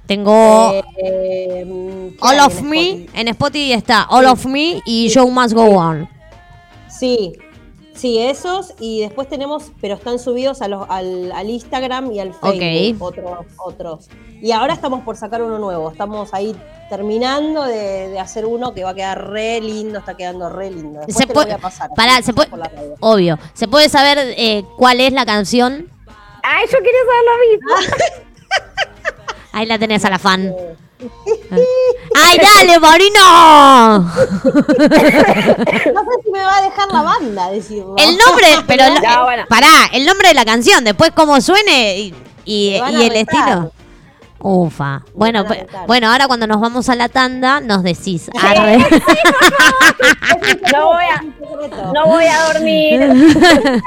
Tengo 0.06 0.72
Eh, 0.96 1.64
¿qué 2.12 2.16
All 2.20 2.40
of 2.40 2.58
en 2.58 2.68
Me, 2.70 2.88
Spotify? 2.90 3.10
en 3.20 3.28
Spotify 3.28 3.72
está 3.74 4.04
All 4.08 4.24
of 4.26 4.46
Me 4.46 4.82
y 4.86 5.08
Show 5.10 5.30
Must 5.30 5.52
Go 5.54 5.66
On. 5.76 6.08
Sí, 6.88 7.32
sí, 8.00 8.18
esos. 8.18 8.74
Y 8.80 9.00
después 9.00 9.28
tenemos, 9.28 9.72
pero 9.80 9.94
están 9.94 10.18
subidos 10.18 10.62
a 10.62 10.68
los, 10.68 10.86
al, 10.88 11.30
al 11.32 11.50
Instagram 11.50 12.10
y 12.12 12.20
al 12.20 12.34
Facebook. 12.34 13.02
Otros, 13.02 13.46
otros. 13.64 14.08
Y 14.42 14.52
ahora 14.52 14.72
estamos 14.72 15.02
por 15.04 15.16
sacar 15.16 15.42
uno 15.42 15.58
nuevo. 15.58 15.90
Estamos 15.90 16.32
ahí 16.32 16.56
terminando 16.88 17.62
de, 17.64 18.08
de 18.08 18.18
hacer 18.18 18.46
uno 18.46 18.72
que 18.74 18.84
va 18.84 18.90
a 18.90 18.94
quedar 18.94 19.30
re 19.30 19.60
lindo. 19.60 19.98
Está 19.98 20.16
quedando 20.16 20.48
re 20.48 20.70
lindo. 20.70 21.00
Después 21.00 21.16
Se 21.16 21.22
te 21.24 21.28
lo 21.28 21.34
puede- 21.34 21.46
voy 21.48 21.54
a 21.54 21.58
pasar. 21.58 21.90
Pará, 21.94 22.22
se 22.22 22.32
puede, 22.32 22.48
obvio, 23.00 23.38
¿se 23.54 23.68
puede 23.68 23.88
saber 23.88 24.18
eh, 24.36 24.64
cuál 24.78 25.00
es 25.00 25.12
la 25.12 25.26
canción? 25.26 25.90
¡Ay, 26.42 26.66
yo 26.72 26.78
quiero 26.78 26.98
saber 27.06 27.24
lo 27.26 27.86
mismo! 27.86 28.24
Ahí 29.52 29.66
la 29.66 29.78
tenés 29.78 30.04
a 30.04 30.10
la 30.10 30.18
fan. 30.18 30.52
¡Ay, 32.14 32.38
dale, 32.38 32.78
Marino! 32.78 34.00
No 35.92 36.00
sé 36.02 36.22
si 36.24 36.30
me 36.30 36.40
va 36.40 36.56
a 36.58 36.62
dejar 36.62 36.88
la 36.92 37.02
banda 37.02 37.50
decirlo. 37.50 37.94
El 37.96 38.16
nombre, 38.16 38.46
pero 38.66 38.84
el- 38.96 39.00
Ya, 39.02 39.22
bueno. 39.22 39.44
pará, 39.48 39.68
el 39.92 40.04
nombre 40.06 40.28
de 40.28 40.34
la 40.34 40.44
canción, 40.44 40.84
después 40.84 41.10
cómo 41.14 41.40
suene 41.40 42.12
y, 42.44 42.74
el 42.74 43.10
retar. 43.10 43.48
estilo. 43.48 43.72
Ufa. 44.42 45.02
Bueno, 45.14 45.44
bueno, 45.86 46.10
ahora 46.10 46.26
cuando 46.26 46.46
nos 46.46 46.60
vamos 46.60 46.88
a 46.88 46.94
la 46.96 47.08
tanda, 47.08 47.60
nos 47.60 47.82
decís. 47.82 48.30
Arre. 48.42 48.78
No 50.72 50.86
voy 50.86 51.04
a, 51.04 51.18
Secreto. 51.18 51.92
no 51.92 52.06
voy 52.06 52.24
a 52.24 52.52
dormir. 52.52 53.00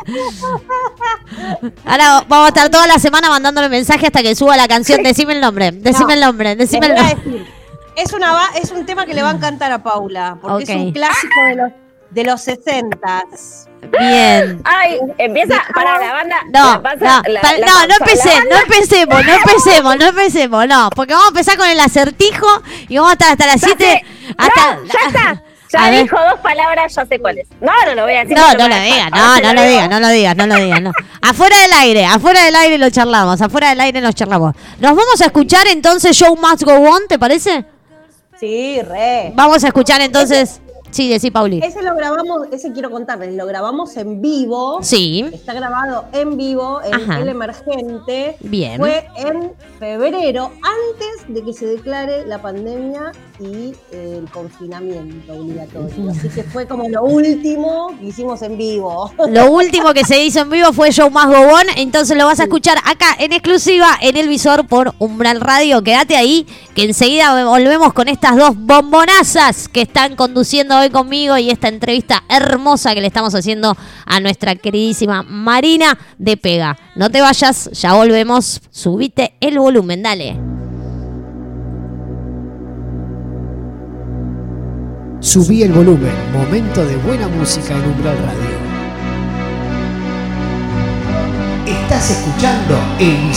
Ahora 1.85 2.23
vamos 2.27 2.45
a 2.45 2.47
estar 2.49 2.69
toda 2.69 2.87
la 2.87 2.99
semana 2.99 3.29
mandándole 3.29 3.69
mensaje 3.69 4.07
hasta 4.07 4.21
que 4.21 4.35
suba 4.35 4.57
la 4.57 4.67
canción. 4.67 5.01
Decime 5.01 5.33
el 5.33 5.41
nombre, 5.41 5.71
decime 5.71 6.07
No. 6.09 6.13
el 6.13 6.19
nombre, 6.21 6.55
decime 6.55 6.87
el 6.87 6.95
nombre. 6.95 7.45
Es, 7.95 8.13
una, 8.13 8.37
es 8.55 8.71
un 8.71 8.85
tema 8.85 9.05
que 9.05 9.13
le 9.13 9.21
va 9.23 9.29
a 9.31 9.33
encantar 9.33 9.71
a 9.71 9.81
Paula, 9.81 10.37
porque 10.41 10.63
es 10.63 10.69
un 10.69 10.91
clásico 10.91 11.43
de 11.47 11.55
los, 11.55 11.71
de 12.11 12.23
los 12.23 12.41
60. 12.41 13.23
Bien. 13.91 14.61
Ay, 14.63 14.99
empieza 15.17 15.61
para 15.73 15.99
la 15.99 16.13
banda. 16.13 16.35
No, 16.51 16.71
la 16.73 16.81
pasa- 16.81 17.21
no, 17.25 17.33
la- 17.33 17.41
pa- 17.41 17.57
la 17.57 17.65
no, 17.67 17.87
no 17.87 17.93
empecé, 17.99 18.29
no 18.49 18.57
empecemos, 18.57 19.25
no 19.25 19.33
empecemos, 19.33 19.97
no 19.97 20.05
empecemos, 20.07 20.67
no, 20.67 20.89
porque 20.95 21.13
vamos 21.13 21.27
a 21.27 21.29
empezar 21.29 21.57
con 21.57 21.67
el 21.69 21.79
acertijo 21.79 22.47
y 22.89 22.97
vamos 22.97 23.11
a 23.11 23.13
estar 23.13 23.31
hasta 23.31 23.45
las 23.47 23.61
Ya 23.61 23.67
7. 23.67 23.83
sé. 23.85 24.33
Hasta, 24.37 24.75
No, 24.75 24.83
ya 24.85 24.99
está. 25.07 25.43
A 25.75 25.85
Ya 25.85 25.89
ver. 25.89 26.03
dijo 26.03 26.15
dos 26.29 26.39
palabras, 26.41 26.93
ya 26.93 27.03
sé 27.03 27.17
cuáles. 27.17 27.47
No, 27.59 27.71
no 27.87 27.95
lo 27.95 28.03
voy 28.03 28.13
a 28.13 28.19
decir. 28.19 28.37
No, 28.37 28.47
no 28.53 28.67
lo 28.67 28.75
digas, 28.75 29.07
espanto. 29.07 29.17
no, 29.17 29.41
no 29.41 29.53
lo 29.55 29.61
digas, 29.67 29.89
no 29.89 29.99
lo 29.99 30.07
digas, 30.09 30.35
no 30.35 30.45
lo 30.45 30.55
digas, 30.57 30.81
no. 30.83 30.91
Afuera 31.23 31.57
del 31.61 31.73
aire, 31.73 32.05
afuera 32.05 32.43
del 32.45 32.55
aire 32.55 32.77
lo 32.77 32.91
charlamos, 32.91 33.41
afuera 33.41 33.69
del 33.69 33.81
aire 33.81 33.99
nos 33.99 34.13
charlamos. 34.13 34.53
Nos 34.79 34.95
vamos 34.95 35.19
a 35.21 35.25
escuchar 35.25 35.65
entonces 35.67 36.15
Show 36.15 36.35
Must 36.35 36.61
Go 36.61 36.73
On, 36.73 37.01
¿te 37.09 37.17
parece? 37.17 37.65
Sí, 38.39 38.81
re. 38.83 39.31
Vamos 39.33 39.63
a 39.63 39.67
escuchar 39.69 39.99
entonces. 40.01 40.61
Sí, 40.93 41.09
decí 41.09 41.31
Pauli. 41.31 41.59
Ese 41.63 41.81
lo 41.81 41.95
grabamos, 41.95 42.47
ese 42.51 42.71
quiero 42.71 42.91
contarles, 42.91 43.33
lo 43.33 43.47
grabamos 43.47 43.97
en 43.97 44.21
vivo. 44.21 44.77
Sí. 44.83 45.25
Está 45.33 45.53
grabado 45.53 46.05
en 46.13 46.37
vivo 46.37 46.81
en 46.83 46.93
Ajá. 46.93 47.19
El 47.19 47.29
Emergente. 47.29 48.37
Bien. 48.41 48.77
Fue 48.77 49.07
en 49.17 49.53
febrero, 49.79 50.51
antes 50.61 51.33
de 51.33 51.43
que 51.43 51.51
se 51.51 51.65
declare 51.65 52.27
la 52.27 52.39
pandemia 52.39 53.11
y 53.39 53.73
eh, 53.91 54.19
el 54.19 54.29
confinamiento 54.29 55.33
obligatorio. 55.33 56.11
Así 56.11 56.29
que 56.29 56.43
fue 56.43 56.67
como 56.67 56.87
lo 56.87 57.03
último 57.03 57.95
que 57.99 58.05
hicimos 58.05 58.43
en 58.43 58.55
vivo. 58.55 59.11
Lo 59.29 59.51
último 59.51 59.95
que 59.95 60.05
se 60.05 60.23
hizo 60.23 60.41
en 60.41 60.51
vivo 60.51 60.73
fue 60.73 60.91
Show 60.91 61.09
Más 61.09 61.25
Gobón, 61.25 61.65
entonces 61.75 62.15
lo 62.15 62.25
vas 62.25 62.39
a 62.39 62.43
escuchar 62.43 62.77
acá 62.85 63.15
en 63.17 63.33
exclusiva 63.33 63.97
en 63.99 64.15
el 64.15 64.27
visor 64.27 64.67
por 64.67 64.93
Umbral 64.99 65.41
Radio. 65.41 65.81
Quédate 65.81 66.15
ahí, 66.15 66.45
que 66.75 66.83
enseguida 66.83 67.45
volvemos 67.45 67.93
con 67.93 68.09
estas 68.09 68.37
dos 68.37 68.55
bombonazas 68.55 69.67
que 69.67 69.81
están 69.81 70.15
conduciendo 70.15 70.82
hoy 70.83 70.89
conmigo 70.89 71.37
y 71.37 71.49
esta 71.49 71.67
entrevista 71.67 72.23
hermosa 72.29 72.93
que 72.93 73.01
le 73.01 73.07
estamos 73.07 73.33
haciendo 73.33 73.75
a 74.05 74.19
nuestra 74.19 74.55
queridísima 74.55 75.23
Marina 75.23 75.97
de 76.17 76.37
Pega. 76.37 76.77
No 76.95 77.09
te 77.09 77.21
vayas, 77.21 77.69
ya 77.71 77.93
volvemos. 77.93 78.61
Subite 78.69 79.33
el 79.39 79.59
volumen, 79.59 80.03
dale. 80.03 80.37
Subí 85.19 85.63
el 85.63 85.71
volumen, 85.71 86.11
momento 86.33 86.85
de 86.85 86.97
buena 86.97 87.27
música 87.29 87.73
en 87.73 87.85
Umbral 87.85 88.17
Radio. 88.17 88.63
Estás 91.65 92.11
escuchando 92.11 92.77
El 92.99 93.33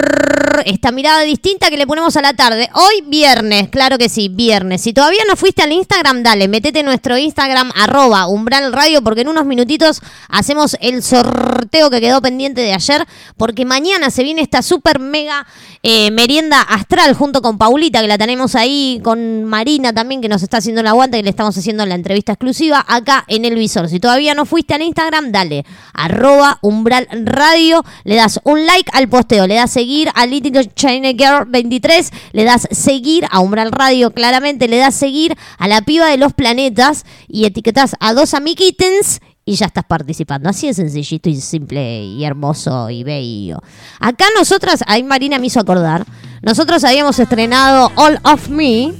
Esta 0.67 0.91
mirada 0.91 1.21
distinta 1.21 1.69
que 1.69 1.77
le 1.77 1.87
ponemos 1.87 2.17
a 2.17 2.21
la 2.21 2.33
tarde. 2.33 2.69
Hoy 2.73 3.01
viernes, 3.07 3.69
claro 3.69 3.97
que 3.97 4.09
sí, 4.09 4.27
viernes. 4.27 4.81
Si 4.81 4.91
todavía 4.91 5.21
no 5.25 5.37
fuiste 5.37 5.61
al 5.61 5.71
Instagram, 5.71 6.23
dale, 6.23 6.49
metete 6.49 6.81
en 6.81 6.87
nuestro 6.87 7.17
Instagram, 7.17 7.71
arroba 7.73 8.27
umbral 8.27 8.73
radio, 8.73 9.01
porque 9.01 9.21
en 9.21 9.29
unos 9.29 9.45
minutitos 9.45 10.01
hacemos 10.27 10.75
el 10.81 11.03
sorteo 11.03 11.89
que 11.89 12.01
quedó 12.01 12.21
pendiente 12.21 12.59
de 12.59 12.73
ayer, 12.73 13.07
porque 13.37 13.63
mañana 13.63 14.11
se 14.11 14.23
viene 14.23 14.41
esta 14.41 14.61
super 14.61 14.99
mega 14.99 15.47
eh, 15.83 16.11
merienda 16.11 16.59
astral 16.59 17.13
junto 17.13 17.41
con 17.41 17.57
Paulita, 17.57 18.01
que 18.01 18.07
la 18.09 18.17
tenemos 18.17 18.53
ahí, 18.55 18.99
con 19.05 19.45
Marina 19.45 19.93
también, 19.93 20.19
que 20.19 20.27
nos 20.27 20.43
está 20.43 20.57
haciendo 20.57 20.81
el 20.81 20.87
aguante, 20.87 21.15
que 21.15 21.23
le 21.23 21.29
estamos 21.29 21.57
haciendo 21.57 21.85
la 21.85 21.95
entrevista 21.95 22.33
exclusiva 22.33 22.83
acá 22.85 23.23
en 23.29 23.45
el 23.45 23.55
visor. 23.55 23.87
Si 23.87 24.01
todavía 24.01 24.33
no 24.33 24.45
fuiste 24.45 24.73
al 24.73 24.81
Instagram, 24.81 25.31
dale, 25.31 25.65
arroba 25.93 26.59
umbral 26.61 27.07
radio, 27.23 27.85
le 28.03 28.15
das 28.15 28.41
un 28.43 28.65
like 28.65 28.91
al 28.91 29.07
posteo, 29.07 29.47
le 29.47 29.55
das 29.55 29.71
seguir 29.71 30.09
a 30.13 30.25
Little 30.25 30.56
China 30.63 31.09
Girl 31.09 31.45
23, 31.47 32.11
le 32.33 32.43
das 32.43 32.67
seguir 32.71 33.25
a 33.31 33.39
umbral 33.39 33.71
radio, 33.71 34.11
claramente 34.11 34.67
le 34.67 34.77
das 34.77 34.95
seguir 34.95 35.35
a 35.57 35.67
la 35.67 35.81
piba 35.81 36.07
de 36.07 36.17
los 36.17 36.33
planetas 36.33 37.05
y 37.27 37.45
etiquetas 37.45 37.95
a 37.99 38.13
dos 38.13 38.33
amiguitens 38.33 39.19
y 39.47 39.55
ya 39.55 39.67
estás 39.67 39.85
participando. 39.85 40.49
Así 40.49 40.67
de 40.67 40.73
sencillito 40.73 41.29
y 41.29 41.35
simple 41.35 42.03
y 42.03 42.23
hermoso 42.25 42.89
y 42.89 43.03
bello. 43.03 43.59
Acá 43.99 44.25
nosotras, 44.37 44.83
ahí 44.87 45.03
Marina 45.03 45.39
me 45.39 45.47
hizo 45.47 45.59
acordar, 45.59 46.05
nosotros 46.41 46.83
habíamos 46.83 47.17
estrenado 47.17 47.91
All 47.95 48.19
of 48.23 48.49
Me. 48.49 48.93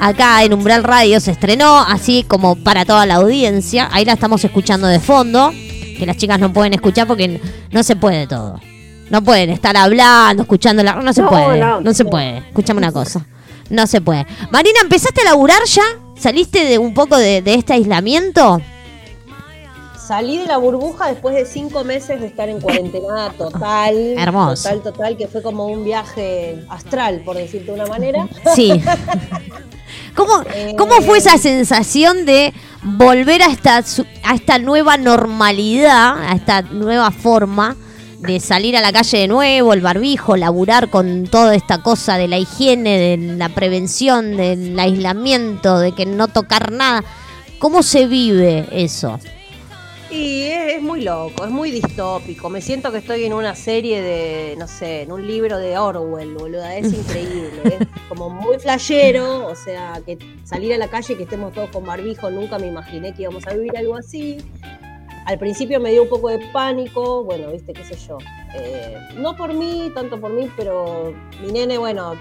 Acá 0.00 0.44
en 0.44 0.54
Umbral 0.54 0.84
Radio 0.84 1.18
se 1.18 1.32
estrenó, 1.32 1.78
así 1.78 2.22
como 2.22 2.54
para 2.54 2.84
toda 2.84 3.04
la 3.04 3.16
audiencia. 3.16 3.88
Ahí 3.90 4.04
la 4.04 4.12
estamos 4.12 4.44
escuchando 4.44 4.86
de 4.86 5.00
fondo, 5.00 5.50
que 5.50 6.06
las 6.06 6.16
chicas 6.16 6.38
no 6.38 6.52
pueden 6.52 6.74
escuchar 6.74 7.08
porque 7.08 7.40
no 7.72 7.82
se 7.82 7.96
puede 7.96 8.28
todo. 8.28 8.60
No 9.10 9.22
pueden 9.22 9.50
estar 9.50 9.76
hablando, 9.76 10.42
escuchando 10.42 10.82
la... 10.82 10.94
No 10.94 11.12
se 11.12 11.22
No, 11.22 11.28
puede, 11.30 11.58
no. 11.58 11.80
no 11.80 11.94
se 11.94 12.04
puede. 12.04 12.38
Escúchame 12.38 12.78
una 12.78 12.92
cosa. 12.92 13.24
No 13.70 13.86
se 13.86 14.00
puede. 14.00 14.26
Marina, 14.50 14.80
¿empezaste 14.82 15.22
a 15.22 15.24
laburar 15.24 15.62
ya? 15.66 15.82
¿Saliste 16.16 16.64
de 16.64 16.78
un 16.78 16.94
poco 16.94 17.16
de, 17.16 17.42
de 17.42 17.54
este 17.54 17.74
aislamiento? 17.74 18.60
Salí 19.96 20.38
de 20.38 20.46
la 20.46 20.56
burbuja 20.56 21.08
después 21.08 21.34
de 21.34 21.44
cinco 21.44 21.84
meses 21.84 22.18
de 22.18 22.28
estar 22.28 22.48
en 22.48 22.60
cuarentena 22.62 23.30
total. 23.36 23.94
Hermoso. 24.16 24.62
Total, 24.62 24.82
total, 24.82 25.16
que 25.18 25.28
fue 25.28 25.42
como 25.42 25.66
un 25.66 25.84
viaje 25.84 26.64
astral, 26.70 27.20
por 27.26 27.36
decirte 27.36 27.66
de 27.66 27.72
una 27.72 27.86
manera. 27.86 28.26
Sí. 28.54 28.82
¿Cómo, 30.16 30.32
¿Cómo 30.78 31.02
fue 31.02 31.18
esa 31.18 31.36
sensación 31.36 32.24
de 32.24 32.52
volver 32.82 33.42
a 33.42 33.46
esta, 33.46 33.84
a 34.24 34.34
esta 34.34 34.58
nueva 34.58 34.96
normalidad, 34.96 36.16
a 36.22 36.32
esta 36.34 36.62
nueva 36.62 37.10
forma 37.10 37.76
de 38.20 38.40
salir 38.40 38.76
a 38.76 38.80
la 38.80 38.92
calle 38.92 39.18
de 39.18 39.28
nuevo, 39.28 39.72
el 39.72 39.80
barbijo, 39.80 40.36
laburar 40.36 40.90
con 40.90 41.26
toda 41.26 41.54
esta 41.54 41.82
cosa 41.82 42.18
de 42.18 42.28
la 42.28 42.38
higiene, 42.38 42.98
de 42.98 43.16
la 43.36 43.48
prevención, 43.48 44.36
del 44.36 44.78
aislamiento, 44.78 45.78
de 45.78 45.92
que 45.92 46.06
no 46.06 46.28
tocar 46.28 46.72
nada? 46.72 47.04
¿Cómo 47.58 47.82
se 47.82 48.06
vive 48.06 48.66
eso? 48.72 49.18
Y 50.10 50.44
es, 50.44 50.76
es 50.76 50.82
muy 50.82 51.02
loco, 51.02 51.44
es 51.44 51.50
muy 51.50 51.70
distópico. 51.70 52.48
Me 52.48 52.62
siento 52.62 52.90
que 52.90 52.98
estoy 52.98 53.24
en 53.24 53.34
una 53.34 53.54
serie 53.54 54.00
de, 54.00 54.54
no 54.56 54.66
sé, 54.66 55.02
en 55.02 55.12
un 55.12 55.26
libro 55.26 55.58
de 55.58 55.76
Orwell, 55.76 56.34
boluda. 56.34 56.76
Es 56.76 56.92
increíble. 56.92 57.50
es 57.64 57.86
como 58.08 58.30
muy 58.30 58.58
flashero. 58.58 59.46
O 59.46 59.54
sea, 59.54 60.00
que 60.06 60.18
salir 60.44 60.72
a 60.72 60.78
la 60.78 60.88
calle 60.88 61.12
y 61.12 61.16
que 61.16 61.24
estemos 61.24 61.52
todos 61.52 61.68
con 61.70 61.84
barbijo, 61.84 62.30
nunca 62.30 62.58
me 62.58 62.68
imaginé 62.68 63.12
que 63.12 63.22
íbamos 63.22 63.46
a 63.46 63.52
vivir 63.52 63.76
algo 63.76 63.96
así. 63.96 64.38
Al 65.26 65.38
principio 65.38 65.78
me 65.80 65.90
dio 65.90 66.02
un 66.04 66.08
poco 66.08 66.28
de 66.28 66.38
pánico, 66.52 67.22
bueno, 67.24 67.50
viste, 67.52 67.72
qué 67.72 67.84
sé 67.84 67.96
yo. 68.08 68.18
Eh, 68.56 68.96
no 69.16 69.36
por 69.36 69.52
mí, 69.52 69.90
tanto 69.94 70.18
por 70.20 70.32
mí, 70.32 70.50
pero 70.56 71.12
mi 71.44 71.52
nene, 71.52 71.76
bueno, 71.78 72.12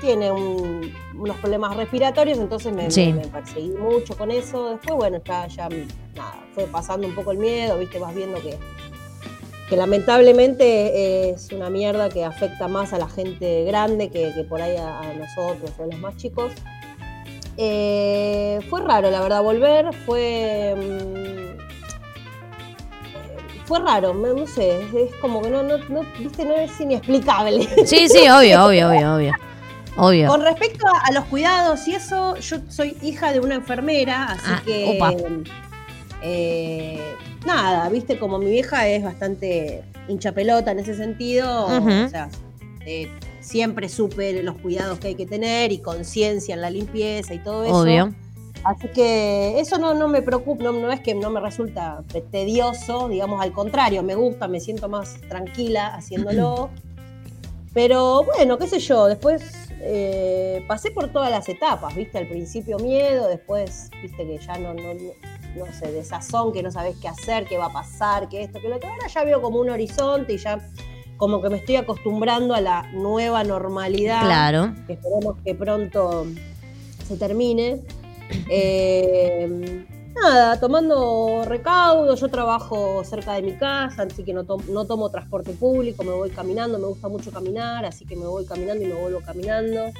tiene 0.00 0.30
un- 0.30 0.92
unos 1.18 1.36
problemas 1.38 1.76
respiratorios, 1.76 2.38
entonces 2.38 2.72
me, 2.72 2.90
Sí. 2.90 3.12
me- 3.12 3.22
me 3.22 3.26
perseguí 3.28 3.70
mucho 3.70 4.16
con 4.16 4.30
eso. 4.30 4.70
Después, 4.70 4.94
bueno, 4.96 5.20
ya, 5.24 5.46
ya 5.48 5.68
nada, 6.14 6.44
fue 6.54 6.64
pasando 6.64 7.06
un 7.06 7.14
poco 7.14 7.32
el 7.32 7.38
miedo, 7.38 7.78
viste, 7.78 7.98
vas 7.98 8.14
viendo 8.14 8.40
que, 8.40 8.56
que 9.68 9.76
lamentablemente 9.76 11.30
es 11.30 11.50
una 11.52 11.68
mierda 11.70 12.08
que 12.08 12.24
afecta 12.24 12.68
más 12.68 12.92
a 12.92 12.98
la 12.98 13.08
gente 13.08 13.64
grande 13.64 14.10
que, 14.10 14.32
que 14.34 14.44
por 14.44 14.62
ahí 14.62 14.76
a, 14.76 15.00
a 15.00 15.12
nosotros 15.14 15.70
o 15.78 15.82
a 15.82 15.86
los 15.86 15.98
más 15.98 16.16
chicos. 16.16 16.52
Eh, 17.58 18.60
fue 18.68 18.80
raro, 18.82 19.10
la 19.10 19.20
verdad, 19.20 19.42
volver, 19.42 19.94
fue... 20.04 20.74
mm, 20.76 21.45
fue 23.66 23.80
raro, 23.80 24.14
no 24.14 24.46
sé, 24.46 24.80
es 24.80 25.14
como 25.20 25.42
que 25.42 25.50
no, 25.50 25.62
no, 25.62 25.78
no, 25.88 26.02
viste, 26.18 26.44
no 26.44 26.54
es 26.54 26.80
inexplicable. 26.80 27.68
Sí, 27.84 28.08
sí, 28.08 28.28
obvio, 28.28 28.64
obvio, 28.66 28.88
obvio, 28.88 29.14
obvio. 29.14 29.32
Obvio. 29.98 30.28
Con 30.28 30.42
respecto 30.42 30.86
a, 30.86 31.08
a 31.08 31.12
los 31.12 31.24
cuidados 31.24 31.88
y 31.88 31.94
eso, 31.94 32.36
yo 32.36 32.58
soy 32.68 32.96
hija 33.02 33.32
de 33.32 33.40
una 33.40 33.54
enfermera, 33.54 34.24
así 34.26 34.42
Ah, 34.46 34.62
que 34.64 34.98
eh, 36.22 37.00
nada, 37.44 37.88
viste, 37.88 38.18
como 38.18 38.38
mi 38.38 38.50
vieja 38.50 38.86
es 38.88 39.02
bastante 39.02 39.84
hincha 40.08 40.32
pelota 40.32 40.70
en 40.70 40.80
ese 40.80 40.94
sentido, 40.94 41.66
o 41.66 42.08
sea, 42.08 42.28
eh, 42.84 43.10
siempre 43.40 43.88
supe 43.88 44.42
los 44.42 44.56
cuidados 44.58 44.98
que 44.98 45.08
hay 45.08 45.14
que 45.14 45.26
tener 45.26 45.72
y 45.72 45.78
conciencia 45.78 46.54
en 46.54 46.60
la 46.60 46.70
limpieza 46.70 47.34
y 47.34 47.38
todo 47.38 47.64
eso. 47.64 47.74
Obvio. 47.74 48.14
Así 48.64 48.88
que 48.88 49.60
eso 49.60 49.78
no, 49.78 49.94
no 49.94 50.08
me 50.08 50.22
preocupa, 50.22 50.64
no, 50.64 50.72
no 50.72 50.90
es 50.90 51.00
que 51.00 51.14
no 51.14 51.30
me 51.30 51.40
resulta 51.40 52.02
tedioso, 52.30 53.08
digamos, 53.08 53.40
al 53.40 53.52
contrario, 53.52 54.02
me 54.02 54.14
gusta, 54.14 54.48
me 54.48 54.60
siento 54.60 54.88
más 54.88 55.20
tranquila 55.28 55.94
haciéndolo. 55.94 56.70
Pero 57.74 58.24
bueno, 58.24 58.56
qué 58.58 58.66
sé 58.66 58.78
yo, 58.78 59.06
después 59.06 59.66
eh, 59.82 60.64
pasé 60.66 60.90
por 60.90 61.12
todas 61.12 61.30
las 61.30 61.48
etapas, 61.48 61.94
viste, 61.94 62.18
al 62.18 62.26
principio 62.26 62.78
miedo, 62.78 63.28
después, 63.28 63.90
viste, 64.02 64.26
que 64.26 64.38
ya 64.38 64.58
no, 64.58 64.72
no, 64.72 64.94
no, 65.56 65.72
sé, 65.72 65.92
desazón, 65.92 66.52
que 66.52 66.62
no 66.62 66.70
sabes 66.70 66.96
qué 67.00 67.08
hacer, 67.08 67.46
qué 67.46 67.58
va 67.58 67.66
a 67.66 67.72
pasar, 67.72 68.28
que 68.28 68.42
esto, 68.42 68.60
que 68.60 68.68
lo 68.68 68.76
otro. 68.76 68.88
Ahora 68.88 69.06
ya 69.08 69.24
veo 69.24 69.42
como 69.42 69.60
un 69.60 69.70
horizonte 69.70 70.32
y 70.32 70.38
ya 70.38 70.58
como 71.18 71.42
que 71.42 71.50
me 71.50 71.58
estoy 71.58 71.76
acostumbrando 71.76 72.54
a 72.54 72.60
la 72.60 72.90
nueva 72.92 73.44
normalidad 73.44 74.22
Claro. 74.22 74.74
que 74.86 74.94
esperemos 74.94 75.36
que 75.44 75.54
pronto 75.54 76.26
se 77.06 77.16
termine. 77.16 77.82
Eh, 78.48 79.84
nada, 80.14 80.58
tomando 80.60 81.44
recaudo, 81.46 82.14
yo 82.14 82.28
trabajo 82.28 83.02
cerca 83.04 83.34
de 83.34 83.42
mi 83.42 83.52
casa, 83.52 84.02
así 84.02 84.22
que 84.24 84.32
no, 84.32 84.44
tom- 84.44 84.62
no 84.70 84.84
tomo 84.86 85.10
transporte 85.10 85.52
público, 85.52 86.02
me 86.04 86.12
voy 86.12 86.30
caminando, 86.30 86.78
me 86.78 86.86
gusta 86.86 87.08
mucho 87.08 87.30
caminar, 87.30 87.84
así 87.84 88.04
que 88.06 88.16
me 88.16 88.26
voy 88.26 88.46
caminando 88.46 88.84
y 88.84 88.88
me 88.88 88.94
vuelvo 88.94 89.20
caminando. 89.20 89.92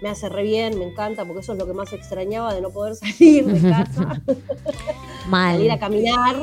Me 0.00 0.08
hace 0.10 0.28
re 0.28 0.44
bien, 0.44 0.78
me 0.78 0.84
encanta, 0.86 1.24
porque 1.24 1.40
eso 1.40 1.54
es 1.54 1.58
lo 1.58 1.66
que 1.66 1.72
más 1.72 1.92
extrañaba 1.92 2.54
de 2.54 2.60
no 2.60 2.70
poder 2.70 2.94
salir 2.96 3.44
de 3.46 3.68
casa, 3.68 4.22
salir 5.30 5.70
a 5.70 5.76
Mal. 5.76 5.78
caminar. 5.80 6.36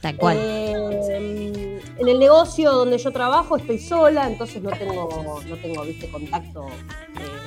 Tal 0.00 0.16
cual. 0.16 0.38
Eh, 0.40 1.78
en 1.98 2.08
el 2.08 2.18
negocio 2.18 2.72
donde 2.72 2.96
yo 2.96 3.12
trabajo 3.12 3.56
estoy 3.58 3.78
sola, 3.78 4.26
entonces 4.26 4.62
no 4.62 4.70
tengo, 4.70 5.42
no 5.46 5.56
tengo 5.56 5.82
viste, 5.82 6.10
contacto 6.10 6.66
eh, 6.68 6.72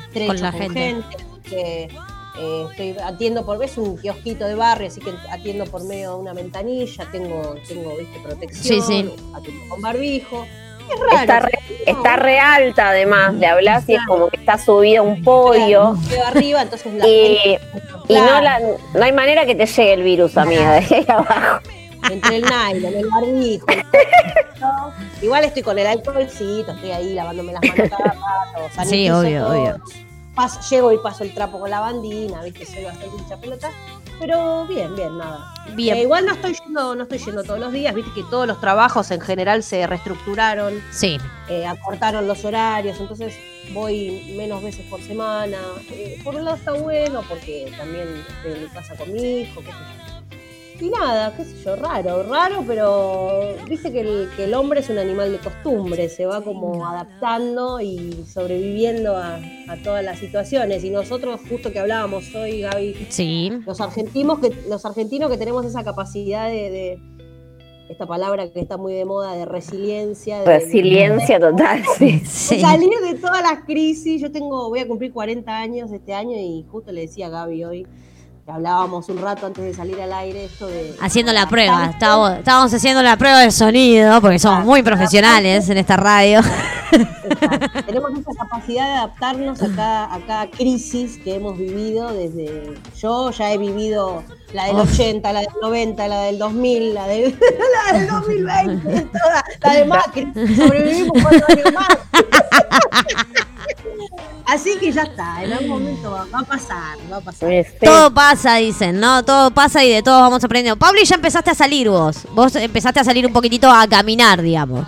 estrecho 0.07 0.27
Con 0.27 0.41
la 0.41 0.52
gente. 0.52 0.80
gente. 0.80 1.18
que, 1.44 1.88
eh, 2.40 2.66
estoy, 2.72 2.96
atiendo 3.04 3.46
por, 3.46 3.64
es 3.64 3.78
un 3.78 3.98
kiosquito 3.98 4.46
de 4.46 4.56
barrio, 4.56 4.88
así 4.88 5.00
que 5.02 5.12
atiendo 5.32 5.66
por 5.66 5.84
medio 5.84 6.14
de 6.16 6.20
una 6.22 6.34
ventanilla, 6.34 7.06
tengo, 7.12 7.56
tengo 7.68 7.96
viste, 7.98 8.20
protección, 8.24 8.64
Sí, 8.64 8.82
sí. 8.82 9.14
atiendo 9.36 9.70
con 9.70 9.82
barbijo. 9.82 10.46
Es 10.94 11.00
raro. 11.00 11.22
Está 11.22 11.40
re, 11.40 11.52
está 11.86 12.16
re 12.18 12.40
alta 12.40 12.90
además, 12.90 13.34
le 13.36 13.48
hablas 13.48 13.88
y 13.88 13.94
es 13.96 14.02
como 14.06 14.28
que 14.30 14.36
está 14.38 14.58
subida 14.58 15.00
a 15.00 15.02
un 15.04 15.24
podio. 15.24 15.96
Veo 16.10 16.26
arriba, 16.26 16.62
entonces 16.62 16.94
la 16.94 17.08
Y, 17.08 17.38
gente- 17.38 17.68
y 18.10 18.14
no, 18.16 18.26
Claro. 18.26 18.44
la, 18.44 18.60
no 19.00 19.04
hay 19.06 19.12
manera 19.14 19.46
que 19.46 19.56
te 19.56 19.66
llegue 19.66 19.94
el 19.94 20.04
virus, 20.04 20.36
amiga, 20.38 20.72
de 20.74 20.96
ahí 20.96 21.06
abajo. 21.08 21.62
entre 22.12 22.36
el 22.36 22.44
nylon, 22.44 22.94
el 22.96 23.08
barbijo. 23.08 23.66
¿no? 24.60 24.94
Igual 25.22 25.46
estoy 25.46 25.64
con 25.64 25.80
el 25.80 25.88
alcoholcito, 25.88 26.72
estoy 26.72 26.92
ahí 26.92 27.14
lavándome 27.14 27.54
las 27.54 27.62
manos 27.62 27.90
cada 27.90 28.04
rato. 28.12 28.90
Sí, 28.90 29.10
obvio, 29.10 29.46
todo. 29.46 29.62
obvio. 29.62 29.78
Paso- 30.36 30.60
llego 30.70 30.92
y 30.92 30.98
paso 30.98 31.24
el 31.24 31.34
trapo 31.34 31.60
con 31.60 31.70
la 31.70 31.80
bandina, 31.80 32.42
viste, 32.44 32.66
soy 32.66 32.84
bastante 32.86 33.16
hincha 33.18 33.38
pelota. 33.38 33.70
Pero 34.20 34.66
bien, 34.68 34.96
bien, 34.96 35.18
nada. 35.18 35.54
Bien. 35.76 35.98
Eh, 35.98 36.02
igual 36.04 36.26
no 36.26 36.32
estoy 36.34 36.54
yendo, 36.64 36.96
no 36.96 37.04
estoy 37.04 37.18
yendo 37.18 37.44
todos 37.44 37.60
los 37.60 37.72
días, 37.74 37.94
viste 37.94 38.12
que 38.14 38.24
todos 38.30 38.48
los 38.48 38.60
trabajos 38.60 39.10
en 39.12 39.20
general 39.22 39.64
se 39.64 39.86
reestructuraron, 39.88 40.82
Sí. 40.92 41.18
eh, 41.50 41.66
acortaron 41.66 42.28
los 42.28 42.46
horarios, 42.46 43.00
entonces 43.00 43.36
voy 43.74 44.34
menos 44.38 44.62
veces 44.64 44.86
por 44.90 45.02
semana. 45.02 45.58
Eh, 45.92 46.20
por 46.24 46.36
un 46.36 46.46
lado 46.46 46.58
está 46.58 46.74
bueno, 46.74 47.22
porque 47.28 47.74
también 47.78 48.24
estoy 48.38 48.54
en 48.54 48.64
mi 48.64 48.70
casa 48.70 48.96
con 48.96 49.12
mi 49.12 49.42
hijo, 49.42 49.62
qué 49.62 49.68
sé 49.72 49.78
yo. 49.78 50.03
Y 50.82 50.90
nada, 50.90 51.34
qué 51.38 51.45
sé 51.45 51.56
yo, 51.64 51.76
raro, 51.76 52.24
raro, 52.24 52.64
pero 52.68 53.56
viste 53.70 53.91
que 53.91 54.02
el, 54.02 54.30
que 54.36 54.45
el 54.45 54.54
hombre 54.54 54.82
es 54.82 54.90
un 54.90 54.98
animal 54.98 55.32
de 55.32 55.38
costumbre, 55.38 56.10
se 56.10 56.26
va 56.26 56.41
como 56.44 56.86
adaptando 56.86 57.80
y 57.80 58.26
sobreviviendo 58.28 59.16
a, 59.16 59.36
a 59.70 59.78
todas 59.84 60.04
las 60.04 60.20
situaciones. 60.20 60.84
Y 60.84 60.90
nosotros, 60.90 61.40
justo 61.48 61.72
que 61.72 61.80
hablábamos 61.80 62.34
hoy, 62.36 62.62
Gaby, 62.62 63.08
Sí. 63.10 63.52
los 63.66 63.80
argentinos 63.82 64.40
que, 64.40 64.52
los 64.68 64.84
argentinos 64.86 65.30
que 65.32 65.38
tenemos 65.38 65.66
esa 65.66 65.84
capacidad 65.84 66.48
de, 66.50 66.70
de- 66.70 67.00
esta 67.90 68.08
palabra 68.08 68.50
que 68.52 68.60
está 68.60 68.76
muy 68.78 68.94
de 68.94 69.06
moda, 69.06 69.36
de 69.36 69.45
resiliencia. 69.45 70.40
de- 70.40 70.45
Resiliencia 70.45 71.40
total, 71.40 71.84
sí. 71.98 72.20
de 72.20 72.26
Sí. 72.26 72.60
salir 72.62 72.90
de 73.08 73.14
todas 73.20 73.41
las 73.44 73.64
crisis. 73.66 74.22
Yo 74.22 74.32
tengo, 74.32 74.70
voy 74.70 74.80
a 74.80 74.88
cumplir 74.88 75.14
40 75.14 75.56
años 75.56 75.91
este 75.91 76.14
año 76.14 76.36
y 76.36 76.66
justo 76.70 76.91
le 76.91 77.02
decía 77.02 77.28
a 77.28 77.30
Gaby 77.30 77.64
hoy, 77.64 77.88
hablábamos 78.48 79.07
un 79.10 79.22
rato 79.22 79.45
antes 79.45 79.64
de 79.64 79.74
salir 79.74 79.99
al 80.02 80.11
aire, 80.14 80.45
esto 80.45 80.68
de... 80.68 80.95
Haciendo 81.02 81.32
la 81.32 81.48
prueba. 81.48 81.86
Estábamos, 81.86 82.38
estábamos 82.40 82.74
haciendo 82.74 83.02
la 83.02 83.18
prueba 83.18 83.40
de 83.40 83.52
sonido, 83.52 84.20
porque 84.22 84.40
somos 84.40 84.65
muy 84.65 84.84
profesionales 84.84 85.70
en 85.70 85.78
esta 85.78 85.95
radio. 85.95 86.40
Exacto. 86.91 87.84
Tenemos 87.86 88.11
esa 88.11 88.32
capacidad 88.38 88.86
de 88.86 88.91
adaptarnos 88.91 89.61
a 89.61 89.68
cada, 89.76 90.14
a 90.14 90.20
cada 90.20 90.49
crisis 90.49 91.18
que 91.24 91.36
hemos 91.36 91.57
vivido 91.57 92.11
desde... 92.11 92.74
Yo 92.98 93.32
ya 93.32 93.53
he 93.53 93.57
vivido 93.57 94.24
la 94.53 94.65
del 94.65 94.76
80, 94.76 95.34
la 95.34 95.40
del 95.40 95.49
90, 95.61 96.07
la 96.07 96.22
del 96.22 96.38
2000, 96.38 96.94
la 96.94 97.07
del, 97.07 97.40
la 97.91 97.98
del 97.98 98.07
2020, 98.07 99.02
toda, 99.06 99.44
la 99.61 99.74
de 99.74 99.86
Macri. 99.86 100.34
Sobrevivimos 100.56 101.22
cuatro 101.22 101.45
años 101.48 101.74
más. 101.74 103.48
Así 104.45 104.78
que 104.80 104.91
ya 104.91 105.04
está, 105.04 105.44
en 105.44 105.54
algún 105.54 105.70
momento 105.70 106.12
va, 106.12 106.26
va 106.34 106.40
a 106.40 106.44
pasar, 106.44 106.98
va 107.12 107.18
a 107.18 107.22
pasar. 107.22 107.52
Este, 107.52 107.86
Todo 107.86 108.14
pasa, 108.14 108.56
dicen, 108.56 109.00
¿no? 109.00 109.24
Todo 109.24 109.52
pasa 109.52 109.84
y 109.84 109.91
de 109.91 110.04
todo 110.04 110.20
vamos 110.22 110.44
aprendiendo. 110.44 110.78
Pablo, 110.78 111.00
y 111.02 111.06
ya 111.06 111.16
empezaste 111.16 111.52
a 111.52 111.56
salir 111.56 111.90
vos. 111.90 112.28
Vos 112.34 112.56
empezaste 112.56 113.00
a 113.00 113.04
salir 113.04 113.26
un 113.26 113.34
poquitito 113.34 113.70
a 113.70 113.88
caminar, 113.88 114.41
digamos. 114.41 114.86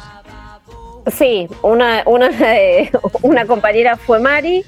Sí, 1.15 1.47
una, 1.61 2.03
una, 2.05 2.29
de- 2.29 2.91
una 3.21 3.45
compañera 3.45 3.95
fue 3.95 4.19
Mari. 4.19 4.63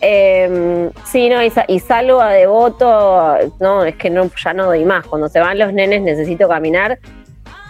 eh, 0.00 0.90
sí, 1.04 1.28
no, 1.28 1.42
y, 1.42 1.52
y 1.68 1.78
salgo 1.80 2.20
a 2.20 2.30
devoto. 2.30 3.36
No, 3.60 3.84
es 3.84 3.96
que 3.96 4.10
no, 4.10 4.30
ya 4.42 4.52
no 4.54 4.66
doy 4.66 4.84
más. 4.84 5.06
Cuando 5.06 5.28
se 5.28 5.38
van 5.40 5.58
los 5.58 5.72
nenes 5.72 6.02
necesito 6.02 6.48
caminar. 6.48 6.98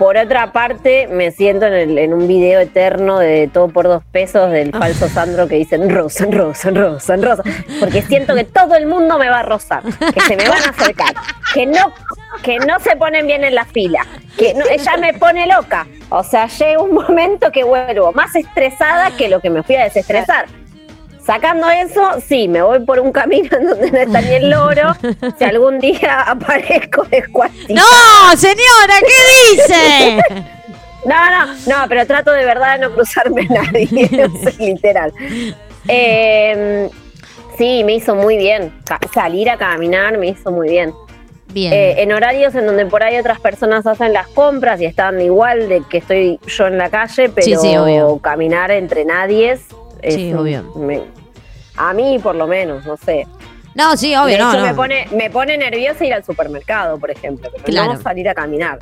Por 0.00 0.16
otra 0.16 0.50
parte, 0.50 1.08
me 1.08 1.30
siento 1.30 1.66
en, 1.66 1.74
el- 1.74 1.98
en 1.98 2.14
un 2.14 2.26
video 2.26 2.58
eterno 2.58 3.18
de 3.18 3.48
todo 3.52 3.68
por 3.68 3.84
dos 3.86 4.02
pesos 4.10 4.50
del 4.50 4.72
falso 4.72 5.10
Sandro 5.10 5.46
que 5.46 5.56
dicen 5.56 5.90
rosa, 5.90 6.24
rosa, 6.30 6.70
rosa, 6.70 7.16
rosa. 7.16 7.42
Porque 7.78 8.00
siento 8.00 8.34
que 8.34 8.44
todo 8.44 8.76
el 8.76 8.86
mundo 8.86 9.18
me 9.18 9.28
va 9.28 9.40
a 9.40 9.42
rozar, 9.42 9.82
que 10.14 10.20
se 10.22 10.36
me 10.36 10.48
van 10.48 10.62
a 10.62 10.70
acercar, 10.70 11.12
que 11.52 11.66
no, 11.66 11.92
que 12.42 12.58
no 12.60 12.80
se 12.80 12.96
ponen 12.96 13.26
bien 13.26 13.44
en 13.44 13.54
la 13.54 13.66
fila, 13.66 14.00
que 14.38 14.54
no- 14.54 14.64
ella 14.70 14.96
me 14.96 15.12
pone 15.12 15.46
loca. 15.46 15.86
O 16.08 16.24
sea, 16.24 16.46
llega 16.46 16.80
un 16.82 16.94
momento 16.94 17.52
que 17.52 17.62
vuelvo 17.62 18.10
más 18.14 18.34
estresada 18.34 19.10
que 19.18 19.28
lo 19.28 19.40
que 19.40 19.50
me 19.50 19.62
fui 19.62 19.76
a 19.76 19.84
desestresar. 19.84 20.46
Sacando 21.24 21.68
eso, 21.68 22.20
sí, 22.26 22.48
me 22.48 22.62
voy 22.62 22.80
por 22.80 22.98
un 22.98 23.12
camino 23.12 23.48
en 23.56 23.66
donde 23.66 23.90
no 23.90 23.98
está 23.98 24.20
ni 24.20 24.34
el 24.34 24.50
loro. 24.50 24.94
Si 25.38 25.44
algún 25.44 25.78
día 25.78 26.22
aparezco 26.26 27.04
descuartizada. 27.04 27.80
¡No, 27.80 28.36
señora! 28.36 28.94
¿Qué 29.00 29.56
dice? 29.56 30.22
No, 31.04 31.30
no, 31.30 31.54
no, 31.66 31.88
pero 31.88 32.06
trato 32.06 32.32
de 32.32 32.44
verdad 32.44 32.78
de 32.78 32.86
no 32.86 32.94
cruzarme 32.94 33.46
a 33.50 33.62
nadie, 33.62 33.88
literal. 34.58 35.12
Eh, 35.88 36.88
sí, 37.56 37.84
me 37.84 37.94
hizo 37.94 38.14
muy 38.14 38.36
bien. 38.36 38.72
Salir 39.14 39.50
a 39.50 39.56
caminar 39.56 40.16
me 40.18 40.28
hizo 40.28 40.50
muy 40.50 40.68
bien. 40.68 40.92
Bien. 41.52 41.72
Eh, 41.72 42.02
en 42.02 42.12
horarios 42.12 42.54
en 42.54 42.66
donde 42.66 42.86
por 42.86 43.02
ahí 43.02 43.18
otras 43.18 43.40
personas 43.40 43.86
hacen 43.86 44.12
las 44.12 44.28
compras 44.28 44.80
y 44.80 44.84
están 44.84 45.20
igual 45.20 45.68
de 45.68 45.82
que 45.90 45.98
estoy 45.98 46.38
yo 46.46 46.68
en 46.68 46.78
la 46.78 46.90
calle, 46.90 47.28
pero 47.28 47.60
Sí, 47.60 48.20
caminar 48.22 48.70
entre 48.70 49.04
nadies. 49.04 49.66
Es 50.02 50.14
Sí, 50.14 50.32
obvio. 50.34 50.62
me- 50.76 51.02
a 51.76 51.92
mí, 51.94 52.18
por 52.22 52.34
lo 52.34 52.46
menos, 52.46 52.84
no 52.86 52.96
sé. 52.96 53.26
no, 53.74 53.96
sí, 53.96 54.14
obvio, 54.16 54.26
de 54.26 54.34
hecho, 54.34 54.44
no, 54.52 54.60
no. 54.60 54.66
me, 54.66 54.74
pone, 54.74 55.06
me 55.12 55.30
pone 55.30 55.56
nerviosa 55.56 56.04
ir 56.04 56.12
al 56.14 56.24
supermercado, 56.24 56.98
por 56.98 57.10
ejemplo. 57.10 57.50
Claro. 57.64 57.94
no 57.94 58.00
salir 58.02 58.28
a 58.28 58.34
caminar. 58.34 58.78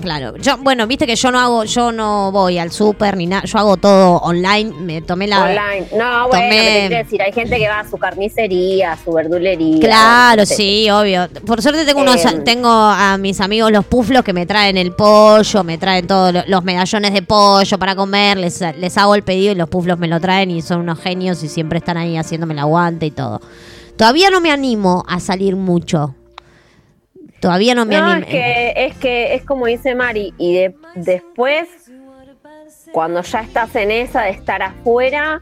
Claro, 0.00 0.36
yo, 0.38 0.58
bueno, 0.58 0.86
viste 0.88 1.06
que 1.06 1.14
yo 1.14 1.30
no 1.30 1.38
hago, 1.38 1.64
yo 1.64 1.92
no 1.92 2.32
voy 2.32 2.58
al 2.58 2.72
súper 2.72 3.16
ni 3.16 3.26
nada, 3.26 3.44
yo 3.44 3.58
hago 3.58 3.76
todo 3.76 4.16
online, 4.18 4.72
me 4.80 5.00
tomé 5.02 5.28
la... 5.28 5.42
Online. 5.44 5.86
No, 5.96 6.28
bueno, 6.28 6.44
Tomé- 6.44 6.50
te 6.58 6.86
quiero 6.88 7.04
decir, 7.04 7.22
hay 7.22 7.32
gente 7.32 7.58
que 7.58 7.68
va 7.68 7.80
a 7.80 7.88
su 7.88 7.96
carnicería, 7.96 8.92
a 8.92 8.96
su 9.02 9.12
verdulería. 9.12 9.80
Claro, 9.80 10.44
sí, 10.46 10.90
obvio. 10.90 11.28
Por 11.46 11.62
suerte 11.62 11.84
tengo 11.84 12.00
unos, 12.02 12.24
Eh, 12.24 12.40
tengo 12.44 12.68
a 12.68 13.16
mis 13.18 13.40
amigos 13.40 13.70
los 13.70 13.84
puflos 13.84 14.24
que 14.24 14.32
me 14.32 14.46
traen 14.46 14.76
el 14.76 14.92
pollo, 14.92 15.62
me 15.62 15.78
traen 15.78 16.06
todos 16.08 16.34
lo- 16.34 16.44
los 16.48 16.64
medallones 16.64 17.12
de 17.12 17.22
pollo 17.22 17.78
para 17.78 17.94
comer, 17.94 18.36
les, 18.36 18.60
les 18.76 18.98
hago 18.98 19.14
el 19.14 19.22
pedido 19.22 19.52
y 19.52 19.54
los 19.54 19.68
puflos 19.68 19.98
me 19.98 20.08
lo 20.08 20.20
traen 20.20 20.50
y 20.50 20.60
son 20.60 20.80
unos 20.80 20.98
genios 20.98 21.42
y 21.44 21.48
siempre 21.48 21.78
están 21.78 21.96
ahí 21.98 22.16
haciéndome 22.16 22.54
el 22.54 22.58
aguante 22.58 23.06
y 23.06 23.10
todo. 23.12 23.40
Todavía 23.96 24.28
no 24.30 24.40
me 24.40 24.50
animo 24.50 25.04
a 25.06 25.20
salir 25.20 25.54
mucho. 25.54 26.16
Todavía 27.44 27.74
no 27.74 27.84
me 27.84 27.98
No, 27.98 28.04
animo. 28.06 28.26
es 28.26 28.32
que, 28.32 28.72
es 28.86 28.94
que 28.96 29.34
es 29.34 29.44
como 29.44 29.66
dice 29.66 29.94
Mari, 29.94 30.32
y 30.38 30.54
de- 30.54 30.74
después, 30.94 31.68
cuando 32.90 33.20
ya 33.20 33.40
estás 33.40 33.76
en 33.76 33.90
esa 33.90 34.22
de 34.22 34.30
estar 34.30 34.62
afuera, 34.62 35.40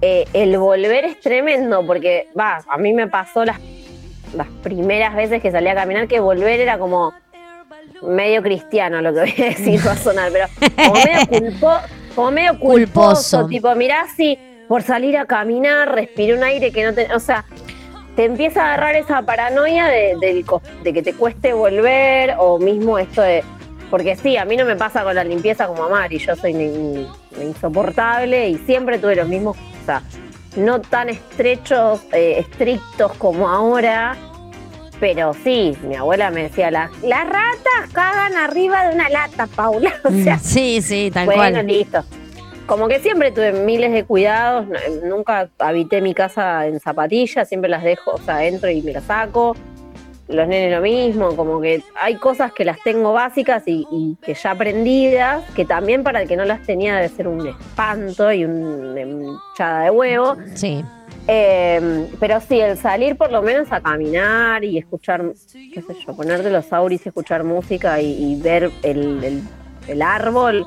eh, 0.00 0.26
el 0.32 0.56
volver 0.58 1.04
es 1.04 1.18
tremendo, 1.18 1.84
porque 1.84 2.28
va, 2.38 2.60
a 2.68 2.78
mí 2.78 2.92
me 2.92 3.08
pasó 3.08 3.44
las, 3.44 3.58
las 4.36 4.46
primeras 4.62 5.16
veces 5.16 5.42
que 5.42 5.50
salí 5.50 5.66
a 5.66 5.74
caminar 5.74 6.06
que 6.06 6.20
volver 6.20 6.60
era 6.60 6.78
como 6.78 7.12
medio 8.02 8.40
cristiano 8.40 9.00
lo 9.02 9.12
que 9.12 9.20
voy 9.20 9.34
a 9.38 9.44
decir, 9.46 9.80
va 9.86 9.92
a 9.92 9.96
sonar, 9.96 10.30
pero 10.30 10.46
como 10.76 10.94
medio, 10.94 11.20
culpo- 11.26 11.80
como 12.14 12.30
medio 12.30 12.58
culposo, 12.60 13.38
Culposo. 13.38 13.46
tipo, 13.48 13.74
mirá 13.74 14.06
si 14.16 14.38
por 14.68 14.82
salir 14.82 15.16
a 15.18 15.26
caminar 15.26 15.92
respiré 15.96 16.34
un 16.34 16.44
aire 16.44 16.70
que 16.70 16.84
no 16.84 16.94
te, 16.94 17.12
o 17.12 17.18
sea, 17.18 17.44
te 18.16 18.24
empieza 18.24 18.62
a 18.62 18.66
agarrar 18.74 18.94
esa 18.96 19.22
paranoia 19.22 19.86
de, 19.86 20.44
cos- 20.46 20.62
de 20.82 20.92
que 20.92 21.02
te 21.02 21.14
cueste 21.14 21.52
volver 21.52 22.34
o 22.38 22.58
mismo 22.58 22.98
esto 22.98 23.22
de... 23.22 23.42
Porque 23.90 24.16
sí, 24.16 24.36
a 24.36 24.44
mí 24.44 24.56
no 24.56 24.64
me 24.64 24.76
pasa 24.76 25.04
con 25.04 25.14
la 25.14 25.24
limpieza 25.24 25.66
como 25.66 25.84
a 25.84 25.88
Mari, 25.88 26.18
yo 26.18 26.34
soy 26.36 26.52
ni- 26.54 26.68
ni- 26.68 27.08
insoportable 27.42 28.48
y 28.48 28.58
siempre 28.58 28.98
tuve 28.98 29.16
los 29.16 29.28
mismos, 29.28 29.56
o 29.56 29.86
sea, 29.86 30.02
no 30.56 30.80
tan 30.80 31.08
estrechos, 31.08 32.00
eh, 32.12 32.36
estrictos 32.38 33.12
como 33.18 33.48
ahora, 33.48 34.16
pero 35.00 35.32
sí, 35.34 35.76
mi 35.82 35.96
abuela 35.96 36.30
me 36.30 36.44
decía, 36.44 36.70
las, 36.70 36.90
las 37.02 37.24
ratas 37.26 37.90
cagan 37.92 38.36
arriba 38.36 38.86
de 38.88 38.94
una 38.94 39.08
lata, 39.10 39.46
Paula. 39.54 39.92
O 40.04 40.10
sea, 40.10 40.38
sí, 40.38 40.80
sí, 40.82 41.10
tal 41.12 41.26
bueno, 41.26 41.40
cual. 41.58 41.66
listo. 41.66 42.04
Como 42.66 42.88
que 42.88 42.98
siempre 43.00 43.30
tuve 43.30 43.52
miles 43.52 43.92
de 43.92 44.04
cuidados, 44.04 44.66
nunca 45.04 45.48
habité 45.58 46.00
mi 46.00 46.14
casa 46.14 46.66
en 46.66 46.80
zapatillas, 46.80 47.46
siempre 47.48 47.68
las 47.68 47.82
dejo, 47.82 48.12
o 48.12 48.18
sea, 48.18 48.44
entro 48.44 48.70
y 48.70 48.80
me 48.80 48.92
las 48.92 49.04
saco. 49.04 49.54
Los 50.26 50.48
nenes 50.48 50.74
lo 50.74 50.80
mismo, 50.80 51.36
como 51.36 51.60
que 51.60 51.82
hay 52.00 52.14
cosas 52.16 52.50
que 52.54 52.64
las 52.64 52.78
tengo 52.82 53.12
básicas 53.12 53.64
y, 53.66 53.86
y 53.92 54.16
que 54.22 54.32
ya 54.32 54.52
aprendidas, 54.52 55.44
que 55.54 55.66
también 55.66 56.02
para 56.02 56.22
el 56.22 56.28
que 56.28 56.36
no 56.36 56.46
las 56.46 56.62
tenía 56.62 56.96
debe 56.96 57.10
ser 57.10 57.28
un 57.28 57.46
espanto 57.46 58.32
y 58.32 58.46
una 58.46 58.98
hinchada 59.02 59.82
de 59.84 59.90
huevo. 59.90 60.36
Sí. 60.54 60.82
Eh, 61.28 62.08
pero 62.18 62.40
sí, 62.40 62.58
el 62.58 62.78
salir 62.78 63.16
por 63.16 63.30
lo 63.30 63.42
menos 63.42 63.70
a 63.70 63.82
caminar 63.82 64.64
y 64.64 64.78
escuchar, 64.78 65.22
qué 65.52 65.82
sé 65.82 65.94
yo, 66.06 66.16
ponerte 66.16 66.48
los 66.50 66.72
auris 66.72 67.04
y 67.04 67.10
escuchar 67.10 67.44
música 67.44 68.00
y, 68.00 68.32
y 68.32 68.40
ver 68.40 68.70
el, 68.82 69.22
el- 69.22 69.42
el 69.86 70.00
árbol, 70.00 70.66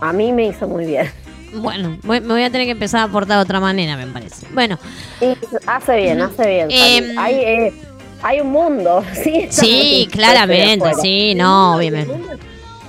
a 0.00 0.12
mí 0.12 0.32
me 0.32 0.46
hizo 0.46 0.66
muy 0.68 0.84
bien. 0.86 1.10
Bueno, 1.54 1.96
voy- 2.02 2.20
me 2.20 2.34
voy 2.34 2.42
a 2.42 2.50
tener 2.50 2.66
que 2.66 2.72
empezar 2.72 3.00
a 3.00 3.04
aportar 3.04 3.38
de 3.38 3.42
otra 3.44 3.60
manera, 3.60 3.96
me 3.96 4.06
parece. 4.08 4.46
Bueno, 4.52 4.78
hace 5.66 5.96
bien, 5.96 6.20
hace 6.20 6.46
bien. 6.46 6.68
Em, 6.70 7.18
hay, 7.18 7.34
eh, 7.36 7.74
hay 8.22 8.40
un 8.40 8.50
mundo, 8.52 9.02
sí. 9.24 9.46
sí, 9.50 10.08
claramente, 10.12 10.90
sí, 11.00 11.34
no, 11.34 11.76
obviamente. 11.76 12.12
El 12.12 12.18
mundo, 12.18 12.32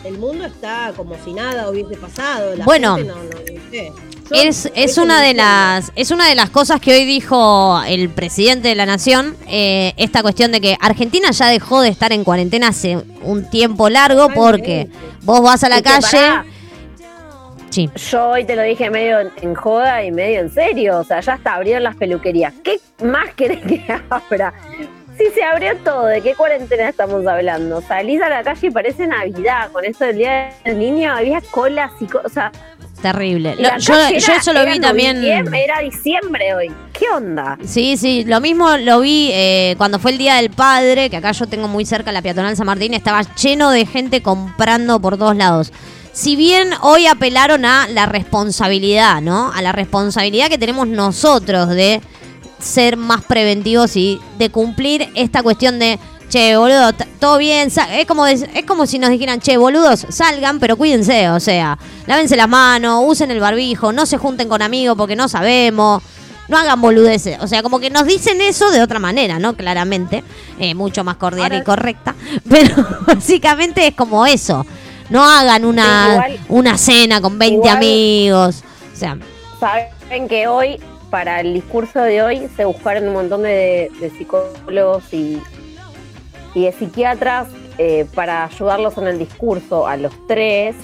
el 0.04 0.18
mundo 0.18 0.46
está 0.46 0.92
como 0.96 1.16
si 1.24 1.34
nada 1.34 1.70
hubiese 1.70 1.96
pasado. 1.96 2.56
la 2.56 2.66
Bueno. 2.66 2.96
gente 2.98 3.10
no- 3.14 3.16
no- 3.16 3.24
no 3.24 3.72
sé. 3.72 3.92
Yo- 4.30 4.36
Es, 4.36 4.70
es 4.76 4.98
una 4.98 5.22
de 5.22 5.34
las 5.34 5.94
es 5.96 6.12
una 6.12 6.28
de 6.28 6.36
las 6.36 6.50
cosas 6.50 6.82
que 6.82 6.92
hoy 6.94 7.06
dijo 7.06 7.82
el 7.88 8.10
presidente 8.10 8.68
de 8.68 8.76
la 8.76 8.86
nación 8.86 9.38
eh, 9.48 9.94
esta 9.96 10.22
cuestión 10.22 10.52
de 10.52 10.60
que 10.60 10.76
Argentina 10.82 11.32
ya 11.32 11.48
dejó 11.48 11.80
de 11.80 11.88
estar 11.88 12.12
en 12.12 12.26
cuarentena 12.26 12.68
hace 12.68 12.98
un 13.22 13.50
tiempo 13.50 13.88
largo 13.90 14.28
porque 14.36 14.90
vos 15.22 15.42
vas 15.42 15.64
a 15.64 15.70
la 15.70 15.82
calle 15.82 16.02
pará, 16.12 16.46
Yo 18.12 18.30
hoy 18.30 18.44
te 18.46 18.56
lo 18.56 18.64
dije 18.64 18.90
medio 18.90 19.20
en, 19.42 19.54
joda 19.56 20.04
y 20.04 20.12
medio 20.12 20.40
en 20.42 20.50
serio. 20.52 21.00
O 21.00 21.04
sea, 21.04 21.20
ya 21.20 21.34
hasta 21.34 21.54
abrieron 21.56 21.84
las 21.84 21.96
peluquerías. 21.96 22.54
¿Qué 22.64 22.80
más 23.04 23.34
querés 23.36 23.60
que 23.66 23.84
abra? 24.10 24.54
Sí, 25.18 25.24
se 25.34 25.44
abrió 25.44 25.76
todo. 25.78 26.06
¿De 26.06 26.22
qué 26.22 26.36
cuarentena 26.36 26.90
estamos 26.90 27.26
hablando? 27.26 27.82
Salís 27.82 28.22
a 28.22 28.30
la 28.30 28.44
calle 28.44 28.68
y 28.68 28.72
parece 28.72 29.08
Navidad. 29.08 29.70
Con 29.72 29.84
esto 29.86 30.06
del 30.06 30.18
Día 30.18 30.50
del 30.64 30.78
Niño 30.80 31.12
había 31.12 31.42
colas 31.52 31.92
y 32.00 32.06
cosas. 32.06 32.52
Terrible. 33.02 33.56
Lo- 33.58 33.78
yo, 33.78 33.94
era- 33.96 34.10
yo 34.18 34.34
eso 34.34 34.54
lo 34.54 34.66
vi 34.66 34.80
también. 34.80 35.24
Era 35.24 35.80
diciembre 35.82 36.54
hoy. 36.56 36.72
¿Qué 36.94 37.06
onda? 37.10 37.58
Sí, 37.64 37.96
sí, 37.96 38.26
lo 38.26 38.42
mismo 38.42 38.76
lo 38.78 39.00
vi 39.02 39.30
eh, 39.34 39.76
cuando 39.78 40.00
fue 40.00 40.12
el 40.12 40.18
Día 40.18 40.36
del 40.36 40.50
Padre, 40.50 41.10
que 41.10 41.18
acá 41.18 41.32
yo 41.32 41.46
tengo 41.48 41.68
muy 41.68 41.86
cerca 41.86 42.12
la 42.12 42.22
peatonal 42.24 42.56
San 42.56 42.66
Martín, 42.66 42.94
estaba 42.96 43.22
lleno 43.36 43.70
de 43.70 43.86
gente 43.86 44.22
comprando 44.24 45.00
por 45.00 45.18
todos 45.18 45.36
lados. 45.36 45.72
Si 46.18 46.36
bien 46.36 46.72
hoy 46.82 47.06
apelaron 47.06 47.64
a 47.64 47.88
la 47.90 48.08
responsabilidad, 48.08 49.22
¿no? 49.22 49.52
A 49.54 49.62
la 49.62 49.72
responsabilidad 49.72 50.50
que 50.50 50.58
tenemos 50.58 50.88
nosotros 50.88 51.70
de 51.70 52.02
ser 52.60 52.98
más 52.98 53.24
preventivos 53.24 53.96
y 53.96 54.20
de 54.40 54.50
cumplir 54.50 55.10
esta 55.14 55.44
cuestión 55.44 55.78
de, 55.78 56.00
che, 56.28 56.58
boludo, 56.58 56.92
todo 57.20 57.38
bien, 57.38 57.70
es 57.92 58.06
como, 58.08 58.26
de- 58.26 58.50
es 58.56 58.66
como 58.66 58.88
si 58.88 58.98
nos 58.98 59.12
dijeran, 59.12 59.40
che, 59.42 59.58
boludos, 59.58 60.08
salgan, 60.10 60.60
pero 60.60 60.76
cuídense, 60.76 61.30
o 61.30 61.40
sea, 61.40 61.78
lávense 62.08 62.36
las 62.36 62.50
manos, 62.50 63.04
usen 63.06 63.30
el 63.30 63.40
barbijo, 63.40 63.94
no 63.94 64.08
se 64.08 64.18
junten 64.18 64.50
con 64.50 64.64
amigos 64.64 64.98
porque 64.98 65.16
no 65.16 65.30
sabemos, 65.30 66.02
no 66.48 66.58
hagan 66.58 66.82
boludeces, 66.82 67.38
o 67.42 67.48
sea, 67.48 67.62
como 67.62 67.80
que 67.80 67.92
nos 67.92 68.08
dicen 68.08 68.42
eso 68.42 68.72
de 68.72 68.82
otra 68.82 68.98
manera, 68.98 69.38
¿no? 69.38 69.54
Claramente, 69.56 70.24
eh, 70.58 70.74
mucho 70.74 71.04
más 71.04 71.18
cordial 71.18 71.54
y 71.54 71.64
correcta, 71.64 72.16
pero 72.50 72.74
básicamente 73.06 73.86
es 73.86 73.94
como 73.94 74.26
eso, 74.26 74.66
no 75.10 75.24
hagan 75.24 75.66
una, 75.66 76.10
igual- 76.14 76.40
una 76.50 76.78
cena 76.78 77.22
con 77.22 77.38
20 77.40 77.56
igual- 77.56 77.78
amigos, 77.78 78.64
o 78.94 78.96
sea, 78.96 79.18
Saben 79.60 80.28
que 80.28 80.48
hoy, 80.48 80.80
para 81.10 81.40
el 81.42 81.54
discurso 81.56 82.00
de 82.02 82.22
hoy, 82.22 82.48
se 82.56 82.66
buscaron 82.66 83.08
un 83.08 83.14
montón 83.14 83.44
de, 83.44 83.90
de 84.00 84.10
psicólogos 84.12 85.04
y, 85.12 85.42
y 86.54 86.66
de 86.66 86.72
psiquiatras 86.74 87.48
eh, 87.80 88.06
para 88.14 88.46
ayudarlos 88.46 88.98
en 88.98 89.08
el 89.08 89.18
discurso 89.20 89.88
a 89.88 89.98
los 89.98 90.14
tres, 90.28 90.76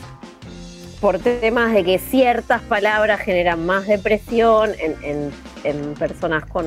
por 1.02 1.20
temas 1.20 1.74
de 1.74 1.84
que 1.84 2.00
ciertas 2.00 2.62
palabras 2.62 3.20
generan 3.20 3.66
más 3.66 3.86
depresión 3.88 4.72
en, 4.80 4.96
en- 5.04 5.32
en 5.64 5.94
personas 5.96 6.46
con 6.46 6.66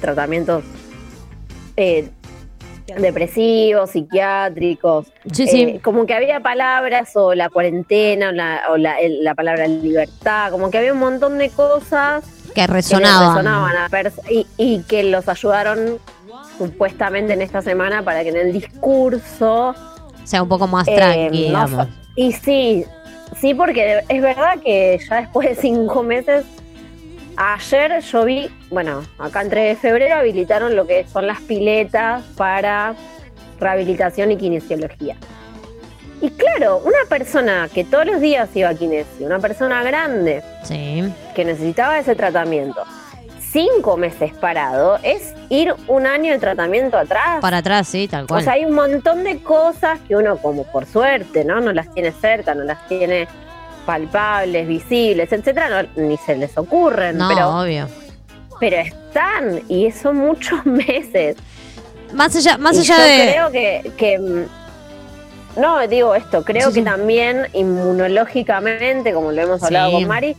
tratamientos 0.00 0.64
eh, 1.76 2.08
depresivos, 2.96 3.90
psiquiátricos. 3.90 5.06
sí, 5.32 5.46
sí. 5.46 5.62
Eh, 5.62 5.80
como 5.82 6.06
que 6.06 6.14
había 6.14 6.40
palabras 6.40 7.10
o 7.16 7.34
la 7.34 7.48
cuarentena 7.50 8.30
o 8.30 8.32
la, 8.32 8.62
o 8.70 8.76
la, 8.76 8.98
el- 9.00 9.22
la 9.24 9.34
palabra 9.34 9.66
libertad, 9.66 10.50
como 10.50 10.70
que 10.70 10.78
había 10.78 10.92
un 10.92 10.98
montón 11.00 11.38
de 11.38 11.50
cosas 11.50 12.24
que 12.48 12.54
que 12.54 12.66
resonaban. 12.66 13.36
resonaban 13.36 13.76
a 13.76 13.88
pers- 13.88 14.20
y, 14.30 14.46
y 14.56 14.82
que 14.84 15.04
los 15.04 15.28
ayudaron 15.28 15.98
supuestamente 16.56 17.34
en 17.34 17.42
esta 17.42 17.62
semana 17.62 18.02
para 18.02 18.22
que 18.22 18.30
en 18.30 18.36
el 18.36 18.52
discurso 18.52 19.74
sea 20.24 20.42
un 20.42 20.48
poco 20.48 20.66
más 20.66 20.86
eh, 20.88 20.94
tranqui, 20.96 21.26
no 21.28 21.30
digamos. 21.66 21.70
fa- 21.86 21.88
y 22.16 22.32
sí, 22.32 22.84
sí, 23.40 23.54
porque 23.54 24.00
es 24.08 24.22
verdad 24.22 24.58
que 24.62 24.98
ya 25.08 25.16
después 25.20 25.48
de 25.48 25.54
cinco 25.54 26.02
meses, 26.02 26.44
ayer 27.38 28.00
yo 28.00 28.24
vi, 28.24 28.50
bueno, 28.68 29.02
acá 29.18 29.42
entre 29.42 29.76
febrero 29.76 30.16
habilitaron 30.16 30.74
lo 30.74 30.86
que 30.86 31.06
son 31.06 31.26
las 31.26 31.40
piletas 31.40 32.22
para 32.36 32.94
rehabilitación 33.60 34.32
y 34.32 34.36
kinesiología. 34.36 35.16
Y 36.20 36.30
claro, 36.30 36.78
una 36.84 36.98
persona 37.08 37.68
que 37.72 37.84
todos 37.84 38.04
los 38.04 38.20
días 38.20 38.48
iba 38.54 38.68
a 38.70 38.74
kinesio, 38.74 39.24
una 39.26 39.38
persona 39.38 39.84
grande 39.84 40.42
Sí. 40.64 41.04
que 41.36 41.44
necesitaba 41.44 41.96
ese 42.00 42.16
tratamiento, 42.16 42.82
cinco 43.40 43.96
meses 43.96 44.34
parado, 44.34 44.98
es 45.04 45.32
ir 45.48 45.74
un 45.86 46.06
año 46.06 46.32
de 46.32 46.40
tratamiento 46.40 46.98
atrás. 46.98 47.38
Para 47.40 47.58
atrás, 47.58 47.86
sí, 47.86 48.08
tal 48.08 48.26
cual. 48.26 48.40
O 48.40 48.44
sea, 48.44 48.54
hay 48.54 48.64
un 48.64 48.74
montón 48.74 49.22
de 49.22 49.40
cosas 49.42 50.00
que 50.08 50.16
uno, 50.16 50.38
como 50.38 50.64
por 50.64 50.86
suerte, 50.86 51.44
¿no? 51.44 51.60
No 51.60 51.72
las 51.72 51.94
tiene 51.94 52.10
cerca, 52.10 52.52
no 52.54 52.64
las 52.64 52.84
tiene 52.88 53.28
palpables, 53.92 54.68
visibles, 54.68 55.32
etcétera, 55.32 55.82
no- 55.82 56.02
ni 56.02 56.18
se 56.18 56.36
les 56.36 56.58
ocurren, 56.58 57.16
no, 57.16 57.26
pero, 57.34 57.48
obvio. 57.60 57.88
pero 58.60 58.76
están, 58.76 59.62
y 59.66 59.90
son 59.90 60.16
muchos 60.16 60.64
meses. 60.66 61.36
Más 62.12 62.36
allá, 62.36 62.58
más 62.58 62.76
Y 62.76 62.80
allá 62.80 62.96
yo 62.98 63.02
de. 63.02 63.32
creo 63.32 63.50
que, 63.50 63.92
que, 63.96 64.18
mm, 64.18 65.60
no 65.60 65.88
digo 65.88 66.14
esto, 66.14 66.44
creo 66.44 66.68
Sí, 66.70 66.80
que 66.80 66.82
también 66.84 67.46
inmunológicamente, 67.54 69.14
como 69.14 69.32
lo 69.32 69.40
hemos 69.40 69.62
hablado 69.62 69.88
Sí. 69.88 69.94
con 69.96 70.06
Mari, 70.06 70.36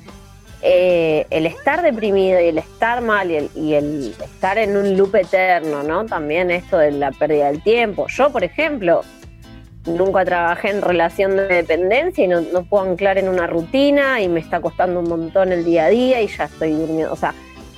eh, 0.61 1.25
el 1.31 1.47
estar 1.47 1.81
deprimido 1.81 2.39
y 2.39 2.49
el 2.49 2.59
estar 2.59 3.01
mal 3.01 3.31
y 3.31 3.35
el, 3.37 3.49
y 3.55 3.73
el 3.73 4.15
estar 4.23 4.59
en 4.59 4.77
un 4.77 4.95
loop 4.95 5.15
eterno, 5.15 5.81
¿no? 5.81 6.05
También 6.05 6.51
esto 6.51 6.77
de 6.77 6.91
la 6.91 7.11
pérdida 7.11 7.47
del 7.47 7.63
tiempo. 7.63 8.05
Yo, 8.09 8.29
por 8.29 8.43
ejemplo, 8.43 9.01
nunca 9.85 10.25
trabajé 10.25 10.69
en 10.69 10.81
relación 10.81 11.35
de 11.35 11.47
dependencia 11.47 12.23
y 12.23 12.27
no, 12.27 12.41
no 12.41 12.63
puedo 12.63 12.83
anclar 12.89 13.17
en 13.17 13.29
una 13.29 13.47
rutina 13.47 14.21
y 14.21 14.27
me 14.27 14.39
está 14.39 14.59
costando 14.61 14.99
un 14.99 15.09
montón 15.09 15.51
el 15.51 15.63
día 15.65 15.85
a 15.85 15.89
día 15.89 16.21
y 16.21 16.27
ya 16.27 16.45
estoy 16.45 16.71
durmiendo, 16.73 17.13
o 17.13 17.15
sea, 17.15 17.33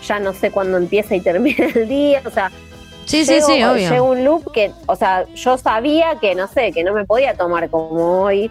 ya 0.06 0.20
no 0.20 0.34
sé 0.34 0.52
cuándo 0.52 0.78
empieza 0.78 1.16
y 1.16 1.22
termina 1.22 1.66
el 1.76 1.88
día, 1.88 2.22
o 2.26 2.30
sea, 2.30 2.52
Sí, 3.06 3.26
sí, 3.26 3.34
llego- 3.34 3.46
sí, 3.48 3.64
obvio. 3.64 3.90
Llega 3.90 4.02
un 4.04 4.24
loop 4.24 4.52
que, 4.54 4.72
o 4.86 4.96
sea, 4.96 5.26
yo 5.36 5.58
sabía 5.58 6.16
que, 6.22 6.34
no 6.36 6.48
sé, 6.48 6.72
que 6.72 6.84
no 6.84 6.94
me 6.94 7.04
podía 7.04 7.34
tomar 7.36 7.70
como 7.70 8.22
hoy 8.22 8.50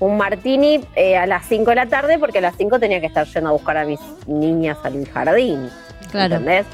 un 0.00 0.16
martini 0.16 0.80
eh, 0.96 1.16
a 1.16 1.26
las 1.26 1.46
5 1.46 1.70
de 1.70 1.76
la 1.76 1.86
tarde 1.86 2.18
porque 2.18 2.38
a 2.38 2.40
las 2.42 2.56
5 2.56 2.78
tenía 2.80 3.00
que 3.00 3.06
estar 3.06 3.24
yendo 3.26 3.50
a 3.50 3.52
buscar 3.52 3.76
a 3.78 3.84
mis 3.84 4.00
niñas 4.26 4.76
al 4.82 5.06
jardín. 5.08 5.70
Claro. 6.10 6.34
¿Entendés? 6.36 6.66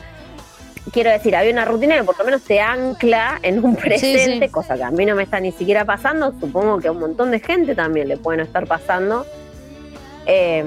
Quiero 0.92 1.10
decir, 1.10 1.36
había 1.36 1.52
una 1.52 1.64
rutina 1.64 1.96
que 1.96 2.04
por 2.04 2.18
lo 2.18 2.24
menos 2.24 2.42
te 2.42 2.58
ancla 2.60 3.38
en 3.42 3.62
un 3.64 3.76
presente, 3.76 4.46
sí. 4.46 4.52
cosa 4.52 4.76
que 4.76 4.82
a 4.82 4.90
mí 4.90 5.04
no 5.06 5.14
me 5.14 5.22
está 5.22 5.38
ni 5.38 5.52
siquiera 5.52 5.84
pasando. 5.84 6.32
Supongo 6.40 6.78
que 6.78 6.88
a 6.88 6.92
un 6.92 6.98
montón 7.00 7.30
de 7.30 7.38
gente 7.40 7.74
también 7.74 8.08
le 8.08 8.16
pueden 8.16 8.40
estar 8.40 8.66
pasando. 8.66 9.26
Eh, 10.26 10.64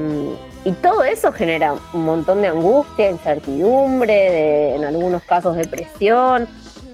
y 0.65 0.71
todo 0.73 1.03
eso 1.03 1.31
genera 1.33 1.73
un 1.93 2.05
montón 2.05 2.41
de 2.41 2.47
angustia, 2.47 3.09
incertidumbre, 3.09 4.13
de- 4.13 4.75
en 4.75 4.85
algunos 4.85 5.23
casos 5.23 5.55
depresión. 5.57 6.47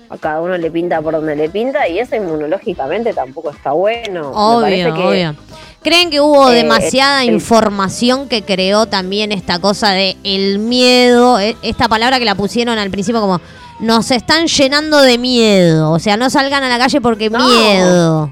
A 0.10 0.18
cada 0.18 0.42
uno 0.42 0.58
le 0.58 0.72
pinta 0.72 1.00
por 1.04 1.14
donde 1.14 1.36
le 1.36 1.50
pinta 1.50 1.88
y 1.88 2.00
eso 2.00 2.16
inmunológicamente 2.16 3.14
tampoco 3.14 3.52
está 3.52 3.74
bueno. 3.74 4.30
Me 4.56 4.62
parece 4.62 4.86
Obvio, 4.92 4.96
que- 4.96 5.08
obvio. 5.08 5.36
¿Creen 5.82 6.10
que 6.10 6.20
hubo 6.20 6.52
eh, 6.52 6.56
demasiada 6.56 7.24
el- 7.24 7.34
información 7.34 8.28
que 8.28 8.44
creó 8.44 8.86
también 8.86 9.32
esta 9.32 9.60
cosa 9.60 9.92
de 9.92 10.18
el 10.24 10.60
miedo? 10.60 11.40
E- 11.40 11.56
Esta 11.62 11.88
palabra 11.88 12.20
que 12.20 12.26
la 12.26 12.36
pusieron 12.36 12.78
al 12.78 12.90
principio 12.92 13.22
como 13.22 13.40
nos 13.80 14.12
están 14.12 14.48
llenando 14.48 15.02
de 15.02 15.18
miedo. 15.18 15.92
O 15.92 16.00
sea, 16.00 16.18
no 16.18 16.30
salgan 16.30 16.64
a 16.64 16.70
la 16.70 16.78
calle 16.78 17.00
porque 17.00 17.30
No. 17.30 17.40
miedo. 17.48 18.32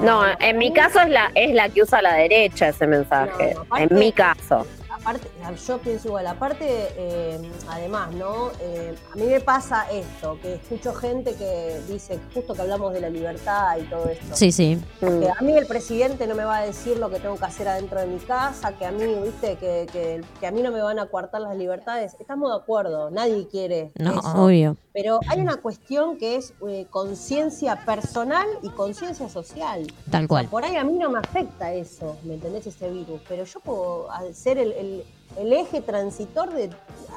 No, 0.00 0.22
en 0.40 0.58
mi 0.58 0.72
caso 0.72 1.00
es 1.00 1.08
la, 1.10 1.30
es 1.34 1.54
la 1.54 1.68
que 1.68 1.82
usa 1.82 2.02
la 2.02 2.14
derecha 2.14 2.68
ese 2.68 2.86
mensaje. 2.86 3.54
No, 3.54 3.62
aparte- 3.62 3.94
en 3.94 3.98
mi 3.98 4.12
caso. 4.12 4.66
aparte, 4.90 5.28
yo 5.66 5.78
pienso 5.78 6.08
igual, 6.08 6.26
aparte, 6.26 6.66
eh, 6.96 7.50
además, 7.68 8.12
¿no? 8.14 8.50
Eh, 8.60 8.94
a 9.12 9.16
mí 9.16 9.24
me 9.24 9.40
pasa 9.40 9.90
esto, 9.90 10.38
que 10.40 10.54
escucho 10.54 10.94
gente 10.94 11.34
que 11.34 11.80
dice, 11.88 12.18
justo 12.34 12.54
que 12.54 12.62
hablamos 12.62 12.92
de 12.92 13.00
la 13.00 13.10
libertad 13.10 13.76
y 13.78 13.82
todo 13.84 14.06
esto. 14.08 14.34
Sí, 14.36 14.52
sí. 14.52 14.80
Que 15.00 15.28
a 15.36 15.42
mí 15.42 15.52
el 15.56 15.66
presidente 15.66 16.26
no 16.26 16.34
me 16.34 16.44
va 16.44 16.58
a 16.58 16.62
decir 16.66 16.96
lo 16.98 17.10
que 17.10 17.18
tengo 17.18 17.36
que 17.36 17.44
hacer 17.44 17.68
adentro 17.68 18.00
de 18.00 18.06
mi 18.06 18.18
casa, 18.18 18.72
que 18.76 18.86
a 18.86 18.92
mí, 18.92 19.04
viste, 19.22 19.56
que, 19.56 19.86
que, 19.92 20.20
que 20.40 20.46
a 20.46 20.50
mí 20.50 20.62
no 20.62 20.70
me 20.70 20.80
van 20.82 20.98
a 20.98 21.06
coartar 21.06 21.40
las 21.40 21.56
libertades. 21.56 22.16
Estamos 22.20 22.50
de 22.50 22.56
acuerdo, 22.56 23.10
nadie 23.10 23.48
quiere 23.48 23.92
No, 23.98 24.18
eso. 24.18 24.44
obvio. 24.44 24.76
Pero 24.94 25.20
hay 25.28 25.40
una 25.40 25.56
cuestión 25.56 26.18
que 26.18 26.36
es 26.36 26.52
eh, 26.68 26.86
conciencia 26.90 27.76
personal 27.84 28.46
y 28.62 28.68
conciencia 28.70 29.28
social. 29.28 29.86
Tal 30.10 30.28
cual. 30.28 30.48
Por 30.48 30.64
ahí 30.64 30.76
a 30.76 30.84
mí 30.84 30.92
no 30.98 31.08
me 31.10 31.18
afecta 31.18 31.72
eso, 31.72 32.16
¿me 32.24 32.34
entendés? 32.34 32.66
Ese 32.66 32.90
virus. 32.90 33.20
Pero 33.28 33.44
yo 33.44 33.60
puedo 33.60 34.08
ser 34.34 34.58
el, 34.58 34.72
el- 34.72 35.04
el 35.38 35.52
eje 35.52 35.80
transitor 35.80 36.52
de. 36.52 36.70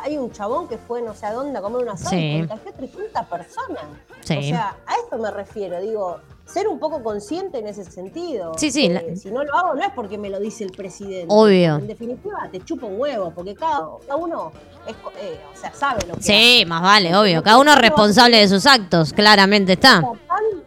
Hay 0.04 0.18
un 0.18 0.32
chabón 0.32 0.68
que 0.68 0.78
fue 0.78 1.02
no 1.02 1.14
sé 1.16 1.26
a 1.26 1.34
dónde 1.34 1.58
a 1.58 1.62
comer 1.62 1.82
una 1.84 1.94
asado 1.94 2.12
Sí. 2.12 2.18
y 2.18 2.40
contagió 2.48 2.72
a 2.72 2.74
300 2.76 3.26
personas. 3.26 3.84
Sí. 4.22 4.38
O 4.38 4.42
sea, 4.44 4.76
a 4.86 4.94
esto 5.04 5.18
me 5.18 5.32
refiero. 5.32 5.80
Digo, 5.82 6.20
ser 6.46 6.68
un 6.68 6.78
poco 6.80 7.02
consciente 7.02 7.58
en 7.60 7.68
ese 7.68 7.84
sentido. 7.86 8.54
Sí, 8.58 8.72
sí, 8.72 8.86
Eh, 8.88 8.90
la- 9.10 9.16
Si 9.16 9.32
no 9.32 9.44
lo 9.44 9.56
hago, 9.56 9.74
no 9.74 9.82
es 9.84 9.92
porque 9.96 10.18
me 10.18 10.30
lo 10.30 10.40
dice 10.40 10.64
el 10.64 10.72
presidente. 10.72 11.28
Obvio. 11.30 11.76
En 11.78 11.88
definitiva, 11.88 12.38
te 12.52 12.64
chupa 12.64 12.86
un 12.86 13.00
huevo, 13.00 13.32
porque 13.34 13.56
cada, 13.56 13.88
cada 14.06 14.16
uno 14.18 14.52
es, 14.86 14.96
eh, 15.22 15.40
o 15.54 15.58
sea, 15.58 15.74
sabe 15.74 16.06
lo 16.06 16.16
que 16.16 16.22
Sí, 16.22 16.58
hace. 16.60 16.66
más 16.68 16.82
vale, 16.84 17.16
obvio. 17.16 17.42
Cada 17.42 17.58
uno 17.58 17.72
es 17.72 17.80
responsable 17.80 18.38
de 18.38 18.48
sus 18.48 18.66
actos, 18.68 19.12
claramente 19.14 19.74
está. 19.74 20.02
Tan- 20.02 20.66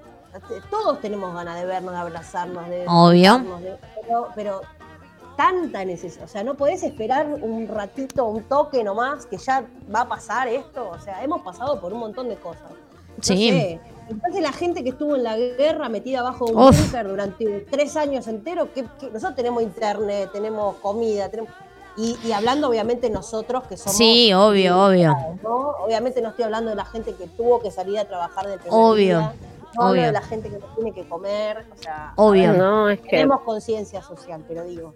todos 0.71 1.01
tenemos 1.01 1.35
ganas 1.35 1.59
de 1.61 1.67
vernos, 1.67 1.93
de 1.93 1.99
abrazarnos, 2.01 2.69
de 2.69 2.85
Obvio. 2.89 3.39
de- 3.61 3.77
pero, 4.03 4.29
pero 4.35 4.61
tanta 5.39 5.85
necesidad, 5.85 6.25
o 6.25 6.29
sea, 6.29 6.43
no 6.43 6.55
podés 6.57 6.83
esperar 6.83 7.29
un 7.29 7.69
ratito, 7.69 8.27
un 8.27 8.43
toque 8.43 8.83
nomás, 8.83 9.25
que 9.25 9.39
ya 9.39 9.65
va 9.95 10.01
a 10.01 10.09
pasar 10.09 10.49
esto, 10.49 10.91
o 10.91 10.99
sea, 10.99 11.23
hemos 11.23 11.43
pasado 11.43 11.81
por 11.81 11.93
un 11.93 12.01
montón 12.01 12.29
de 12.29 12.35
cosas. 12.35 12.73
No 12.73 13.23
Sí. 13.23 13.49
sé. 13.51 13.81
Entonces 14.11 14.43
la 14.43 14.53
gente 14.53 14.83
que 14.83 14.89
estuvo 14.91 15.15
en 15.15 15.23
la 15.23 15.37
guerra 15.37 15.89
metida 15.89 16.23
bajo 16.23 16.47
un 16.47 16.55
búnker 16.57 17.07
durante 17.07 17.61
tres 17.71 17.97
años 17.97 18.27
enteros, 18.27 18.71
que, 18.75 18.83
nosotros 19.13 19.37
tenemos 19.37 19.63
internet, 19.63 20.31
tenemos 20.33 20.75
comida, 20.77 21.29
tenemos... 21.29 21.53
Y, 21.97 22.17
y 22.25 22.33
hablando 22.33 22.69
obviamente 22.69 23.09
nosotros 23.11 23.63
que 23.69 23.77
somos... 23.77 23.97
Sí, 23.97 24.33
obvio, 24.33 24.87
obvio. 24.87 25.15
¿no? 25.43 25.71
Obviamente 25.85 26.21
no 26.21 26.31
estoy 26.31 26.45
hablando 26.47 26.71
de 26.71 26.77
la 26.77 26.85
gente 26.85 27.15
que 27.15 27.27
tuvo 27.29 27.61
que 27.61 27.71
salir 27.71 27.99
a 28.01 28.05
trabajar 28.07 28.47
del 28.49 28.59
primer 28.61 28.75
Obvio. 28.81 29.19
día, 29.19 29.33
No 29.77 29.83
hablo 29.83 29.91
Obvio. 29.93 30.03
de 30.07 30.13
la 30.13 30.23
gente 30.23 30.49
que 30.51 30.59
no 30.59 30.67
tiene 30.75 30.93
que 30.95 31.09
comer, 31.09 31.67
o 31.73 31.77
sea, 31.83 32.13
Obvio. 32.17 32.53
No, 32.55 32.89
es 32.89 33.01
que. 33.01 33.11
tenemos 33.11 33.41
conciencia 33.43 34.01
social, 34.03 34.43
pero 34.49 34.65
digo, 34.65 34.95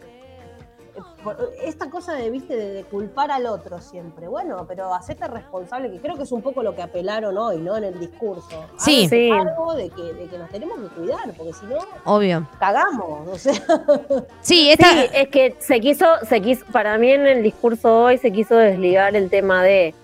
esta 1.65 1.89
cosa 1.89 2.15
de, 2.15 2.31
viste, 2.31 2.57
de, 2.57 2.73
de 2.73 2.85
culpar 2.85 3.31
al 3.31 3.47
otro 3.47 3.81
siempre, 3.81 4.29
bueno, 4.29 4.65
pero 4.69 4.93
hacerte 4.95 5.27
responsable, 5.29 5.91
que 5.91 5.99
creo 5.99 6.17
que 6.17 6.25
es 6.25 6.33
un 6.33 6.43
poco 6.43 6.63
lo 6.63 6.75
que 6.75 6.83
apelaron 6.83 7.37
hoy, 7.39 7.59
¿no? 7.59 7.77
En 7.77 7.85
el 7.85 7.99
discurso. 7.99 8.65
Sí. 8.79 9.09
Cargo 9.31 9.75
de 9.75 9.89
que, 9.91 10.03
de 10.13 10.27
que 10.27 10.39
nos 10.39 10.51
tenemos 10.51 10.79
que 10.81 10.89
cuidar, 10.97 11.33
porque 11.37 11.53
si 11.53 11.67
no, 11.67 11.79
Obvio. 12.05 12.47
cagamos, 12.59 13.29
o 13.29 13.39
sea. 13.39 13.53
Sí, 14.41 14.71
esta. 14.71 14.91
Sí, 14.91 15.07
es 15.15 15.29
que 15.29 15.57
se 15.61 15.81
quiso, 15.81 16.07
se 16.29 16.41
quiso, 16.43 16.65
para 16.73 16.99
mí 16.99 17.11
en 17.11 17.27
el 17.27 17.43
discurso 17.43 18.03
hoy 18.05 18.19
se 18.19 18.33
quiso 18.33 18.57
desligar 18.57 19.15
el 19.17 19.31
tema 19.31 19.63
de 19.63 19.95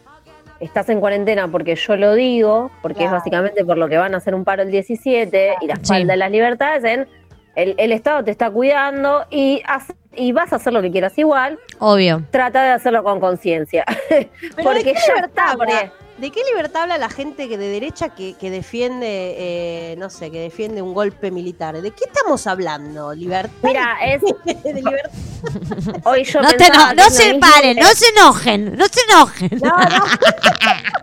estás 0.60 0.89
en 0.89 0.98
cuarentena 1.01 1.47
porque 1.48 1.77
yo 1.77 1.97
lo 1.97 2.15
digo, 2.15 2.70
porque 2.82 3.05
es 3.05 3.10
básicamente 3.10 3.65
por 3.65 3.77
lo 3.78 3.89
que 3.89 3.97
van 3.97 4.15
a 4.15 4.19
hacer 4.19 4.35
un 4.35 4.44
paro 4.44 4.62
el 4.62 4.70
17 4.70 5.56
y 5.60 5.66
la 5.66 5.77
Sí. 5.77 5.82
espalda 5.82 6.12
de 6.15 6.16
las 6.16 6.31
libertades 6.31 6.85
en 6.85 7.09
el, 7.55 7.74
el 7.78 7.93
Estado 7.93 8.24
te 8.24 8.31
está 8.32 8.51
cuidando 8.51 9.24
y, 9.31 9.62
haz- 9.66 9.94
y 10.14 10.32
vas 10.32 10.52
a 10.52 10.56
hacer 10.56 10.72
lo 10.72 10.82
que 10.82 10.90
quieras 10.90 11.16
igual, 11.18 11.59
Obvio. 11.78 12.22
trata 12.30 12.62
de 12.62 12.70
hacerlo 12.70 13.02
con 13.05 13.20
conciencia. 13.20 13.85
Porque 14.62 14.85
¿de 14.85 14.85
qué 14.85 14.94
ya 14.94 15.14
libertad 15.14 15.44
está, 15.47 15.56
porque- 15.56 15.90
¿De 16.18 16.32
qué 16.32 16.40
libertad 16.51 16.82
habla 16.82 16.98
la 16.98 17.10
gente 17.10 17.48
que 17.48 17.56
de 17.56 17.68
derecha 17.68 18.09
que, 18.09 18.35
que 18.35 18.51
defiende, 18.51 19.36
eh, 19.39 19.94
no 19.98 20.10
sé, 20.10 20.32
que 20.32 20.40
defiende 20.40 20.82
un 20.82 20.93
golpe 20.93 21.30
militar? 21.30 21.80
¿De 21.80 21.93
qué 21.93 22.06
estamos 22.06 22.44
hablando? 22.48 23.14
¿Libertad? 23.14 23.52
Mira, 23.62 23.97
es 24.05 24.20
de 24.64 24.72
libertad. 24.74 25.10
hoy 26.05 26.24
yo 26.24 26.43
No, 26.43 26.48
te 26.48 26.68
no 26.70 26.93
lo 26.94 27.10
se 27.10 27.35
paren, 27.35 27.76
no 27.76 27.86
se 27.90 28.09
enojen, 28.09 28.76
no 28.76 28.86
se 28.86 29.01
enojen. 29.09 29.51
No, 29.62 29.76
no. 29.78 30.05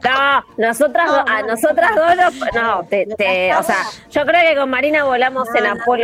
No, 0.03 0.43
nosotras, 0.57 1.05
No, 1.07 1.13
do- 1.13 1.29
a 1.29 1.41
no, 1.43 1.47
nosotras 1.47 1.91
no. 1.95 2.01
dos, 2.01 2.15
nos- 2.17 2.53
no, 2.53 2.83
te, 2.89 3.05
te- 3.17 3.55
o 3.55 3.63
sea, 3.63 3.85
yo 4.11 4.25
creo 4.25 4.41
que 4.49 4.59
con 4.59 4.69
Marina 4.69 5.05
volamos 5.05 5.47
en 5.55 5.63
No, 5.63 5.75
no. 5.75 5.81
Apolo 5.81 6.03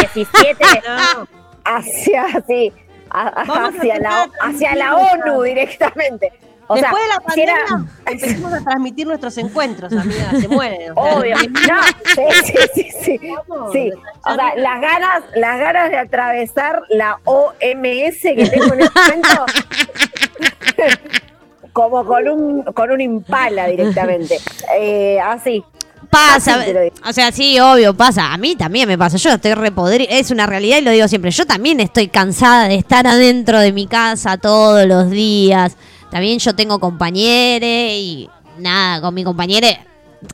17 0.00 0.56
No. 0.86 1.28
Hacia, 1.76 2.26
sí, 2.46 2.72
a- 3.10 3.28
hacia, 3.28 3.98
la, 4.00 4.28
hacia 4.40 4.74
la 4.76 4.96
ONU 4.96 5.42
directamente. 5.42 6.32
O 6.70 6.76
sea, 6.76 6.90
Después 6.90 7.02
de 7.02 7.08
la 7.08 7.14
era- 7.54 7.64
pandemia 7.66 7.92
empezamos 8.06 8.52
a 8.52 8.60
transmitir 8.64 9.06
nuestros 9.06 9.38
encuentros, 9.38 9.90
amiga, 9.94 10.30
se 10.38 10.48
mueren. 10.48 10.92
obvio, 10.96 11.34
no, 11.36 11.82
sí, 12.14 12.22
sí, 12.74 12.90
sí, 13.02 13.18
sí. 13.72 13.90
O 14.24 14.34
sea, 14.34 14.54
las 14.56 14.80
ganas, 14.82 15.22
las 15.34 15.58
ganas 15.60 15.88
de 15.90 15.96
atravesar 15.96 16.82
la 16.90 17.18
OMS 17.24 18.20
que 18.20 18.50
tengo 18.52 18.74
en 18.74 18.80
este 18.82 19.00
momento, 19.00 19.46
como 21.72 22.04
con 22.04 22.28
un, 22.28 22.62
con 22.64 22.90
un 22.90 23.00
impala 23.00 23.66
directamente. 23.68 24.36
Eh, 24.78 25.18
así. 25.20 25.64
Pasa, 26.10 26.64
o 27.06 27.12
sea, 27.12 27.32
sí, 27.32 27.60
obvio, 27.60 27.94
pasa. 27.94 28.32
A 28.32 28.38
mí 28.38 28.56
también 28.56 28.88
me 28.88 28.96
pasa. 28.96 29.18
Yo 29.18 29.30
estoy 29.30 29.54
repodri 29.54 30.06
es 30.08 30.30
una 30.30 30.46
realidad 30.46 30.78
y 30.78 30.80
lo 30.82 30.90
digo 30.90 31.06
siempre. 31.06 31.30
Yo 31.30 31.46
también 31.46 31.80
estoy 31.80 32.08
cansada 32.08 32.68
de 32.68 32.76
estar 32.76 33.06
adentro 33.06 33.60
de 33.60 33.72
mi 33.72 33.86
casa 33.86 34.38
todos 34.38 34.86
los 34.86 35.10
días. 35.10 35.76
También 36.10 36.38
yo 36.38 36.54
tengo 36.54 36.78
compañeros 36.80 37.68
y 37.68 38.30
nada, 38.58 39.00
con 39.02 39.12
mi 39.14 39.22
compañera 39.22 39.68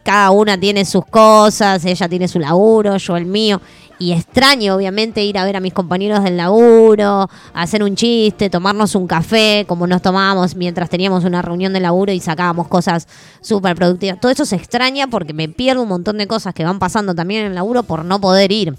cada 0.03 0.31
una 0.31 0.59
tiene 0.59 0.85
sus 0.85 1.05
cosas, 1.07 1.85
ella 1.85 2.09
tiene 2.09 2.29
su 2.29 2.39
laburo, 2.39 2.97
yo 2.97 3.17
el 3.17 3.27
mío. 3.27 3.61
Y 3.99 4.13
extraño, 4.13 4.75
obviamente, 4.75 5.23
ir 5.23 5.39
a 5.39 5.45
ver 5.45 5.57
a 5.57 5.61
mis 5.61 5.73
compañeros 5.73 6.25
del 6.25 6.37
laburo, 6.37 7.31
hacer 7.55 7.83
un 7.85 7.95
chiste, 7.95 8.51
tomarnos 8.51 8.95
un 8.97 9.07
café, 9.07 9.65
como 9.69 9.87
nos 9.87 10.03
tomábamos 10.03 10.57
mientras 10.57 10.91
teníamos 10.91 11.25
una 11.25 11.43
reunión 11.43 11.73
de 11.73 11.79
laburo 11.81 12.11
y 12.13 12.19
sacábamos 12.21 12.67
cosas 12.67 13.07
súper 13.41 13.77
productivas. 13.77 14.19
Todo 14.21 14.33
eso 14.33 14.45
se 14.45 14.57
extraña 14.57 15.07
porque 15.07 15.33
me 15.33 15.49
pierdo 15.49 15.83
un 15.83 15.89
montón 15.89 16.19
de 16.19 16.27
cosas 16.27 16.55
que 16.55 16.65
van 16.65 16.81
pasando 16.81 17.15
también 17.15 17.43
en 17.43 17.47
el 17.51 17.55
laburo 17.55 17.85
por 17.85 18.05
no 18.05 18.21
poder 18.21 18.51
ir. 18.51 18.75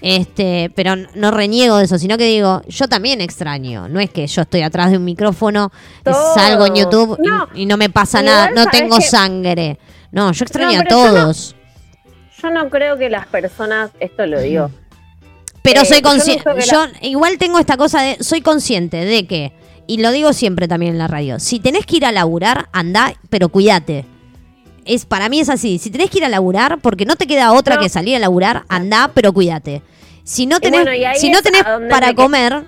Este, 0.00 0.70
pero 0.76 0.94
no 1.14 1.30
reniego 1.30 1.78
de 1.78 1.86
eso, 1.86 1.98
sino 1.98 2.18
que 2.18 2.26
digo, 2.26 2.60
yo 2.68 2.88
también 2.88 3.20
extraño. 3.22 3.88
No 3.88 4.00
es 4.00 4.10
que 4.10 4.26
yo 4.26 4.42
estoy 4.42 4.60
atrás 4.62 4.90
de 4.90 4.98
un 4.98 5.04
micrófono, 5.04 5.72
salgo 6.34 6.66
en 6.66 6.74
YouTube 6.74 7.18
y- 7.22 7.26
No. 7.26 7.48
y, 7.54 7.66
no 7.66 7.76
me 7.76 7.88
pasa 7.88 8.20
Igual 8.20 8.34
nada, 8.34 8.50
no 8.50 8.70
tengo 8.70 8.98
que- 8.98 9.02
sangre. 9.04 9.78
No, 10.12 10.30
yo 10.32 10.44
extraño 10.44 10.74
No, 10.74 10.80
a 10.80 10.82
pero 10.84 10.96
yo 10.96 11.06
no- 11.12 11.12
todos. 11.22 11.56
Yo 12.44 12.50
no 12.50 12.68
creo 12.70 12.96
que 12.98 13.08
las 13.10 13.26
personas, 13.26 13.90
esto 14.00 14.26
lo 14.26 14.40
digo, 14.40 14.70
Pero 15.62 15.80
Eh, 15.80 15.86
soy 15.86 15.96
yo 15.96 16.02
no 16.02 16.08
consciente. 16.10 16.44
Yo, 16.70 16.86
la- 16.86 16.92
igual 17.00 17.38
tengo 17.38 17.58
esta 17.58 17.76
cosa 17.78 18.02
de. 18.02 18.22
Soy 18.22 18.42
consciente 18.42 18.98
de 18.98 19.26
que. 19.26 19.52
Y 19.86 19.96
lo 19.98 20.10
digo 20.12 20.32
siempre 20.34 20.68
también 20.68 20.92
en 20.92 20.98
la 20.98 21.08
radio. 21.08 21.40
Si 21.40 21.58
tenés 21.58 21.86
que 21.86 21.96
ir 21.96 22.04
a 22.04 22.12
laburar, 22.12 22.68
anda, 22.72 23.14
pero 23.30 23.48
cuídate. 23.48 24.04
Es, 24.84 25.06
para 25.06 25.30
mí 25.30 25.40
es 25.40 25.48
así. 25.48 25.78
Si 25.78 25.90
tenés 25.90 26.10
que 26.10 26.18
ir 26.18 26.24
a 26.26 26.28
laburar, 26.28 26.80
porque 26.82 27.06
no 27.06 27.16
te 27.16 27.26
queda 27.26 27.52
otra 27.54 27.76
No. 27.76 27.80
que 27.82 27.88
salir 27.88 28.14
a 28.16 28.18
laburar, 28.18 28.64
anda, 28.68 29.10
pero 29.14 29.32
cuídate. 29.32 29.80
Si 30.22 30.44
no 30.46 30.60
tenés, 30.60 30.84
bueno, 30.84 31.14
si 31.16 31.30
no 31.30 31.40
tenés 31.42 31.64
para 31.90 32.12
comer, 32.14 32.64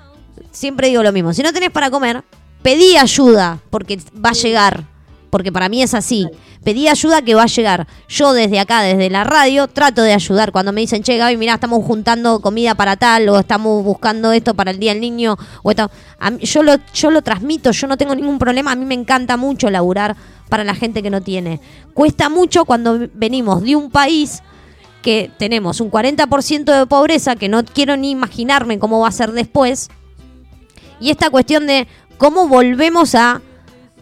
siempre 0.50 0.88
digo 0.88 1.02
lo 1.02 1.12
mismo. 1.12 1.34
Si 1.34 1.42
no 1.42 1.52
tenés 1.52 1.70
para 1.70 1.90
comer, 1.90 2.22
pedí 2.62 2.96
ayuda, 2.96 3.60
porque 3.70 3.98
va 4.24 4.30
a 4.30 4.34
llegar. 4.34 4.84
Porque 5.28 5.52
para 5.52 5.68
mí 5.68 5.82
es 5.82 5.92
así. 5.92 6.26
Pedí 6.66 6.88
ayuda 6.88 7.22
que 7.22 7.36
va 7.36 7.44
a 7.44 7.46
llegar. 7.46 7.86
Yo 8.08 8.32
desde 8.32 8.58
acá, 8.58 8.82
desde 8.82 9.08
la 9.08 9.22
radio, 9.22 9.68
trato 9.68 10.02
de 10.02 10.12
ayudar. 10.12 10.50
Cuando 10.50 10.72
me 10.72 10.80
dicen, 10.80 11.04
che, 11.04 11.16
Gaby, 11.16 11.36
mirá, 11.36 11.54
estamos 11.54 11.84
juntando 11.84 12.40
comida 12.40 12.74
para 12.74 12.96
tal, 12.96 13.28
o 13.28 13.38
estamos 13.38 13.84
buscando 13.84 14.32
esto 14.32 14.52
para 14.52 14.72
el 14.72 14.80
Día 14.80 14.92
del 14.92 15.00
Niño, 15.00 15.36
o 15.62 15.70
esto. 15.70 15.88
Yo, 16.40 16.64
lo, 16.64 16.74
yo 16.92 17.12
lo 17.12 17.22
transmito, 17.22 17.70
yo 17.70 17.86
no 17.86 17.96
tengo 17.96 18.16
ningún 18.16 18.40
problema. 18.40 18.72
A 18.72 18.74
mí 18.74 18.84
me 18.84 18.96
encanta 18.96 19.36
mucho 19.36 19.70
laburar 19.70 20.16
para 20.48 20.64
la 20.64 20.74
gente 20.74 21.04
que 21.04 21.10
no 21.10 21.20
tiene. 21.20 21.60
Cuesta 21.94 22.28
mucho 22.28 22.64
cuando 22.64 22.98
venimos 23.14 23.62
de 23.62 23.76
un 23.76 23.88
país 23.88 24.42
que 25.02 25.30
tenemos 25.38 25.80
un 25.80 25.88
40% 25.88 26.64
de 26.64 26.86
pobreza, 26.86 27.36
que 27.36 27.48
no 27.48 27.64
quiero 27.64 27.96
ni 27.96 28.10
imaginarme 28.10 28.80
cómo 28.80 28.98
va 28.98 29.06
a 29.06 29.12
ser 29.12 29.30
después. 29.30 29.88
Y 30.98 31.10
esta 31.10 31.30
cuestión 31.30 31.68
de 31.68 31.86
cómo 32.18 32.48
volvemos 32.48 33.14
a 33.14 33.40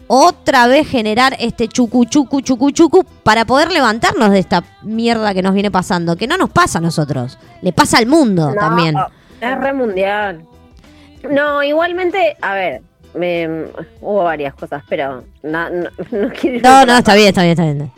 otra 0.07 0.67
vez 0.67 0.87
generar 0.87 1.35
este 1.39 1.67
chucu 1.67 2.05
chucu 2.05 2.41
chucu 2.41 2.71
chucu 2.71 3.03
para 3.23 3.45
poder 3.45 3.71
levantarnos 3.71 4.31
de 4.31 4.39
esta 4.39 4.63
mierda 4.83 5.33
que 5.33 5.41
nos 5.41 5.53
viene 5.53 5.71
pasando, 5.71 6.15
que 6.15 6.27
no 6.27 6.37
nos 6.37 6.49
pasa 6.49 6.77
a 6.77 6.81
nosotros, 6.81 7.37
le 7.61 7.73
pasa 7.73 7.97
al 7.97 8.05
mundo 8.07 8.49
No, 8.49 8.55
también. 8.55 8.95
Es 9.41 9.57
re 9.59 9.73
mundial. 9.73 10.45
No, 11.29 11.63
igualmente, 11.63 12.37
a 12.41 12.53
ver, 12.53 12.81
me- 13.15 13.65
hubo 14.01 14.23
varias 14.23 14.53
cosas, 14.53 14.83
pero 14.87 15.23
no, 15.43 15.69
no, 15.69 15.89
no 16.11 16.29
quiero 16.39 16.59
No, 16.61 16.85
no, 16.85 16.97
está 16.97 17.15
bien, 17.15 17.29
está 17.29 17.41
bien, 17.41 17.51
está 17.51 17.63
bien. 17.63 17.91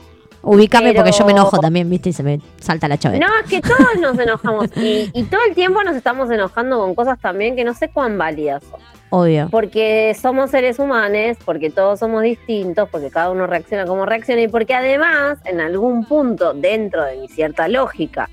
Ubícame 0.44 0.94
porque 0.94 1.12
yo 1.12 1.26
me 1.26 1.34
enojo 1.34 1.58
también, 1.60 1.90
¿viste? 1.90 2.10
Y 2.10 2.14
se 2.14 2.24
me 2.24 2.40
salta 2.62 2.88
la 2.88 2.98
chaveta. 2.98 3.26
No, 3.28 3.34
es 3.44 3.50
que 3.50 3.60
todos 3.60 4.00
nos 4.00 4.18
enojamos 4.18 4.68
y, 4.78 5.10
y 5.14 5.24
todo 5.24 5.42
el 5.46 5.54
tiempo 5.54 5.84
nos 5.84 5.96
estamos 5.98 6.32
enojando 6.32 6.80
con 6.80 6.96
cosas 6.96 7.20
también 7.20 7.58
que 7.58 7.66
no 7.66 7.74
sé 7.74 7.90
cuán 7.90 8.18
válidas 8.18 8.64
son. 8.64 8.80
Obvio. 9.10 9.48
Porque 9.50 10.16
somos 10.20 10.52
seres 10.52 10.80
humanos, 10.80 11.38
porque 11.46 11.70
todos 11.70 12.00
somos 12.00 12.24
distintos, 12.24 12.90
porque 12.90 13.10
cada 13.10 13.30
uno 13.32 13.48
reacciona 13.48 13.86
como 13.86 14.06
reacciona 14.06 14.42
y 14.42 14.48
porque 14.50 14.74
además, 14.74 15.38
en 15.46 15.62
algún 15.62 16.06
punto, 16.06 16.54
dentro 16.54 17.04
de 17.06 17.18
mi 17.18 17.28
cierta 17.30 17.68
lógica, 17.68 18.30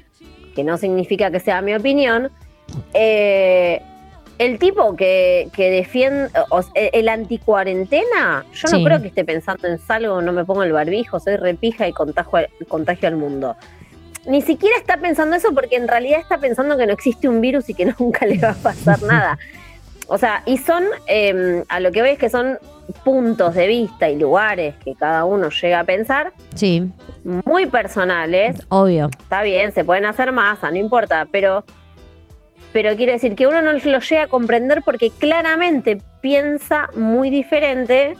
que 0.54 0.64
no 0.64 0.76
significa 0.76 1.30
que 1.30 1.38
sea 1.40 1.62
mi 1.62 1.74
opinión, 1.74 2.30
eh, 2.92 3.80
el 4.38 4.58
tipo 4.58 4.96
que, 4.96 5.48
que 5.54 5.70
defiende, 5.70 6.28
o 6.50 6.62
sea, 6.62 6.72
el 6.92 7.08
anticuarentena, 7.08 8.44
yo 8.52 8.68
Sí. 8.68 8.78
no 8.78 8.84
creo 8.84 9.00
que 9.00 9.08
esté 9.08 9.24
pensando 9.24 9.68
en 9.68 9.78
salgo, 9.78 10.20
no 10.22 10.32
me 10.32 10.44
pongo 10.44 10.64
el 10.64 10.72
barbijo, 10.72 11.20
soy 11.20 11.36
repija 11.36 11.86
y 11.86 11.92
contagio, 11.92 12.38
al- 12.38 12.48
contagio 12.68 13.08
al 13.08 13.16
mundo. 13.16 13.56
Ni 14.26 14.42
siquiera 14.42 14.76
está 14.76 14.96
pensando 14.96 15.36
eso 15.36 15.52
porque 15.54 15.76
en 15.76 15.86
realidad 15.86 16.18
está 16.18 16.38
pensando 16.38 16.76
que 16.76 16.86
no 16.86 16.92
existe 16.94 17.28
un 17.28 17.40
virus 17.40 17.68
y 17.68 17.74
que 17.74 17.84
nunca 17.98 18.26
le 18.26 18.38
va 18.38 18.50
a 18.50 18.54
pasar 18.54 19.00
nada. 19.02 19.38
O 20.08 20.18
sea, 20.18 20.42
y 20.46 20.58
son, 20.58 20.84
eh, 21.06 21.64
a 21.68 21.80
lo 21.80 21.90
que 21.92 22.02
veis 22.02 22.18
que 22.18 22.28
son 22.28 22.58
puntos 23.04 23.54
de 23.54 23.66
vista 23.66 24.10
y 24.10 24.18
lugares 24.18 24.74
que 24.84 24.94
cada 24.94 25.24
uno 25.24 25.48
llega 25.48 25.80
a 25.80 25.84
pensar, 25.84 26.32
Sí, 26.54 26.90
muy 27.24 27.66
personales, 27.66 28.56
obvio. 28.68 29.08
está 29.18 29.42
bien, 29.42 29.72
se 29.72 29.84
pueden 29.84 30.04
hacer 30.04 30.32
más, 30.32 30.62
no 30.62 30.76
importa, 30.76 31.26
pero, 31.32 31.64
pero 32.74 32.94
quiere 32.96 33.12
decir 33.12 33.34
que 33.34 33.46
uno 33.46 33.62
no 33.62 33.72
lo 33.72 33.98
llega 34.00 34.22
a 34.24 34.26
comprender 34.26 34.82
porque 34.84 35.10
claramente 35.10 36.02
piensa 36.20 36.90
muy 36.94 37.30
diferente 37.30 38.16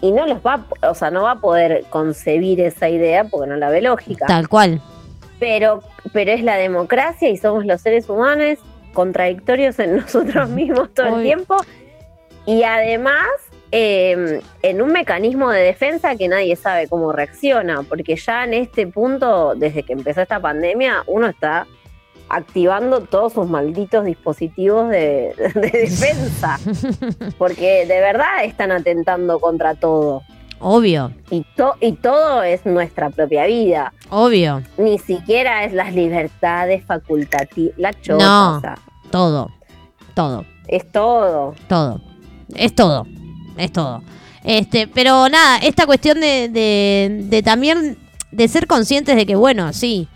y 0.00 0.10
no 0.10 0.26
los 0.26 0.38
va, 0.44 0.66
o 0.88 0.94
sea, 0.94 1.12
no 1.12 1.22
va 1.22 1.32
a 1.32 1.40
poder 1.40 1.84
concebir 1.90 2.60
esa 2.60 2.88
idea 2.88 3.22
porque 3.22 3.48
no 3.48 3.56
la 3.56 3.68
ve 3.70 3.82
lógica. 3.82 4.26
Tal 4.26 4.48
cual. 4.48 4.80
Pero, 5.38 5.82
pero 6.12 6.32
es 6.32 6.42
la 6.42 6.56
democracia 6.56 7.28
y 7.28 7.36
somos 7.36 7.64
los 7.66 7.80
seres 7.80 8.08
humanos 8.08 8.58
contradictorios 8.92 9.78
en 9.78 9.96
nosotros 9.96 10.48
mismos 10.48 10.92
todo 10.94 11.18
el 11.18 11.22
tiempo. 11.22 11.56
Y 12.46 12.64
además, 12.64 13.26
eh, 13.70 14.40
en 14.62 14.82
un 14.82 14.92
mecanismo 14.92 15.50
de 15.50 15.62
defensa 15.62 16.16
que 16.16 16.28
nadie 16.28 16.56
sabe 16.56 16.88
cómo 16.88 17.12
reacciona, 17.12 17.82
porque 17.82 18.16
ya 18.16 18.44
en 18.44 18.54
este 18.54 18.86
punto, 18.86 19.54
desde 19.54 19.82
que 19.82 19.92
empezó 19.92 20.22
esta 20.22 20.40
pandemia, 20.40 21.04
uno 21.06 21.28
está 21.28 21.66
activando 22.28 23.02
todos 23.02 23.34
sus 23.34 23.48
malditos 23.48 24.04
dispositivos 24.04 24.88
de, 24.88 25.34
de 25.54 25.70
defensa, 25.70 26.58
porque 27.38 27.86
de 27.86 28.00
verdad 28.00 28.44
están 28.44 28.72
atentando 28.72 29.38
contra 29.38 29.74
todo. 29.74 30.22
Obvio, 30.62 31.12
Y, 31.30 31.44
to- 31.56 31.74
y 31.80 31.92
todo 31.92 32.42
es 32.42 32.64
nuestra 32.64 33.10
propia 33.10 33.46
vida. 33.46 33.92
obvio. 34.10 34.62
Ni 34.78 34.98
siquiera 34.98 35.64
es 35.64 35.72
las 35.72 35.92
libertades 35.94 36.84
facultativas. 36.84 37.74
La 37.78 37.92
chota, 37.92 38.24
No. 38.24 38.56
o 38.56 38.60
sea, 38.60 38.78
Todo, 39.10 39.50
todo, 40.14 40.44
es 40.68 40.90
todo. 40.90 41.54
todo. 41.68 42.00
Es 42.54 42.74
todo, 42.74 43.06
es 43.56 43.72
todo. 43.72 44.02
Este, 44.44 44.86
pero 44.88 45.28
nada, 45.28 45.58
esta 45.58 45.86
cuestión 45.86 46.20
de, 46.20 46.48
de, 46.48 47.24
de 47.28 47.42
también 47.42 47.96
de 48.30 48.48
ser 48.48 48.66
conscientes 48.66 49.16
de 49.16 49.24
que, 49.26 49.36
bueno, 49.36 49.72
sí, 49.72 50.08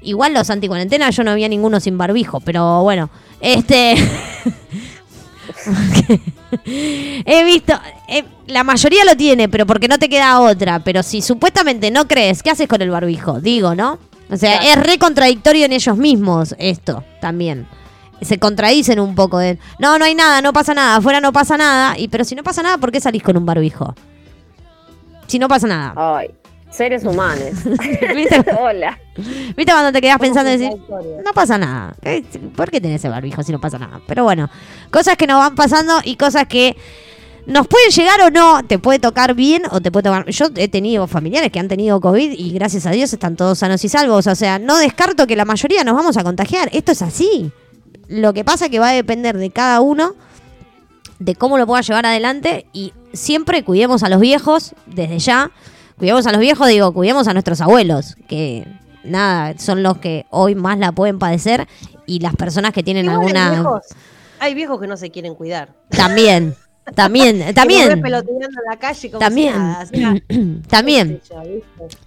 igual 0.00 0.32
los 0.34 0.48
anticuarentena 0.50 1.10
yo 1.10 1.24
no 1.24 1.30
había 1.30 1.48
ninguno 1.48 1.80
sin 1.80 1.96
barbijo, 1.98 2.40
pero 2.40 2.82
bueno, 2.82 3.10
este... 3.40 3.94
He 6.64 7.44
visto, 7.44 7.72
eh, 8.08 8.24
la 8.46 8.64
mayoría 8.64 9.04
lo 9.04 9.16
tiene, 9.16 9.48
pero 9.48 9.66
porque 9.66 9.88
no 9.88 9.98
te 9.98 10.08
queda 10.08 10.40
otra. 10.40 10.80
Pero 10.80 11.02
si 11.02 11.22
supuestamente 11.22 11.90
no 11.90 12.06
crees, 12.06 12.42
¿qué 12.42 12.50
haces 12.50 12.68
con 12.68 12.82
el 12.82 12.90
barbijo? 12.90 13.40
Digo, 13.40 13.74
¿no? 13.74 13.98
O 14.30 14.36
sea, 14.36 14.56
es 14.58 14.76
re 14.82 14.98
contradictorio 14.98 15.66
en 15.66 15.72
ellos 15.72 15.96
mismos 15.96 16.54
esto 16.58 17.04
también. 17.20 17.66
Se 18.22 18.38
contradicen 18.38 19.00
un 19.00 19.14
poco 19.14 19.38
de, 19.38 19.58
no, 19.78 19.98
no 19.98 20.04
hay 20.04 20.14
nada, 20.14 20.40
no 20.40 20.52
pasa 20.52 20.72
nada, 20.72 20.96
afuera 20.96 21.20
no 21.20 21.32
pasa 21.32 21.56
nada. 21.56 21.98
Y 21.98 22.08
pero 22.08 22.24
si 22.24 22.34
no 22.34 22.42
pasa 22.42 22.62
nada, 22.62 22.78
¿por 22.78 22.90
qué 22.90 23.00
salís 23.00 23.22
con 23.22 23.36
un 23.36 23.44
barbijo? 23.44 23.94
Si 25.26 25.38
no 25.38 25.48
pasa 25.48 25.66
nada. 25.66 25.92
Ay, 25.96 26.30
seres 26.74 27.04
humanos. 27.06 27.64
¿Viste? 28.14 28.44
Hola. 28.58 28.98
¿Viste 29.56 29.72
cuando 29.72 29.92
te 29.92 30.00
quedas 30.00 30.18
pensando 30.18 30.50
y 30.50 30.58
decís, 30.58 30.76
no 31.24 31.32
pasa 31.32 31.58
nada? 31.58 31.94
¿Por 32.56 32.70
qué 32.70 32.80
tenés 32.80 33.04
el 33.04 33.10
barbijo 33.10 33.42
si 33.42 33.52
no 33.52 33.60
pasa 33.60 33.78
nada? 33.78 34.00
Pero 34.06 34.24
bueno, 34.24 34.50
cosas 34.90 35.16
que 35.16 35.26
nos 35.26 35.38
van 35.38 35.54
pasando 35.54 36.00
y 36.04 36.16
cosas 36.16 36.46
que 36.46 36.76
nos 37.46 37.68
pueden 37.68 37.90
llegar 37.90 38.20
o 38.22 38.30
no, 38.30 38.64
te 38.64 38.78
puede 38.78 38.98
tocar 38.98 39.34
bien 39.34 39.62
o 39.70 39.80
te 39.80 39.92
puede 39.92 40.04
tocar... 40.04 40.28
Yo 40.30 40.46
he 40.56 40.68
tenido 40.68 41.06
familiares 41.06 41.52
que 41.52 41.60
han 41.60 41.68
tenido 41.68 42.00
COVID 42.00 42.32
y 42.32 42.52
gracias 42.52 42.86
a 42.86 42.90
Dios 42.90 43.12
están 43.12 43.36
todos 43.36 43.58
sanos 43.58 43.84
y 43.84 43.88
salvos. 43.88 44.26
O 44.26 44.34
sea, 44.34 44.58
no 44.58 44.78
descarto 44.78 45.26
que 45.26 45.36
la 45.36 45.44
mayoría 45.44 45.84
nos 45.84 45.94
vamos 45.94 46.16
a 46.16 46.24
contagiar. 46.24 46.70
Esto 46.72 46.92
es 46.92 47.02
así. 47.02 47.52
Lo 48.08 48.32
que 48.32 48.44
pasa 48.44 48.66
es 48.66 48.70
que 48.70 48.78
va 48.78 48.88
a 48.88 48.92
depender 48.92 49.36
de 49.36 49.50
cada 49.50 49.80
uno, 49.80 50.14
de 51.18 51.34
cómo 51.34 51.58
lo 51.58 51.66
pueda 51.66 51.82
llevar 51.82 52.06
adelante 52.06 52.66
y 52.72 52.92
siempre 53.12 53.62
cuidemos 53.62 54.02
a 54.02 54.08
los 54.08 54.20
viejos 54.20 54.74
desde 54.86 55.18
ya. 55.18 55.50
Cuidemos 55.98 56.26
a 56.26 56.32
los 56.32 56.40
viejos, 56.40 56.66
digo, 56.68 56.92
cuidemos 56.92 57.28
a 57.28 57.32
nuestros 57.32 57.60
abuelos, 57.60 58.16
que 58.28 58.66
nada, 59.04 59.56
son 59.58 59.82
los 59.82 59.98
que 59.98 60.26
hoy 60.30 60.54
más 60.54 60.78
la 60.78 60.92
pueden 60.92 61.18
padecer 61.18 61.68
y 62.06 62.18
las 62.20 62.34
personas 62.34 62.72
que 62.72 62.82
tienen 62.82 63.08
alguna... 63.08 63.52
viejos- 63.52 63.94
hay 64.40 64.54
viejos 64.54 64.80
que 64.80 64.86
no 64.86 64.96
se 64.96 65.10
quieren 65.10 65.34
cuidar. 65.34 65.68
También, 65.90 66.54
también, 66.94 67.42
también, 67.54 68.02
pelotudeando 68.02 68.58
en 68.60 68.70
la 68.70 68.76
calle 68.78 69.08
como 69.10 69.20
también, 69.20 69.52
si 69.54 69.58
nada, 69.60 69.84
o 69.84 69.86
sea, 69.86 70.14
también. 70.68 71.20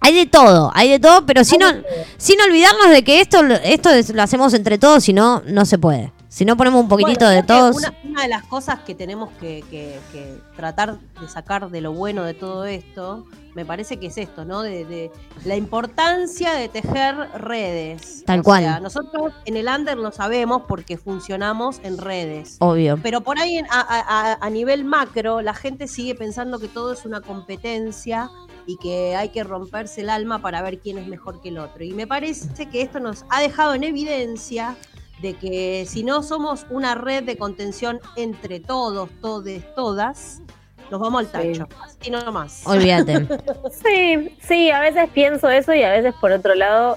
Hay 0.00 0.14
de 0.14 0.26
todo, 0.26 0.70
hay 0.74 0.90
de 0.90 1.00
todo, 1.00 1.24
pero 1.24 1.42
sin, 1.44 1.60
todo. 1.60 1.72
sin 2.18 2.40
olvidarnos 2.42 2.90
de 2.90 3.02
que 3.02 3.20
esto, 3.20 3.40
esto 3.64 3.90
es- 3.90 4.10
lo 4.10 4.22
hacemos 4.22 4.52
entre 4.54 4.76
todos, 4.78 5.02
si 5.04 5.12
no, 5.14 5.42
no 5.46 5.64
se 5.64 5.78
puede. 5.78 6.12
Si 6.38 6.44
no 6.44 6.56
ponemos 6.56 6.80
un 6.82 6.88
poquitito 6.88 7.24
Bueno, 7.24 7.34
de 7.34 7.42
todos... 7.42 7.74
Una, 7.78 7.92
una 8.04 8.22
de 8.22 8.28
las 8.28 8.44
cosas 8.44 8.78
que 8.86 8.94
tenemos 8.94 9.30
que, 9.40 9.64
que- 9.68 9.98
que 10.12 10.36
tratar 10.54 10.96
de 11.20 11.26
sacar 11.28 11.68
de 11.68 11.80
lo 11.80 11.92
bueno 11.92 12.22
de 12.22 12.32
todo 12.32 12.64
esto, 12.64 13.26
me 13.56 13.64
parece 13.64 13.96
que 13.96 14.06
es 14.06 14.18
esto, 14.18 14.44
¿no? 14.44 14.62
De, 14.62 14.84
de 14.84 15.10
la 15.44 15.56
importancia 15.56 16.52
de 16.52 16.68
tejer 16.68 17.16
redes. 17.38 18.22
Tal 18.24 18.38
O 18.38 18.42
cual. 18.44 18.62
sea, 18.62 18.78
nosotros 18.78 19.32
en 19.46 19.56
el 19.56 19.66
under 19.66 19.96
lo 19.98 20.12
sabemos 20.12 20.62
porque 20.68 20.96
funcionamos 20.96 21.80
en 21.82 21.98
redes. 21.98 22.54
Obvio. 22.60 23.00
Pero 23.02 23.20
por 23.22 23.40
ahí 23.40 23.56
en- 23.58 23.66
a, 23.66 23.80
a- 23.80 24.30
a- 24.34 24.38
a 24.40 24.48
nivel 24.50 24.84
macro, 24.84 25.40
la 25.42 25.54
gente 25.54 25.88
sigue 25.88 26.14
pensando 26.14 26.60
que 26.60 26.68
todo 26.68 26.92
es 26.92 27.04
una 27.04 27.20
competencia 27.20 28.30
y 28.64 28.76
que 28.76 29.16
hay 29.16 29.30
que 29.30 29.42
romperse 29.42 30.02
el 30.02 30.10
alma 30.10 30.40
para 30.40 30.62
ver 30.62 30.78
quién 30.78 30.98
es 30.98 31.08
mejor 31.08 31.40
que 31.40 31.48
el 31.48 31.58
otro. 31.58 31.82
Y 31.82 31.94
me 31.94 32.06
parece 32.06 32.66
que 32.70 32.80
esto 32.82 33.00
nos 33.00 33.24
ha 33.28 33.40
dejado 33.40 33.74
en 33.74 33.82
evidencia 33.82 34.76
de 35.20 35.34
que 35.34 35.84
si 35.86 36.04
no 36.04 36.22
somos 36.22 36.66
una 36.70 36.94
red 36.94 37.24
de 37.24 37.36
contención 37.36 38.00
entre 38.16 38.60
todos, 38.60 39.10
todes, 39.20 39.62
todas, 39.74 40.40
nos 40.90 41.00
vamos 41.00 41.26
al 41.34 41.42
Sí. 41.42 41.58
tacho. 41.58 41.68
Así 41.84 42.10
nomás. 42.10 42.62
Olvídate. 42.66 43.26
Sí, 43.84 44.36
sí, 44.40 44.70
a 44.70 44.80
veces 44.80 45.08
pienso 45.12 45.48
eso 45.50 45.74
y 45.74 45.82
a 45.82 45.90
veces 45.92 46.14
por 46.20 46.32
otro 46.32 46.54
lado, 46.54 46.96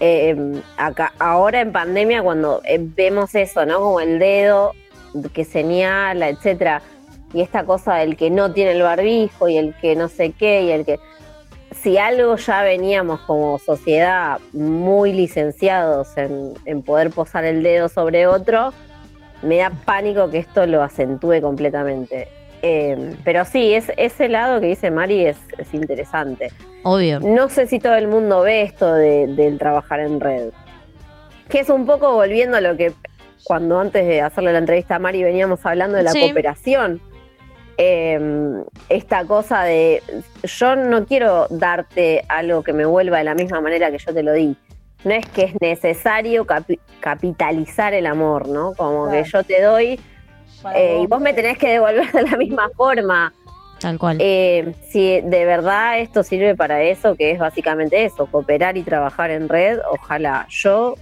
eh, 0.00 0.60
acá, 0.76 1.12
ahora 1.18 1.60
en 1.60 1.72
pandemia 1.72 2.22
cuando 2.22 2.60
eh, 2.64 2.78
vemos 2.80 3.34
eso, 3.34 3.64
¿no? 3.66 3.80
Como 3.80 4.00
el 4.00 4.18
dedo 4.18 4.72
que 5.32 5.44
señala, 5.44 6.28
etcétera, 6.28 6.82
y 7.32 7.40
esta 7.40 7.64
cosa 7.64 7.94
del 7.96 8.16
que 8.16 8.30
no 8.30 8.52
tiene 8.52 8.72
el 8.72 8.82
barbijo 8.82 9.48
y 9.48 9.56
el 9.56 9.74
que 9.80 9.96
no 9.96 10.08
sé 10.08 10.32
qué 10.32 10.62
y 10.64 10.70
el 10.72 10.84
que 10.84 10.98
si 11.86 11.98
algo 11.98 12.34
ya 12.34 12.62
veníamos 12.64 13.20
como 13.20 13.60
sociedad 13.60 14.40
muy 14.52 15.12
licenciados 15.12 16.16
en, 16.16 16.54
en 16.64 16.82
poder 16.82 17.10
posar 17.10 17.44
el 17.44 17.62
dedo 17.62 17.88
sobre 17.88 18.26
otro, 18.26 18.72
me 19.42 19.58
da 19.58 19.70
pánico 19.84 20.28
que 20.28 20.38
esto 20.38 20.66
lo 20.66 20.82
acentúe 20.82 21.40
completamente. 21.40 22.26
Eh, 22.62 23.14
pero 23.22 23.44
sí, 23.44 23.72
es, 23.72 23.92
ese 23.96 24.28
lado 24.28 24.60
que 24.60 24.66
dice 24.66 24.90
Mari 24.90 25.26
es, 25.26 25.36
es 25.58 25.72
interesante. 25.74 26.50
Obvio. 26.82 27.20
No 27.20 27.48
sé 27.48 27.68
si 27.68 27.78
todo 27.78 27.94
el 27.94 28.08
mundo 28.08 28.40
ve 28.40 28.62
esto 28.62 28.92
de- 28.92 29.28
del 29.28 29.56
trabajar 29.56 30.00
en 30.00 30.18
red. 30.18 30.48
Que 31.48 31.60
es 31.60 31.70
un 31.70 31.86
poco 31.86 32.14
volviendo 32.14 32.56
a 32.56 32.60
lo 32.60 32.76
que 32.76 32.94
cuando 33.44 33.78
antes 33.78 34.04
de 34.08 34.22
hacerle 34.22 34.52
la 34.52 34.58
entrevista 34.58 34.96
a 34.96 34.98
Mari 34.98 35.22
veníamos 35.22 35.64
hablando 35.64 35.96
de 35.98 36.02
la 36.02 36.10
Sí. 36.10 36.18
cooperación. 36.18 37.00
Eh, 37.78 38.18
esta 38.88 39.24
cosa 39.26 39.62
de 39.64 40.02
yo 40.44 40.76
no 40.76 41.04
quiero 41.04 41.46
darte 41.50 42.24
algo 42.28 42.62
que 42.62 42.72
me 42.72 42.86
vuelva 42.86 43.18
de 43.18 43.24
la 43.24 43.34
misma 43.34 43.60
manera 43.60 43.90
que 43.90 43.98
yo 43.98 44.14
te 44.14 44.22
lo 44.22 44.32
di. 44.32 44.56
No 45.04 45.12
es 45.12 45.26
que 45.26 45.42
es 45.44 45.60
necesario 45.60 46.46
capi- 46.46 46.80
capitalizar 47.00 47.92
el 47.94 48.06
amor, 48.06 48.48
¿no? 48.48 48.72
Como 48.74 49.04
Claro. 49.08 49.22
que 49.22 49.30
yo 49.30 49.42
te 49.44 49.62
doy 49.62 50.00
eh, 50.74 50.94
y 50.96 51.00
vos. 51.00 51.08
vos 51.10 51.20
me 51.20 51.32
tenés 51.34 51.58
que 51.58 51.68
devolver 51.68 52.10
de 52.12 52.22
la 52.22 52.36
misma 52.36 52.70
forma. 52.76 53.32
Tal 53.78 53.98
cual. 53.98 54.16
Eh, 54.20 54.74
si 54.88 55.20
de 55.20 55.44
verdad 55.44 55.98
esto 56.00 56.22
sirve 56.22 56.54
para 56.56 56.82
eso, 56.82 57.14
que 57.14 57.30
es 57.32 57.38
básicamente 57.38 58.04
eso, 58.06 58.24
cooperar 58.26 58.78
y 58.78 58.82
trabajar 58.82 59.30
en 59.30 59.50
red, 59.50 59.78
ojalá. 59.90 60.46
Yo 60.48 60.94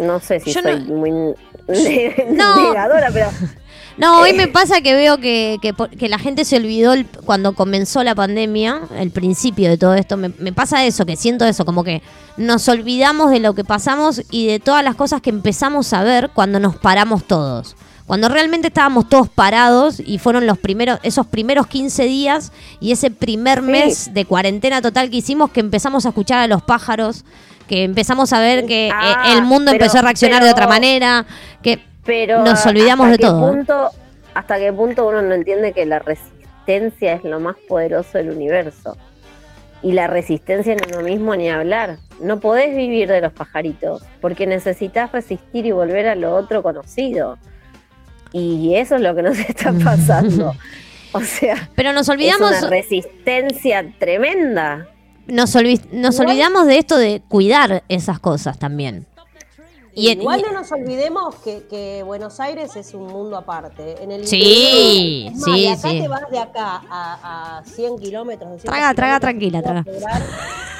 no 0.00 0.20
sé 0.20 0.38
si 0.40 0.52
Yo 0.52 0.62
soy 0.62 0.80
no- 0.86 0.94
muy 0.94 1.10
No. 1.10 1.34
negadora, 2.68 3.08
pero 3.12 3.26
No, 3.96 4.20
hoy 4.20 4.32
me 4.32 4.48
pasa 4.48 4.80
que 4.80 4.94
veo 4.94 5.18
que, 5.18 5.58
que, 5.62 5.72
que 5.96 6.08
la 6.08 6.18
gente 6.18 6.44
se 6.44 6.56
olvidó 6.56 6.92
el- 6.94 7.06
cuando 7.06 7.54
comenzó 7.54 8.02
la 8.02 8.14
pandemia, 8.14 8.80
el 8.98 9.10
principio 9.10 9.68
de 9.68 9.78
todo 9.78 9.94
esto. 9.94 10.16
Me, 10.16 10.30
me 10.38 10.52
pasa 10.52 10.84
eso, 10.84 11.06
que 11.06 11.16
siento 11.16 11.44
eso, 11.44 11.64
como 11.64 11.84
que 11.84 12.02
nos 12.36 12.68
olvidamos 12.68 13.30
de 13.30 13.38
lo 13.40 13.54
que 13.54 13.62
pasamos 13.64 14.22
y 14.30 14.46
de 14.48 14.58
todas 14.58 14.82
las 14.82 14.96
cosas 14.96 15.20
que 15.20 15.30
empezamos 15.30 15.92
a 15.92 16.02
ver 16.02 16.30
cuando 16.34 16.58
nos 16.58 16.76
paramos 16.76 17.24
todos. 17.24 17.76
Cuando 18.06 18.28
realmente 18.28 18.68
estábamos 18.68 19.08
todos 19.08 19.28
parados 19.30 19.98
y 20.04 20.18
fueron 20.18 20.46
los 20.46 20.58
primeros, 20.58 20.98
esos 21.04 21.26
primeros 21.26 21.66
15 21.68 22.04
días 22.04 22.52
y 22.80 22.92
ese 22.92 23.10
primer 23.10 23.62
mes 23.62 24.12
de 24.12 24.24
cuarentena 24.26 24.82
total 24.82 25.08
que 25.08 25.16
hicimos, 25.18 25.50
que 25.52 25.60
empezamos 25.60 26.04
a 26.04 26.10
escuchar 26.10 26.40
a 26.40 26.46
los 26.46 26.62
pájaros, 26.62 27.24
que 27.66 27.82
empezamos 27.84 28.34
a 28.34 28.40
ver 28.40 28.66
que 28.66 28.88
eh, 28.88 28.92
Ah, 28.92 29.32
el 29.32 29.42
mundo 29.42 29.70
pero- 29.70 29.84
empezó 29.84 29.98
a 30.00 30.02
reaccionar 30.02 30.44
de 30.44 30.50
otra 30.50 30.66
manera, 30.66 31.24
que 31.62 31.82
pero 32.04 32.42
Nos 32.44 32.64
olvidamos 32.66 33.06
hasta 33.06 33.12
de 33.12 33.18
qué 33.18 33.26
todo, 33.26 33.48
¿eh? 33.48 33.52
Punto, 33.56 33.90
hasta 34.34 34.58
qué 34.58 34.72
punto 34.72 35.06
uno 35.08 35.22
no 35.22 35.34
entiende 35.34 35.72
que 35.72 35.86
la 35.86 35.98
resistencia 36.00 37.14
es 37.14 37.24
lo 37.24 37.40
más 37.40 37.56
poderoso 37.68 38.18
del 38.18 38.30
universo. 38.30 38.96
Y 39.82 39.92
la 39.92 40.06
resistencia 40.06 40.72
en 40.72 40.80
uno 40.94 41.02
mismo 41.02 41.36
ni 41.36 41.50
hablar. 41.50 41.98
No 42.20 42.40
podés 42.40 42.74
vivir 42.74 43.08
de 43.08 43.20
los 43.20 43.32
pajaritos, 43.32 44.02
porque 44.20 44.46
necesitas 44.46 45.12
resistir 45.12 45.66
y 45.66 45.72
volver 45.72 46.08
a 46.08 46.14
lo 46.14 46.34
otro 46.34 46.62
conocido. 46.62 47.36
Y 48.32 48.74
eso 48.76 48.96
es 48.96 49.02
lo 49.02 49.14
que 49.14 49.22
nos 49.22 49.38
está 49.48 49.72
pasando. 49.84 50.54
O 51.12 51.20
sea, 51.20 51.68
pero 51.76 51.92
nos 51.92 52.02
es 52.02 52.08
olvidamos 52.08 52.50
una 52.50 52.70
resistencia 52.70 53.84
tremenda. 53.98 54.88
nos, 55.26 55.54
olvi- 55.54 55.80
nos 55.92 56.14
Igual- 56.16 56.28
olvidamos 56.30 56.66
de 56.66 56.78
esto 56.78 56.96
de 56.96 57.22
cuidar 57.28 57.84
esas 57.88 58.18
cosas 58.18 58.58
también. 58.58 59.06
Y 59.96 60.10
Igual 60.10 60.42
no 60.42 60.52
nos 60.52 60.72
olvidemos 60.72 61.36
que, 61.36 61.62
que 61.70 62.02
Buenos 62.02 62.40
Aires 62.40 62.74
es 62.74 62.94
un 62.94 63.06
mundo 63.06 63.36
aparte. 63.36 64.02
En 64.02 64.10
el 64.10 64.26
Sí, 64.26 65.30
más, 65.34 65.44
sí, 65.44 65.60
de 65.62 65.68
acá 65.70 65.88
sí. 65.90 66.00
te 66.00 66.08
vas 66.08 66.30
de 66.30 66.38
acá 66.38 66.82
a, 66.90 67.58
a 67.58 67.64
100 67.64 67.98
kilómetros. 67.98 68.50
200 68.50 68.64
Traga, 68.64 68.94
traga, 68.94 69.20
tranquila, 69.20 69.62
traga. 69.62 69.84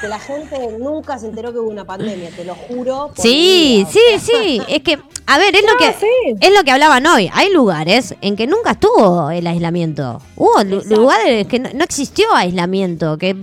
Que 0.01 0.07
la 0.09 0.19
gente 0.19 0.77
nunca 0.77 1.17
se 1.17 1.27
enteró 1.27 1.53
que 1.53 1.59
hubo 1.59 1.69
una 1.69 1.85
pandemia, 1.85 2.29
te 2.35 2.43
lo 2.43 2.55
juro. 2.55 3.11
Sí, 3.15 3.85
sí, 3.89 3.99
sí. 4.19 4.61
Es 4.67 4.81
que, 4.83 4.99
a 5.27 5.37
ver, 5.37 5.55
es 5.55 5.63
lo 5.71 5.77
que 5.77 5.93
sí. 5.93 6.35
es 6.41 6.53
lo 6.53 6.63
que 6.65 6.71
hablaban 6.71 7.05
hoy. 7.07 7.29
Hay 7.33 7.51
lugares 7.53 8.13
en 8.19 8.35
que 8.35 8.47
nunca 8.47 8.71
estuvo 8.71 9.29
el 9.31 9.47
aislamiento. 9.47 10.21
Hubo 10.35 10.59
Exacto. 10.59 10.95
lugares 10.95 11.47
que 11.47 11.59
no, 11.59 11.69
no 11.73 11.83
existió 11.85 12.25
aislamiento, 12.33 13.17
que 13.17 13.35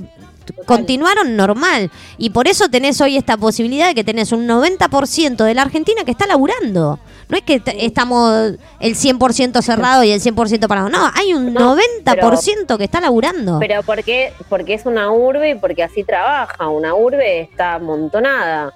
continuaron 0.66 1.36
normal. 1.36 1.90
Y 2.18 2.30
por 2.30 2.48
eso 2.48 2.68
tenés 2.68 3.00
hoy 3.00 3.16
esta 3.16 3.36
posibilidad 3.36 3.88
de 3.88 3.94
que 3.94 4.04
tenés 4.04 4.32
un 4.32 4.46
90% 4.48 5.44
de 5.44 5.54
la 5.54 5.62
Argentina 5.62 6.04
que 6.04 6.10
está 6.10 6.26
laburando. 6.26 6.98
No 7.28 7.36
es 7.38 7.44
que 7.44 7.62
estamos 7.78 8.52
el 8.80 8.94
100% 8.94 9.62
cerrado 9.62 10.04
y 10.04 10.10
el 10.10 10.20
100% 10.20 10.66
parado. 10.68 10.88
No, 10.88 11.10
hay 11.14 11.32
un 11.32 11.54
No, 11.54 11.76
90% 11.76 12.76
que 12.76 12.84
está 12.84 13.00
laburando. 13.00 13.58
Pero 13.58 13.82
¿por 13.82 14.02
qué? 14.04 14.32
Porque 14.48 14.74
es 14.74 14.84
una 14.84 15.10
urbe 15.10 15.50
y 15.50 15.54
porque 15.54 15.82
así 15.82 16.04
trabaja. 16.04 16.68
Una 16.68 16.94
urbe 16.94 17.40
está 17.40 17.74
amontonada. 17.74 18.74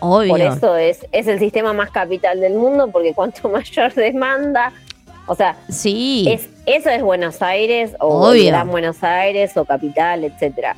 Obvio. 0.00 0.28
Por 0.28 0.40
eso 0.42 0.76
es, 0.76 1.06
es 1.12 1.26
el 1.28 1.38
sistema 1.38 1.72
más 1.72 1.90
capital 1.90 2.40
del 2.40 2.54
mundo, 2.54 2.88
porque 2.88 3.14
cuanto 3.14 3.48
mayor 3.48 3.94
demanda, 3.94 4.72
o 5.26 5.34
sea, 5.34 5.56
Sí. 5.70 6.26
es, 6.28 6.48
eso 6.66 6.90
es 6.90 7.02
Buenos 7.02 7.40
Aires 7.40 7.92
o. 8.00 8.30
Gran 8.32 8.68
Buenos 8.68 9.02
Aires 9.02 9.56
o 9.56 9.64
capital, 9.64 10.24
etcétera. 10.24 10.76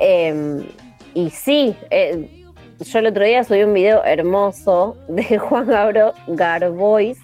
Eh, 0.00 0.66
y 1.14 1.30
sí, 1.30 1.76
eh, 1.90 2.44
yo 2.80 2.98
el 2.98 3.06
otro 3.06 3.24
día 3.24 3.44
subí 3.44 3.62
un 3.62 3.74
video 3.74 4.02
hermoso 4.04 4.96
de 5.08 5.38
Juan 5.38 5.66
Gabro, 5.66 6.14
Garbois, 6.26 7.18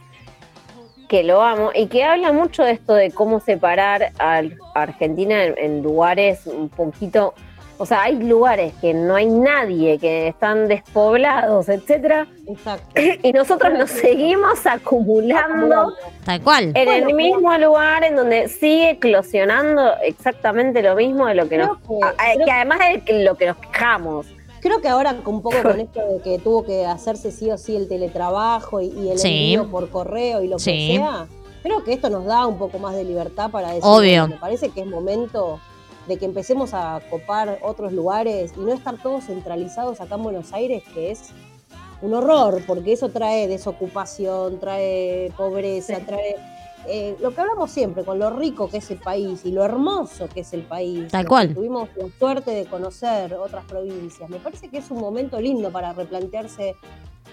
que 1.08 1.22
lo 1.22 1.40
amo, 1.40 1.70
y 1.74 1.86
que 1.86 2.04
habla 2.04 2.32
mucho 2.32 2.62
de 2.62 2.72
esto 2.72 2.94
de 2.94 3.10
cómo 3.10 3.40
separar 3.40 4.12
a 4.18 4.42
Argentina 4.74 5.44
en, 5.44 5.54
en 5.56 5.82
lugares 5.82 6.46
un 6.46 6.68
poquito, 6.68 7.34
o 7.78 7.86
sea, 7.86 8.02
hay 8.02 8.16
lugares 8.16 8.72
que 8.80 8.94
no 8.94 9.14
hay 9.14 9.26
nadie, 9.26 9.98
que 9.98 10.28
están 10.28 10.68
despoblados, 10.68 11.68
etcétera, 11.68 12.26
Exacto. 12.48 13.00
y 13.22 13.32
nosotros 13.32 13.72
nos 13.78 13.90
seguimos 14.04 14.64
acumulando 14.66 15.94
Tal 16.24 16.40
cual. 16.42 16.72
en 16.74 16.84
Bueno, 16.84 17.08
el 17.08 17.14
mismo 17.14 17.56
lugar 17.58 18.04
en 18.04 18.16
donde 18.16 18.48
sigue 18.48 18.90
eclosionando 18.90 19.92
exactamente 20.02 20.82
lo 20.82 20.94
mismo 20.96 21.26
de 21.26 21.34
lo 21.34 21.48
que 21.48 21.58
nos 21.58 21.78
que- 21.78 21.98
a- 22.02 22.14
además 22.56 22.78
de 23.06 23.24
lo 23.24 23.34
que 23.36 23.46
nos 23.46 23.56
quejamos 23.56 24.26
Creo 24.60 24.80
que 24.80 24.88
ahora 24.88 25.14
un 25.26 25.42
poco 25.42 25.62
con 25.62 25.78
esto 25.80 26.00
de 26.00 26.20
que 26.22 26.38
tuvo 26.40 26.64
que 26.64 26.84
hacerse 26.86 27.30
sí 27.30 27.50
o 27.50 27.58
sí 27.58 27.76
el 27.76 27.88
teletrabajo 27.88 28.80
y, 28.80 28.86
y 28.86 29.10
el 29.10 29.18
Sí. 29.18 29.54
envío 29.54 29.70
por 29.70 29.88
correo 29.90 30.42
y 30.42 30.48
lo 30.48 30.58
Sí. 30.58 30.72
que 30.72 30.96
sea, 30.96 31.26
creo 31.62 31.84
que 31.84 31.92
esto 31.92 32.08
nos 32.10 32.24
da 32.24 32.46
un 32.46 32.58
poco 32.58 32.78
más 32.78 32.96
de 32.96 33.04
libertad 33.04 33.50
para 33.50 33.68
decir, 33.68 33.82
Obvio. 33.84 34.26
me 34.28 34.36
parece 34.36 34.70
que 34.70 34.80
es 34.80 34.86
momento 34.86 35.60
de 36.06 36.18
que 36.18 36.24
empecemos 36.24 36.74
a 36.74 37.00
copar 37.10 37.58
otros 37.62 37.92
lugares 37.92 38.52
y 38.56 38.60
no 38.60 38.72
estar 38.72 39.00
todos 39.02 39.24
centralizados 39.24 40.00
acá 40.00 40.14
en 40.14 40.22
Buenos 40.22 40.52
Aires, 40.52 40.82
que 40.94 41.10
es 41.10 41.30
un 42.02 42.14
horror, 42.14 42.62
porque 42.66 42.92
eso 42.92 43.08
trae 43.08 43.48
desocupación, 43.48 44.60
trae 44.60 45.32
pobreza, 45.36 45.98
trae 46.06 46.36
eh, 46.88 47.16
lo 47.20 47.34
que 47.34 47.40
hablamos 47.40 47.70
siempre, 47.70 48.04
con 48.04 48.18
lo 48.18 48.30
rico 48.30 48.68
que 48.68 48.78
es 48.78 48.90
el 48.90 48.98
país 48.98 49.44
y 49.44 49.50
lo 49.50 49.64
hermoso 49.64 50.28
que 50.28 50.40
es 50.40 50.52
el 50.52 50.62
país. 50.62 51.10
Tal 51.10 51.26
cual. 51.26 51.54
Tuvimos 51.54 51.88
la 51.96 52.06
suerte 52.18 52.52
de 52.52 52.66
conocer 52.66 53.34
otras 53.34 53.64
provincias. 53.64 54.30
Me 54.30 54.38
parece 54.38 54.68
que 54.68 54.78
es 54.78 54.90
un 54.90 55.00
momento 55.00 55.40
lindo 55.40 55.70
para 55.72 55.92
replantearse 55.92 56.76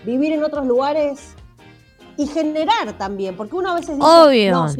vivir 0.06 0.34
en 0.34 0.44
otros 0.44 0.66
lugares 0.66 1.36
y 2.18 2.28
generar 2.28 2.94
también, 2.98 3.36
porque 3.36 3.56
uno 3.56 3.72
a 3.72 3.76
veces 3.76 3.96
dice, 3.96 4.08
Obvio. 4.08 4.52
no, 4.52 4.66
me 4.68 4.76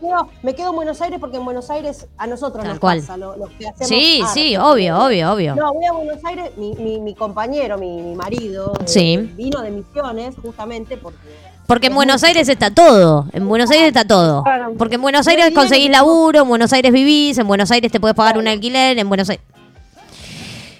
quedo, 0.00 0.28
me 0.42 0.54
quedo 0.54 0.70
en 0.70 0.76
Buenos 0.76 1.00
Aires 1.02 1.18
porque 1.20 1.36
en 1.36 1.44
Buenos 1.44 1.68
Aires 1.70 2.06
a 2.16 2.26
nosotros 2.26 2.62
Tal 2.64 2.72
nos 2.72 2.78
cual. 2.80 3.00
pasa, 3.00 3.16
lo- 3.16 3.34
que 3.58 3.68
hacemos 3.68 3.88
Sí, 3.88 4.20
arte. 4.22 4.32
sí, 4.40 4.56
obvio, 4.56 4.98
obvio, 5.04 5.32
obvio. 5.32 5.54
No, 5.54 5.74
voy 5.74 5.84
a 5.84 5.92
Buenos 5.92 6.24
Aires, 6.24 6.50
mi, 6.56 6.72
mi, 6.76 7.00
mi 7.00 7.14
compañero, 7.14 7.76
mi, 7.78 8.00
mi 8.00 8.14
marido, 8.14 8.72
eh, 8.80 8.84
Sí. 8.86 9.16
vino 9.36 9.60
de 9.60 9.70
Misiones 9.70 10.34
justamente 10.40 10.96
porque 10.96 11.18
Porque 11.66 11.88
en 11.88 11.94
Buenos 11.94 12.24
Aires 12.24 12.48
está 12.48 12.70
todo. 12.70 13.26
En 13.34 13.46
Buenos 13.46 13.70
Aires 13.70 13.88
está 13.88 14.06
todo. 14.06 14.42
Porque 14.78 14.94
en 14.94 15.02
Buenos 15.02 15.28
Aires 15.28 15.50
conseguís 15.54 15.90
laburo, 15.90 16.40
en 16.40 16.48
Buenos 16.48 16.72
Aires 16.72 16.90
vivís, 16.90 17.36
en 17.36 17.46
Buenos 17.46 17.70
Aires 17.70 17.92
te 17.92 18.00
puedes 18.00 18.16
pagar 18.16 18.38
un 18.38 18.48
alquiler, 18.48 18.98
en 18.98 19.06
Buenos 19.08 19.28
Aires. 19.28 19.44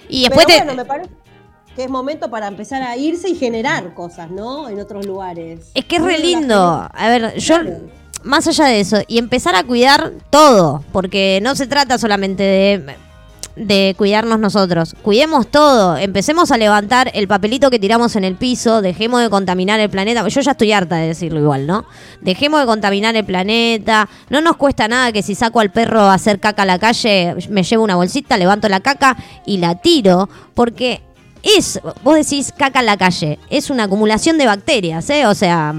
Y 0.09 0.23
después 0.23 0.47
Pero 0.47 0.59
te. 0.61 0.65
bueno, 0.65 0.83
me 0.83 0.89
parece 0.89 1.11
que 1.79 1.85
es 1.85 1.91
momento 1.91 2.29
para 2.29 2.49
empezar 2.49 2.83
a 2.83 2.97
irse 2.97 3.29
y 3.29 3.37
generar 3.37 3.95
cosas, 3.95 4.33
¿no? 4.33 4.69
En 4.69 4.81
otros 4.81 5.07
lugares. 5.07 5.71
Es 5.75 5.85
que 5.85 5.97
es 5.97 6.03
re 6.03 6.19
lindo. 6.19 6.89
A 6.93 7.09
ver, 7.09 7.39
yo. 7.39 7.55
Más 8.25 8.49
allá 8.49 8.65
de 8.65 8.81
eso, 8.81 8.97
y 9.07 9.17
empezar 9.19 9.55
a 9.55 9.63
cuidar 9.63 10.13
todo. 10.29 10.83
Porque 10.91 11.39
no 11.41 11.55
se 11.55 11.69
trata 11.69 11.97
solamente 11.97 12.43
de. 12.43 12.97
De 13.55 13.95
cuidarnos 13.99 14.39
nosotros. 14.39 14.95
Cuidemos 15.03 15.49
todo. 15.49 15.97
Empecemos 15.97 16.53
a 16.53 16.57
levantar 16.57 17.11
el 17.13 17.27
papelito 17.27 17.71
que 17.71 17.81
tiramos 17.81 18.15
en 18.15 18.23
el 18.23 18.37
piso. 18.37 18.83
Dejemos 18.83 19.21
de 19.21 19.31
contaminar 19.31 19.81
el 19.81 19.91
planeta. 19.91 20.27
Yo 20.29 20.41
ya 20.41 20.53
estoy 20.53 20.71
harta 20.71 20.95
de 20.95 21.09
decirlo 21.09 21.41
igual, 21.41 21.67
¿no? 21.67 21.85
Dejemos 22.21 22.61
de 22.61 22.67
contaminar 22.67 23.17
el 23.17 23.25
planeta. 23.25 24.09
No 24.31 24.41
nos 24.41 24.57
cuesta 24.57 24.87
nada 24.87 25.11
que 25.11 25.25
si 25.25 25.35
saco 25.35 25.59
al 25.59 25.73
perro 25.73 26.03
a 26.03 26.15
hacer 26.15 26.39
caca 26.39 26.63
a 26.63 26.67
la 26.67 26.79
calle, 26.79 27.35
me 27.51 27.65
llevo 27.65 27.83
una 27.83 27.97
bolsita, 27.97 28.37
levanto 28.37 28.69
la 28.69 28.79
caca 28.79 29.17
y 29.45 29.59
la 29.59 29.75
tiro. 29.75 30.29
Porque 30.55 31.03
es, 31.43 31.81
vos 32.03 32.17
decís 32.17 32.53
caca 32.57 32.81
en 32.81 32.87
la 32.87 32.97
calle, 32.97 33.39
es 33.51 33.71
una 33.71 33.85
acumulación 33.85 34.39
de 34.39 34.47
bacterias, 34.47 35.09
¿eh? 35.11 35.27
O 35.27 35.35
sea, 35.35 35.75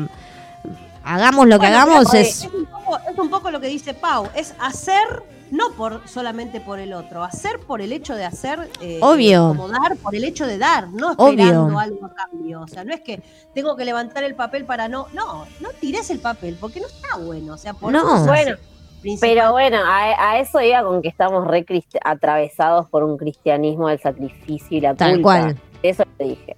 hagamos 1.04 1.48
lo 1.48 1.60
que 1.60 1.68
Bueno, 1.68 1.78
hagamos, 1.82 2.08
pero, 2.12 2.24
eh, 2.24 2.28
es... 2.28 2.44
un 2.54 2.66
poco, 2.66 2.98
es 3.12 3.18
un 3.18 3.30
poco 3.30 3.52
lo 3.52 3.60
que 3.60 3.68
dice 3.68 3.94
Pau, 3.94 4.28
es 4.36 4.54
hacer 4.60 5.24
no 5.52 5.72
por 5.72 6.08
solamente 6.08 6.62
por 6.62 6.80
el 6.80 6.94
otro, 6.94 7.24
hacer 7.24 7.60
por 7.60 7.82
el 7.82 7.92
hecho 7.92 8.16
de 8.16 8.26
hacer, 8.26 8.70
eh, 8.82 9.00
Obvio. 9.02 9.50
como 9.50 9.68
dar 9.68 9.98
por 9.98 10.16
el 10.16 10.24
hecho 10.24 10.46
de 10.46 10.58
dar, 10.58 10.90
no 10.90 11.12
Obvio. 11.14 11.44
esperando 11.44 11.80
algo 11.80 12.06
a 12.06 12.14
cambio. 12.14 12.62
O 12.62 12.68
sea, 12.68 12.84
no 12.84 12.94
es 12.94 13.02
que 13.02 13.22
tengo 13.54 13.76
que 13.76 13.86
levantar 13.86 14.24
el 14.24 14.36
papel 14.36 14.66
para 14.66 14.88
no, 14.88 15.08
no, 15.14 15.48
no 15.60 15.70
tires 15.80 16.10
el 16.10 16.20
papel 16.20 16.58
porque 16.60 16.80
no 16.80 16.88
está 16.88 17.18
bueno. 17.18 17.54
O 17.54 17.58
sea, 17.58 17.74
por 17.74 17.92
No. 17.92 18.26
Bueno, 18.26 18.58
principal. 19.02 19.30
pero 19.30 19.52
bueno 19.52 19.78
a, 19.86 20.32
a 20.32 20.40
eso 20.40 20.62
iba 20.62 20.84
con 20.84 21.02
que 21.02 21.08
estamos 21.10 21.48
re 21.48 21.66
atravesados 22.04 22.90
por 22.90 23.04
un 23.04 23.18
cristianismo 23.18 23.88
del 23.90 24.00
sacrificio 24.00 24.78
y 24.78 24.82
la 24.82 24.94
Tal 24.96 25.14
culpa 25.16 25.42
cual. 25.42 25.58
eso 25.84 26.04
te 26.18 26.24
dije 26.24 26.58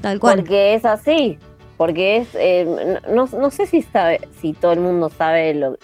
Tal 0.00 0.18
cual. 0.20 0.36
porque 0.36 0.74
es 0.74 0.84
así 0.84 1.38
porque 1.76 2.18
es 2.18 2.28
eh, 2.34 2.98
no, 3.10 3.26
no 3.26 3.50
sé 3.50 3.66
si 3.66 3.82
sabe 3.82 4.20
si 4.40 4.52
todo 4.52 4.72
el 4.72 4.80
mundo 4.80 5.08
sabe 5.10 5.54
lo 5.54 5.76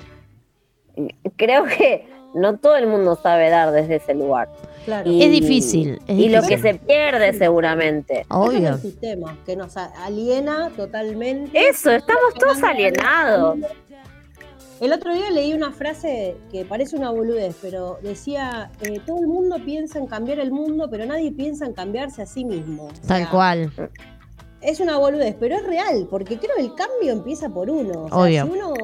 creo 1.36 1.64
que 1.64 2.08
no 2.34 2.58
todo 2.58 2.76
el 2.76 2.86
mundo 2.86 3.16
sabe 3.22 3.48
dar 3.50 3.70
desde 3.72 3.96
ese 3.96 4.14
lugar 4.14 4.48
Claro. 4.84 5.10
Y- 5.10 5.20
Es 5.24 5.32
difícil, 5.32 5.98
es 6.06 6.16
y 6.16 6.28
lo 6.28 6.42
difícil. 6.42 6.62
que 6.62 6.72
se 6.74 6.78
pierde 6.78 7.32
seguramente 7.32 8.20
es 8.20 8.26
Obvio. 8.30 8.68
el 8.68 8.78
sistema 8.78 9.36
que 9.44 9.56
nos 9.56 9.76
aliena 9.76 10.70
totalmente. 10.76 11.50
eso 11.58 11.90
estamos 11.90 12.34
todos 12.38 12.62
alienados 12.62 13.58
El 14.80 14.92
otro 14.92 15.14
día 15.14 15.30
leí 15.30 15.54
una 15.54 15.72
frase 15.72 16.36
que 16.52 16.66
parece 16.66 16.96
una 16.96 17.10
boludez, 17.10 17.56
pero 17.62 17.98
decía, 18.02 18.70
eh, 18.82 19.00
todo 19.06 19.20
el 19.20 19.26
mundo 19.26 19.56
piensa 19.64 19.98
en 19.98 20.06
cambiar 20.06 20.38
el 20.38 20.50
mundo, 20.50 20.88
pero 20.90 21.06
nadie 21.06 21.32
piensa 21.32 21.64
en 21.64 21.72
cambiarse 21.72 22.22
a 22.22 22.26
sí 22.26 22.44
mismo. 22.44 22.88
O 22.88 23.06
Tal 23.06 23.28
cual. 23.30 23.72
Es 24.60 24.80
una 24.80 24.98
boludez, 24.98 25.34
pero 25.40 25.56
es 25.56 25.64
real, 25.64 26.06
porque 26.10 26.38
creo 26.38 26.56
que 26.56 26.62
el 26.62 26.74
cambio 26.74 27.12
empieza 27.12 27.48
por 27.48 27.70
uno. 27.70 28.04
O 28.04 28.08
sea, 28.08 28.18
Obvio. 28.18 28.44
Si 28.44 28.50
uno 28.50 28.74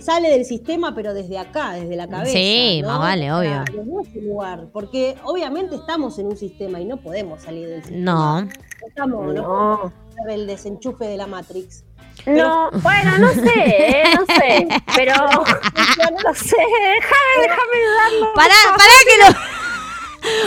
sale 0.00 0.28
del 0.28 0.44
sistema, 0.44 0.94
pero 0.94 1.14
desde 1.14 1.38
acá, 1.38 1.72
desde 1.72 1.96
la 1.96 2.06
cabeza. 2.06 2.32
Sí, 2.32 2.80
¿no? 2.82 2.88
más 2.88 2.98
vale, 2.98 3.32
obvio. 3.32 3.64
desde 3.64 4.20
lugar, 4.20 4.68
porque 4.72 5.16
obviamente 5.24 5.76
estamos 5.76 6.18
en 6.18 6.26
un 6.26 6.36
sistema 6.36 6.78
y 6.78 6.84
no 6.84 6.98
podemos 6.98 7.42
salir 7.42 7.68
del 7.68 7.82
sistema. 7.82 8.42
No. 8.44 8.48
Estamos, 8.88 9.34
no 9.34 9.92
el 10.28 10.46
desenchufe 10.46 11.04
de 11.04 11.16
la 11.16 11.26
Matrix. 11.26 11.84
no 12.26 12.70
bueno 12.72 13.18
no 13.18 13.32
sé 13.32 13.52
eh, 13.56 14.04
no 14.16 14.26
sé 14.26 14.68
pero 14.96 15.14
no 16.24 16.34
sé 16.34 16.56
déjame 16.56 17.42
déjame 17.42 17.78
darlo 18.00 18.32
Pará, 18.34 18.54
pará 18.70 18.94
que 19.06 19.16
lo... 19.18 19.38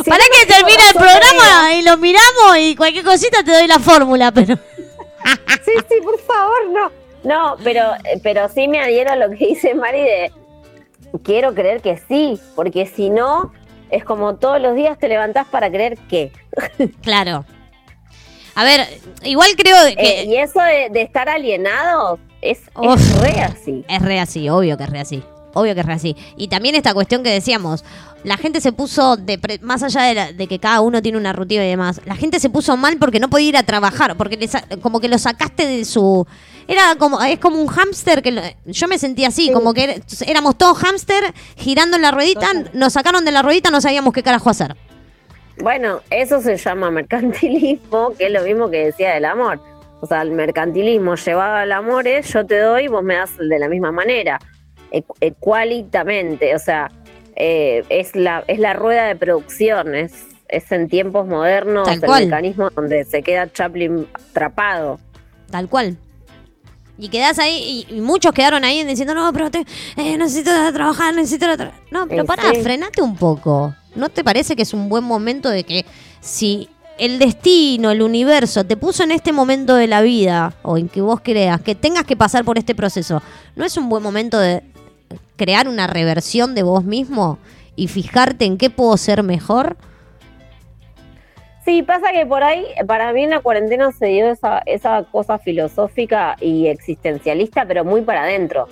Pará 0.06 0.24
no 0.24 0.38
que 0.38 0.54
termina 0.54 0.84
el 0.90 0.96
programa 0.96 1.74
y 1.76 1.82
lo 1.82 1.98
miramos 1.98 2.58
y 2.60 2.76
cualquier 2.76 3.06
cosita 3.06 3.42
te 3.44 3.52
doy 3.52 3.68
la 3.68 3.80
fórmula, 3.80 4.32
pero... 4.32 4.56
Sí, 5.64 5.72
sí, 5.88 5.96
por 6.04 6.20
favor, 6.20 6.70
no. 6.72 6.92
No, 7.24 7.56
pero, 7.64 7.84
pero 8.24 8.50
sí 8.50 8.68
me 8.68 8.82
adhiero 8.82 9.12
a 9.12 9.16
lo 9.16 9.30
que 9.30 9.36
dice 9.36 9.76
Mari 9.76 10.02
de 10.02 10.32
quiero 11.24 11.54
creer 11.54 11.82
que 11.82 11.98
sí, 12.08 12.40
porque 12.56 12.88
si 12.88 13.12
no, 13.12 13.54
es 13.92 14.04
como 14.04 14.36
todos 14.36 14.60
los 14.60 14.76
días 14.76 14.98
te 14.98 15.08
levantás 15.08 15.48
para 15.48 15.70
creer 15.70 15.98
que. 16.10 16.32
Claro. 17.02 17.46
A 18.56 18.64
ver, 18.64 18.88
igual 19.24 19.50
creo 19.58 19.76
que... 19.96 20.22
Eh, 20.22 20.26
y 20.26 20.36
eso 20.38 20.60
de, 20.62 20.90
de 20.92 21.02
estar 21.02 21.30
alienados 21.30 22.20
es, 22.42 22.60
es 22.82 23.16
re 23.22 23.42
así. 23.42 23.86
Es 23.88 24.02
re 24.02 24.20
así, 24.20 24.50
obvio 24.50 24.78
que 24.78 24.84
es 24.84 24.90
re 24.90 25.00
así. 25.00 25.24
Obvio 25.54 25.74
que 25.74 25.82
es 25.82 25.86
re 25.86 25.94
así. 25.94 26.16
Y 26.38 26.48
también 26.48 26.76
esta 26.76 26.94
cuestión 26.94 27.24
que 27.24 27.30
decíamos, 27.30 27.84
la 28.24 28.38
gente 28.38 28.62
se 28.62 28.72
puso, 28.72 29.18
de 29.18 29.38
pre- 29.38 29.60
más 29.60 29.84
allá 29.84 30.04
de, 30.04 30.14
la- 30.14 30.32
de 30.32 30.48
que 30.48 30.60
cada 30.60 30.80
uno 30.82 31.02
tiene 31.02 31.18
una 31.18 31.34
rutina 31.34 31.66
y 31.66 31.70
demás, 31.70 32.00
la 32.06 32.16
gente 32.16 32.40
se 32.40 32.50
puso 32.50 32.78
mal 32.78 32.98
porque 32.98 33.20
no 33.20 33.30
podía 33.30 33.50
ir 33.50 33.58
a 33.58 33.64
trabajar, 33.64 34.16
porque 34.16 34.50
como 34.82 35.00
que 35.02 35.08
lo 35.10 35.18
sacaste 35.18 35.66
de 35.68 35.84
su... 35.86 36.26
Era 36.68 36.96
como, 36.96 37.22
es 37.22 37.38
como 37.40 37.58
un 37.62 37.68
hámster 37.68 38.22
que 38.22 38.32
lo- 38.32 38.42
yo 38.66 38.88
me 38.88 38.98
sentía 38.98 39.28
así, 39.28 39.52
como 39.52 39.74
que 39.74 40.02
éramos 40.26 40.58
todos 40.58 40.78
hámster 40.78 41.34
girando 41.58 41.98
en 41.98 42.02
la 42.04 42.12
ruedita, 42.12 42.48
nos 42.74 42.94
sacaron 42.94 43.26
de 43.26 43.32
la 43.32 43.42
ruedita, 43.42 43.72
no 43.72 43.82
sabíamos 43.82 44.14
qué 44.14 44.24
carajo 44.24 44.50
hacer. 44.50 44.78
Bueno, 45.62 46.02
eso 46.10 46.42
se 46.42 46.58
llama 46.58 46.92
mercantilismo, 46.92 48.14
que 48.18 48.26
es 48.28 48.32
lo 48.32 48.42
mismo 48.44 48.70
que 48.70 48.86
decía 48.86 49.14
del 49.14 49.26
amor. 49.26 49.60
O 50.02 50.08
sea, 50.08 50.22
el 50.24 50.32
mercantilismo 50.32 51.16
llevado 51.16 51.56
al 51.58 51.72
amor 51.72 52.08
es 52.08 52.32
yo 52.34 52.46
te 52.46 52.58
doy, 52.60 52.88
vos 52.88 53.04
me 53.04 53.16
das 53.16 53.38
de 53.38 53.60
la 53.60 53.68
misma 53.70 53.92
manera, 53.92 54.40
ecu- 54.92 55.16
ecualitamente. 55.22 56.56
O 56.56 56.60
sea, 56.60 56.90
eh, 57.36 57.84
es, 57.90 58.16
la, 58.16 58.44
es 58.48 58.60
la 58.60 58.74
rueda 58.74 59.06
de 59.06 59.16
producción, 59.16 59.94
es, 59.96 60.26
es 60.48 60.72
en 60.72 60.90
tiempos 60.90 61.28
modernos 61.28 61.86
Tal 61.86 61.96
el 61.96 62.02
cual. 62.02 62.26
mecanismo 62.26 62.70
donde 62.72 63.04
se 63.06 63.22
queda 63.22 63.52
Chaplin 63.52 64.08
atrapado. 64.32 65.00
Tal 65.52 65.70
cual. 65.70 65.98
Y 66.98 67.10
quedás 67.10 67.40
ahí, 67.40 67.86
y, 67.90 67.96
y 67.96 68.02
muchos 68.02 68.32
quedaron 68.34 68.64
ahí 68.64 68.84
diciendo, 68.84 69.14
no, 69.16 69.32
pero 69.34 69.50
te- 69.52 69.66
eh, 69.98 70.18
necesito 70.18 70.52
trabajar, 70.74 71.14
necesito... 71.16 71.46
tra-". 71.48 71.72
No, 71.92 72.08
pero 72.08 72.24
Y 72.24 72.28
pará, 72.28 72.44
sí. 72.54 72.62
frenate 72.62 73.02
un 73.02 73.16
poco. 73.16 73.74
¿No 73.96 74.10
te 74.10 74.24
parece 74.24 74.56
que 74.56 74.62
es 74.64 74.74
un 74.74 74.90
buen 74.90 75.04
momento 75.04 75.50
de 75.50 75.64
que 75.64 75.86
si 76.20 76.70
el 76.98 77.20
destino, 77.20 77.92
el 77.92 78.02
universo 78.02 78.64
te 78.64 78.78
puso 78.78 79.04
en 79.04 79.12
este 79.12 79.32
momento 79.32 79.76
de 79.76 79.88
la 79.88 80.02
vida, 80.02 80.54
o 80.62 80.78
en 80.78 80.88
que 80.88 81.02
vos 81.02 81.20
creas, 81.22 81.60
que 81.62 81.76
tengas 81.76 82.04
que 82.04 82.16
pasar 82.16 82.46
por 82.46 82.58
este 82.58 82.76
proceso, 82.76 83.22
¿no 83.56 83.66
es 83.66 83.76
un 83.76 83.90
buen 83.90 84.04
momento 84.04 84.40
de 84.40 84.62
crear 85.36 85.68
una 85.68 85.88
reversión 85.88 86.54
de 86.54 86.64
vos 86.64 86.84
mismo 86.84 87.40
y 87.76 87.88
fijarte 87.88 88.46
en 88.46 88.58
qué 88.58 88.70
puedo 88.70 88.96
ser 88.98 89.24
mejor? 89.24 89.78
Sí, 91.66 91.84
pasa 91.84 92.12
que 92.12 92.26
por 92.26 92.44
ahí, 92.44 92.66
para 92.88 93.14
mí 93.14 93.24
en 93.24 93.30
la 93.32 93.40
cuarentena 93.40 93.92
se 93.92 94.08
dio 94.08 94.32
esa, 94.32 94.62
esa 94.66 95.04
cosa 95.12 95.38
filosófica 95.38 96.36
y 96.40 96.68
existencialista, 96.68 97.66
pero 97.66 97.86
muy 97.86 98.02
para 98.02 98.24
adentro. 98.24 98.68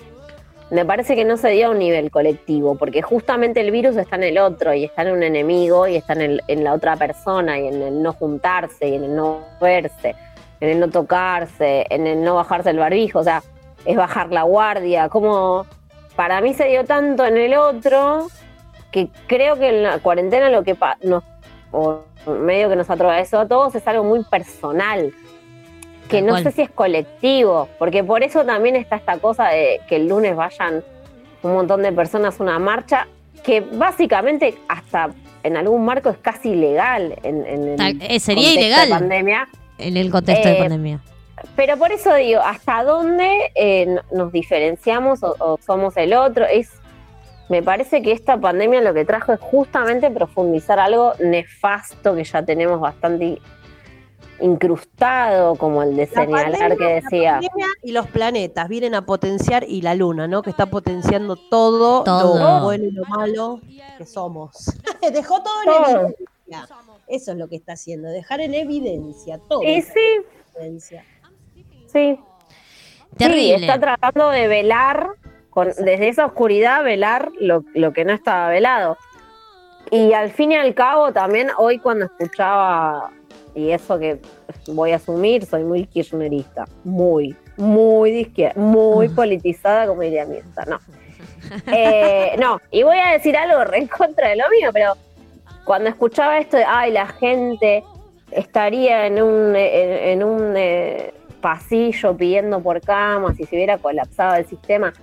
Me 0.72 0.86
parece 0.86 1.16
que 1.16 1.26
no 1.26 1.36
se 1.38 1.50
dio 1.50 1.68
a 1.68 1.70
un 1.72 1.80
nivel 1.80 2.12
colectivo, 2.12 2.76
porque 2.76 3.02
justamente 3.02 3.60
el 3.60 3.72
virus 3.72 3.98
está 3.98 4.18
en 4.18 4.24
el 4.24 4.38
otro, 4.38 4.74
y 4.74 4.84
está 4.86 5.02
en 5.02 5.12
un 5.12 5.24
enemigo, 5.24 5.88
y 5.88 5.96
está 5.96 6.14
en, 6.14 6.22
el- 6.22 6.44
en 6.48 6.64
la 6.64 6.74
otra 6.74 6.96
persona, 6.96 7.60
y 7.60 7.68
en 7.68 7.82
el 7.82 8.04
no 8.04 8.14
juntarse, 8.14 8.88
y 8.88 8.96
en 8.96 9.04
el 9.06 9.16
no 9.16 9.40
verse, 9.60 10.16
en 10.60 10.70
el 10.70 10.80
no 10.80 10.90
tocarse, 10.90 11.88
en 11.90 12.06
el 12.06 12.24
no 12.24 12.36
bajarse 12.36 12.70
el 12.70 12.78
barbijo, 12.78 13.20
o 13.20 13.24
sea, 13.24 13.42
es 13.86 13.96
bajar 13.96 14.32
la 14.32 14.44
guardia, 14.44 15.10
como 15.10 15.66
para 16.16 16.40
mí 16.42 16.54
se 16.54 16.66
dio 16.66 16.86
tanto 16.86 17.26
en 17.26 17.38
el 17.38 17.56
otro, 17.56 18.28
que 18.92 19.08
creo 19.26 19.56
que 19.58 19.70
en 19.70 19.84
la 19.84 20.00
cuarentena 20.00 20.50
lo 20.50 20.64
que 20.64 20.78
nos 21.02 21.24
o 21.72 22.02
medio 22.28 22.68
que 22.70 22.76
nos 22.76 22.90
atravesó 22.90 23.40
a 23.40 23.48
todos 23.48 23.74
es 23.76 23.88
algo 23.88 24.04
muy 24.04 24.24
personal, 24.24 25.14
que 26.10 26.22
no 26.22 26.30
cual. 26.34 26.44
sé 26.44 26.52
si 26.52 26.62
es 26.64 26.70
colectivo, 26.70 27.70
porque 27.80 28.04
por 28.04 28.24
eso 28.24 28.46
también 28.46 28.76
está 28.76 28.96
esta 28.98 29.18
cosa 29.20 29.48
de 29.50 29.80
que 29.88 29.96
el 29.98 30.08
lunes 30.08 30.36
vayan 30.36 30.84
un 31.44 31.54
montón 31.54 31.82
de 31.84 31.92
personas 31.92 32.40
a 32.40 32.44
una 32.44 32.60
marcha, 32.60 33.08
que 33.44 33.62
básicamente 33.62 34.56
hasta 34.68 35.10
en 35.44 35.56
algún 35.56 35.86
marco 35.86 36.10
es 36.10 36.18
casi 36.18 36.50
ilegal 36.50 37.16
en, 37.24 37.46
en 37.46 37.68
el 37.70 37.76
Tal- 37.78 37.98
eh, 38.02 38.20
sería 38.20 38.44
contexto 38.44 38.60
ilegal. 38.60 38.90
de 38.90 38.96
pandemia. 38.96 39.48
En 39.78 39.96
el 39.98 40.12
contexto 40.12 40.48
de 40.50 40.56
Eh, 40.56 40.60
pandemia. 40.60 41.00
Pero 41.56 41.78
por 41.78 41.92
eso 41.94 42.14
digo, 42.16 42.42
¿hasta 42.42 42.84
dónde 42.84 43.52
eh, 43.56 43.96
nos 44.12 44.32
diferenciamos 44.34 45.24
o, 45.24 45.36
o 45.40 45.58
somos 45.66 45.96
el 45.96 46.14
otro? 46.14 46.44
Es, 46.46 46.70
me 47.48 47.64
parece 47.64 48.02
que 48.02 48.12
esta 48.12 48.38
pandemia 48.38 48.82
lo 48.82 48.94
que 48.94 49.06
trajo 49.06 49.32
es 49.32 49.40
justamente 49.40 50.12
profundizar 50.12 50.80
algo 50.82 51.14
nefasto 51.20 52.14
que 52.14 52.26
ya 52.26 52.44
tenemos 52.44 52.82
bastante 52.82 53.40
incrustado, 54.42 55.56
como 55.56 55.84
el 55.84 55.96
de 55.96 56.08
La 56.08 56.22
señalar 56.24 56.52
pandemia- 56.54 56.78
que 56.78 56.84
la 56.84 56.90
decía. 57.02 57.40
y 57.84 57.92
los 57.92 58.08
planetas 58.08 58.68
vienen 58.70 58.96
a 58.96 59.06
potenciar 59.06 59.64
y 59.68 59.82
la 59.82 59.96
luna, 59.96 60.28
¿no? 60.28 60.42
Que 60.42 60.50
está 60.50 60.66
potenciando 60.68 61.36
todo, 61.36 62.04
Todo. 62.04 62.38
lo 62.60 62.64
bueno 62.66 62.86
y 62.86 62.92
lo 62.92 63.04
malo 63.06 63.60
que 63.98 64.06
somos. 64.06 64.52
Dejó 65.14 65.42
todo 65.44 65.54
en 65.66 65.70
evidencia. 65.96 66.68
Eso 67.08 67.32
es 67.32 67.38
lo 67.38 67.48
que 67.48 67.56
está 67.56 67.74
haciendo, 67.74 68.08
dejar 68.10 68.40
en 68.42 68.54
evidencia 68.54 69.40
todo. 69.50 69.64
Y 69.64 69.82
sí, 69.82 70.00
en 70.56 70.62
evidencia. 70.62 71.04
sí. 71.88 72.20
Terrible. 73.18 73.58
Sí, 73.58 73.64
está 73.66 73.80
tratando 73.80 74.30
de 74.30 74.48
velar, 74.48 75.08
con, 75.50 75.68
desde 75.70 76.10
esa 76.10 76.28
oscuridad, 76.28 76.84
velar 76.84 77.32
lo, 77.40 77.64
lo 77.74 77.92
que 77.92 78.06
no 78.06 78.14
estaba 78.14 78.50
velado. 78.50 78.98
Y 79.90 80.14
al 80.14 80.30
fin 80.30 80.52
y 80.52 80.56
al 80.56 80.76
cabo, 80.76 81.12
también 81.12 81.50
hoy 81.58 81.80
cuando 81.80 82.06
escuchaba, 82.06 83.12
y 83.56 83.72
eso 83.72 83.98
que 84.00 84.20
voy 84.68 84.92
a 84.92 84.98
asumir, 84.98 85.46
soy 85.46 85.64
muy 85.64 85.86
kirchnerista, 85.86 86.66
muy, 86.84 87.36
muy 87.58 88.12
de 88.12 88.20
izquierda, 88.22 88.60
muy 88.60 89.10
politizada, 89.10 89.88
como 89.88 90.02
diría 90.02 90.26
mi 90.26 90.38
hija, 90.38 90.66
no. 90.68 90.80
Eh, 91.72 92.36
no, 92.40 92.60
y 92.72 92.84
voy 92.84 92.98
a 92.98 93.12
decir 93.12 93.36
algo 93.36 93.64
re 93.64 93.80
en 93.80 93.88
contra 93.88 94.30
de 94.30 94.36
lo 94.36 94.50
mío, 94.50 94.70
pero 94.74 94.94
cuando 95.66 95.90
escuchaba 95.90 96.40
esto 96.40 96.58
de, 96.58 96.66
ay, 96.66 96.92
la 96.92 97.08
gente 97.08 97.84
estaría 98.32 99.08
en 99.08 99.22
un, 99.22 99.56
en, 99.56 99.92
en 100.10 100.24
un 100.24 100.54
eh, 100.56 101.14
pasillo 101.42 102.16
pidiendo 102.16 102.60
por 102.60 102.82
camas 102.82 103.40
y 103.40 103.46
se 103.46 103.56
hubiera 103.56 103.78
colapsado 103.78 104.36
el 104.36 104.46
sistema, 104.46 104.94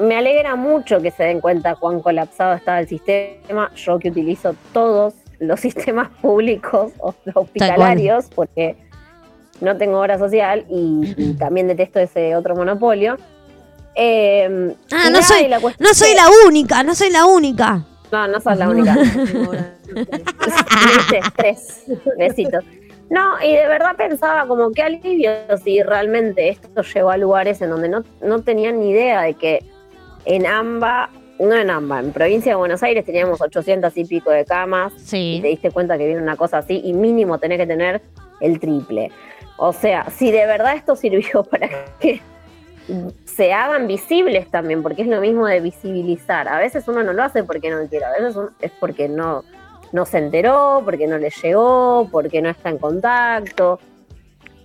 me 0.00 0.16
alegra 0.16 0.56
mucho 0.56 1.00
que 1.00 1.10
se 1.10 1.24
den 1.24 1.40
cuenta 1.40 1.74
cuán 1.76 2.00
colapsado 2.00 2.54
estaba 2.54 2.80
el 2.80 2.88
sistema. 2.88 3.70
Yo 3.74 3.98
que 3.98 4.08
utilizo 4.08 4.54
todos 4.72 5.14
los 5.40 5.60
sistemas 5.60 6.08
públicos 6.22 6.92
o 6.98 7.14
hospitalarios 7.34 8.26
porque 8.34 8.76
no 9.60 9.76
tengo 9.76 10.00
obra 10.00 10.18
social 10.18 10.64
y, 10.70 11.14
y 11.16 11.34
también 11.34 11.66
detesto 11.66 11.98
ese 11.98 12.36
otro 12.36 12.54
monopolio. 12.54 13.16
Eh, 13.94 14.74
Ah, 14.92 15.10
no 15.10 15.22
soy, 15.22 15.48
la 15.48 15.58
no 15.58 15.94
soy 15.94 16.14
la 16.14 16.26
única, 16.46 16.82
no 16.82 16.94
soy 16.94 17.10
la 17.10 17.26
única. 17.26 17.84
No, 18.12 18.28
no 18.28 18.40
sos 18.40 18.56
la 18.56 18.68
única. 18.68 18.96
Tres 21.36 21.84
besitos. 22.16 22.64
No, 23.08 23.42
y 23.42 23.52
de 23.52 23.66
verdad 23.66 23.96
pensaba 23.96 24.46
como 24.46 24.70
qué 24.70 24.82
alivio 24.82 25.32
si 25.64 25.82
realmente 25.82 26.48
esto 26.48 26.82
llegó 26.82 27.10
a 27.10 27.16
lugares 27.16 27.60
en 27.60 27.70
donde 27.70 27.88
no, 27.88 28.04
no 28.22 28.42
tenían 28.42 28.78
ni 28.78 28.90
idea 28.90 29.22
de 29.22 29.34
que 29.34 29.64
en 30.26 30.46
AMBA, 30.46 31.10
no 31.46 31.54
en 31.56 31.70
AMBA, 31.70 32.00
en 32.00 32.12
provincia 32.12 32.52
de 32.52 32.56
Buenos 32.56 32.82
Aires 32.82 33.04
teníamos 33.04 33.40
800 33.40 33.96
y 33.96 34.04
pico 34.04 34.30
de 34.30 34.44
camas 34.44 34.92
y 34.92 34.96
te 34.96 35.06
Sí. 35.06 35.40
diste 35.42 35.70
cuenta 35.70 35.96
que 35.98 36.06
viene 36.06 36.22
una 36.22 36.36
cosa 36.36 36.58
así 36.58 36.80
y 36.84 36.92
mínimo 36.92 37.38
tenés 37.38 37.58
que 37.58 37.66
tener 37.66 38.02
el 38.40 38.60
triple. 38.60 39.10
O 39.56 39.72
sea, 39.72 40.08
si 40.10 40.30
de 40.30 40.46
verdad 40.46 40.74
esto 40.76 40.96
sirvió 40.96 41.42
para 41.50 41.68
que 42.00 42.20
se 43.24 43.52
hagan 43.52 43.86
visibles 43.86 44.50
también, 44.50 44.82
porque 44.82 45.02
es 45.02 45.08
lo 45.08 45.20
mismo 45.20 45.46
de 45.46 45.60
visibilizar. 45.60 46.48
A 46.48 46.58
veces 46.58 46.86
uno 46.88 47.02
no 47.02 47.12
lo 47.12 47.22
hace 47.22 47.44
porque 47.44 47.70
no 47.70 47.86
quiere, 47.88 48.04
a 48.04 48.10
veces 48.12 48.36
es 48.60 48.72
porque 48.80 49.08
no, 49.08 49.44
no 49.92 50.04
se 50.06 50.18
enteró, 50.18 50.82
porque 50.84 51.06
no 51.06 51.18
le 51.18 51.30
llegó, 51.30 52.08
porque 52.10 52.42
no 52.42 52.48
está 52.48 52.68
en 52.70 52.78
contacto. 52.78 53.78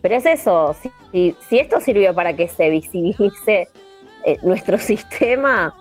Pero 0.02 0.16
es 0.16 0.26
eso, 0.26 0.76
si, 0.82 0.92
si- 1.12 1.36
si 1.48 1.60
esto 1.60 1.80
sirvió 1.82 2.14
para 2.14 2.36
que 2.36 2.48
se 2.48 2.70
visibilice 2.72 3.68
eh, 4.26 4.38
nuestro 4.42 4.78
sistema 4.80 5.74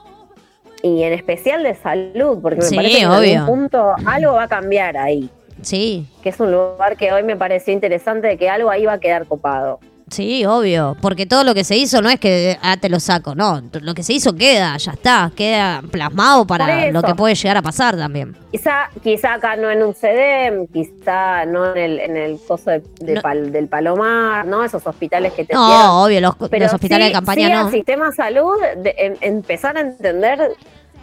y 0.85 1.03
en 1.03 1.15
especial 1.15 1.63
de 1.63 1.75
salud, 1.75 2.41
porque 2.43 2.59
me 2.61 2.63
Sí, 2.67 2.77
parece 2.77 2.97
que 2.99 3.03
en 3.05 3.09
obvio. 3.11 3.41
algún 3.41 3.47
punto 3.47 3.95
algo 4.07 4.35
va 4.35 4.43
a 4.43 4.49
cambiar 4.49 4.97
ahí, 4.99 5.31
Sí, 5.63 6.07
que 6.23 6.29
es 6.29 6.39
un 6.41 6.53
lugar 6.53 6.97
que 6.99 7.11
hoy 7.11 7.23
me 7.23 7.37
pareció 7.37 7.73
interesante 7.73 8.27
de 8.29 8.37
que 8.37 8.51
algo 8.51 8.69
ahí 8.69 8.85
va 8.85 8.93
a 8.95 9.01
quedar 9.01 9.25
copado. 9.27 9.81
Sí, 10.15 10.45
obvio. 10.47 10.97
Porque 11.01 11.27
todo 11.27 11.45
lo 11.45 11.55
que 11.55 11.65
se 11.65 11.77
hizo 11.77 12.01
no 12.03 12.09
es 12.09 12.19
que 12.21 12.59
ah, 12.63 12.77
te 12.77 12.89
lo 12.89 13.01
saco, 13.01 13.35
no. 13.35 13.61
Lo 13.81 13.95
que 13.95 14.03
se 14.03 14.13
hizo 14.15 14.35
queda, 14.35 14.77
ya 14.77 14.93
está. 14.93 15.31
Queda 15.35 15.83
plasmado 15.91 16.47
para 16.47 16.91
lo 16.91 17.03
que 17.03 17.15
puede 17.15 17.35
llegar 17.35 17.57
a 17.57 17.63
pasar 17.63 17.97
también. 17.97 18.37
Quizá, 18.51 18.89
quizá 19.03 19.35
acá 19.35 19.57
no 19.57 19.69
en 19.71 19.83
un 19.83 19.95
CDM, 19.95 20.67
quizá 20.73 21.45
no 21.45 21.75
en 21.75 21.77
el, 21.79 22.01
en 22.01 22.17
el 22.17 22.39
coso 22.47 22.71
de- 22.71 22.83
de 23.01 23.15
No. 23.15 23.21
pal- 23.23 23.51
del 23.51 23.67
Palomar, 23.69 24.47
¿no? 24.47 24.63
Esos 24.65 24.87
hospitales 24.87 25.33
que 25.33 25.45
te. 25.45 25.55
No, 25.55 26.05
obvio, 26.05 26.21
los, 26.21 26.37
Pero 26.49 26.65
los 26.67 26.73
hospitales 26.75 27.07
sí- 27.07 27.11
de 27.11 27.15
campaña 27.15 27.47
sí 27.49 27.53
no. 27.53 27.59
al 27.67 27.71
sistema 27.73 28.07
de 28.11 28.13
salud 28.17 28.55
de- 28.79 28.95
em- 28.97 29.17
empezar 29.21 29.77
a 29.77 29.81
entender 29.81 30.53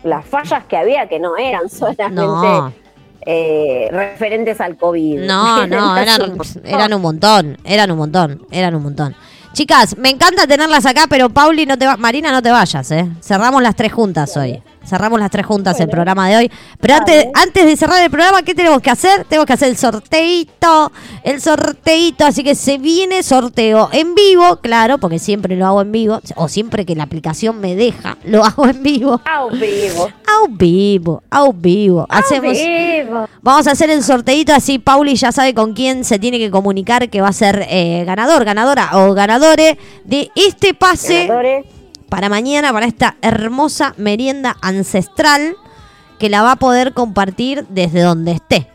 las 0.04 0.26
fallas 0.26 0.64
que 0.66 0.78
había, 0.78 1.08
que 1.08 1.20
no 1.20 1.36
eran 1.38 1.70
solamente 1.70 2.16
No, 2.22 2.74
eh, 3.26 3.88
referentes 3.92 4.60
al 4.62 4.78
COVID. 4.78 5.20
no, 5.22 5.68
no, 5.68 5.98
eran, 5.98 6.22
un 6.22 6.38
montón. 6.38 6.62
eran 6.66 6.94
un 6.94 7.02
montón, 7.02 7.58
eran 7.64 7.92
un 7.92 7.98
montón, 7.98 8.48
eran 8.52 8.76
un 8.76 8.84
montón. 8.84 9.16
Chicas, 9.54 9.98
me 9.98 10.10
encanta 10.10 10.48
tenerlas 10.48 10.86
acá, 10.86 11.06
pero 11.10 11.30
Pauli, 11.30 11.66
no 11.66 11.78
te 11.78 11.86
va, 11.86 11.98
Marina, 11.98 12.32
no 12.32 12.42
te 12.42 12.52
vayas, 12.52 12.90
¿eh? 12.92 13.10
Cerramos 13.22 13.62
las 13.62 13.76
tres 13.76 13.92
juntas 13.92 14.38
hoy. 14.38 14.62
Cerramos 14.84 15.20
las 15.20 15.30
tres 15.30 15.46
juntas 15.46 15.80
el 15.80 15.90
programa 15.90 16.28
de 16.28 16.38
hoy. 16.38 16.52
Pero 16.80 16.96
antes, 16.96 17.28
antes 17.34 17.66
de 17.66 17.78
cerrar 17.78 18.04
el 18.04 18.10
programa, 18.10 18.42
¿qué 18.42 18.56
tenemos 18.56 18.82
que 18.82 18.90
hacer? 18.90 19.26
Tenemos 19.26 19.46
que 19.46 19.54
hacer 19.54 19.70
el 19.70 19.78
sorteito, 19.78 20.92
el 21.24 21.42
sorteito, 21.42 22.26
así 22.26 22.44
que 22.44 22.56
se 22.56 22.78
viene 22.78 23.24
sorteo 23.24 23.90
en 23.92 24.16
vivo, 24.16 24.58
claro, 24.58 24.98
porque 24.98 25.20
siempre 25.20 25.56
lo 25.56 25.68
hago 25.68 25.82
en 25.82 25.92
vivo, 25.92 26.20
o 26.36 26.48
siempre 26.48 26.86
que 26.86 26.96
la 26.96 27.04
aplicación 27.04 27.60
me 27.60 27.76
deja, 27.76 28.18
lo 28.24 28.44
hago 28.46 28.68
en 28.68 28.82
vivo. 28.82 29.22
Au 29.26 29.50
vivo. 29.52 30.10
Au 30.28 30.48
vivo, 30.50 31.24
au 31.30 31.54
vivo. 31.54 32.08
Hacemos, 32.10 32.54
vivo. 32.54 33.28
Vamos 33.42 33.68
a 33.68 33.72
hacer 33.72 33.90
el 33.90 34.04
sorteito 34.04 34.54
así 34.54 34.80
Pauli 34.80 35.16
ya 35.16 35.32
sabe 35.32 35.54
con 35.54 35.74
quién 35.74 36.04
se 36.04 36.20
tiene 36.20 36.40
que 36.40 36.50
comunicar 36.50 37.10
que 37.10 37.22
va 37.22 37.30
a 37.30 37.34
ser 37.34 37.66
eh, 37.70 38.04
ganador, 38.06 38.46
ganadora 38.46 38.90
o 38.94 39.14
ganadore 39.14 39.78
de 40.06 40.32
este 40.36 40.74
pase 40.74 41.28
Ganadores. 41.28 41.81
Para 42.12 42.28
mañana, 42.28 42.74
para 42.74 42.88
esta 42.88 43.16
hermosa 43.22 43.94
merienda 43.96 44.58
ancestral 44.62 45.56
que 46.20 46.30
la 46.30 46.44
va 46.44 46.52
a 46.52 46.56
poder 46.58 46.94
compartir 46.94 47.66
desde 47.70 48.02
donde 48.02 48.34
esté. 48.34 48.68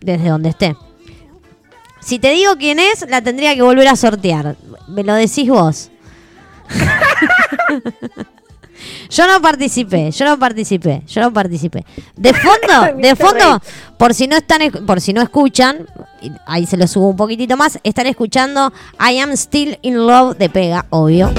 Desde 0.00 0.28
donde 0.28 0.50
esté. 0.50 0.76
Si 2.00 2.20
te 2.20 2.30
digo 2.30 2.56
quién 2.56 2.78
es, 2.78 3.06
la 3.08 3.22
tendría 3.22 3.56
que 3.56 3.62
volver 3.62 3.88
a 3.88 3.96
sortear. 3.96 4.54
Me 4.86 5.02
lo 5.02 5.14
decís 5.14 5.48
vos. 5.48 5.90
Yo 9.10 9.26
no 9.26 9.40
participé, 9.40 10.10
yo 10.10 10.24
no 10.24 10.38
participé, 10.38 11.02
yo 11.06 11.22
no 11.22 11.32
participé. 11.32 11.84
De 12.16 12.34
fondo, 12.34 12.96
de 13.00 13.16
fondo, 13.16 13.62
por 13.96 14.14
si 14.14 14.26
no 14.26 14.36
están, 14.36 14.60
por 14.84 15.00
si 15.00 15.12
no 15.12 15.22
escuchan, 15.22 15.86
ahí 16.46 16.66
se 16.66 16.76
lo 16.76 16.88
subo 16.88 17.08
un 17.08 17.16
poquitito 17.16 17.56
más, 17.56 17.78
están 17.84 18.08
escuchando 18.08 18.72
I 18.98 19.20
Am 19.20 19.36
Still 19.36 19.78
in 19.82 20.06
Love 20.06 20.36
de 20.36 20.50
Pega, 20.50 20.86
obvio. 20.90 21.32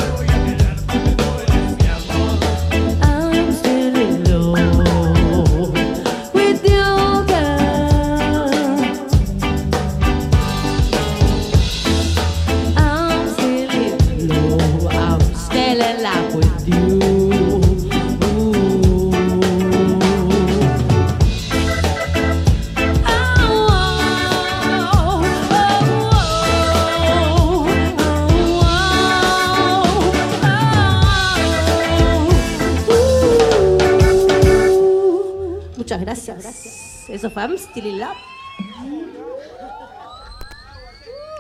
Muchas 36.06 36.44
gracias. 36.44 37.10
Eso 37.10 37.30
fue 37.30 37.44
I'm 37.44 37.56
Still 37.58 37.86
in 37.88 38.00
Love. 38.00 38.18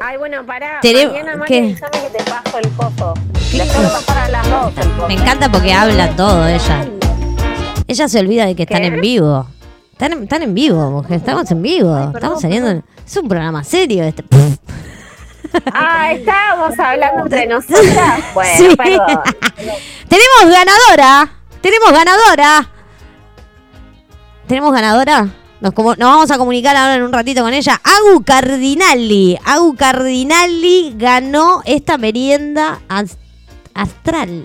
Ay, 0.02 0.18
bueno, 0.18 0.46
pará. 0.46 0.80
Tere- 0.82 1.08
Mañana 1.08 1.44
¿qué? 1.48 1.76
que 1.76 2.18
te 2.18 2.24
paso 2.30 2.58
el 2.60 2.70
coso. 2.72 3.14
Les 3.54 3.72
puedo 3.74 3.90
pasar 3.90 4.18
a 4.18 4.28
las 4.30 4.50
dos 4.50 4.74
el 4.78 4.92
coso. 4.92 5.08
Me 5.08 5.14
encanta 5.16 5.50
porque 5.52 5.74
habla 5.74 6.16
todo 6.16 6.48
ella. 6.48 6.86
Ella 7.88 8.08
se 8.08 8.20
olvida 8.20 8.46
de 8.46 8.56
que 8.56 8.64
están 8.64 8.84
en 8.84 9.00
vivo. 9.02 9.48
Están 9.94 10.12
en, 10.14 10.24
están 10.24 10.44
en 10.44 10.54
vivo, 10.54 10.92
mujer, 10.92 11.18
estamos 11.18 11.50
en 11.52 11.62
vivo. 11.62 12.12
estamos 12.14 12.42
saliendo. 12.42 12.84
Es 13.06 13.18
un 13.18 13.28
programa 13.30 13.64
serio 13.64 14.04
este. 14.04 14.24
Ah, 15.74 16.12
estábamos 16.12 16.78
hablando 16.78 17.24
entre 17.24 17.48
nosotras. 17.48 18.20
Bueno, 18.34 18.52
Sí. 18.58 18.76
perdón. 18.76 19.08
Tenemos 20.10 20.42
ganadora. 20.54 21.32
Tenemos 21.62 21.92
ganadora. 21.94 22.70
¿Tenemos 24.48 24.74
ganadora? 24.74 25.30
Nos, 25.62 25.74
como- 25.74 25.96
nos 25.96 26.10
vamos 26.10 26.32
a 26.32 26.38
comunicar 26.38 26.76
ahora 26.76 26.96
en 26.96 27.04
un 27.04 27.12
ratito 27.14 27.42
con 27.42 27.54
ella. 27.54 27.80
Agu 27.84 28.24
Cardinali. 28.24 29.38
Agu 29.46 29.76
Cardinali 29.76 30.94
ganó 30.98 31.62
esta 31.66 31.98
merienda 31.98 32.82
as- 32.88 33.18
astral. 33.74 34.44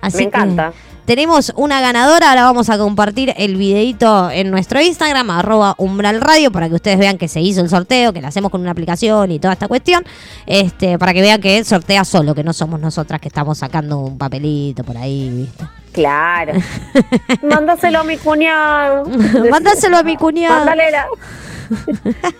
Así 0.00 0.16
Me 0.18 0.22
que 0.24 0.28
encanta. 0.28 0.72
tenemos 1.06 1.52
una 1.56 1.80
ganadora. 1.80 2.28
Ahora 2.30 2.42
vamos 2.44 2.68
a 2.68 2.76
compartir 2.76 3.32
el 3.38 3.56
videito 3.56 4.30
en 4.30 4.50
nuestro 4.50 4.82
Instagram, 4.82 5.30
arroba 5.30 5.74
Umbral 5.78 6.20
Radio, 6.20 6.50
para 6.52 6.68
que 6.68 6.74
ustedes 6.74 6.98
vean 6.98 7.16
que 7.16 7.28
se 7.28 7.40
hizo 7.40 7.62
el 7.62 7.70
sorteo, 7.70 8.12
que 8.12 8.20
lo 8.20 8.28
hacemos 8.28 8.50
con 8.50 8.60
una 8.60 8.72
aplicación 8.72 9.30
y 9.32 9.38
toda 9.38 9.54
esta 9.54 9.68
cuestión. 9.68 10.04
Este, 10.44 10.98
para 10.98 11.14
que 11.14 11.22
vean 11.22 11.40
que 11.40 11.64
sortea 11.64 12.04
solo, 12.04 12.34
que 12.34 12.44
no 12.44 12.52
somos 12.52 12.78
nosotras 12.80 13.18
que 13.20 13.28
estamos 13.28 13.56
sacando 13.58 13.98
un 14.00 14.18
papelito 14.18 14.84
por 14.84 14.98
ahí, 14.98 15.30
¿viste? 15.30 15.64
Claro. 15.94 16.54
Mándaselo 17.42 18.00
a 18.00 18.04
mi 18.04 18.18
cuñado. 18.18 19.04
Mándaselo 19.48 19.96
a 19.96 20.02
mi 20.02 20.16
cuñado. 20.16 20.64
Mándale 20.66 20.90
la, 20.90 21.06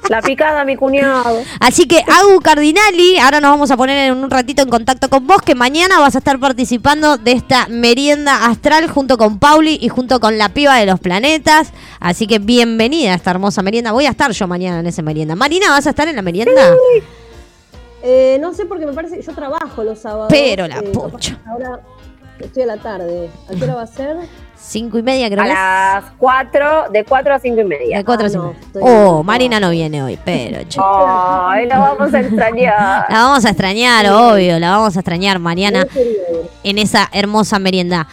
la 0.08 0.22
picada 0.22 0.62
a 0.62 0.64
mi 0.64 0.74
cuñado. 0.74 1.40
Así 1.60 1.86
que, 1.86 1.98
Agu 1.98 2.40
Cardinali, 2.40 3.16
ahora 3.18 3.40
nos 3.40 3.52
vamos 3.52 3.70
a 3.70 3.76
poner 3.76 4.10
en 4.10 4.16
un 4.16 4.28
ratito 4.28 4.62
en 4.62 4.68
contacto 4.68 5.08
con 5.08 5.24
vos, 5.24 5.40
que 5.40 5.54
mañana 5.54 6.00
vas 6.00 6.16
a 6.16 6.18
estar 6.18 6.40
participando 6.40 7.16
de 7.16 7.30
esta 7.30 7.68
merienda 7.68 8.46
astral 8.46 8.88
junto 8.88 9.16
con 9.16 9.38
Pauli 9.38 9.78
y 9.80 9.88
junto 9.88 10.18
con 10.18 10.36
la 10.36 10.48
piba 10.48 10.76
de 10.76 10.86
los 10.86 10.98
planetas. 10.98 11.72
Así 12.00 12.26
que 12.26 12.40
bienvenida 12.40 13.12
a 13.12 13.14
esta 13.14 13.30
hermosa 13.30 13.62
merienda. 13.62 13.92
Voy 13.92 14.06
a 14.06 14.10
estar 14.10 14.32
yo 14.32 14.48
mañana 14.48 14.80
en 14.80 14.86
esa 14.88 15.02
merienda. 15.02 15.36
Marina, 15.36 15.70
¿vas 15.70 15.86
a 15.86 15.90
estar 15.90 16.08
en 16.08 16.16
la 16.16 16.22
merienda? 16.22 16.74
Eh, 18.02 18.36
no 18.40 18.52
sé 18.52 18.66
porque 18.66 18.84
me 18.84 18.92
parece 18.92 19.16
que 19.16 19.22
yo 19.22 19.32
trabajo 19.32 19.84
los 19.84 20.00
sábados. 20.00 20.26
Pero 20.28 20.66
la 20.66 20.80
eh, 20.80 20.92
Ahora 21.46 21.80
estoy 22.40 22.62
a 22.62 22.66
la 22.66 22.76
tarde. 22.78 23.30
¿A 23.50 23.54
qué 23.54 23.64
hora 23.64 23.74
va 23.76 23.82
a 23.82 23.86
ser? 23.86 24.16
Cinco 24.56 24.96
y 24.98 25.02
media 25.02 25.28
creo 25.28 25.42
A 25.42 25.46
las 25.46 26.04
4, 26.16 26.84
de 26.90 27.04
4 27.04 27.34
a 27.34 27.38
5 27.38 27.60
y 27.60 27.64
media. 27.64 27.98
De 27.98 28.04
cuatro 28.04 28.24
a 28.24 28.28
Ah, 28.28 28.30
cinco. 28.30 28.44
no, 28.46 28.52
estoy 28.52 28.82
Oh, 28.84 29.14
bien. 29.16 29.26
Marina 29.26 29.60
no 29.60 29.70
viene 29.70 30.02
hoy, 30.02 30.18
pero 30.24 30.66
che. 30.68 30.80
Ay, 30.82 31.66
la 31.66 31.78
vamos 31.78 32.14
a 32.14 32.20
extrañar. 32.20 33.06
La 33.10 33.16
vamos 33.24 33.44
a 33.44 33.48
extrañar, 33.50 34.06
obvio, 34.10 34.58
la 34.58 34.70
vamos 34.70 34.96
a 34.96 35.00
extrañar 35.00 35.38
mañana 35.38 35.86
en 36.62 36.78
esa 36.78 37.08
hermosa 37.12 37.58
merienda. 37.58 38.06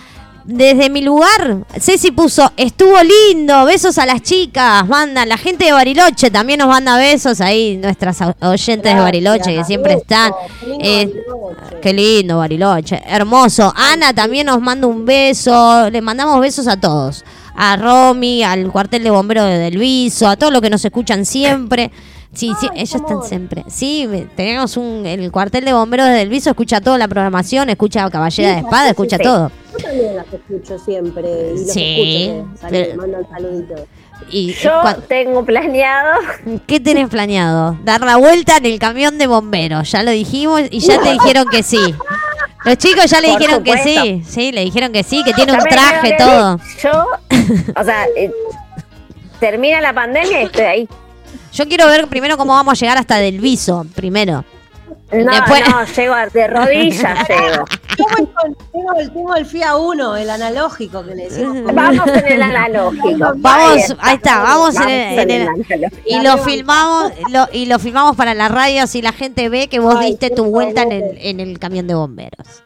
Desde 0.43 0.89
mi 0.89 1.01
lugar, 1.01 1.59
Ceci 1.79 2.11
puso, 2.11 2.51
estuvo 2.57 2.95
lindo, 3.03 3.63
besos 3.65 3.97
a 3.99 4.05
las 4.07 4.21
chicas, 4.23 4.87
manda, 4.87 5.25
la 5.25 5.37
gente 5.37 5.65
de 5.65 5.71
Bariloche 5.71 6.31
también 6.31 6.59
nos 6.59 6.67
manda 6.67 6.97
besos 6.97 7.41
ahí, 7.41 7.77
nuestras 7.77 8.17
oyentes 8.41 8.93
de 8.95 8.99
Bariloche 8.99 9.55
que 9.55 9.63
siempre 9.63 9.93
están. 9.93 10.31
Qué 10.59 10.67
lindo 10.67 10.81
Eh, 10.83 11.05
Bariloche. 11.05 11.79
qué 11.81 11.93
lindo 11.93 12.37
Bariloche, 12.39 13.01
hermoso. 13.05 13.71
Ana 13.75 14.13
también 14.13 14.47
nos 14.47 14.59
manda 14.61 14.87
un 14.87 15.05
beso, 15.05 15.89
le 15.91 16.01
mandamos 16.01 16.39
besos 16.41 16.67
a 16.67 16.75
todos. 16.79 17.23
A 17.55 17.75
Romy, 17.75 18.43
al 18.43 18.71
cuartel 18.71 19.03
de 19.03 19.11
bomberos 19.11 19.45
de 19.45 19.57
Delviso, 19.59 20.27
a 20.27 20.35
todos 20.37 20.51
los 20.51 20.61
que 20.61 20.69
nos 20.71 20.83
escuchan 20.83 21.25
siempre. 21.25 21.91
Sí, 22.33 22.53
sí, 22.61 22.67
ellos 22.75 22.95
están 22.95 23.21
siempre. 23.23 23.65
Sí, 23.67 24.07
tenemos 24.37 24.77
un, 24.77 25.05
el 25.05 25.29
cuartel 25.31 25.65
de 25.65 25.73
bomberos 25.73 26.07
de 26.07 26.13
Delviso, 26.13 26.49
escucha 26.49 26.79
toda 26.79 26.97
la 26.97 27.07
programación, 27.09 27.69
escucha 27.69 28.09
Caballera 28.09 28.53
de 28.53 28.59
Espada, 28.59 28.89
escucha 28.89 29.17
todo. 29.19 29.51
Yo 29.81 29.87
también 29.87 30.15
las 30.15 30.25
escucho 30.33 30.77
siempre. 30.79 31.29
Y 31.55 31.59
los 31.65 31.71
Sí, 31.73 32.31
escucho, 32.33 32.67
pero- 32.69 32.89
me 32.91 32.95
mandan 32.97 33.29
saluditos. 33.29 33.81
Y 34.29 34.53
Yo 34.53 34.81
tengo 35.07 35.43
planeado. 35.43 36.19
¿Qué 36.67 36.79
tenés 36.79 37.09
planeado? 37.09 37.77
Dar 37.83 38.01
la 38.01 38.17
vuelta 38.17 38.57
en 38.57 38.67
el 38.67 38.77
camión 38.79 39.17
de 39.17 39.25
bomberos. 39.27 39.91
Ya 39.91 40.03
lo 40.03 40.11
dijimos 40.11 40.61
y 40.69 40.79
ya 40.79 41.01
te 41.01 41.11
dijeron 41.13 41.47
que 41.49 41.63
sí. 41.63 41.79
Los 42.63 42.77
chicos 42.77 43.05
ya 43.09 43.19
le 43.19 43.29
Por 43.29 43.39
dijeron 43.39 43.63
que 43.63 43.77
sí. 43.79 44.23
Sí, 44.27 44.51
le 44.51 44.61
dijeron 44.61 44.91
que 44.91 45.03
sí, 45.03 45.23
que 45.23 45.33
tiene 45.33 45.53
un 45.53 45.59
traje, 45.59 46.15
todo. 46.19 46.59
Yo, 46.83 47.07
o 47.75 47.83
sea, 47.83 48.05
eh, 48.15 48.31
termina 49.39 49.81
la 49.81 49.93
pandemia 49.93 50.41
y 50.41 50.45
estoy 50.45 50.63
ahí. 50.65 50.87
Yo 51.53 51.67
quiero 51.67 51.87
ver 51.87 52.07
primero 52.07 52.37
cómo 52.37 52.53
vamos 52.53 52.73
a 52.73 52.75
llegar 52.79 52.97
hasta 52.99 53.17
Delviso, 53.17 53.85
primero. 53.95 54.45
No, 55.11 55.31
Después- 55.31 55.63
no, 55.69 55.85
llego 55.85 56.15
de 56.33 56.47
rodillas, 56.47 57.27
llego. 57.29 57.65
Tengo, 57.97 58.95
el, 58.97 59.11
tengo 59.11 59.35
el 59.35 59.45
FIA 59.45 59.75
1, 59.75 60.15
el 60.17 60.29
analógico 60.29 61.03
que 61.05 61.15
le 61.15 61.23
decimos. 61.29 61.73
Vamos 61.73 62.07
en 62.07 62.27
el 62.31 62.41
analógico. 62.41 63.33
Vamos, 63.35 63.95
ahí 63.99 64.15
está, 64.15 64.41
vamos 64.41 64.75
en 64.77 64.89
el- 64.89 65.19
en 65.19 65.31
el- 65.31 65.41
analógico. 65.47 66.01
Y 66.05 66.19
lo 66.21 66.37
filmamos, 66.39 67.11
lo, 67.29 67.47
y 67.51 67.65
lo 67.65 67.77
filmamos 67.79 68.15
para 68.15 68.33
la 68.33 68.47
radio 68.47 68.83
así 68.83 69.01
la 69.01 69.11
gente 69.11 69.49
ve 69.49 69.67
que 69.67 69.79
vos 69.79 69.95
Ay, 69.97 70.11
diste 70.11 70.29
tu 70.29 70.45
vuelta 70.45 70.83
en 70.83 70.91
el, 70.93 71.03
en 71.19 71.39
el 71.39 71.59
camión 71.59 71.87
de 71.87 71.93
bomberos. 71.95 72.63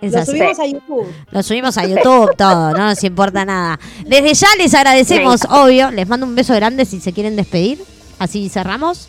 Es 0.00 0.12
Lo 0.12 0.18
así. 0.20 0.32
subimos 0.32 0.58
a 0.58 0.66
YouTube. 0.66 1.06
Lo 1.30 1.42
subimos 1.42 1.78
a 1.78 1.86
YouTube, 1.86 2.34
todo, 2.36 2.70
no 2.72 2.86
nos 2.86 3.04
importa 3.04 3.44
nada. 3.44 3.78
Desde 4.06 4.34
ya 4.34 4.48
les 4.58 4.74
agradecemos, 4.74 5.42
obvio. 5.48 5.90
Les 5.92 6.08
mando 6.08 6.26
un 6.26 6.34
beso 6.34 6.54
grande 6.54 6.84
si 6.84 7.00
se 7.00 7.12
quieren 7.12 7.36
despedir. 7.36 7.84
Así 8.18 8.48
cerramos. 8.48 9.08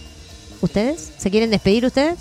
¿Ustedes? 0.61 1.11
¿Se 1.17 1.29
quieren 1.31 1.49
despedir 1.49 1.85
ustedes? 1.85 2.15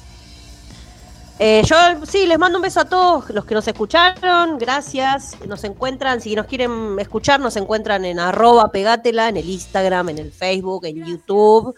Eh, 1.45 1.63
yo 1.67 1.77
sí, 2.09 2.27
les 2.29 2.39
mando 2.39 2.59
un 2.59 2.63
beso 2.63 2.79
a 2.79 2.85
todos 2.85 3.29
los 3.31 3.45
que 3.45 3.55
nos 3.55 3.67
escucharon, 3.67 4.59
gracias. 4.59 5.37
Nos 5.45 5.65
encuentran, 5.65 6.21
si 6.21 6.37
nos 6.37 6.47
quieren 6.47 6.97
escuchar, 7.01 7.41
nos 7.41 7.57
encuentran 7.57 8.05
en 8.05 8.21
arroba 8.21 8.71
pegatela, 8.71 9.29
en 9.29 9.39
el 9.39 9.51
Instagram, 9.51 10.11
en 10.11 10.19
el 10.19 10.31
Facebook, 10.31 10.87
en 10.87 11.05
YouTube. 11.05 11.75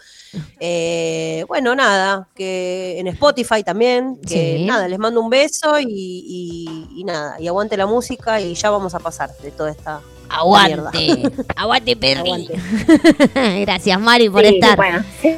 Eh, 0.61 1.47
bueno, 1.49 1.74
nada, 1.74 2.28
que 2.35 2.99
en 2.99 3.07
Spotify 3.07 3.62
también. 3.62 4.16
Que 4.20 4.57
Sí. 4.59 4.65
nada, 4.66 4.86
les 4.86 4.99
mando 4.99 5.23
un 5.23 5.31
beso 5.31 5.78
y, 5.81 5.86
y- 5.89 7.01
y 7.01 7.05
nada, 7.05 7.41
y 7.41 7.49
aguante 7.49 7.77
la 7.78 7.86
música 7.86 8.39
y 8.43 8.53
ya 8.55 8.69
vamos 8.69 8.95
a 8.95 8.99
pasar 8.99 9.31
de 9.43 9.51
toda 9.51 9.70
esta 9.70 10.01
mierda. 10.66 10.91
Aguante. 10.91 11.32
Aguante, 11.57 11.97
Perry. 11.97 12.20
Aguante. 12.20 12.55
Gracias, 13.62 13.99
Mari, 13.99 14.28
por 14.28 14.45
Sí, 14.45 14.55
estar. 14.57 14.77
Bueno, 14.77 15.03
sí. 15.23 15.36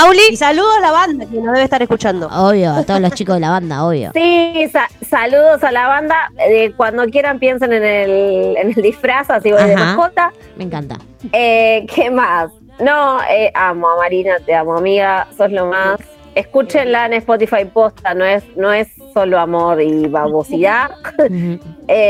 Pauli. 0.00 0.20
Y 0.30 0.36
saludo 0.36 0.70
a 0.76 0.80
la 0.80 0.90
banda 0.92 1.26
que 1.26 1.36
nos 1.36 1.52
debe 1.52 1.62
estar 1.64 1.80
escuchando. 1.82 2.28
Obvio, 2.28 2.72
a 2.72 2.82
todos 2.84 3.00
los 3.00 3.12
chicos 3.12 3.36
de 3.36 3.40
la 3.40 3.50
banda, 3.50 3.84
obvio. 3.86 4.10
Sí, 4.14 4.68
sa- 4.70 4.88
saludos 5.08 5.62
a 5.64 5.72
la 5.72 5.88
banda. 5.88 6.16
Eh, 6.38 6.72
cuando 6.76 7.04
quieran 7.06 7.38
piensen 7.38 7.72
en 7.72 7.84
el, 7.84 8.56
en 8.58 8.68
el 8.76 8.82
disfraz, 8.82 9.30
así 9.30 9.50
voy 9.52 9.62
de 9.64 9.74
mascota. 9.76 10.32
Me 10.56 10.64
encanta. 10.64 10.96
Eh, 11.32 11.86
¿Qué 11.94 12.10
más? 12.10 12.50
No, 12.78 13.18
eh, 13.30 13.50
amo 13.54 13.88
a 13.88 13.96
Marina, 13.96 14.34
te 14.44 14.54
amo 14.54 14.76
amiga, 14.76 15.26
sos 15.36 15.50
lo 15.50 15.66
más. 15.66 15.98
Escúchenla 16.34 17.06
en 17.06 17.14
Spotify 17.14 17.64
posta, 17.64 18.12
no 18.12 18.22
es, 18.26 18.44
no 18.56 18.70
es 18.70 18.88
solo 19.14 19.38
amor 19.40 19.80
y 19.80 20.06
babosidad. 20.08 20.90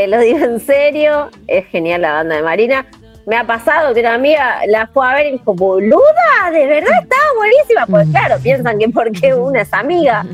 Lo 0.09 0.19
digo 0.19 0.39
en 0.39 0.59
serio, 0.59 1.29
es 1.47 1.67
genial 1.67 2.03
la 2.03 2.15
banda 2.15 2.35
de 2.35 2.43
Marina. 2.43 2.87
Me 3.27 3.37
ha 3.37 3.45
pasado 3.45 3.93
que 3.93 4.01
una 4.01 4.15
amiga 4.15 4.61
la 4.69 4.87
fue 4.87 5.07
a 5.09 5.15
ver 5.15 5.27
y 5.27 5.33
dijo, 5.33 5.53
boluda, 5.53 6.51
de 6.53 6.67
verdad 6.67 6.93
estaba 7.03 7.25
buenísima. 7.37 7.87
Pues 7.87 8.09
claro, 8.11 8.37
piensan 8.43 8.79
que 8.79 8.89
porque 8.89 9.35
una 9.35 9.63
es 9.63 9.73
amiga, 9.73 10.25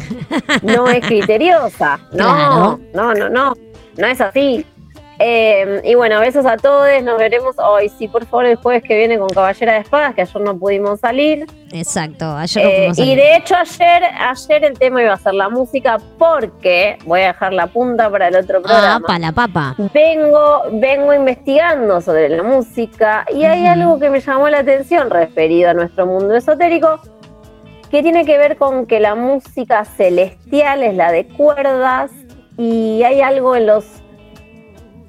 no 0.62 0.86
es 0.88 1.00
criteriosa. 1.06 1.98
No, 2.12 2.34
Claro. 2.34 2.80
no, 2.92 3.14
no, 3.14 3.28
no. 3.30 3.54
no 3.96 4.06
es 4.06 4.20
así. 4.20 4.66
Eh, 5.24 5.80
y 5.84 5.94
bueno, 5.94 6.18
besos 6.18 6.44
a 6.46 6.56
todos, 6.56 6.88
nos 7.04 7.16
veremos 7.16 7.54
hoy, 7.58 7.88
sí, 7.90 8.08
por 8.08 8.26
favor, 8.26 8.46
el 8.46 8.56
jueves 8.56 8.82
que 8.82 8.96
viene 8.96 9.18
con 9.20 9.28
Caballera 9.28 9.74
de 9.74 9.78
Espadas, 9.78 10.16
que 10.16 10.22
ayer 10.22 10.40
no 10.40 10.58
pudimos 10.58 10.98
salir. 10.98 11.46
Exacto, 11.70 12.36
ayer 12.36 12.64
no 12.64 12.68
Eh, 12.70 12.74
pudimos 12.76 12.98
y 12.98 13.02
salir. 13.02 13.16
de 13.18 13.36
hecho 13.36 13.54
ayer, 13.54 14.02
ayer 14.18 14.64
el 14.64 14.78
tema 14.78 15.00
iba 15.02 15.12
a 15.12 15.16
ser 15.18 15.34
la 15.34 15.48
música 15.48 15.98
porque, 16.18 16.98
voy 17.04 17.20
a 17.20 17.26
dejar 17.28 17.52
la 17.52 17.68
punta 17.68 18.10
para 18.10 18.26
el 18.28 18.34
otro 18.36 18.58
Ah, 18.58 18.62
programa. 18.62 19.06
pa' 19.06 19.18
la 19.20 19.30
papa. 19.30 19.76
Vengo, 19.94 20.62
vengo 20.72 21.14
investigando 21.14 22.00
sobre 22.00 22.28
la 22.28 22.42
música 22.42 23.24
y 23.32 23.44
hay 23.44 23.64
algo 23.66 24.00
que 24.00 24.10
me 24.10 24.18
llamó 24.18 24.48
la 24.48 24.58
atención 24.58 25.08
referido 25.08 25.70
a 25.70 25.74
nuestro 25.74 26.04
mundo 26.04 26.34
esotérico, 26.34 26.98
que 27.92 28.02
tiene 28.02 28.24
que 28.24 28.38
ver 28.38 28.56
con 28.56 28.86
que 28.86 28.98
la 28.98 29.14
música 29.14 29.84
celestial 29.84 30.82
es 30.82 30.94
la 30.96 31.12
de 31.12 31.28
cuerdas 31.28 32.10
y 32.58 33.02
hay 33.04 33.20
algo 33.20 33.54
en 33.54 33.66
los 33.66 33.84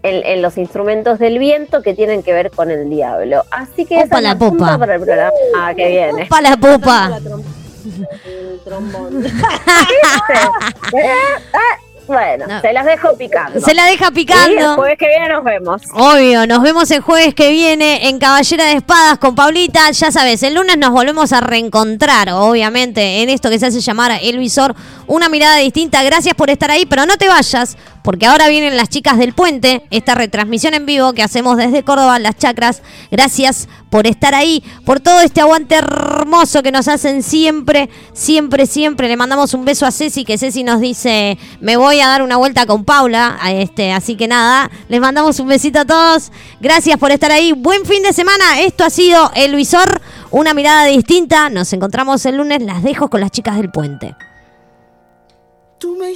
en, 0.04 0.26
en 0.26 0.42
los 0.42 0.58
instrumentos 0.58 1.18
del 1.20 1.40
viento 1.40 1.82
que 1.82 1.94
tienen 1.94 2.22
que 2.24 2.34
ver 2.34 2.52
con 2.52 2.70
el 2.70 2.90
diablo. 2.90 3.44
Así 3.52 3.86
que 3.86 3.96
esa 3.96 4.06
Opa 4.06 4.18
es 4.18 4.24
la 4.24 4.38
popa. 4.38 4.78
para 4.78 4.96
el 4.96 5.02
programa 5.02 5.32
Ah, 5.58 5.74
que 5.76 5.88
viene. 5.88 6.26
Pa' 6.28 6.42
la 6.42 6.56
pupa. 6.58 7.10
La 7.10 7.20
trom- 7.20 7.44
el 8.26 8.60
trombón. 8.64 9.24
Bueno, 12.06 12.46
No. 12.48 12.60
se 12.60 12.74
las 12.74 12.86
dejo 12.86 13.16
picando. 13.18 13.62
Se 13.62 13.74
la 13.74 13.86
deja 13.86 14.06
Y 14.06 14.08
el 14.10 14.14
picando. 14.14 14.76
jueves 14.76 14.98
que 15.00 15.08
viene 15.08 15.30
nos 15.30 15.42
vemos. 15.42 15.82
Obvio, 15.94 16.46
nos 16.46 16.62
vemos 16.62 16.92
el 16.92 17.00
jueves 17.00 17.34
que 17.34 17.50
viene 17.50 18.10
en 18.10 18.20
Caballera 18.20 18.66
de 18.66 18.74
Espadas 18.74 19.18
con 19.20 19.36
Paulita. 19.36 19.90
Ya 19.90 20.12
sabes, 20.12 20.44
el 20.44 20.56
lunes 20.56 20.78
nos 20.78 20.92
volvemos 20.92 21.32
a 21.32 21.40
reencontrar, 21.40 22.28
obviamente, 22.32 23.22
en 23.24 23.30
esto 23.30 23.50
que 23.50 23.58
se 23.58 23.68
hace 23.68 23.80
llamar 23.80 24.12
El 24.22 24.38
Visor. 24.38 24.76
Una 25.08 25.30
mirada 25.30 25.56
distinta. 25.58 26.04
Gracias 26.04 26.36
por 26.36 26.50
estar 26.50 26.72
ahí, 26.72 26.86
pero 26.86 27.06
no 27.06 27.16
te 27.16 27.30
vayas, 27.30 27.78
porque 28.04 28.26
ahora 28.26 28.50
vienen 28.50 28.78
las 28.78 28.90
chicas 28.90 29.18
del 29.18 29.34
puente, 29.34 29.84
esta 29.90 30.14
retransmisión 30.14 30.74
en 30.74 30.86
vivo 30.86 31.14
que 31.14 31.24
hacemos 31.24 31.58
desde 31.58 31.84
Córdoba, 31.84 32.20
las 32.20 32.38
chacras. 32.38 32.82
Gracias 33.10 33.70
por 33.90 34.08
estar 34.08 34.36
ahí, 34.36 34.64
por 34.86 35.00
todo 35.00 35.22
este 35.22 35.42
aguante 35.42 35.76
hermoso 35.76 36.64
que 36.64 36.72
nos 36.72 36.88
hacen 36.88 37.24
siempre, 37.24 37.90
siempre, 38.14 38.66
siempre. 38.66 39.08
Le 39.08 39.16
mandamos 39.16 39.54
un 39.54 39.66
beso 39.66 39.86
a 39.86 39.92
Ceci, 39.92 40.26
que 40.26 40.38
Ceci 40.38 40.64
nos 40.64 40.82
dice, 40.82 41.38
me 41.62 41.78
voy 41.78 42.02
a 42.02 42.08
dar 42.08 42.24
una 42.24 42.38
vuelta 42.38 42.66
con 42.66 42.84
Paula. 42.86 43.40
Este, 43.48 43.94
así 43.94 44.16
que 44.16 44.28
nada, 44.28 44.70
les 44.90 45.00
mandamos 45.00 45.40
un 45.40 45.48
besito 45.48 45.80
a 45.80 45.86
todos. 45.86 46.32
Gracias 46.60 46.98
por 46.98 47.12
estar 47.12 47.32
ahí. 47.32 47.54
Buen 47.54 47.86
fin 47.86 48.04
de 48.04 48.14
semana. 48.14 48.62
Esto 48.62 48.84
ha 48.84 48.90
sido 48.90 49.32
El 49.36 49.56
Visor, 49.56 50.02
una 50.32 50.54
mirada 50.54 50.86
distinta. 50.86 51.50
Nos 51.50 51.72
encontramos 51.72 52.26
el 52.26 52.38
lunes. 52.38 52.62
Las 52.62 52.84
dejo 52.84 53.10
con 53.10 53.22
las 53.22 53.32
chicas 53.32 53.58
del 53.58 53.72
puente. 53.72 54.16
Tú 55.80 55.96
me 55.98 56.16